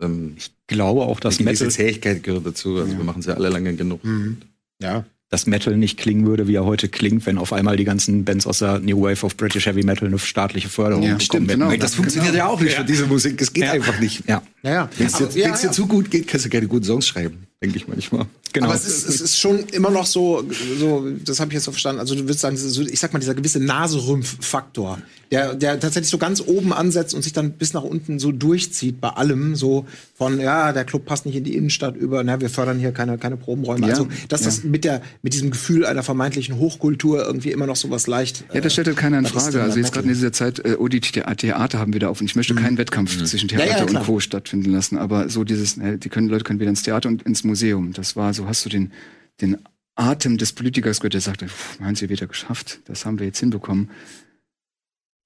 Ähm, 0.00 0.34
Ich 0.36 0.52
glaube 0.68 1.02
auch, 1.02 1.20
dass 1.20 1.40
Metal, 1.40 1.70
Zähigkeit 1.70 2.22
gehört 2.22 2.46
dazu. 2.46 2.76
Also 2.76 2.92
Ja. 2.92 2.98
wir 2.98 3.04
machen 3.04 3.20
es 3.20 3.26
ja 3.26 3.34
alle 3.34 3.48
lange 3.50 3.74
genug. 3.74 4.02
Mhm. 4.04 4.38
Ja. 4.80 5.04
Dass 5.30 5.46
Metal 5.46 5.76
nicht 5.76 5.98
klingen 5.98 6.26
würde, 6.26 6.48
wie 6.48 6.54
er 6.54 6.64
heute 6.64 6.88
klingt, 6.88 7.26
wenn 7.26 7.36
auf 7.36 7.52
einmal 7.52 7.76
die 7.76 7.84
ganzen 7.84 8.24
Bands 8.24 8.46
aus 8.46 8.60
der 8.60 8.78
New 8.78 9.02
Wave 9.02 9.26
of 9.26 9.36
British 9.36 9.66
Heavy 9.66 9.82
Metal 9.82 10.08
eine 10.08 10.18
staatliche 10.18 10.68
Förderung 10.70 11.02
Ja, 11.02 11.08
bekommen 11.10 11.20
stimmt, 11.20 11.48
genau. 11.48 11.70
Das 11.76 11.94
funktioniert 11.96 12.34
ja 12.34 12.46
auch 12.46 12.60
nicht 12.60 12.74
für 12.76 12.84
diese 12.84 13.06
Musik. 13.06 13.36
Das 13.38 13.52
geht 13.52 13.64
Ja. 13.64 13.72
einfach 13.72 14.00
nicht. 14.00 14.22
Ja, 14.26 14.42
Ja, 14.62 14.72
ja. 14.72 14.90
Wenn 14.98 15.06
es 15.06 15.12
dir, 15.14 15.28
ja, 15.34 15.48
ja. 15.56 15.72
zu 15.72 15.86
gut 15.86 16.10
geht, 16.10 16.26
kannst 16.26 16.46
du 16.46 16.50
keine 16.50 16.66
guten 16.66 16.84
Songs 16.84 17.06
schreiben, 17.06 17.46
denke 17.62 17.76
ich 17.76 17.86
manchmal. 17.86 18.26
genau. 18.52 18.66
Aber 18.66 18.74
es 18.74 18.86
ist, 18.86 19.08
es 19.08 19.20
ist 19.20 19.38
schon 19.38 19.60
immer 19.72 19.90
noch 19.90 20.06
so, 20.06 20.44
so 20.80 21.06
das 21.24 21.38
habe 21.40 21.50
ich 21.50 21.54
jetzt 21.54 21.64
so 21.64 21.70
verstanden. 21.70 22.00
Also 22.00 22.14
du 22.14 22.22
würdest 22.22 22.40
sagen, 22.40 22.56
so, 22.56 22.82
ich 22.82 22.98
sag 22.98 23.12
mal, 23.12 23.20
dieser 23.20 23.34
gewisse 23.34 23.60
Naserümpf-Faktor, 23.60 24.98
der, 25.30 25.54
der 25.54 25.78
tatsächlich 25.78 26.10
so 26.10 26.18
ganz 26.18 26.40
oben 26.40 26.72
ansetzt 26.72 27.14
und 27.14 27.22
sich 27.22 27.32
dann 27.34 27.52
bis 27.52 27.74
nach 27.74 27.82
unten 27.82 28.18
so 28.18 28.32
durchzieht 28.32 29.00
bei 29.00 29.10
allem. 29.10 29.54
So 29.56 29.86
von, 30.16 30.40
ja, 30.40 30.72
der 30.72 30.84
Club 30.84 31.04
passt 31.04 31.26
nicht 31.26 31.36
in 31.36 31.44
die 31.44 31.54
Innenstadt 31.54 31.96
über, 31.96 32.24
na, 32.24 32.40
wir 32.40 32.48
fördern 32.48 32.78
hier 32.78 32.92
keine, 32.92 33.18
keine 33.18 33.36
Probenräume. 33.36 33.86
Ja, 33.86 33.92
also, 33.92 34.08
dass 34.28 34.42
das 34.42 34.64
mit, 34.64 34.84
der, 34.84 35.02
mit 35.22 35.34
diesem 35.34 35.50
Gefühl 35.50 35.84
einer 35.84 36.02
vermeintlichen 36.02 36.58
Hochkultur 36.58 37.24
irgendwie 37.24 37.52
immer 37.52 37.66
noch 37.66 37.76
so 37.76 37.90
was 37.90 38.06
leicht. 38.06 38.44
Ja, 38.52 38.60
das 38.62 38.72
stellt 38.72 38.88
halt 38.88 38.96
keiner 38.96 39.18
in 39.18 39.24
ist 39.26 39.32
Frage. 39.32 39.60
Also 39.62 39.74
da 39.74 39.80
jetzt 39.80 39.92
gerade 39.92 40.08
in 40.08 40.14
dieser 40.14 40.32
Zeit, 40.32 40.60
äh, 40.64 40.76
oh, 40.78 40.88
die 40.88 41.00
The- 41.04 41.20
Theater 41.36 41.78
haben 41.78 41.92
wieder 41.92 42.08
auf 42.10 42.20
und 42.20 42.26
ich 42.26 42.34
möchte 42.34 42.54
keinen 42.54 42.78
Wettkampf 42.78 43.22
zwischen 43.24 43.48
Ja, 43.50 43.58
ja, 43.58 43.64
Theater 43.66 43.86
und 43.86 44.06
Co. 44.06 44.18
stattfinden 44.48 44.72
lassen. 44.72 44.98
Aber 44.98 45.28
so 45.28 45.44
dieses, 45.44 45.78
äh, 45.78 45.98
die 45.98 46.08
können, 46.08 46.28
Leute 46.28 46.44
können 46.44 46.60
wieder 46.60 46.70
ins 46.70 46.82
Theater 46.82 47.08
und 47.08 47.22
ins 47.22 47.44
Museum. 47.44 47.92
Das 47.92 48.16
war 48.16 48.32
so, 48.34 48.46
hast 48.46 48.64
du 48.64 48.68
den, 48.70 48.92
den 49.40 49.58
Atem 49.94 50.38
des 50.38 50.52
Politikers 50.52 51.00
gehört, 51.00 51.14
der 51.14 51.20
sagte, 51.20 51.48
"Pff, 51.48 51.80
haben 51.80 51.94
sie 51.94 52.08
wieder 52.08 52.26
geschafft, 52.26 52.80
das 52.86 53.04
haben 53.04 53.18
wir 53.18 53.26
jetzt 53.26 53.40
hinbekommen. 53.40 53.90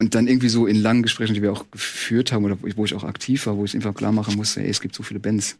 und 0.00 0.16
dann 0.16 0.26
irgendwie 0.26 0.48
so 0.48 0.66
in 0.66 0.82
langen 0.82 1.04
Gesprächen, 1.04 1.34
die 1.34 1.42
wir 1.42 1.52
auch 1.52 1.70
geführt 1.70 2.32
haben 2.32 2.44
oder 2.44 2.58
wo 2.60 2.84
ich 2.84 2.92
auch 2.94 3.04
aktiv 3.04 3.46
war, 3.46 3.56
wo 3.56 3.64
ich 3.64 3.76
einfach 3.76 3.94
klar 3.94 4.10
machen 4.10 4.34
musste, 4.34 4.60
ey, 4.60 4.68
es 4.68 4.80
gibt 4.80 4.96
so 4.96 5.04
viele 5.04 5.20
Bands, 5.20 5.58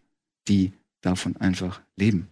die 0.49 0.73
davon 1.01 1.37
einfach 1.37 1.81
leben. 1.97 2.27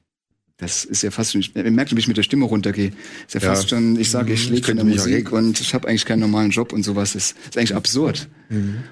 Das 0.60 0.84
ist 0.84 1.02
ja 1.02 1.10
fast 1.10 1.32
schon, 1.32 1.40
ich 1.40 1.54
merke, 1.54 1.96
wie 1.96 2.00
ich 2.00 2.08
mit 2.08 2.16
der 2.18 2.22
Stimme 2.22 2.44
runtergehe. 2.44 2.92
Ist 3.26 3.34
ja, 3.34 3.40
Ja. 3.40 3.54
fast 3.54 3.70
schon, 3.70 3.98
ich 3.98 4.10
sage, 4.10 4.32
ich 4.34 4.40
Mhm. 4.40 4.44
schläge 4.46 4.60
Könnte 4.66 4.84
der 4.84 4.92
Musik 4.94 5.32
und 5.32 5.60
ich 5.60 5.72
habe 5.74 5.88
eigentlich 5.88 6.04
keinen 6.04 6.20
normalen 6.20 6.50
Job 6.50 6.72
und 6.72 6.82
sowas. 6.82 7.14
Das 7.14 7.32
ist 7.48 7.56
eigentlich 7.58 7.74
absurd. 7.74 8.28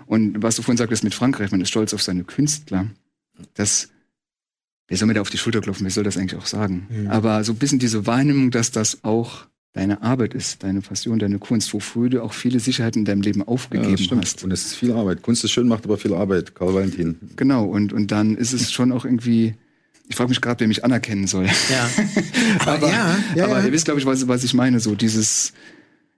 Und 0.06 0.42
was 0.42 0.56
du 0.56 0.62
vorhin 0.62 0.78
sagtest 0.78 1.04
mit 1.04 1.14
Frankreich, 1.14 1.50
man 1.50 1.60
ist 1.60 1.68
stolz 1.68 1.92
auf 1.94 2.02
seine 2.02 2.24
Künstler. 2.24 2.86
Das, 3.54 3.88
wer 4.88 4.96
soll 4.96 5.08
mir 5.08 5.14
da 5.14 5.20
auf 5.20 5.30
die 5.30 5.38
Schulter 5.38 5.60
klopfen? 5.60 5.84
Wer 5.84 5.90
soll 5.90 6.04
das 6.04 6.16
eigentlich 6.16 6.40
auch 6.40 6.46
sagen? 6.46 6.86
Aber 7.10 7.44
so 7.44 7.52
ein 7.52 7.56
bisschen 7.58 7.78
diese 7.78 8.06
Wahrnehmung, 8.06 8.50
dass 8.50 8.70
das 8.70 9.04
auch 9.04 9.46
deine 9.74 10.02
Arbeit 10.02 10.34
ist, 10.34 10.62
deine 10.62 10.80
Passion, 10.80 11.18
deine 11.18 11.38
Kunst, 11.38 11.72
wofür 11.74 12.08
du 12.08 12.22
auch 12.22 12.32
viele 12.32 12.58
Sicherheiten 12.58 13.00
in 13.00 13.04
deinem 13.04 13.20
Leben 13.20 13.40
Ja, 13.40 13.46
aufgegeben 13.48 13.98
stimmt. 13.98 14.22
hast. 14.24 14.42
Und 14.42 14.50
es 14.52 14.64
ist 14.66 14.74
viel 14.76 14.92
Arbeit. 14.92 15.22
Kunst 15.22 15.44
ist 15.44 15.50
schön, 15.52 15.68
macht 15.68 15.84
aber 15.84 15.98
viel 15.98 16.14
Arbeit. 16.14 16.54
Karl 16.54 16.72
Valentin. 16.74 17.16
Genau, 17.36 17.64
und, 17.66 17.92
und 17.92 18.10
dann 18.10 18.36
ist 18.36 18.52
es 18.54 18.72
schon 18.72 18.90
auch 18.90 19.04
irgendwie, 19.04 19.54
ich 20.08 20.16
frage 20.16 20.30
mich 20.30 20.40
gerade, 20.40 20.60
wer 20.60 20.68
mich 20.68 20.84
anerkennen 20.84 21.26
soll. 21.26 21.46
Ja. 21.46 21.90
aber 22.66 22.88
ja, 22.88 23.18
ja, 23.36 23.44
aber 23.44 23.60
ja. 23.60 23.66
ihr 23.66 23.72
wisst, 23.72 23.84
glaube 23.84 24.00
ich, 24.00 24.06
was, 24.06 24.26
was 24.26 24.42
ich 24.42 24.54
meine. 24.54 24.80
So 24.80 24.94
dieses, 24.94 25.52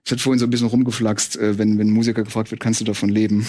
ich 0.05 0.11
hatte 0.11 0.21
vorhin 0.21 0.39
so 0.39 0.45
ein 0.45 0.49
bisschen 0.49 0.67
rumgeflaxt, 0.67 1.37
äh, 1.37 1.57
wenn, 1.57 1.77
wenn 1.77 1.87
ein 1.87 1.93
Musiker 1.93 2.23
gefragt 2.23 2.51
wird, 2.51 2.61
kannst 2.61 2.79
du 2.81 2.85
davon 2.85 3.09
leben? 3.09 3.45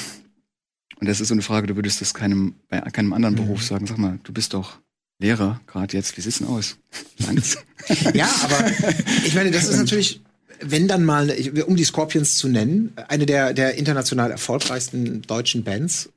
Und 1.00 1.08
das 1.08 1.20
ist 1.20 1.28
so 1.28 1.34
eine 1.34 1.42
Frage, 1.42 1.66
du 1.68 1.76
würdest 1.76 2.00
das 2.00 2.14
keinem, 2.14 2.54
bei 2.68 2.80
keinem 2.80 3.12
anderen 3.12 3.34
Mhm. 3.34 3.46
Beruf 3.46 3.62
sagen. 3.62 3.86
Sag 3.86 3.98
mal, 3.98 4.18
du 4.22 4.32
bist 4.32 4.54
doch 4.54 4.78
Lehrer 5.18 5.60
gerade 5.66 5.96
jetzt, 5.96 6.16
wie 6.16 6.20
sieht's 6.20 6.38
denn 6.38 6.48
aus? 6.48 6.76
Ja, 8.14 8.28
aber 8.42 8.70
ich 9.24 9.34
meine, 9.34 9.50
das 9.50 9.68
ist 9.68 9.76
natürlich, 9.78 10.20
wenn 10.60 10.86
dann 10.86 11.04
mal, 11.04 11.34
um 11.66 11.74
die 11.76 11.84
Scorpions 11.84 12.36
zu 12.36 12.48
nennen, 12.48 12.92
eine 13.08 13.26
der, 13.26 13.52
der 13.52 13.74
international 13.74 14.30
erfolgreichsten 14.30 15.22
deutschen 15.22 15.64
Bands 15.64 16.10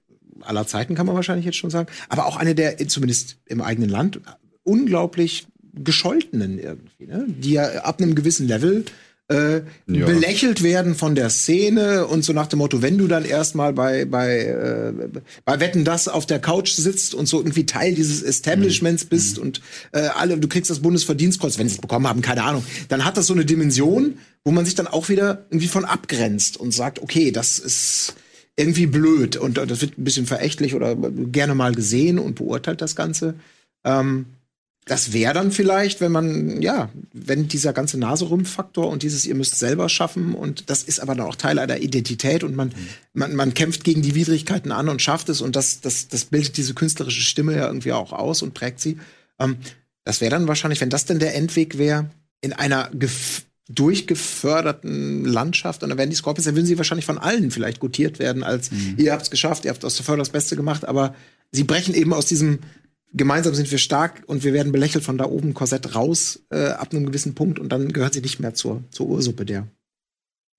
aller 0.47 0.67
Zeiten, 0.67 0.95
kann 0.95 1.05
man 1.05 1.15
wahrscheinlich 1.15 1.45
jetzt 1.45 1.57
schon 1.57 1.69
sagen, 1.69 1.87
aber 2.09 2.25
auch 2.25 2.37
eine 2.37 2.55
der, 2.55 2.77
zumindest 2.87 3.37
im 3.45 3.61
eigenen 3.61 3.89
Land, 3.89 4.19
unglaublich 4.63 5.47
gescholtenen 5.73 6.57
irgendwie, 6.59 7.07
ne? 7.07 7.25
die 7.27 7.51
ja 7.53 7.83
ab 7.83 8.01
einem 8.01 8.15
gewissen 8.15 8.47
Level 8.47 8.85
äh, 9.27 9.61
Ja. 9.87 10.05
belächelt 10.05 10.61
werden 10.61 10.93
von 10.95 11.15
der 11.15 11.29
Szene 11.31 12.05
und 12.05 12.23
so 12.23 12.31
nach 12.31 12.45
dem 12.47 12.59
Motto, 12.59 12.81
wenn 12.83 12.97
du 12.97 13.07
dann 13.07 13.25
erstmal 13.25 13.73
bei 13.73 14.05
bei 14.05 14.37
äh, 14.41 14.93
bei 15.43 15.59
Wetten 15.59 15.83
das 15.83 16.07
auf 16.07 16.25
der 16.27 16.39
Couch 16.39 16.71
sitzt 16.73 17.15
und 17.15 17.27
so 17.27 17.37
irgendwie 17.39 17.65
Teil 17.65 17.95
dieses 17.95 18.21
Establishments 18.21 19.05
bist 19.05 19.39
und 19.39 19.61
äh, 19.93 20.01
alle 20.15 20.37
du 20.37 20.47
kriegst 20.47 20.69
das 20.69 20.79
Bundesverdienstkreuz, 20.79 21.57
wenn 21.57 21.67
sie 21.67 21.75
es 21.75 21.81
bekommen 21.81 22.07
haben, 22.07 22.21
keine 22.21 22.43
Ahnung, 22.43 22.63
dann 22.87 23.03
hat 23.03 23.17
das 23.17 23.25
so 23.25 23.33
eine 23.33 23.45
Dimension, 23.45 24.19
wo 24.43 24.51
man 24.51 24.63
sich 24.63 24.75
dann 24.75 24.87
auch 24.87 25.09
wieder 25.09 25.45
irgendwie 25.49 25.67
von 25.69 25.85
abgrenzt 25.85 26.57
und 26.57 26.71
sagt, 26.71 27.01
okay, 27.01 27.31
das 27.31 27.57
ist 27.57 28.13
irgendwie 28.57 28.87
blöd 28.87 29.35
und 29.37 29.57
das 29.57 29.81
wird 29.81 29.97
ein 29.97 30.03
bisschen 30.03 30.25
verächtlich 30.25 30.75
oder 30.75 30.95
gerne 30.95 31.55
mal 31.55 31.73
gesehen 31.75 32.19
und 32.19 32.35
beurteilt 32.35 32.81
das 32.81 32.95
Ganze. 32.95 33.35
Ähm, 33.83 34.27
das 34.85 35.13
wäre 35.13 35.33
dann 35.33 35.51
vielleicht, 35.51 35.99
wenn 35.99 36.11
man, 36.11 36.61
ja, 36.61 36.89
wenn 37.11 37.47
dieser 37.47 37.73
ganze 37.73 37.97
Naserümpf-Faktor 37.97 38.87
und 38.87 39.01
dieses, 39.01 39.25
ihr 39.25 39.33
müsst 39.33 39.57
selber 39.57 39.89
schaffen 39.89 40.35
und 40.35 40.69
das 40.69 40.83
ist 40.83 40.99
aber 40.99 41.15
dann 41.15 41.25
auch 41.25 41.35
Teil 41.35 41.57
einer 41.57 41.79
Identität 41.79 42.43
und 42.43 42.55
man, 42.55 42.71
man, 43.13 43.35
man 43.35 43.55
kämpft 43.55 43.83
gegen 43.83 44.03
die 44.03 44.13
Widrigkeiten 44.13 44.71
an 44.71 44.87
und 44.87 45.01
schafft 45.01 45.29
es 45.29 45.41
und 45.41 45.55
das, 45.55 45.81
das, 45.81 46.07
das 46.07 46.25
bildet 46.25 46.57
diese 46.57 46.75
künstlerische 46.75 47.23
Stimme 47.23 47.55
ja 47.55 47.65
irgendwie 47.65 47.93
auch 47.93 48.13
aus 48.13 48.43
und 48.43 48.53
prägt 48.53 48.79
sie. 48.79 48.99
Ähm, 49.39 49.57
das 50.03 50.21
wäre 50.21 50.29
dann 50.29 50.47
wahrscheinlich, 50.47 50.81
wenn 50.81 50.91
das 50.91 51.05
denn 51.05 51.17
der 51.17 51.33
Endweg 51.33 51.79
wäre, 51.79 52.11
in 52.41 52.53
einer 52.53 52.91
gef 52.93 53.41
durchgeförderten 53.67 55.25
Landschaft 55.25 55.81
und 55.81 55.89
dann 55.89 55.97
werden 55.97 56.11
die 56.11 56.15
Scorpions, 56.15 56.45
dann 56.45 56.55
würden 56.55 56.67
sie 56.67 56.77
wahrscheinlich 56.77 57.05
von 57.05 57.17
allen 57.17 57.49
vielleicht 57.49 57.79
gutiert 57.79 58.19
werden 58.19 58.43
als 58.43 58.69
ihr 58.97 59.11
habt's 59.11 59.31
geschafft, 59.31 59.65
ihr 59.65 59.71
habt 59.71 59.83
aus 59.83 59.95
der 59.95 60.05
Förder 60.05 60.19
das 60.19 60.29
Beste 60.29 60.55
gemacht, 60.55 60.85
aber 60.85 61.15
sie 61.51 61.63
brechen 61.63 61.95
eben 61.95 62.13
aus 62.13 62.27
diesem 62.27 62.59
gemeinsam 63.13 63.55
sind 63.55 63.71
wir 63.71 63.77
stark 63.77 64.23
und 64.27 64.43
wir 64.43 64.53
werden 64.53 64.71
belächelt 64.71 65.03
von 65.03 65.17
da 65.17 65.25
oben 65.25 65.53
Korsett 65.53 65.95
raus 65.95 66.41
äh, 66.51 66.67
ab 66.67 66.93
einem 66.93 67.05
gewissen 67.05 67.33
Punkt 67.33 67.59
und 67.59 67.69
dann 67.69 67.91
gehört 67.91 68.13
sie 68.13 68.21
nicht 68.21 68.39
mehr 68.39 68.53
zur, 68.53 68.83
zur 68.91 69.07
Ursuppe 69.07 69.45
der 69.45 69.67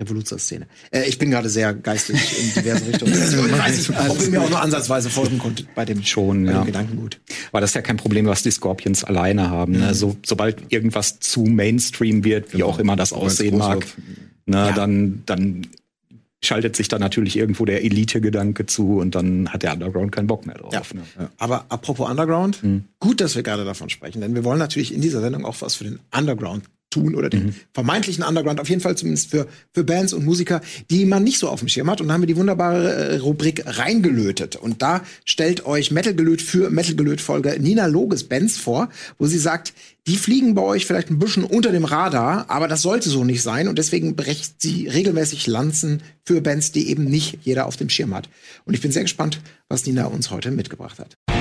Revolutionsszene. 0.01 0.67
Äh, 0.91 1.09
ich 1.09 1.19
bin 1.19 1.31
gerade 1.31 1.49
sehr 1.49 1.73
geistig 1.73 2.17
in 2.39 2.63
diverse 2.63 2.87
Richtungen. 2.87 3.15
Also, 3.21 3.47
ich 3.47 3.59
weiß 3.59 3.77
nicht, 3.89 4.11
ob 4.11 4.21
ihr 4.23 4.31
mir 4.31 4.43
auch 4.43 4.51
nur 4.51 4.61
ansatzweise 4.61 5.09
folgen 5.11 5.39
konntet 5.39 5.75
bei 5.75 5.85
dem, 5.85 6.03
Schon, 6.03 6.45
bei 6.45 6.53
ja. 6.53 6.59
dem 6.61 6.67
Gedankengut. 6.67 7.21
Aber 7.51 7.61
das 7.61 7.71
ist 7.71 7.75
ja 7.75 7.83
kein 7.83 7.97
Problem, 7.97 8.27
was 8.27 8.43
die 8.43 8.51
Scorpions 8.51 9.05
alleine 9.05 9.49
haben. 9.51 9.73
Mhm. 9.73 9.79
Ne? 9.81 9.95
So, 9.95 10.17
sobald 10.25 10.71
irgendwas 10.73 11.19
zu 11.21 11.43
Mainstream 11.45 12.25
wird, 12.25 12.53
wie 12.53 12.63
auch 12.63 12.79
immer 12.79 12.97
das 12.97 13.13
aussehen 13.13 13.57
mag, 13.59 13.81
wird. 13.81 13.95
ne, 14.47 14.57
Ja. 14.57 14.73
dann, 14.73 15.23
dann 15.25 15.67
schaltet 16.45 16.77
sich 16.77 16.89
da 16.89 16.99
natürlich 16.99 17.37
irgendwo 17.37 17.65
der 17.65 17.83
Elite-Gedanke 17.83 18.67
zu 18.67 18.99
und 18.99 19.15
dann 19.15 19.49
hat 19.49 19.63
der 19.63 19.73
Underground 19.73 20.13
keinen 20.13 20.27
Bock 20.27 20.47
mehr 20.47 20.57
drauf. 20.57 20.73
Ja. 20.75 20.83
Ne? 20.95 21.31
Aber 21.39 21.65
apropos 21.71 22.09
Underground, 22.09 22.61
gut, 23.01 23.21
dass 23.23 23.35
wir 23.35 23.43
gerade 23.43 23.65
davon 23.65 23.89
sprechen, 23.89 24.21
denn 24.21 24.35
wir 24.35 24.45
wollen 24.45 24.59
natürlich 24.59 24.93
in 24.95 25.01
dieser 25.01 25.21
Sendung 25.23 25.45
auch 25.47 25.57
was 25.61 25.75
für 25.75 25.85
den 25.85 25.99
Underground 26.17 26.65
tun 26.91 27.15
oder 27.15 27.29
den 27.29 27.55
vermeintlichen 27.73 28.25
Underground, 28.25 28.61
auf 28.61 28.69
jeden 28.69 28.81
Fall 28.81 28.97
zumindest 28.97 29.31
für, 29.31 29.47
für 29.73 29.85
Bands 29.85 30.13
und 30.13 30.25
Musiker, 30.25 30.61
die 30.91 31.05
man 31.05 31.25
nicht 31.25 31.39
so 31.39 31.49
auf 31.49 31.61
dem 31.61 31.69
Schirm 31.69 31.91
hat. 31.91 32.01
Und 32.01 32.09
da 32.09 32.15
haben 32.15 32.23
wir 32.23 32.27
die 32.27 32.37
wunderbare 32.37 32.93
äh, 32.93 33.17
Rubrik 33.17 33.65
reingelötet. 33.67 34.57
Und 34.57 34.83
da 34.83 35.03
stellt 35.25 35.67
euch 35.67 35.91
Metal 35.91 36.15
Gelöt 36.15 36.43
für 36.43 36.71
Metal 36.71 36.95
Gelöt 36.95 37.21
Folge 37.21 37.57
Nina 37.59 37.87
Loges 37.87 38.25
Bands 38.25 38.57
vor, 38.57 38.89
wo 39.19 39.27
sie 39.27 39.39
sagt, 39.39 39.75
die 40.07 40.17
fliegen 40.17 40.55
bei 40.55 40.63
euch 40.63 40.87
vielleicht 40.87 41.11
ein 41.11 41.19
bisschen 41.19 41.45
unter 41.45 41.73
dem 41.73 41.85
Radar, 41.85 42.49
aber 42.49 42.69
das 42.69 42.83
sollte 42.83 43.11
so 43.11 43.25
nicht 43.25 43.43
sein. 43.43 43.69
Und 43.69 43.79
deswegen 43.79 44.15
brecht 44.15 44.63
sie 44.63 44.89
regelmäßig 44.89 45.47
Lanzen 45.47 46.03
für 46.25 46.41
Bands, 46.41 46.73
die 46.73 46.89
eben 46.89 47.05
nicht 47.05 47.39
jeder 47.43 47.67
auf 47.67 47.77
dem 47.77 47.91
Schirm 47.91 48.15
hat. 48.15 48.29
Und 48.65 48.75
ich 48.75 48.81
bin 48.81 48.93
sehr 48.93 49.03
gespannt, 49.03 49.41
was 49.69 49.85
Nina 49.87 50.07
uns 50.07 50.31
heute 50.31 50.51
mitgebracht 50.51 50.99
hat. 50.99 51.36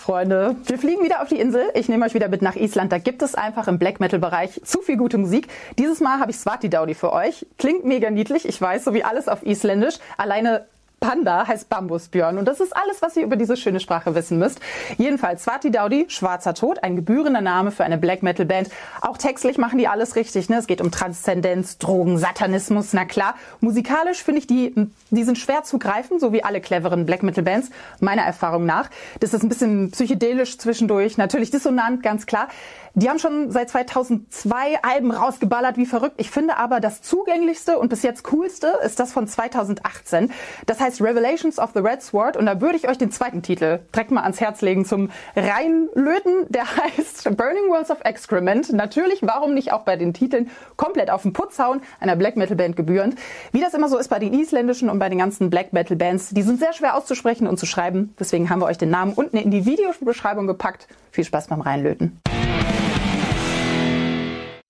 Freunde. 0.00 0.56
Wir 0.64 0.78
fliegen 0.78 1.04
wieder 1.04 1.20
auf 1.20 1.28
die 1.28 1.38
Insel. 1.38 1.70
Ich 1.74 1.88
nehme 1.90 2.06
euch 2.06 2.14
wieder 2.14 2.28
mit 2.28 2.40
nach 2.40 2.56
Island. 2.56 2.90
Da 2.90 2.98
gibt 2.98 3.20
es 3.22 3.34
einfach 3.34 3.68
im 3.68 3.78
Black 3.78 4.00
Metal 4.00 4.18
Bereich 4.18 4.60
zu 4.64 4.80
viel 4.80 4.96
gute 4.96 5.18
Musik. 5.18 5.48
Dieses 5.78 6.00
Mal 6.00 6.18
habe 6.18 6.30
ich 6.30 6.38
Swati 6.38 6.70
Daudi 6.70 6.94
für 6.94 7.12
euch. 7.12 7.46
Klingt 7.58 7.84
mega 7.84 8.10
niedlich, 8.10 8.48
ich 8.48 8.60
weiß, 8.60 8.84
so 8.84 8.94
wie 8.94 9.04
alles 9.04 9.28
auf 9.28 9.42
Isländisch. 9.44 9.96
Alleine 10.16 10.64
Panda 11.00 11.46
heißt 11.46 11.70
Bambusbjörn 11.70 12.36
und 12.36 12.44
das 12.44 12.60
ist 12.60 12.76
alles, 12.76 13.00
was 13.00 13.16
ihr 13.16 13.24
über 13.24 13.36
diese 13.36 13.56
schöne 13.56 13.80
Sprache 13.80 14.14
wissen 14.14 14.38
müsst. 14.38 14.60
Jedenfalls 14.98 15.44
Swati 15.44 15.70
Daudi, 15.70 16.04
Schwarzer 16.08 16.52
Tod, 16.52 16.82
ein 16.84 16.94
gebührender 16.94 17.40
Name 17.40 17.70
für 17.70 17.84
eine 17.84 17.96
Black 17.96 18.22
Metal 18.22 18.44
Band. 18.44 18.68
Auch 19.00 19.16
textlich 19.16 19.56
machen 19.56 19.78
die 19.78 19.88
alles 19.88 20.14
richtig. 20.14 20.50
Ne? 20.50 20.58
Es 20.58 20.66
geht 20.66 20.82
um 20.82 20.90
Transzendenz, 20.90 21.78
Drogen, 21.78 22.18
Satanismus, 22.18 22.92
na 22.92 23.06
klar. 23.06 23.34
Musikalisch 23.60 24.22
finde 24.22 24.40
ich 24.40 24.46
die, 24.46 24.74
die 25.10 25.24
sind 25.24 25.38
schwer 25.38 25.62
zu 25.62 25.78
greifen, 25.78 26.20
so 26.20 26.34
wie 26.34 26.44
alle 26.44 26.60
cleveren 26.60 27.06
Black 27.06 27.22
Metal 27.22 27.44
Bands, 27.44 27.70
meiner 28.00 28.22
Erfahrung 28.22 28.66
nach. 28.66 28.90
Das 29.20 29.32
ist 29.32 29.42
ein 29.42 29.48
bisschen 29.48 29.90
psychedelisch 29.92 30.58
zwischendurch, 30.58 31.16
natürlich 31.16 31.50
dissonant, 31.50 32.02
ganz 32.02 32.26
klar. 32.26 32.48
Die 32.94 33.08
haben 33.08 33.20
schon 33.20 33.52
seit 33.52 33.70
2002 33.70 34.82
Alben 34.82 35.12
rausgeballert, 35.12 35.76
wie 35.76 35.86
verrückt. 35.86 36.16
Ich 36.16 36.30
finde 36.30 36.56
aber 36.56 36.80
das 36.80 37.02
zugänglichste 37.02 37.78
und 37.78 37.88
bis 37.88 38.02
jetzt 38.02 38.24
coolste 38.24 38.78
ist 38.84 38.98
das 38.98 39.12
von 39.12 39.28
2018. 39.28 40.32
Das 40.66 40.80
heißt 40.80 40.89
Revelations 40.98 41.58
of 41.58 41.72
the 41.74 41.80
Red 41.80 42.02
Sword 42.02 42.38
und 42.38 42.46
da 42.46 42.60
würde 42.60 42.76
ich 42.76 42.88
euch 42.88 42.96
den 42.96 43.10
zweiten 43.10 43.42
Titel 43.42 43.80
direkt 43.94 44.10
mal 44.10 44.22
ans 44.22 44.40
Herz 44.40 44.62
legen 44.62 44.86
zum 44.86 45.10
Reinlöten. 45.36 46.46
Der 46.48 46.64
heißt 46.76 47.24
Burning 47.36 47.68
Worlds 47.68 47.90
of 47.90 47.98
Excrement. 48.02 48.72
Natürlich, 48.72 49.20
warum 49.22 49.52
nicht 49.52 49.72
auch 49.72 49.82
bei 49.82 49.96
den 49.96 50.14
Titeln 50.14 50.50
komplett 50.76 51.10
auf 51.10 51.22
den 51.22 51.34
Putz 51.34 51.58
hauen, 51.58 51.82
einer 52.00 52.16
Black 52.16 52.36
Metal 52.36 52.56
Band 52.56 52.76
gebührend. 52.76 53.16
Wie 53.52 53.60
das 53.60 53.74
immer 53.74 53.88
so 53.88 53.98
ist 53.98 54.08
bei 54.08 54.18
den 54.18 54.32
isländischen 54.32 54.88
und 54.88 54.98
bei 54.98 55.08
den 55.08 55.18
ganzen 55.18 55.50
Black 55.50 55.72
Metal 55.72 55.96
Bands, 55.96 56.30
die 56.30 56.42
sind 56.42 56.58
sehr 56.58 56.72
schwer 56.72 56.96
auszusprechen 56.96 57.46
und 57.46 57.58
zu 57.58 57.66
schreiben. 57.66 58.14
Deswegen 58.18 58.48
haben 58.48 58.60
wir 58.60 58.66
euch 58.66 58.78
den 58.78 58.90
Namen 58.90 59.12
unten 59.12 59.36
in 59.36 59.50
die 59.50 59.66
Videobeschreibung 59.66 60.46
gepackt. 60.46 60.88
Viel 61.10 61.24
Spaß 61.24 61.48
beim 61.48 61.60
Reinlöten. 61.60 62.20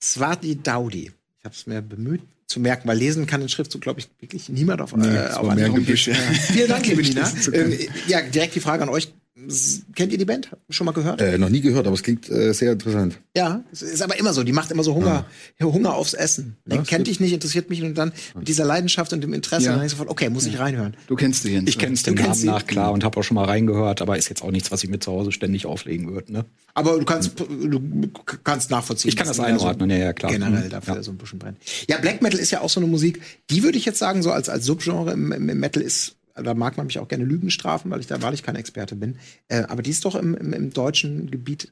Swati 0.03 0.61
Daudi. 0.61 1.13
Ich 1.39 1.45
habe 1.45 1.55
es 1.55 1.67
mir 1.67 1.83
bemüht 1.83 2.23
zu 2.51 2.61
merken, 2.61 2.89
weil 2.89 2.99
lesen 2.99 3.27
kann 3.27 3.41
den 3.41 3.49
Schriftzug, 3.49 3.81
glaube 3.81 4.01
ich, 4.01 4.09
wirklich 4.19 4.49
niemand 4.49 4.83
auf, 4.83 4.93
äh, 4.93 4.97
es 4.97 5.35
auf 5.37 5.47
ja. 6.07 6.15
Vielen 6.53 6.69
Dank, 6.69 6.87
liebe 6.89 7.03
Nina. 7.03 7.33
Ähm, 7.53 7.79
ja, 8.09 8.21
direkt 8.23 8.57
die 8.57 8.61
Frage 8.61 8.83
an 8.83 8.89
euch. 8.89 9.13
Kennt 9.95 10.13
ihr 10.13 10.19
die 10.19 10.25
Band? 10.25 10.51
Schon 10.69 10.85
mal 10.85 10.93
gehört? 10.93 11.21
Äh, 11.21 11.39
noch 11.39 11.49
nie 11.49 11.61
gehört, 11.61 11.87
aber 11.87 11.95
es 11.95 12.03
klingt 12.03 12.29
äh, 12.31 12.53
sehr 12.53 12.73
interessant. 12.73 13.19
Ja, 13.37 13.63
es 13.73 13.83
ist 13.83 14.03
aber 14.03 14.19
immer 14.19 14.33
so. 14.33 14.43
Die 14.45 14.53
macht 14.53 14.71
immer 14.71 14.83
so 14.85 14.95
Hunger, 14.95 15.25
Hunger 15.61 15.95
aufs 15.95 16.15
Essen. 16.15 16.57
Ja, 16.69 16.77
Ja, 16.77 16.83
kennt 16.83 17.07
dich 17.07 17.21
nicht, 17.21 17.33
interessiert 17.33 17.71
mich 17.71 17.83
und 17.83 17.95
dann 17.97 18.13
mit 18.37 18.49
dieser 18.49 18.65
Leidenschaft 18.65 19.13
und 19.13 19.21
dem 19.23 19.33
Interesse, 19.33 19.67
Ja. 19.67 19.77
dann 19.77 19.85
ich 19.85 19.91
sofort, 19.93 20.09
okay, 20.11 20.29
muss 20.31 20.47
ich 20.47 20.59
reinhören. 20.59 20.95
Du 21.07 21.17
kennst 21.17 21.45
Jens. 21.45 21.69
Ich 21.69 21.79
kenne 21.79 21.95
es 21.95 22.03
Du 22.03 22.11
dem 22.11 22.17
kennst 22.17 22.29
Namen 22.29 22.41
sie? 22.41 22.47
nach, 22.47 22.67
klar, 22.67 22.93
und 22.93 23.03
habe 23.05 23.19
auch 23.19 23.23
schon 23.25 23.35
mal 23.37 23.45
reingehört, 23.45 24.03
aber 24.03 24.19
ist 24.19 24.29
jetzt 24.29 24.43
auch 24.43 24.51
nichts, 24.51 24.71
was 24.71 24.85
ich 24.85 24.91
mir 24.91 24.99
zu 25.01 25.11
Hause 25.13 25.33
ständig 25.33 25.67
auflegen 25.67 26.13
würde. 26.13 26.33
Ne? 26.33 26.45
Aber 26.75 26.99
du 26.99 27.05
kannst, 27.05 27.33
du 27.39 27.81
kannst 28.45 28.71
nachvollziehen. 28.71 29.09
Ich 29.09 29.17
kann 29.17 29.27
das 29.27 29.41
einordnen, 29.41 29.91
ja, 29.91 29.97
ja, 29.97 30.13
klar. 30.13 30.31
Generell 30.33 30.67
Mhm. 30.67 30.71
dafür 30.71 30.97
Ja. 30.97 31.03
so 31.03 31.11
ein 31.13 31.17
bisschen 31.19 31.39
brennt. 31.39 31.59
Ja, 31.89 31.99
Black 31.99 32.23
Metal 32.23 32.39
ist 32.39 32.51
ja 32.51 32.61
auch 32.61 32.71
so 32.71 32.81
eine 32.81 32.89
Musik, 32.89 33.21
die 33.51 33.63
würde 33.63 33.79
ich 33.79 33.85
jetzt 33.85 33.99
sagen, 33.99 34.23
so 34.23 34.31
als, 34.33 34.49
als 34.49 34.65
Subgenre 34.67 35.13
im, 35.13 35.33
im 35.33 35.47
Metal 35.59 35.83
ist, 35.83 36.17
da 36.43 36.55
mag 36.55 36.77
man 36.77 36.87
mich 36.87 36.99
auch 36.99 37.09
gerne 37.09 37.25
Lügen 37.25 37.51
strafen, 37.51 37.91
weil 37.91 38.01
ich 38.01 38.07
da 38.07 38.21
wahrlich 38.23 38.43
kein 38.43 38.57
Experte 38.57 38.97
bin. 38.97 39.17
Äh, 39.49 39.63
aber 39.63 39.83
die 39.83 39.91
ist 39.91 40.05
doch 40.05 40.15
im, 40.15 40.35
im, 40.35 40.53
im 40.53 40.73
deutschen 40.73 41.31
Gebiet 41.31 41.71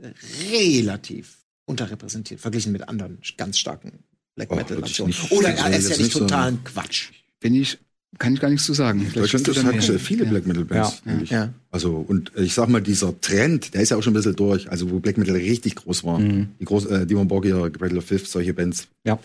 relativ 0.53 1.39
unterrepräsentiert, 1.66 2.41
verglichen 2.41 2.73
mit 2.73 2.89
anderen 2.89 3.19
ganz 3.37 3.59
starken 3.59 3.93
Black 4.35 4.49
Oh, 4.53 4.57
Metal 4.57 4.77
würde 4.77 4.87
ich 4.89 4.99
Nation. 4.99 5.09
nicht- 5.09 5.33
Oder 5.33 5.49
er 5.51 5.77
ist 5.77 5.91
ja 5.91 5.97
nicht 5.97 6.12
totalen 6.12 6.62
Quatsch. 6.64 7.11
Bin 7.41 7.55
ich, 7.55 7.79
kann 8.19 8.35
ich 8.35 8.41
gar 8.41 8.49
nichts 8.49 8.64
zu 8.66 8.73
sagen. 8.73 9.05
Vielleicht 9.12 9.35
Deutschland 9.47 9.77
hat 9.77 9.89
äh, 9.89 9.99
viele 9.99 10.25
ja. 10.25 10.31
Black 10.31 10.47
Metal 10.47 10.64
Bands. 10.64 11.03
Ja, 11.05 11.23
ja. 11.25 11.55
Also, 11.71 11.97
und 11.97 12.35
äh, 12.37 12.43
ich 12.43 12.55
sag 12.55 12.69
mal, 12.69 12.81
dieser 12.81 13.21
Trend, 13.21 13.75
der 13.75 13.83
ist 13.83 13.91
ja 13.91 13.97
auch 13.97 14.03
schon 14.03 14.12
ein 14.12 14.16
bisschen 14.16 14.37
durch. 14.37 14.71
Also, 14.71 14.91
wo 14.91 14.99
Black 15.01 15.19
Metal 15.19 15.35
richtig 15.35 15.75
groß 15.77 16.05
war. 16.05 16.19
Mhm. 16.21 16.49
Die 16.61 16.64
groß, 16.64 16.87
äh, 16.87 17.07
Demon 17.07 17.29
Borgir, 17.29 17.69
Battle 17.71 17.99
of 17.99 18.05
Fifth, 18.07 18.29
solche 18.29 18.55
Bands. 18.55 18.89
Ja. 19.05 19.19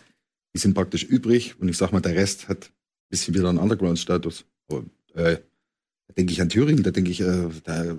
Die 0.55 0.59
sind 0.59 0.73
praktisch 0.73 1.03
übrig. 1.03 1.55
Und 1.59 1.69
ich 1.69 1.77
sag 1.77 1.91
mal, 1.91 2.01
der 2.01 2.15
Rest 2.15 2.49
hat 2.49 2.65
ein 2.65 3.09
bisschen 3.09 3.33
wieder 3.35 3.49
einen 3.49 3.57
Underground-Status. 3.59 4.43
Äh, 5.13 5.37
da 6.07 6.13
denke 6.17 6.33
ich 6.33 6.41
an 6.41 6.49
Thüringen, 6.49 6.83
da 6.83 6.91
denke 6.91 7.11
ich, 7.11 7.21
äh, 7.21 7.49
da, 7.63 7.95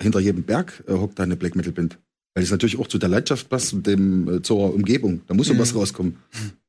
hinter 0.00 0.20
jedem 0.20 0.42
Berg 0.42 0.82
äh, 0.88 0.92
hockt 0.92 1.18
da 1.18 1.22
eine 1.22 1.36
Black 1.36 1.54
Metal 1.56 1.72
Band. 1.72 1.98
Weil 2.34 2.44
es 2.44 2.50
natürlich 2.50 2.78
auch 2.78 2.86
zu 2.88 2.98
der 2.98 3.08
Landschaft 3.08 3.48
passt 3.48 3.72
und 3.74 3.86
dem, 3.86 4.28
äh, 4.36 4.42
zur 4.42 4.74
Umgebung. 4.74 5.20
Da 5.26 5.34
muss 5.34 5.48
Mhm. 5.52 5.58
was 5.58 5.74
rauskommen. 5.74 6.16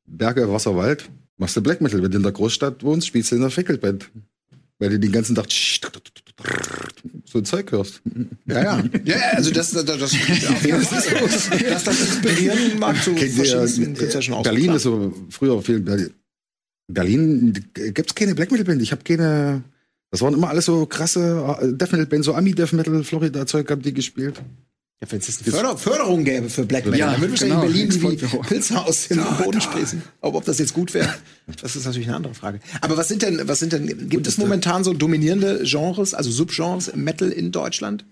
Berge, 0.05 0.51
Wasser, 0.51 0.75
Wald. 0.75 1.09
Machst 1.37 1.55
du 1.55 1.61
Black 1.61 1.81
Metal. 1.81 2.01
Wenn 2.03 2.11
du 2.11 2.17
in 2.17 2.23
der 2.23 2.31
Großstadt 2.33 2.83
wohnst, 2.83 3.07
spielst 3.07 3.31
du 3.31 3.35
in 3.35 3.41
der 3.41 3.49
Fackelband. 3.49 4.09
Weil 4.79 4.89
du 4.89 4.99
den 4.99 5.11
ganzen 5.11 5.35
Tag 5.35 5.47
so 7.25 7.37
ein 7.39 7.45
Zeug 7.45 7.71
hörst. 7.71 8.01
Ja, 8.45 8.63
ja. 8.63 8.83
Ja, 9.05 9.15
also 9.33 9.51
das, 9.51 9.71
das, 9.71 9.85
das, 9.85 9.99
das, 10.11 11.49
dass 11.49 11.83
das 11.85 11.99
inspirieren 12.01 12.79
mag 12.79 13.01
zu 13.01 13.15
verschiedensten 13.15 13.93
Berlin 14.43 14.71
ist 14.73 14.83
so 14.83 15.13
früher 15.29 15.61
viel. 15.61 15.79
Berlin- 15.79 16.11
Berlin 16.87 17.53
gibt 17.73 18.09
es 18.09 18.15
keine 18.15 18.35
Black 18.35 18.51
Metal 18.51 18.65
Band. 18.65 18.81
Ich 18.81 18.91
habe 18.91 19.03
keine. 19.03 19.63
Das 20.11 20.21
waren 20.21 20.33
immer 20.33 20.49
alles 20.49 20.65
so 20.65 20.85
krasse 20.85 21.57
äh, 21.61 21.73
Death 21.73 21.91
Metal 21.91 22.05
Bands, 22.05 22.25
so 22.25 22.35
Ami 22.35 22.53
Death 22.53 22.73
Metal, 22.73 23.03
Florida 23.03 23.45
Zeug 23.45 23.69
haben 23.71 23.81
die 23.81 23.93
gespielt. 23.93 24.41
Ja, 25.01 25.11
wenn 25.11 25.19
es 25.19 25.27
jetzt 25.27 25.43
eine 25.43 25.51
Förder 25.51 25.77
Förderung 25.77 26.23
gäbe 26.23 26.49
für 26.49 26.65
Black 26.65 26.85
Metal, 26.85 26.99
Ja, 26.99 27.11
dann 27.11 27.21
würde 27.21 27.33
genau. 27.33 27.55
in 27.63 27.73
Berlin 27.73 27.93
wie. 28.21 28.37
Pilze 28.47 28.79
aus 28.79 29.07
dem 29.07 29.23
Boden 29.43 29.59
sprießen. 29.59 30.01
Aber 30.21 30.37
ob 30.37 30.45
das 30.45 30.59
jetzt 30.59 30.73
gut 30.73 30.93
wäre, 30.93 31.13
das 31.61 31.75
ist 31.75 31.85
natürlich 31.85 32.07
eine 32.07 32.17
andere 32.17 32.35
Frage. 32.35 32.59
Aber 32.79 32.95
was 32.95 33.07
sind 33.07 33.21
denn, 33.21 33.41
was 33.47 33.59
sind 33.59 33.73
denn, 33.73 34.07
gibt 34.07 34.27
es 34.27 34.37
momentan 34.37 34.83
so 34.83 34.93
dominierende 34.93 35.63
Genres, 35.63 36.13
also 36.13 36.31
Subgenres 36.31 36.87
im 36.89 37.03
Metal 37.03 37.29
in 37.29 37.51
Deutschland? 37.51 38.05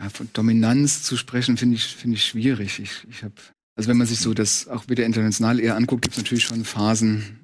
Ja, 0.00 0.10
von 0.10 0.28
Dominanz 0.32 1.02
zu 1.02 1.16
sprechen, 1.16 1.56
finde 1.56 1.74
ich, 1.76 1.86
finde 1.86 2.16
ich 2.16 2.24
schwierig. 2.24 2.78
Ich, 2.78 3.04
ich 3.10 3.24
habe, 3.24 3.34
also 3.74 3.88
wenn 3.88 3.96
man 3.96 4.06
sich 4.06 4.20
so 4.20 4.32
das 4.32 4.68
auch 4.68 4.86
wieder 4.88 5.04
international 5.06 5.58
eher 5.58 5.74
anguckt, 5.74 6.02
gibt 6.02 6.14
es 6.14 6.22
natürlich 6.22 6.44
schon 6.44 6.64
Phasen, 6.64 7.40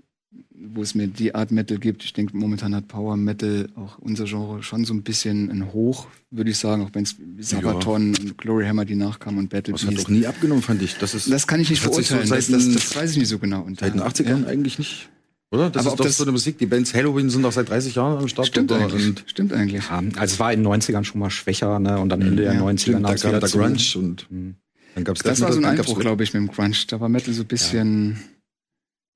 wo 0.73 0.83
es 0.83 0.95
mir 0.95 1.07
die 1.09 1.35
Art 1.35 1.51
Metal 1.51 1.79
gibt. 1.79 2.05
Ich 2.05 2.13
denke, 2.13 2.37
momentan 2.37 2.75
hat 2.75 2.89
Power 2.89 3.17
Metal 3.17 3.69
auch 3.77 3.99
unser 3.99 4.25
Genre 4.25 4.63
schon 4.63 4.85
so 4.85 4.95
ein 4.95 5.03
bisschen 5.03 5.51
ein 5.51 5.73
Hoch, 5.73 6.07
würde 6.31 6.51
ich 6.51 6.59
sagen, 6.59 6.83
auch 6.83 6.91
wenn 6.93 7.03
es 7.05 7.17
Sabaton 7.41 8.15
und 8.17 8.39
Glory 8.39 8.65
Hammer, 8.67 8.85
die 8.85 8.95
nachkamen 8.95 9.39
und 9.41 9.51
Battle 9.51 9.73
Das 9.73 9.85
hat 9.87 9.99
auch 9.99 10.09
nie 10.09 10.27
abgenommen, 10.27 10.63
fand 10.63 10.83
ich. 10.83 10.97
Das, 10.99 11.15
ist, 11.15 11.31
Das 11.31 11.47
kann 11.47 11.61
ich 11.61 11.71
nicht 11.71 11.85
das 11.85 11.95
sich 11.97 12.07
so 12.09 12.17
das, 12.17 12.29
das, 12.29 12.49
das 12.49 12.97
weiß 12.97 13.11
ich 13.13 13.17
nicht 13.19 13.29
so 13.29 13.39
genau. 13.39 13.63
Und 13.63 13.81
seit 13.81 13.93
den 13.95 13.99
da- 14.01 14.07
80ern 14.09 14.43
ja. 14.43 14.47
eigentlich 14.49 14.79
nicht. 14.79 15.09
Oder? 15.51 15.71
Das 15.71 15.83
Aber 15.87 15.93
ist 15.95 16.01
doch 16.01 16.05
das- 16.07 16.17
so 16.17 16.25
eine 16.25 16.33
Musik. 16.33 16.59
Die 16.59 16.67
Bands 16.67 16.93
Halloween 16.95 17.31
sind 17.31 17.43
doch 17.43 17.53
seit 17.53 17.69
30 17.69 17.95
Jahren 17.95 18.19
am 18.19 18.27
Start. 18.29 18.49
Stimmt 18.49 18.73
eigentlich. 18.73 19.07
Und 19.07 19.25
Stimmt 19.27 19.53
eigentlich. 19.53 19.85
Ja, 19.89 19.99
also 20.17 20.35
es 20.35 20.41
war 20.41 20.53
in 20.53 20.61
den 20.65 20.67
90ern 20.73 21.05
schon 21.05 21.21
mal 21.21 21.31
schwecher, 21.31 21.79
ne? 21.79 21.99
Und 22.01 22.09
dann 22.09 22.23
Ende 22.23 22.43
der 22.43 22.55
Ja, 22.55 22.61
90er 22.61 22.79
stimmt, 22.79 23.05
da 23.43 23.47
zu. 23.47 23.59
Grunge 23.59 23.79
und 23.97 24.27
Mhm. 24.33 24.55
dann 24.97 25.05
gab's 25.05 25.21
Das 25.23 25.39
Death 25.39 25.47
war 25.47 25.53
so 25.53 25.59
ein 25.61 25.65
Einbruch, 25.65 26.01
glaube 26.01 26.25
ich, 26.25 26.35
mit 26.35 26.43
dem 26.43 26.49
Grunge. 26.49 26.75
Da 26.89 26.99
war 27.01 27.09
Metal 27.09 27.33
so 27.33 27.43
ein 27.43 27.47
bisschen. 27.47 28.17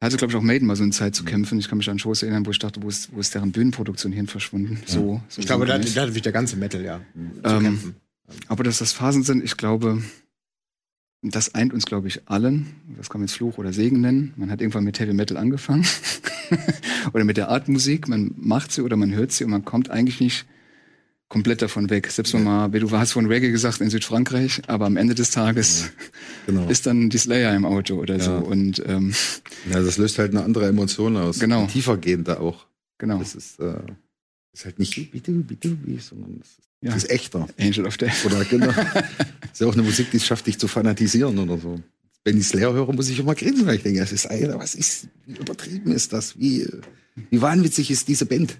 Hatte, 0.01 0.16
glaube 0.16 0.30
ich, 0.30 0.36
auch 0.36 0.42
Maiden 0.42 0.68
mal 0.68 0.76
so 0.76 0.84
eine 0.84 0.92
Zeit 0.92 1.16
zu 1.16 1.24
kämpfen. 1.24 1.59
Ich 1.59 1.68
kann 1.68 1.78
mich 1.78 1.90
an 1.90 1.99
Shows 1.99 2.22
erinnern, 2.22 2.46
wo 2.46 2.51
ich 2.51 2.59
dachte, 2.61 2.80
wo 2.82 2.88
ist, 2.88 3.12
wo 3.12 3.18
ist 3.18 3.34
deren 3.34 3.51
Bühnenproduktion 3.51 4.12
hin 4.12 4.28
verschwunden? 4.28 4.80
So, 4.86 5.20
so 5.28 5.40
Ich 5.40 5.46
glaube, 5.46 5.66
da, 5.66 5.78
da 5.78 6.03
hat 6.03 6.24
der 6.24 6.32
ganze 6.32 6.57
Metal 6.57 6.82
ja 6.82 7.01
Ähm. 7.44 7.94
Aber 8.46 8.62
dass 8.62 8.78
das 8.78 8.92
Phasen 8.92 9.22
sind, 9.22 9.42
ich 9.42 9.57
glaube, 9.57 10.03
das 11.22 11.55
eint 11.55 11.72
uns, 11.72 11.86
glaube 11.86 12.09
ich, 12.09 12.28
allen. 12.28 12.74
Das 12.96 13.09
kann 13.09 13.20
man 13.20 13.26
jetzt 13.26 13.36
Fluch 13.36 13.59
oder 13.59 13.72
Segen 13.72 14.01
nennen. 14.01 14.34
Man 14.36 14.51
hat 14.51 14.61
irgendwann 14.61 14.84
mit 14.84 15.01
Heavy 15.01 15.14
Metal 15.14 15.36
angefangen. 15.36 15.86
oder 17.12 17.24
mit 17.24 17.36
der 17.36 17.49
Art 17.49 17.68
Musik. 17.68 18.07
Man 18.07 18.34
macht 18.36 18.70
sie 18.70 18.82
oder 18.82 18.96
man 18.96 19.12
hört 19.12 19.32
sie 19.32 19.44
und 19.44 19.51
man 19.51 19.64
kommt 19.64 19.90
eigentlich 19.90 20.20
nicht 20.20 20.46
komplett 21.29 21.61
davon 21.62 21.91
weg. 21.91 22.11
Selbst 22.11 22.33
wenn 22.35 22.45
man, 22.45 22.72
wie 22.72 22.81
du 22.81 22.91
hast 22.91 23.12
von 23.12 23.26
Reggae 23.26 23.51
gesagt 23.51 23.81
in 23.81 23.91
Südfrankreich, 23.91 24.62
aber 24.66 24.87
am 24.87 24.97
Ende 24.97 25.14
des 25.14 25.31
Tages 25.31 25.91
Genau. 26.47 26.66
ist 26.68 26.87
dann 26.87 27.11
die 27.11 27.18
Slayer 27.18 27.55
im 27.55 27.64
Auto 27.66 27.97
oder 27.97 28.18
so. 28.18 28.31
Ja. 28.31 28.39
Und 28.39 28.83
ähm, 28.87 29.14
Ja, 29.70 29.83
das 29.83 29.99
löst 29.99 30.18
halt 30.18 30.31
eine 30.33 30.43
andere 30.43 30.66
Emotion 30.68 31.16
aus. 31.16 31.39
Genau. 31.39 31.59
Eine 31.61 31.68
Tiefergehende 31.68 32.41
auch. 32.41 32.66
genau, 32.99 33.18
Das 33.18 33.35
ist, 33.35 33.61
äh, 33.61 33.74
ist 34.53 34.64
halt 34.64 34.79
nicht 34.79 35.11
bitte, 35.12 35.33
sondern 36.01 36.41
es 36.43 36.49
ist, 36.49 36.68
Ja. 36.81 36.95
ist 36.95 37.11
echter. 37.11 37.47
Angel 37.59 37.87
of 37.87 37.97
Death. 37.99 38.24
Oder 38.24 38.45
genau. 38.45 38.70
ist 39.53 39.61
ja 39.61 39.66
auch 39.66 39.74
eine 39.74 39.83
Musik, 39.83 40.11
die 40.11 40.16
es 40.16 40.26
schafft, 40.26 40.47
dich 40.47 40.59
zu 40.59 40.66
fanatisieren 40.68 41.39
oder 41.39 41.59
so. 41.59 41.81
Wenn 42.24 42.39
ich 42.39 42.47
Slayer 42.49 42.72
höre, 42.72 42.93
muss 42.93 43.09
ich 43.11 43.18
immer 43.18 43.35
grinsen, 43.35 43.66
weil 43.66 43.76
ich 43.76 43.83
denke, 43.83 44.01
das 44.01 44.12
ist, 44.12 44.26
Alter, 44.26 44.59
was 44.59 44.74
ist, 44.74 45.09
wie 45.26 45.37
übertrieben 45.39 45.93
ist 45.93 46.12
das? 46.12 46.39
Wie, 46.39 46.66
wie 47.31 47.41
wahnwitzig 47.41 47.91
ist 47.91 48.09
diese 48.09 48.26
Band? 48.26 48.59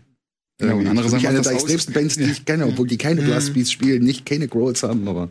Genau, 0.59 0.77
und 0.79 0.87
andere 0.89 1.09
sagen, 1.09 1.27
eine 1.27 1.41
der 1.41 1.53
extremsten 1.53 1.95
Bands, 1.95 2.17
die 2.17 2.23
Ja. 2.25 2.31
ich 2.31 2.45
kenne, 2.45 2.67
obwohl 2.67 2.87
die 2.87 2.99
keine 2.99 3.23
Blastbeats 3.23 3.71
spielen, 3.71 4.03
nicht 4.03 4.27
keine 4.27 4.49
Growls 4.49 4.83
haben, 4.83 5.07
aber 5.09 5.31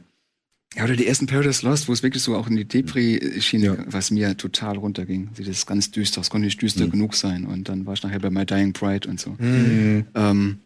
Ja, 0.76 0.84
oder 0.84 0.96
die 0.96 1.08
ersten 1.08 1.28
Paradise 1.28 1.66
Lost, 1.66 1.88
wo 1.88 1.94
es 1.94 2.04
wirklich 2.04 2.22
so 2.24 2.36
auch 2.36 2.48
in 2.48 2.56
die 2.56 2.66
Depri-Schiene, 2.66 3.86
was 3.88 4.12
mir 4.12 4.36
total 4.38 4.78
runterging. 4.78 5.30
Das 5.38 5.48
ist 5.48 5.66
ganz 5.66 5.92
düster, 5.92 6.22
es 6.22 6.30
konnte 6.30 6.46
nicht 6.46 6.62
düster 6.62 6.88
genug 6.88 7.16
sein. 7.16 7.46
Und 7.46 7.68
dann 7.70 7.86
war 7.86 7.94
ich 7.94 8.04
nachher 8.04 8.20
bei 8.20 8.30
My 8.30 8.46
Dying 8.46 8.74
Pride 8.74 9.08
und 9.10 9.20
so. 9.20 9.36
Ähm, 9.40 10.60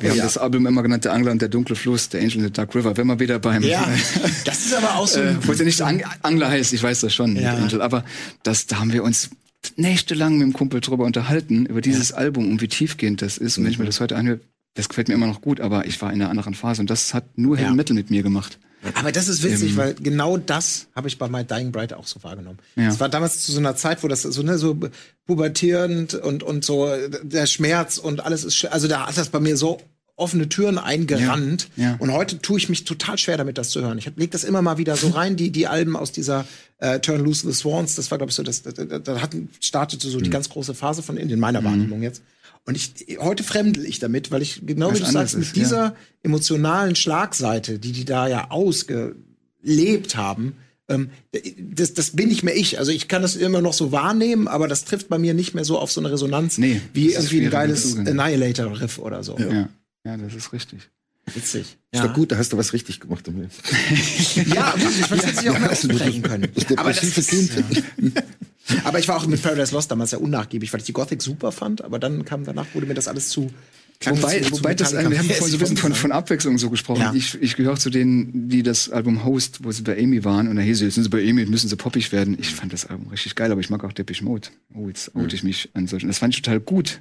wir 0.00 0.10
haben 0.10 0.18
das 0.18 0.38
Album 0.38 0.66
immer 0.66 0.82
genannt, 0.82 1.04
der 1.04 1.12
Angler 1.14 1.32
und 1.32 1.40
der 1.42 1.48
dunkle 1.48 1.76
Fluss, 1.76 2.08
der 2.08 2.20
Angel 2.20 2.36
in 2.38 2.44
the 2.44 2.50
Dark 2.52 2.74
River. 2.74 2.96
Wenn 2.96 3.06
wir 3.06 3.18
wieder 3.18 3.38
beim, 3.38 3.62
Ja, 3.62 3.88
das 4.44 4.66
ist 4.66 4.74
aber 4.74 4.96
auch 4.96 5.06
so. 5.08 5.20
äh, 5.20 5.34
wo 5.46 5.52
es 5.52 5.58
ja 5.58 5.64
nicht 5.64 5.80
Ang 5.82 6.02
Angler 6.22 6.48
heißt, 6.50 6.72
ich 6.72 6.82
weiß 6.82 7.00
das 7.00 7.14
schon, 7.14 7.36
Ja. 7.36 7.54
Angel, 7.54 7.80
aber 7.82 8.04
das, 8.42 8.66
da 8.66 8.78
haben 8.80 8.92
wir 8.92 9.02
uns 9.02 9.30
nächtelang 9.76 10.34
mit 10.38 10.42
dem 10.42 10.52
Kumpel 10.52 10.80
drüber 10.80 11.04
unterhalten, 11.04 11.66
über 11.66 11.80
dieses 11.80 12.12
Album 12.12 12.50
und 12.50 12.60
wie 12.60 12.68
tiefgehend 12.68 13.22
das 13.22 13.38
ist. 13.38 13.58
Und 13.58 13.64
wenn 13.64 13.72
ich 13.72 13.78
mir 13.78 13.86
das 13.86 14.00
heute 14.00 14.16
anhöre, 14.16 14.40
das 14.74 14.88
gefällt 14.88 15.08
mir 15.08 15.14
immer 15.14 15.26
noch 15.26 15.40
gut, 15.40 15.60
aber 15.60 15.86
ich 15.86 16.00
war 16.02 16.12
in 16.12 16.20
einer 16.20 16.30
anderen 16.30 16.54
Phase 16.54 16.82
und 16.82 16.90
das 16.90 17.14
hat 17.14 17.38
nur 17.38 17.56
Heavy 17.56 17.68
Ja. 17.68 17.74
Metal 17.74 17.94
mit 17.94 18.10
mir 18.10 18.22
gemacht. 18.22 18.58
Aber 18.94 19.10
das 19.10 19.26
ist 19.26 19.42
witzig, 19.42 19.76
weil 19.76 19.94
genau 19.94 20.36
das 20.36 20.86
habe 20.94 21.08
ich 21.08 21.18
bei 21.18 21.28
My 21.28 21.44
Dying 21.44 21.72
Bride 21.72 21.96
auch 21.96 22.06
so 22.06 22.22
wahrgenommen. 22.22 22.58
Ja. 22.76 22.88
Es 22.88 23.00
war 23.00 23.08
damals 23.08 23.42
zu 23.42 23.50
so 23.50 23.58
einer 23.58 23.74
Zeit, 23.74 24.02
wo 24.02 24.08
das 24.08 24.22
so, 24.22 24.42
ne, 24.42 24.58
so 24.58 24.78
pubertierend 25.26 26.14
und, 26.14 26.42
und 26.42 26.64
so 26.64 26.86
äh, 26.86 27.10
der 27.22 27.46
Schmerz 27.46 27.98
und 27.98 28.24
alles 28.24 28.44
ist, 28.44 28.64
also 28.66 28.86
da 28.86 29.06
hat 29.06 29.16
das 29.16 29.30
bei 29.30 29.40
mir 29.40 29.56
so 29.56 29.80
offene 30.16 30.48
Türen 30.48 30.78
eingerannt. 30.78 31.68
Ja, 31.76 31.90
ja. 31.90 31.96
Und 31.98 32.10
heute 32.12 32.38
tue 32.38 32.58
ich 32.58 32.68
mich 32.68 32.84
total 32.84 33.18
schwer 33.18 33.36
damit, 33.36 33.58
das 33.58 33.68
zu 33.68 33.82
hören. 33.82 33.98
Ich 33.98 34.10
leg 34.16 34.30
das 34.30 34.44
immer 34.44 34.62
mal 34.62 34.78
wieder 34.78 34.96
so 34.96 35.08
rein, 35.08 35.36
die, 35.36 35.50
die 35.50 35.66
Alben 35.66 35.94
aus 35.94 36.10
dieser 36.10 36.46
äh, 36.78 37.00
Turn 37.00 37.22
Loose 37.22 37.46
the 37.46 37.52
Swans, 37.52 37.94
das 37.94 38.10
war, 38.10 38.18
glaube 38.18 38.30
ich, 38.30 38.36
so, 38.36 38.42
das, 38.42 38.62
da, 38.62 39.20
hatten, 39.20 39.50
startete 39.60 40.06
Mhm. 40.06 40.12
so 40.12 40.20
die 40.20 40.30
ganz 40.30 40.48
große 40.48 40.74
Phase 40.74 41.02
von 41.02 41.16
in, 41.16 41.28
in 41.28 41.38
meiner 41.38 41.62
Wahrnehmung 41.64 42.02
jetzt. 42.02 42.22
Und 42.64 42.76
ich, 42.76 43.18
heute 43.20 43.44
fremdel 43.44 43.84
ich 43.84 43.98
damit, 43.98 44.30
weil 44.30 44.42
ich, 44.42 44.62
genau 44.66 44.88
wie 44.88 44.92
Was 44.92 44.98
du 45.00 45.04
anderes 45.06 45.32
sagst, 45.32 45.38
mit 45.38 45.46
ist, 45.46 45.56
ja. 45.56 45.62
dieser 45.62 45.96
emotionalen 46.22 46.96
Schlagseite, 46.96 47.78
die 47.78 47.92
die 47.92 48.04
da 48.04 48.26
ja 48.26 48.50
ausgelebt 48.50 50.16
haben, 50.16 50.54
ähm, 50.88 51.10
das, 51.58 51.94
das 51.94 52.10
bin 52.10 52.28
nicht 52.28 52.42
mehr 52.42 52.56
ich. 52.56 52.78
Also 52.78 52.90
ich 52.90 53.08
kann 53.08 53.22
das 53.22 53.36
immer 53.36 53.60
noch 53.60 53.72
so 53.72 53.92
wahrnehmen, 53.92 54.48
aber 54.48 54.66
das 54.66 54.84
trifft 54.84 55.08
bei 55.08 55.18
mir 55.18 55.34
nicht 55.34 55.54
mehr 55.54 55.64
so 55.64 55.78
auf 55.78 55.92
so 55.92 56.00
eine 56.00 56.10
Resonanz 56.10 56.58
Nee, 56.58 56.80
wie 56.92 57.12
irgendwie 57.12 57.44
ein 57.44 57.50
geiles 57.50 57.96
Annihilator-Riff 57.96 58.98
oder 58.98 59.22
so. 59.22 59.36
Ja, 59.38 59.52
ja 59.52 59.68
das 60.16 60.34
ist 60.34 60.52
richtig. 60.52 60.88
Witzig. 61.34 61.76
ist 61.90 62.04
doch 62.04 62.12
gut, 62.14 62.30
da 62.30 62.36
hast 62.38 62.52
du 62.52 62.56
was 62.56 62.72
richtig 62.72 63.00
gemacht. 63.00 63.26
damit. 63.26 63.50
Ja, 64.54 64.74
ich 64.76 65.06
fand, 65.06 65.22
das 65.22 65.26
hätte 65.26 65.40
ich 65.42 65.50
auch 65.50 65.58
mehr 65.58 65.72
aussprechen 65.72 66.22
können. 66.22 66.48
Aber, 66.76 66.92
das 66.92 67.02
ist, 67.02 67.32
aber 68.84 68.98
ich 68.98 69.08
war 69.08 69.16
auch 69.16 69.26
mit 69.26 69.42
Paradise 69.42 69.74
Lost 69.74 69.90
damals 69.90 70.12
ja 70.12 70.18
unnachgiebig, 70.18 70.72
weil 70.72 70.80
ich 70.80 70.86
die 70.86 70.92
Gothic 70.92 71.22
super 71.22 71.50
fand, 71.50 71.82
aber 71.82 71.98
dann 71.98 72.24
kam 72.24 72.44
danach, 72.44 72.66
wurde 72.74 72.86
mir 72.86 72.94
das 72.94 73.08
alles 73.08 73.28
zu. 73.30 73.50
klang 73.98 74.18
Wobei, 74.18 74.38
zu- 74.40 74.50
zu 74.52 74.58
wobei 74.58 74.74
das, 74.74 74.92
wir 74.92 75.00
haben 75.00 75.14
vorhin 75.14 75.36
so 75.50 75.56
ein 75.56 75.58
bisschen 75.58 75.76
von, 75.76 75.94
von 75.94 76.12
Abwechslung 76.12 76.58
so 76.58 76.70
gesprochen. 76.70 77.00
Ja. 77.00 77.12
Ich, 77.12 77.40
ich 77.42 77.56
gehöre 77.56 77.76
zu 77.76 77.90
denen, 77.90 78.48
die 78.48 78.62
das 78.62 78.88
Album 78.90 79.24
Host, 79.24 79.64
wo 79.64 79.72
sie 79.72 79.82
bei 79.82 79.98
Amy 80.00 80.24
waren, 80.24 80.46
und 80.46 80.54
da 80.56 80.62
hieß 80.62 80.76
es, 80.76 80.82
jetzt 80.82 80.94
sind 80.94 81.04
sie 81.04 81.10
bei 81.10 81.28
Amy, 81.28 81.44
müssen 81.46 81.68
sie 81.68 81.76
poppig 81.76 82.12
werden. 82.12 82.36
Ich 82.40 82.50
fand 82.54 82.72
das 82.72 82.86
Album 82.86 83.08
richtig 83.08 83.34
geil, 83.34 83.50
aber 83.50 83.60
ich 83.60 83.70
mag 83.70 83.82
auch 83.82 83.92
Depeche 83.92 84.22
Mode. 84.24 84.48
Oh, 84.74 84.86
jetzt 84.88 85.14
oute 85.16 85.34
ich 85.34 85.42
mich 85.42 85.70
an 85.74 85.88
solchen. 85.88 86.06
Das 86.06 86.18
fand 86.18 86.34
ich 86.34 86.42
total 86.42 86.60
gut 86.60 87.00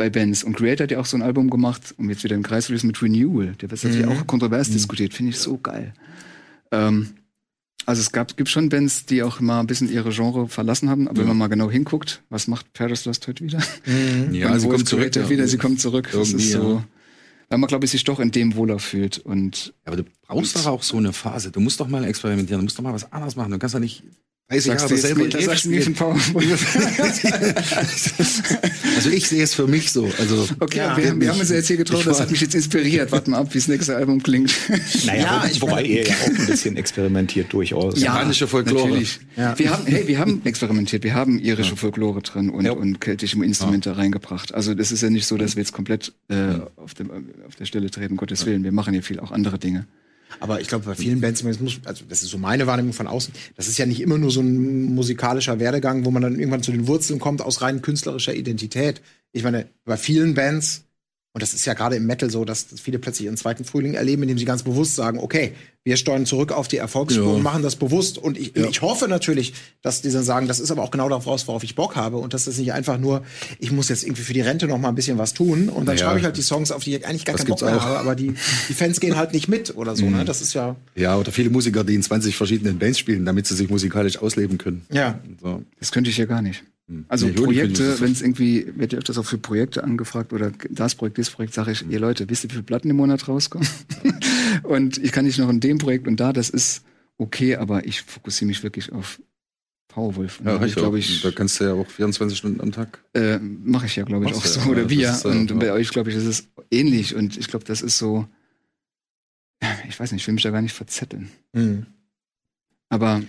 bei 0.00 0.08
Bands. 0.08 0.42
Und 0.42 0.56
Creator 0.56 0.84
hat 0.84 0.90
ja 0.90 0.98
auch 0.98 1.04
so 1.04 1.18
ein 1.18 1.22
Album 1.22 1.50
gemacht, 1.50 1.94
um 1.98 2.08
jetzt 2.08 2.24
wieder 2.24 2.34
im 2.34 2.42
Kreis 2.42 2.64
zu 2.64 2.72
schließen, 2.72 2.86
mit 2.86 3.02
Renewal. 3.02 3.54
Der 3.60 3.70
wird 3.70 3.84
natürlich 3.84 4.06
auch 4.06 4.26
kontrovers 4.26 4.70
diskutiert. 4.70 5.12
Finde 5.12 5.32
ich 5.32 5.38
so 5.38 5.58
geil. 5.58 5.92
Ähm, 6.72 7.10
also 7.84 8.00
es 8.00 8.10
gab, 8.10 8.34
gibt 8.34 8.48
schon 8.48 8.70
Bands, 8.70 9.04
die 9.04 9.22
auch 9.22 9.40
mal 9.40 9.60
ein 9.60 9.66
bisschen 9.66 9.92
ihre 9.92 10.08
Genre 10.08 10.48
verlassen 10.48 10.88
haben, 10.88 11.06
aber 11.06 11.18
wenn 11.18 11.28
man 11.28 11.36
mal 11.36 11.48
genau 11.48 11.70
hinguckt, 11.70 12.22
was 12.30 12.46
macht 12.48 12.72
Paradise 12.72 13.06
Lost 13.06 13.28
heute 13.28 13.44
wieder? 13.44 13.62
Ja, 14.32 14.52
Und 14.52 14.60
sie 14.60 14.68
kommt 14.68 14.88
zurück. 14.88 15.14
Ja. 15.14 15.28
wieder, 15.28 15.46
sie 15.46 15.58
kommt 15.58 15.80
zurück. 15.82 16.08
Das 16.10 16.30
Irgendwie, 16.30 16.46
ist 16.46 16.52
so, 16.52 16.74
ja. 16.76 16.84
weil 17.50 17.58
man, 17.58 17.68
glaube 17.68 17.84
ich, 17.84 17.90
sich 17.90 18.04
doch 18.04 18.20
in 18.20 18.30
dem 18.30 18.54
wohler 18.54 18.78
fühlt. 18.78 19.18
Und 19.18 19.74
Aber 19.84 19.96
du 19.96 20.04
brauchst 20.26 20.56
doch 20.56 20.64
auch 20.64 20.82
so 20.82 20.96
eine 20.96 21.12
Phase. 21.12 21.50
Du 21.50 21.60
musst 21.60 21.78
doch 21.78 21.88
mal 21.88 22.04
experimentieren, 22.04 22.60
du 22.60 22.64
musst 22.64 22.78
doch 22.78 22.84
mal 22.84 22.94
was 22.94 23.12
anderes 23.12 23.36
machen. 23.36 23.52
Du 23.52 23.58
kannst 23.58 23.74
doch 23.74 23.80
nicht 23.80 24.02
30 24.50 24.66
Jahre 24.66 24.78
Sagst 24.80 24.90
du 24.90 24.94
jetzt 24.94 25.06
selber 25.06 25.30
von 25.94 26.20
Also 28.96 29.10
ich 29.10 29.28
sehe 29.28 29.42
es 29.44 29.54
für 29.54 29.66
mich 29.68 29.92
so. 29.92 30.10
Also 30.18 30.48
Okay, 30.58 30.78
Ja, 30.78 30.96
wir, 30.96 31.08
haben- 31.10 31.20
wir 31.20 31.26
ich- 31.28 31.32
haben 31.32 31.40
uns 31.40 31.50
ja 31.50 31.56
jetzt 31.56 31.68
hier 31.68 31.76
getroffen, 31.76 32.00
ich 32.00 32.06
das 32.06 32.20
hat 32.20 32.30
mich 32.30 32.40
jetzt 32.40 32.54
inspiriert. 32.54 33.12
Warte 33.12 33.30
mal 33.30 33.38
ab, 33.38 33.48
wie 33.54 33.58
das 33.58 33.68
nächste 33.68 33.94
Album 33.96 34.22
klingt. 34.22 34.52
Naja, 35.06 35.22
Ja, 35.22 35.44
ich 35.50 35.60
wobei 35.62 35.84
ihr 35.84 36.06
ja 36.06 36.14
auch 36.14 36.26
ein 36.38 36.46
bisschen 36.46 36.76
experimentiert 36.76 37.52
durchaus. 37.52 38.00
Japanische 38.00 38.46
Folklore. 38.48 38.88
Natürlich. 38.88 39.20
Wir 39.56 39.70
haben, 39.70 39.86
hey, 39.86 40.06
wir 40.08 40.18
haben 40.18 40.40
experimentiert. 40.44 41.04
Wir 41.04 41.14
haben 41.14 41.38
irische 41.38 41.76
Folklore 41.76 42.20
drin 42.22 42.50
und, 42.50 42.64
Ja. 42.64 42.72
und 42.72 43.00
keltische 43.00 43.42
Instrumente 43.44 43.96
reingebracht. 43.96 44.52
Also 44.52 44.74
das 44.74 44.90
ist 44.92 45.02
ja 45.02 45.10
nicht 45.10 45.26
so, 45.26 45.36
dass 45.36 45.54
wir 45.56 45.62
jetzt 45.62 45.72
komplett 45.72 46.12
äh, 46.28 46.54
auf, 46.76 46.94
dem, 46.94 47.10
auf 47.46 47.54
der 47.56 47.64
Stelle 47.66 47.90
treten, 47.90 48.16
Gottes 48.16 48.46
Willen. 48.46 48.64
Wir 48.64 48.72
machen 48.72 48.94
ja 48.94 49.02
viel 49.02 49.20
auch 49.20 49.30
andere 49.30 49.58
Dinge. 49.58 49.86
Aber 50.38 50.60
ich 50.60 50.68
glaube, 50.68 50.84
bei 50.84 50.94
vielen 50.94 51.20
Bands, 51.20 51.42
muss, 51.42 51.80
also 51.84 52.04
das 52.08 52.22
ist 52.22 52.30
so 52.30 52.38
meine 52.38 52.66
Wahrnehmung 52.66 52.92
von 52.92 53.06
außen, 53.06 53.34
das 53.56 53.68
ist 53.68 53.78
ja 53.78 53.86
nicht 53.86 54.00
immer 54.00 54.18
nur 54.18 54.30
so 54.30 54.40
ein 54.40 54.94
musikalischer 54.94 55.58
Werdegang, 55.58 56.04
wo 56.04 56.10
man 56.10 56.22
dann 56.22 56.38
irgendwann 56.38 56.62
zu 56.62 56.70
den 56.72 56.86
Wurzeln 56.86 57.18
kommt 57.18 57.42
aus 57.42 57.62
rein 57.62 57.82
künstlerischer 57.82 58.34
Identität. 58.34 59.02
Ich 59.32 59.42
meine, 59.42 59.68
bei 59.84 59.96
vielen 59.96 60.34
Bands, 60.34 60.84
und 61.32 61.42
das 61.42 61.54
ist 61.54 61.64
ja 61.64 61.74
gerade 61.74 61.96
im 61.96 62.06
Metal 62.06 62.28
so, 62.30 62.44
dass 62.44 62.66
viele 62.82 62.98
plötzlich 62.98 63.26
ihren 63.26 63.36
zweiten 63.36 63.64
Frühling 63.64 63.94
erleben, 63.94 64.22
indem 64.22 64.36
sie 64.38 64.44
ganz 64.44 64.62
bewusst 64.64 64.96
sagen, 64.96 65.18
okay, 65.20 65.52
wir 65.84 65.96
steuern 65.96 66.26
zurück 66.26 66.52
auf 66.52 66.68
die 66.68 66.76
Erfolgsspur 66.76 67.24
Ja. 67.24 67.32
und 67.36 67.42
machen 67.42 67.62
das 67.62 67.76
bewusst. 67.76 68.18
Und 68.18 68.36
ich, 68.36 68.52
Ja. 68.54 68.66
ich 68.68 68.82
hoffe 68.82 69.08
natürlich, 69.08 69.54
dass 69.80 70.02
die 70.02 70.10
dann 70.10 70.24
sagen, 70.24 70.46
das 70.48 70.60
ist 70.60 70.70
aber 70.70 70.82
auch 70.82 70.90
genau 70.90 71.08
daraus, 71.08 71.46
worauf 71.48 71.62
ich 71.64 71.74
Bock 71.74 71.96
habe. 71.96 72.18
Und 72.18 72.34
dass 72.34 72.44
das 72.44 72.58
nicht 72.58 72.72
einfach 72.72 72.98
nur, 72.98 73.22
ich 73.60 73.70
muss 73.72 73.88
jetzt 73.88 74.02
irgendwie 74.02 74.22
für 74.22 74.34
die 74.34 74.42
Rente 74.42 74.66
noch 74.66 74.76
mal 74.78 74.88
ein 74.90 74.94
bisschen 74.94 75.16
was 75.16 75.32
tun. 75.32 75.68
Und 75.70 75.86
dann 75.86 75.94
Naja. 75.94 76.06
schreibe 76.06 76.18
ich 76.18 76.24
halt 76.24 76.36
die 76.36 76.42
Songs, 76.42 76.70
auf 76.72 76.84
die 76.84 76.96
ich 76.96 77.06
eigentlich 77.06 77.24
gar 77.24 77.32
Das 77.36 77.46
keinen 77.46 77.50
Bock 77.54 77.62
mehr 77.62 77.76
auch. 77.78 77.84
habe. 77.84 77.98
Aber 78.00 78.14
die, 78.14 78.34
die 78.68 78.74
Fans 78.74 79.00
gehen 79.00 79.16
halt 79.16 79.32
nicht 79.32 79.48
mit 79.48 79.74
oder 79.76 79.96
so. 79.96 80.04
Ne? 80.10 80.24
Das 80.26 80.42
ist 80.42 80.52
ja. 80.52 80.76
Ja, 80.96 81.16
oder 81.16 81.32
viele 81.32 81.48
Musiker, 81.48 81.82
die 81.84 81.94
in 81.94 82.02
20 82.02 82.36
verschiedenen 82.36 82.78
Bands 82.78 82.98
spielen, 82.98 83.24
damit 83.24 83.46
sie 83.46 83.54
sich 83.54 83.70
musikalisch 83.70 84.18
ausleben 84.18 84.58
können. 84.58 84.82
Ja. 84.92 85.18
So. 85.40 85.62
Das 85.78 85.92
könnte 85.92 86.10
ich 86.10 86.16
ja 86.18 86.26
gar 86.26 86.42
nicht. 86.42 86.62
Hm. 86.90 87.04
Also 87.08 87.26
Nee, 87.26 87.32
Projekte, 87.32 88.00
wenn 88.00 88.10
es 88.10 88.20
irgendwie, 88.20 88.66
wird 88.76 88.92
ja 88.92 88.98
öfters 88.98 89.16
auch 89.16 89.24
für 89.24 89.38
Projekte 89.38 89.84
angefragt 89.84 90.32
oder 90.32 90.52
das 90.68 90.96
Projekt, 90.96 91.18
das 91.18 91.30
Projekt, 91.30 91.54
sage 91.54 91.70
ich, 91.70 91.88
ihr 91.88 92.00
Leute, 92.00 92.28
wisst 92.28 92.44
ihr, 92.44 92.50
wie 92.50 92.54
viele 92.54 92.64
Platten 92.64 92.90
im 92.90 92.96
Monat 92.96 93.28
rauskommen? 93.28 93.68
und 94.64 94.98
ich 94.98 95.12
kann 95.12 95.24
nicht 95.24 95.38
noch 95.38 95.48
in 95.48 95.60
dem 95.60 95.78
Projekt 95.78 96.08
und 96.08 96.18
da, 96.18 96.32
das 96.32 96.50
ist 96.50 96.82
okay, 97.16 97.56
aber 97.56 97.86
ich 97.86 98.02
fokussiere 98.02 98.48
mich 98.48 98.62
wirklich 98.64 98.92
auf 98.92 99.20
Powerwolf. 99.86 100.40
Ja, 100.44 100.58
da 100.58 100.66
ich 100.66 100.74
glaube 100.74 100.98
ich, 100.98 101.22
Da 101.22 101.30
kannst 101.30 101.60
du 101.60 101.64
ja 101.64 101.72
auch 101.74 101.86
24 101.88 102.36
Stunden 102.36 102.60
am 102.60 102.72
Tag. 102.72 102.98
äh, 103.14 103.38
mache 103.38 103.86
ich 103.86 103.96
ja, 103.96 104.04
glaube 104.04 104.24
ich, 104.24 104.32
auch 104.32 104.36
Machst 104.36 104.54
so. 104.54 104.60
ja, 104.60 104.66
Oder 104.66 104.82
ja, 104.82 104.90
wir. 104.90 105.20
äh, 105.24 105.28
und 105.28 105.50
ja. 105.50 105.56
bei 105.56 105.72
euch, 105.72 105.90
glaube 105.90 106.10
ich, 106.10 106.16
ist 106.16 106.26
es 106.26 106.48
ähnlich. 106.70 107.14
Und 107.14 107.36
ich 107.36 107.48
glaube, 107.48 107.64
das 107.64 107.82
ist 107.82 107.98
so, 107.98 108.26
ich 109.88 109.98
weiß 109.98 110.12
nicht, 110.12 110.22
ich 110.22 110.26
will 110.26 110.34
mich 110.34 110.42
da 110.42 110.50
gar 110.50 110.62
nicht 110.62 110.74
verzetteln. 110.74 111.30
Hm. 111.54 111.86
Aber 112.88 113.22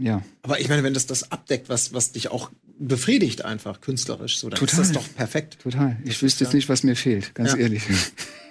ja, 0.00 0.22
Aber 0.42 0.60
ich 0.60 0.68
meine, 0.68 0.82
wenn 0.84 0.94
das 0.94 1.06
das 1.06 1.32
abdeckt, 1.32 1.68
was, 1.68 1.92
was 1.92 2.12
dich 2.12 2.30
auch 2.30 2.50
befriedigt 2.78 3.44
einfach 3.44 3.80
künstlerisch, 3.80 4.38
so, 4.38 4.48
dann 4.48 4.58
Total. 4.58 4.80
ist 4.80 4.94
das 4.94 5.02
doch 5.02 5.14
perfekt. 5.14 5.58
total. 5.62 5.96
Ich 6.04 6.22
wüsste 6.22 6.44
jetzt 6.44 6.54
nicht, 6.54 6.68
was 6.68 6.82
mir 6.82 6.96
fehlt, 6.96 7.34
ganz 7.34 7.52
Ja. 7.52 7.58
ehrlich. 7.58 7.82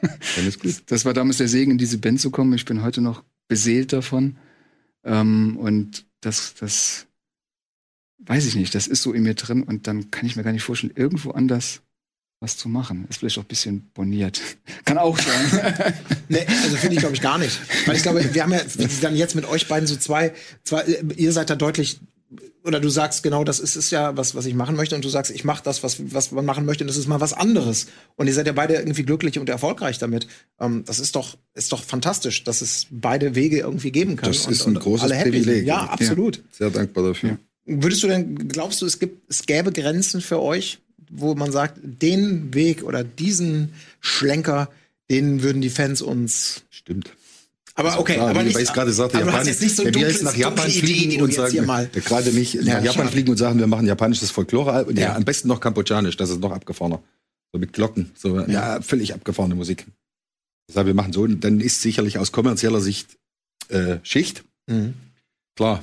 Dann 0.01 0.47
ist 0.47 0.59
gut. 0.59 0.75
Das 0.87 1.05
war 1.05 1.13
damals 1.13 1.37
der 1.37 1.47
Segen, 1.47 1.71
in 1.71 1.77
diese 1.77 1.97
Band 1.97 2.19
zu 2.21 2.29
kommen. 2.29 2.53
Ich 2.53 2.65
bin 2.65 2.83
heute 2.83 3.01
noch 3.01 3.23
beseelt 3.47 3.93
davon. 3.93 4.37
Ähm, 5.03 5.57
und 5.57 6.05
das, 6.21 6.53
das 6.59 7.07
weiß 8.19 8.45
ich 8.45 8.55
nicht. 8.55 8.75
Das 8.75 8.87
ist 8.87 9.01
so 9.01 9.13
in 9.13 9.23
mir 9.23 9.33
drin 9.35 9.63
und 9.63 9.87
dann 9.87 10.11
kann 10.11 10.25
ich 10.25 10.35
mir 10.35 10.43
gar 10.43 10.51
nicht 10.51 10.63
vorstellen, 10.63 10.93
irgendwo 10.95 11.31
anders 11.31 11.81
was 12.39 12.55
zu 12.57 12.69
machen. 12.69 13.07
Ist 13.09 13.17
vielleicht 13.17 13.39
auch 13.39 13.43
ein 13.43 13.47
bisschen 13.47 13.89
boniert. 13.95 14.41
Kann 14.85 14.97
auch 14.99 15.17
sein. 15.17 15.93
Nee, 16.29 16.45
also 16.45 16.75
finde 16.75 16.95
ich, 16.95 16.99
glaube 16.99 17.15
ich, 17.15 17.21
gar 17.21 17.37
nicht. 17.37 17.57
Weil 17.87 17.95
ich 17.95 18.01
glaube, 18.03 18.33
wir 18.33 18.43
haben 18.43 18.51
ja 18.51 18.59
dann 19.01 19.15
jetzt 19.15 19.33
mit 19.33 19.45
euch 19.45 19.67
beiden 19.69 19.87
so 19.87 19.95
zwei, 19.95 20.33
zwei 20.65 20.83
ihr 21.15 21.31
seid 21.31 21.49
da 21.49 21.55
deutlich, 21.55 22.01
oder 22.63 22.79
du 22.79 22.89
sagst 22.89 23.23
genau, 23.23 23.43
das 23.43 23.59
ist 23.59 23.75
es 23.77 23.89
ja, 23.89 24.17
was, 24.17 24.35
was 24.35 24.45
ich 24.45 24.53
machen 24.53 24.75
möchte, 24.75 24.95
und 24.95 25.05
du 25.05 25.09
sagst, 25.09 25.31
ich 25.31 25.45
mache 25.45 25.63
das, 25.63 25.83
was, 25.83 26.13
was 26.13 26.31
man 26.31 26.45
machen 26.45 26.65
möchte, 26.65 26.83
und 26.83 26.87
das 26.87 26.97
ist 26.97 27.07
mal 27.07 27.21
was 27.21 27.33
anderes. 27.33 27.87
Und 28.15 28.27
ihr 28.27 28.33
seid 28.33 28.47
ja 28.47 28.53
beide 28.53 28.75
irgendwie 28.75 29.03
glücklich 29.03 29.39
und 29.39 29.47
erfolgreich 29.47 29.97
damit. 29.97 30.27
Ähm, 30.59 30.83
das 30.85 30.99
ist 30.99 31.15
doch, 31.15 31.37
ist 31.53 31.71
doch 31.71 31.83
fantastisch, 31.83 32.43
dass 32.43 32.61
es 32.61 32.87
beide 32.91 33.35
Wege 33.35 33.59
irgendwie 33.59 33.91
geben 33.91 34.17
kann. 34.17 34.29
Das 34.29 34.45
und, 34.45 34.51
ist 34.51 34.67
ein 34.67 34.75
großes 34.75 35.09
happy 35.11 35.31
sind. 35.31 35.43
Privileg. 35.43 35.65
Ja, 35.65 35.85
absolut. 35.85 36.43
Sehr 36.51 36.69
dankbar 36.69 37.05
dafür. 37.05 37.39
Würdest 37.65 38.03
du 38.03 38.07
denn, 38.07 38.47
glaubst 38.47 38.81
du, 38.81 38.85
es 38.85 38.99
gibt, 38.99 39.29
es 39.29 39.45
gäbe 39.45 39.71
Grenzen 39.71 40.21
für 40.21 40.41
euch, 40.41 40.79
wo 41.09 41.35
man 41.35 41.51
sagt, 41.51 41.79
den 41.81 42.53
Weg 42.53 42.83
oder 42.83 43.03
diesen 43.03 43.73
Schlenker, 44.01 44.69
den 45.09 45.43
würden 45.43 45.61
die 45.61 45.69
Fans 45.69 46.01
uns. 46.01 46.63
Stimmt. 46.69 47.11
Aber 47.79 47.99
okay, 47.99 48.15
Klar, 48.15 48.29
aber 48.31 48.41
nicht, 48.43 48.55
weil 48.55 48.63
ich 48.63 48.73
gerade 48.73 48.91
sagte, 48.91 49.19
Japanisch, 49.19 49.47
jetzt 49.47 49.61
nicht 49.61 49.75
so 49.75 49.85
wenn 49.85 49.93
wir 49.93 50.01
jetzt 50.09 50.23
nach 50.23 50.35
Japan 50.35 50.67
Idee, 50.67 50.79
fliegen 50.79 51.17
du 51.19 51.23
und 51.25 51.33
sagen, 51.33 51.89
gerade 51.93 52.31
nicht 52.33 52.55
Ja, 52.55 52.61
nach 52.61 52.83
Japan 52.83 52.93
schade. 52.93 53.09
fliegen 53.11 53.29
und 53.29 53.37
sagen, 53.37 53.59
wir 53.59 53.67
machen 53.67 53.85
japanisches 53.85 54.31
Folklore 54.31 54.85
und 54.85 54.97
ja. 54.97 55.09
Ja. 55.09 55.15
am 55.15 55.23
besten 55.23 55.47
noch 55.47 55.59
kambodschanisch, 55.59 56.17
das 56.17 56.31
ist 56.31 56.39
noch 56.39 56.51
abgefahrener. 56.51 57.03
So 57.53 57.59
mit 57.59 57.73
Glocken, 57.73 58.11
so 58.17 58.41
ja, 58.41 58.81
völlig 58.81 59.13
abgefahrene 59.13 59.53
Musik. 59.55 59.85
Deshalb, 60.67 60.87
wir 60.87 60.95
machen 60.95 61.13
so, 61.13 61.27
dann 61.27 61.61
ist 61.61 61.81
sicherlich 61.83 62.17
aus 62.17 62.31
kommerzieller 62.31 62.81
Sicht 62.81 63.17
äh, 63.69 63.97
Schicht, 64.03 64.43
Mhm. 64.69 64.95
klar. 65.55 65.81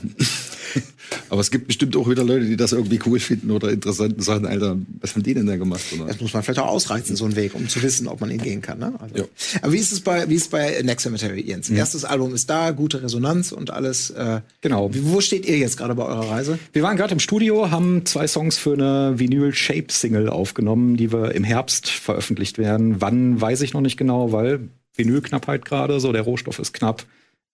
Aber 1.31 1.41
es 1.41 1.51
gibt 1.51 1.67
bestimmt 1.67 1.97
auch 1.97 2.09
wieder 2.09 2.25
Leute, 2.25 2.47
die 2.47 2.57
das 2.57 2.73
irgendwie 2.73 2.99
cool 3.07 3.21
finden 3.21 3.51
oder 3.51 3.71
interessant 3.71 4.15
und 4.17 4.23
sagen, 4.23 4.47
Alter, 4.47 4.77
was 5.01 5.15
haben 5.15 5.23
die 5.23 5.35
denn 5.35 5.47
da 5.47 5.57
gemacht? 5.57 5.83
Oder? 5.95 6.07
Das 6.07 6.21
muss 6.21 6.33
man 6.33 6.43
vielleicht 6.43 6.61
auch 6.61 6.69
ausreizen, 6.69 7.17
so 7.17 7.25
einen 7.25 7.37
Weg, 7.37 7.55
um 7.55 7.69
zu 7.69 7.83
wissen, 7.83 8.09
ob 8.09 8.21
man 8.21 8.31
ihn 8.31 8.39
gehen 8.39 8.63
kann. 8.63 8.79
Ne? 8.79 8.93
Also. 8.99 9.29
Aber 9.63 9.73
wie 9.73 9.79
ist 9.79 9.93
es 9.93 10.01
bei, 10.01 10.29
wie 10.29 10.35
ist 10.35 10.43
es 10.45 10.49
bei 10.49 10.81
Next 10.83 11.05
Cemetery, 11.05 11.41
Jens? 11.41 11.71
Mhm. 11.71 11.77
Erstes 11.77 12.05
Album 12.05 12.35
ist 12.35 12.49
da, 12.51 12.71
gute 12.71 13.03
Resonanz 13.03 13.53
und 13.53 13.71
alles. 13.71 14.11
Äh, 14.11 14.41
Genau. 14.61 14.91
wo 14.93 15.21
steht 15.21 15.47
ihr 15.47 15.59
jetzt 15.59 15.77
gerade 15.77 15.95
bei 15.95 16.05
eurer 16.05 16.31
Reise? 16.31 16.59
Wir 16.73 16.83
waren 16.83 16.97
gerade 16.97 17.13
im 17.13 17.21
Studio, 17.21 17.71
haben 17.71 18.07
zwei 18.07 18.27
Songs 18.27 18.57
für 18.57 18.73
eine 18.73 19.19
Vinyl-Shape-Single 19.19 20.29
aufgenommen, 20.29 20.97
die 20.97 21.13
wir 21.13 21.35
im 21.35 21.45
Herbst 21.45 21.89
veröffentlicht 21.91 22.59
werden. 22.59 23.01
Wann, 23.01 23.41
weiß 23.41 23.61
ich 23.63 23.73
noch 23.75 23.81
nicht 23.81 23.97
genau, 23.97 24.33
weil 24.33 24.69
Vinylknappheit 24.97 25.65
gerade, 25.65 26.01
so 26.01 26.13
der 26.13 26.23
Rohstoff 26.23 26.59
ist 26.59 26.73
knapp. 26.73 27.05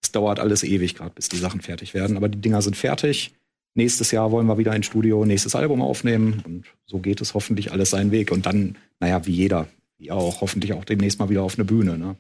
Es 0.03 0.13
dauert 0.13 0.41
alles 0.41 0.63
ewig 0.63 0.95
gerade, 0.95 1.13
bis 1.15 1.29
die 1.29 1.37
Sachen 1.37 1.61
fertig 1.61 1.95
werden. 1.95 2.17
Aber 2.17 2.29
die 2.29 2.41
Dinger 2.41 2.63
sind 2.63 2.77
fertig. 2.77 3.35
Nächstes 3.75 4.11
Jahr 4.11 4.33
wollen 4.33 4.47
wir 4.47 4.59
wieder 4.59 4.75
ins 4.75 4.87
Studio, 4.87 5.25
nächstes 5.25 5.55
Album 5.55 5.81
aufnehmen. 5.83 6.43
Und 6.45 6.65
so 6.87 6.99
geht 6.99 7.21
es 7.21 7.35
hoffentlich 7.35 7.73
alles 7.73 7.91
seinen 7.91 8.11
Weg. 8.11 8.33
Und 8.33 8.47
dann, 8.47 8.77
naja, 8.99 9.27
wie 9.27 9.33
jeder, 9.33 9.69
wie 9.99 10.11
auch, 10.11 10.41
hoffentlich 10.41 10.73
auch 10.73 10.85
demnächst 10.85 11.19
mal 11.19 11.29
wieder 11.29 11.43
auf 11.43 11.57
eine 11.57 11.65
Bühne. 11.65 11.97
Ne? 11.97 12.17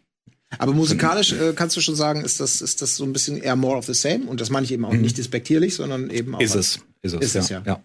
Aber 0.58 0.72
musikalisch 0.72 1.32
äh, 1.32 1.52
kannst 1.54 1.76
du 1.76 1.80
schon 1.80 1.94
sagen, 1.96 2.22
ist 2.24 2.40
das, 2.40 2.60
ist 2.60 2.82
das 2.82 2.96
so 2.96 3.04
ein 3.04 3.12
bisschen 3.12 3.36
eher 3.36 3.56
more 3.56 3.76
of 3.76 3.86
the 3.86 3.94
same? 3.94 4.26
Und 4.26 4.40
das 4.40 4.50
meine 4.50 4.64
ich 4.64 4.72
eben 4.72 4.84
auch 4.84 4.92
nicht 4.92 5.18
despektierlich, 5.18 5.74
sondern 5.74 6.10
eben 6.10 6.34
auch. 6.34 6.40
Mhm. 6.40 6.44
Ist 6.44 6.54
es. 6.54 6.80
Ist 7.02 7.14
es, 7.14 7.20
Ist 7.20 7.34
ja. 7.34 7.40
es, 7.40 7.48
ja. 7.48 7.62
ja. 7.66 7.82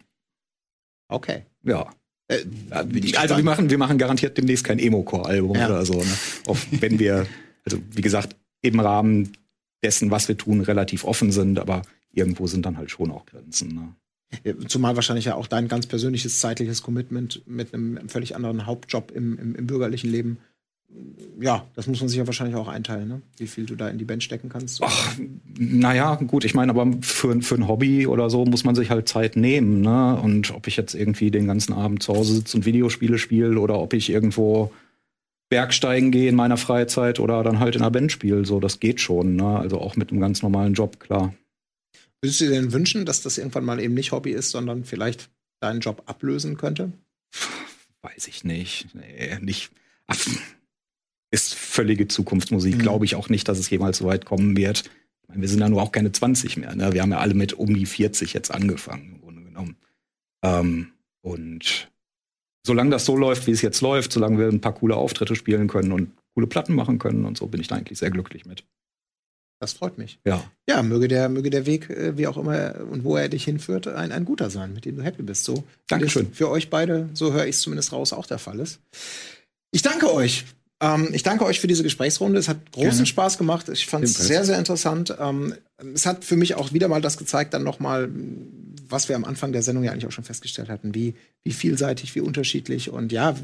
Okay. 1.07 1.43
ja. 1.63 1.87
Äh, 2.27 2.43
also 2.71 3.37
wir 3.37 3.43
machen, 3.43 3.69
wir 3.69 3.77
machen 3.77 3.97
garantiert 3.97 4.37
demnächst 4.37 4.63
kein 4.63 4.79
Emo-Core-Album 4.79 5.55
Ja. 5.55 5.67
oder 5.67 5.85
so. 5.85 5.93
Ne? 5.93 6.17
Auch 6.47 6.57
wenn 6.71 6.99
wir, 6.99 7.27
also 7.63 7.77
wie 7.91 8.01
gesagt, 8.01 8.35
im 8.61 8.79
Rahmen 8.79 9.31
dessen, 9.85 10.11
was 10.11 10.27
wir 10.27 10.37
tun, 10.37 10.61
relativ 10.61 11.05
offen 11.05 11.31
sind, 11.31 11.59
aber 11.59 11.83
irgendwo 12.11 12.47
sind 12.47 12.65
dann 12.65 12.77
halt 12.77 12.89
schon 12.89 13.11
auch 13.11 13.25
Grenzen. 13.25 13.75
Ne? 13.75 13.95
Zumal 14.67 14.95
wahrscheinlich 14.95 15.25
ja 15.25 15.35
auch 15.35 15.47
dein 15.47 15.67
ganz 15.67 15.85
persönliches 15.85 16.39
zeitliches 16.39 16.81
Commitment 16.81 17.41
mit 17.45 17.73
einem 17.73 18.09
völlig 18.09 18.35
anderen 18.35 18.65
Hauptjob 18.65 19.11
im, 19.11 19.37
im, 19.37 19.55
im 19.55 19.67
bürgerlichen 19.67 20.09
Leben. 20.09 20.39
Ja, 21.39 21.65
das 21.75 21.87
muss 21.87 21.99
man 21.99 22.07
sich 22.07 22.17
ja 22.17 22.25
wahrscheinlich 22.25 22.55
auch 22.55 22.69
einteilen, 22.69 23.07
ne? 23.07 23.21
wie 23.37 23.47
viel 23.47 23.65
du 23.65 23.75
da 23.75 23.89
in 23.89 23.97
die 23.97 24.05
Band 24.05 24.23
stecken 24.23 24.49
kannst. 24.49 24.81
Ach, 24.81 25.15
naja, 25.57 26.15
gut, 26.15 26.45
ich 26.45 26.53
meine, 26.53 26.71
aber 26.71 26.89
für, 27.01 27.41
für 27.41 27.55
ein 27.55 27.67
Hobby 27.67 28.07
oder 28.07 28.29
so 28.29 28.45
muss 28.45 28.63
man 28.63 28.75
sich 28.75 28.89
halt 28.89 29.09
Zeit 29.09 29.35
nehmen. 29.35 29.81
Ne? 29.81 30.19
Und 30.21 30.51
ob 30.51 30.67
ich 30.67 30.77
jetzt 30.77 30.95
irgendwie 30.95 31.31
den 31.31 31.47
ganzen 31.47 31.73
Abend 31.73 32.01
zu 32.01 32.15
Hause 32.15 32.35
sitze 32.35 32.57
und 32.57 32.65
Videospiele 32.65 33.17
spiele 33.17 33.59
oder 33.59 33.79
ob 33.79 33.93
ich 33.93 34.09
irgendwo 34.09 34.71
Bergsteigen 35.49 36.11
gehe 36.11 36.29
in 36.29 36.35
meiner 36.35 36.57
Freizeit 36.57 37.19
oder 37.19 37.43
dann 37.43 37.59
halt 37.59 37.75
in 37.75 37.81
einer 37.81 37.91
Band 37.91 38.11
spiele, 38.11 38.45
so, 38.45 38.59
das 38.59 38.79
geht 38.79 38.99
schon. 38.99 39.35
Ne? 39.35 39.59
Also 39.59 39.79
auch 39.79 39.95
mit 39.95 40.11
einem 40.11 40.21
ganz 40.21 40.41
normalen 40.41 40.73
Job, 40.73 40.99
klar. 40.99 41.33
Würdest 42.21 42.41
du 42.41 42.45
dir 42.45 42.51
denn 42.51 42.73
wünschen, 42.73 43.05
dass 43.05 43.21
das 43.21 43.37
irgendwann 43.37 43.65
mal 43.65 43.79
eben 43.79 43.93
nicht 43.93 44.11
Hobby 44.11 44.31
ist, 44.31 44.49
sondern 44.49 44.83
vielleicht 44.83 45.29
deinen 45.59 45.79
Job 45.79 46.03
ablösen 46.07 46.57
könnte? 46.57 46.91
Weiß 48.01 48.27
ich 48.27 48.43
nicht. 48.43 48.87
Nee, 48.95 49.37
nicht. 49.41 49.71
Ach, 50.07 50.19
ist 51.31 51.53
völlige 51.53 52.07
Zukunftsmusik. 52.07 52.75
Mhm. 52.75 52.79
Glaube 52.79 53.05
ich 53.05 53.15
auch 53.15 53.29
nicht, 53.29 53.47
dass 53.47 53.59
es 53.59 53.69
jemals 53.69 53.97
so 53.97 54.05
weit 54.05 54.25
kommen 54.25 54.57
wird. 54.57 54.85
Ich 55.21 55.29
meine, 55.29 55.41
wir 55.41 55.49
sind 55.49 55.59
ja 55.59 55.69
nur 55.69 55.81
auch 55.81 55.91
keine 55.91 56.11
20 56.11 56.57
mehr. 56.57 56.75
Ne? 56.75 56.93
Wir 56.93 57.01
haben 57.01 57.11
ja 57.11 57.19
alle 57.19 57.33
mit 57.33 57.53
um 57.53 57.73
die 57.73 57.85
40 57.85 58.33
jetzt 58.33 58.51
angefangen, 58.51 59.13
im 59.13 59.21
Grunde 59.21 59.43
genommen. 59.43 59.77
Ähm, 60.43 60.93
und 61.21 61.91
solange 62.65 62.89
das 62.89 63.05
so 63.05 63.15
läuft, 63.15 63.47
wie 63.47 63.51
es 63.51 63.61
jetzt 63.61 63.81
läuft, 63.81 64.11
solange 64.11 64.39
wir 64.39 64.47
ein 64.47 64.61
paar 64.61 64.73
coole 64.73 64.95
Auftritte 64.95 65.35
spielen 65.35 65.67
können 65.67 65.91
und 65.91 66.11
coole 66.33 66.47
Platten 66.47 66.73
machen 66.73 66.99
können 66.99 67.25
und 67.25 67.37
so, 67.37 67.47
bin 67.47 67.61
ich 67.61 67.67
da 67.67 67.75
eigentlich 67.75 67.99
sehr 67.99 68.11
glücklich 68.11 68.45
mit. 68.45 68.63
Das 69.61 69.73
freut 69.73 69.97
mich. 69.97 70.19
Ja. 70.25 70.43
Ja, 70.67 70.83
möge 70.83 71.07
der, 71.07 71.29
möge 71.29 71.49
der 71.49 71.65
Weg, 71.65 71.89
äh, 71.89 72.17
wie 72.17 72.27
auch 72.27 72.37
immer 72.37 72.75
und 72.91 73.03
wo 73.03 73.15
er 73.15 73.29
dich 73.29 73.45
hinführt, 73.45 73.87
ein, 73.87 74.11
ein 74.11 74.25
guter 74.25 74.49
sein, 74.49 74.73
mit 74.73 74.85
dem 74.85 74.97
du 74.97 75.03
happy 75.03 75.23
bist. 75.23 75.45
So, 75.45 75.63
Dankeschön. 75.87 76.33
Für 76.33 76.49
euch 76.49 76.69
beide, 76.69 77.09
so 77.13 77.31
höre 77.31 77.45
ich 77.45 77.55
es 77.55 77.61
zumindest 77.61 77.93
raus, 77.93 78.11
auch 78.11 78.25
der 78.25 78.39
Fall 78.39 78.59
ist. 78.59 78.79
Ich 79.71 79.81
danke 79.81 80.11
euch. 80.11 80.45
Ähm, 80.81 81.09
ich 81.13 81.23
danke 81.23 81.45
euch 81.45 81.59
für 81.59 81.67
diese 81.67 81.83
Gesprächsrunde. 81.83 82.37
Es 82.37 82.49
hat 82.49 82.71
großen 82.73 82.89
Gerne. 82.89 83.05
Spaß 83.05 83.37
gemacht. 83.37 83.69
Ich 83.69 83.87
fand 83.87 84.03
es 84.03 84.15
sehr, 84.15 84.43
sehr 84.43 84.57
interessant. 84.57 85.15
Ähm, 85.19 85.55
es 85.93 86.05
hat 86.05 86.25
für 86.25 86.35
mich 86.35 86.55
auch 86.55 86.73
wieder 86.73 86.87
mal 86.87 87.01
das 87.01 87.17
gezeigt, 87.17 87.53
dann 87.53 87.63
noch 87.63 87.79
mal, 87.79 88.09
was 88.89 89.09
wir 89.09 89.15
am 89.15 89.25
Anfang 89.25 89.51
der 89.51 89.61
Sendung 89.61 89.83
ja 89.83 89.91
eigentlich 89.91 90.07
auch 90.07 90.11
schon 90.11 90.23
festgestellt 90.23 90.69
hatten, 90.69 90.95
wie, 90.95 91.15
wie 91.43 91.53
vielseitig, 91.53 92.15
wie 92.15 92.21
unterschiedlich 92.21 92.89
und 92.89 93.11
ja, 93.11 93.35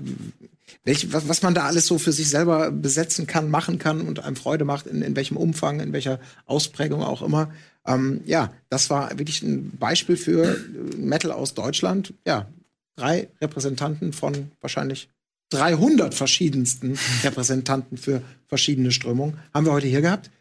welch, 0.83 1.11
was, 1.13 1.27
was 1.27 1.41
man 1.41 1.53
da 1.53 1.65
alles 1.65 1.85
so 1.85 1.97
für 1.97 2.11
sich 2.11 2.29
selber 2.29 2.71
besetzen 2.71 3.27
kann, 3.27 3.49
machen 3.49 3.77
kann 3.77 4.01
und 4.01 4.19
einem 4.19 4.35
Freude 4.35 4.65
macht, 4.65 4.87
in, 4.87 5.01
in 5.01 5.15
welchem 5.15 5.37
Umfang, 5.37 5.79
in 5.79 5.93
welcher 5.93 6.19
Ausprägung 6.45 7.03
auch 7.03 7.21
immer. 7.21 7.51
Ähm, 7.85 8.21
ja, 8.25 8.53
das 8.69 8.89
war 8.89 9.17
wirklich 9.17 9.41
ein 9.41 9.71
Beispiel 9.77 10.17
für 10.17 10.57
Metal 10.97 11.31
aus 11.31 11.53
Deutschland. 11.53 12.13
Ja, 12.25 12.47
drei 12.95 13.29
Repräsentanten 13.41 14.13
von 14.13 14.51
wahrscheinlich 14.59 15.09
300 15.49 16.13
verschiedensten 16.13 16.97
Repräsentanten 17.23 17.97
für 17.97 18.21
verschiedene 18.47 18.91
Strömungen 18.91 19.37
haben 19.53 19.65
wir 19.65 19.73
heute 19.73 19.87
hier 19.87 20.01
gehabt. 20.01 20.31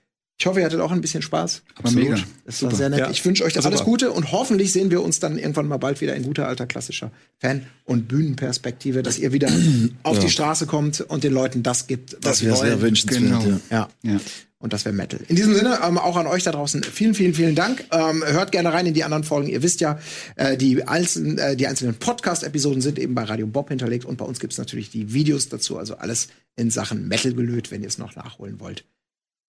Ich 0.40 0.46
hoffe, 0.46 0.60
ihr 0.60 0.64
hattet 0.64 0.80
auch 0.80 0.90
ein 0.90 1.02
bisschen 1.02 1.20
Spaß. 1.20 1.60
Absolut. 1.74 2.02
Mega. 2.08 2.22
Es 2.46 2.62
war 2.62 2.74
sehr 2.74 2.88
nett. 2.88 3.00
Ja. 3.00 3.10
Ich 3.10 3.22
wünsche 3.26 3.44
euch 3.44 3.52
Super. 3.52 3.66
alles 3.66 3.84
Gute 3.84 4.10
und 4.10 4.32
hoffentlich 4.32 4.72
sehen 4.72 4.90
wir 4.90 5.02
uns 5.02 5.20
dann 5.20 5.38
irgendwann 5.38 5.68
mal 5.68 5.76
bald 5.76 6.00
wieder 6.00 6.16
in 6.16 6.22
guter 6.22 6.48
alter 6.48 6.64
klassischer 6.66 7.12
Fan- 7.36 7.66
und 7.84 8.08
Bühnenperspektive, 8.08 9.02
dass 9.02 9.18
ihr 9.18 9.34
wieder 9.34 9.50
auf 10.02 10.18
die 10.18 10.30
Straße 10.30 10.64
kommt 10.64 11.02
und 11.02 11.24
den 11.24 11.34
Leuten 11.34 11.62
das 11.62 11.88
gibt, 11.88 12.14
was 12.14 12.20
Das 12.22 12.38
sie 12.38 12.46
wäre 12.46 12.56
sehr 12.56 12.70
wollen. 12.70 12.80
wünschenswert. 12.80 13.22
Genau. 13.22 13.60
Ja. 13.70 13.88
Ja. 14.02 14.12
Ja. 14.12 14.20
Und 14.60 14.72
das 14.72 14.86
wäre 14.86 14.94
Metal. 14.94 15.20
In 15.28 15.36
diesem 15.36 15.54
Sinne, 15.54 15.78
ähm, 15.86 15.98
auch 15.98 16.16
an 16.16 16.26
euch 16.26 16.42
da 16.44 16.52
draußen, 16.52 16.84
vielen, 16.84 17.12
vielen, 17.12 17.34
vielen 17.34 17.54
Dank. 17.54 17.84
Ähm, 17.92 18.24
hört 18.26 18.50
gerne 18.50 18.72
rein 18.72 18.86
in 18.86 18.94
die 18.94 19.04
anderen 19.04 19.24
Folgen. 19.24 19.48
Ihr 19.50 19.62
wisst 19.62 19.82
ja, 19.82 19.98
äh, 20.36 20.56
die, 20.56 20.86
einzelnen, 20.88 21.36
äh, 21.36 21.54
die 21.54 21.66
einzelnen 21.66 21.96
Podcast-Episoden 21.96 22.80
sind 22.80 22.98
eben 22.98 23.14
bei 23.14 23.24
Radio 23.24 23.46
Bob 23.46 23.68
hinterlegt 23.68 24.06
und 24.06 24.16
bei 24.16 24.24
uns 24.24 24.40
gibt's 24.40 24.56
natürlich 24.56 24.90
die 24.90 25.12
Videos 25.12 25.50
dazu. 25.50 25.76
Also 25.76 25.96
alles 25.96 26.28
in 26.56 26.70
Sachen 26.70 27.08
Metal 27.08 27.34
gelöt, 27.34 27.70
wenn 27.70 27.82
ihr 27.82 27.88
es 27.88 27.98
noch 27.98 28.16
nachholen 28.16 28.58
wollt. 28.58 28.84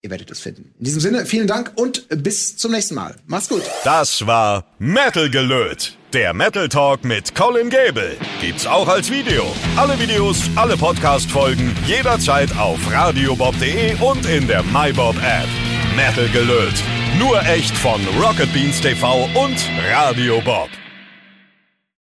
Ihr 0.04 0.10
werdet 0.10 0.32
es 0.32 0.40
finden. 0.40 0.74
In 0.80 0.84
diesem 0.84 1.00
Sinne, 1.00 1.26
vielen 1.26 1.46
Dank 1.46 1.72
und 1.76 2.08
bis 2.24 2.56
zum 2.56 2.72
nächsten 2.72 2.96
Mal. 2.96 3.14
Macht's 3.26 3.48
gut. 3.48 3.62
Das 3.84 4.26
war 4.26 4.64
Metal 4.80 5.30
gelöt. 5.30 5.96
Der 6.12 6.34
Metal 6.34 6.68
Talk 6.68 7.04
mit 7.04 7.36
Colin 7.36 7.70
Gable. 7.70 8.16
Gibt's 8.40 8.66
auch 8.66 8.88
als 8.88 9.12
Video. 9.12 9.44
Alle 9.76 9.96
Videos, 10.00 10.50
alle 10.56 10.76
Podcast-Folgen 10.76 11.74
jederzeit 11.86 12.50
auf 12.58 12.78
radiobob.de 12.90 13.94
und 14.00 14.26
in 14.26 14.48
der 14.48 14.64
MyBob 14.64 15.14
App. 15.18 15.48
Metal 15.94 16.28
gelöt. 16.30 16.74
Nur 17.20 17.40
echt 17.46 17.76
von 17.76 18.00
Rocket 18.20 18.52
Beans 18.52 18.80
TV 18.80 19.28
und 19.34 19.56
Radio 19.88 20.40
Bob. 20.40 20.68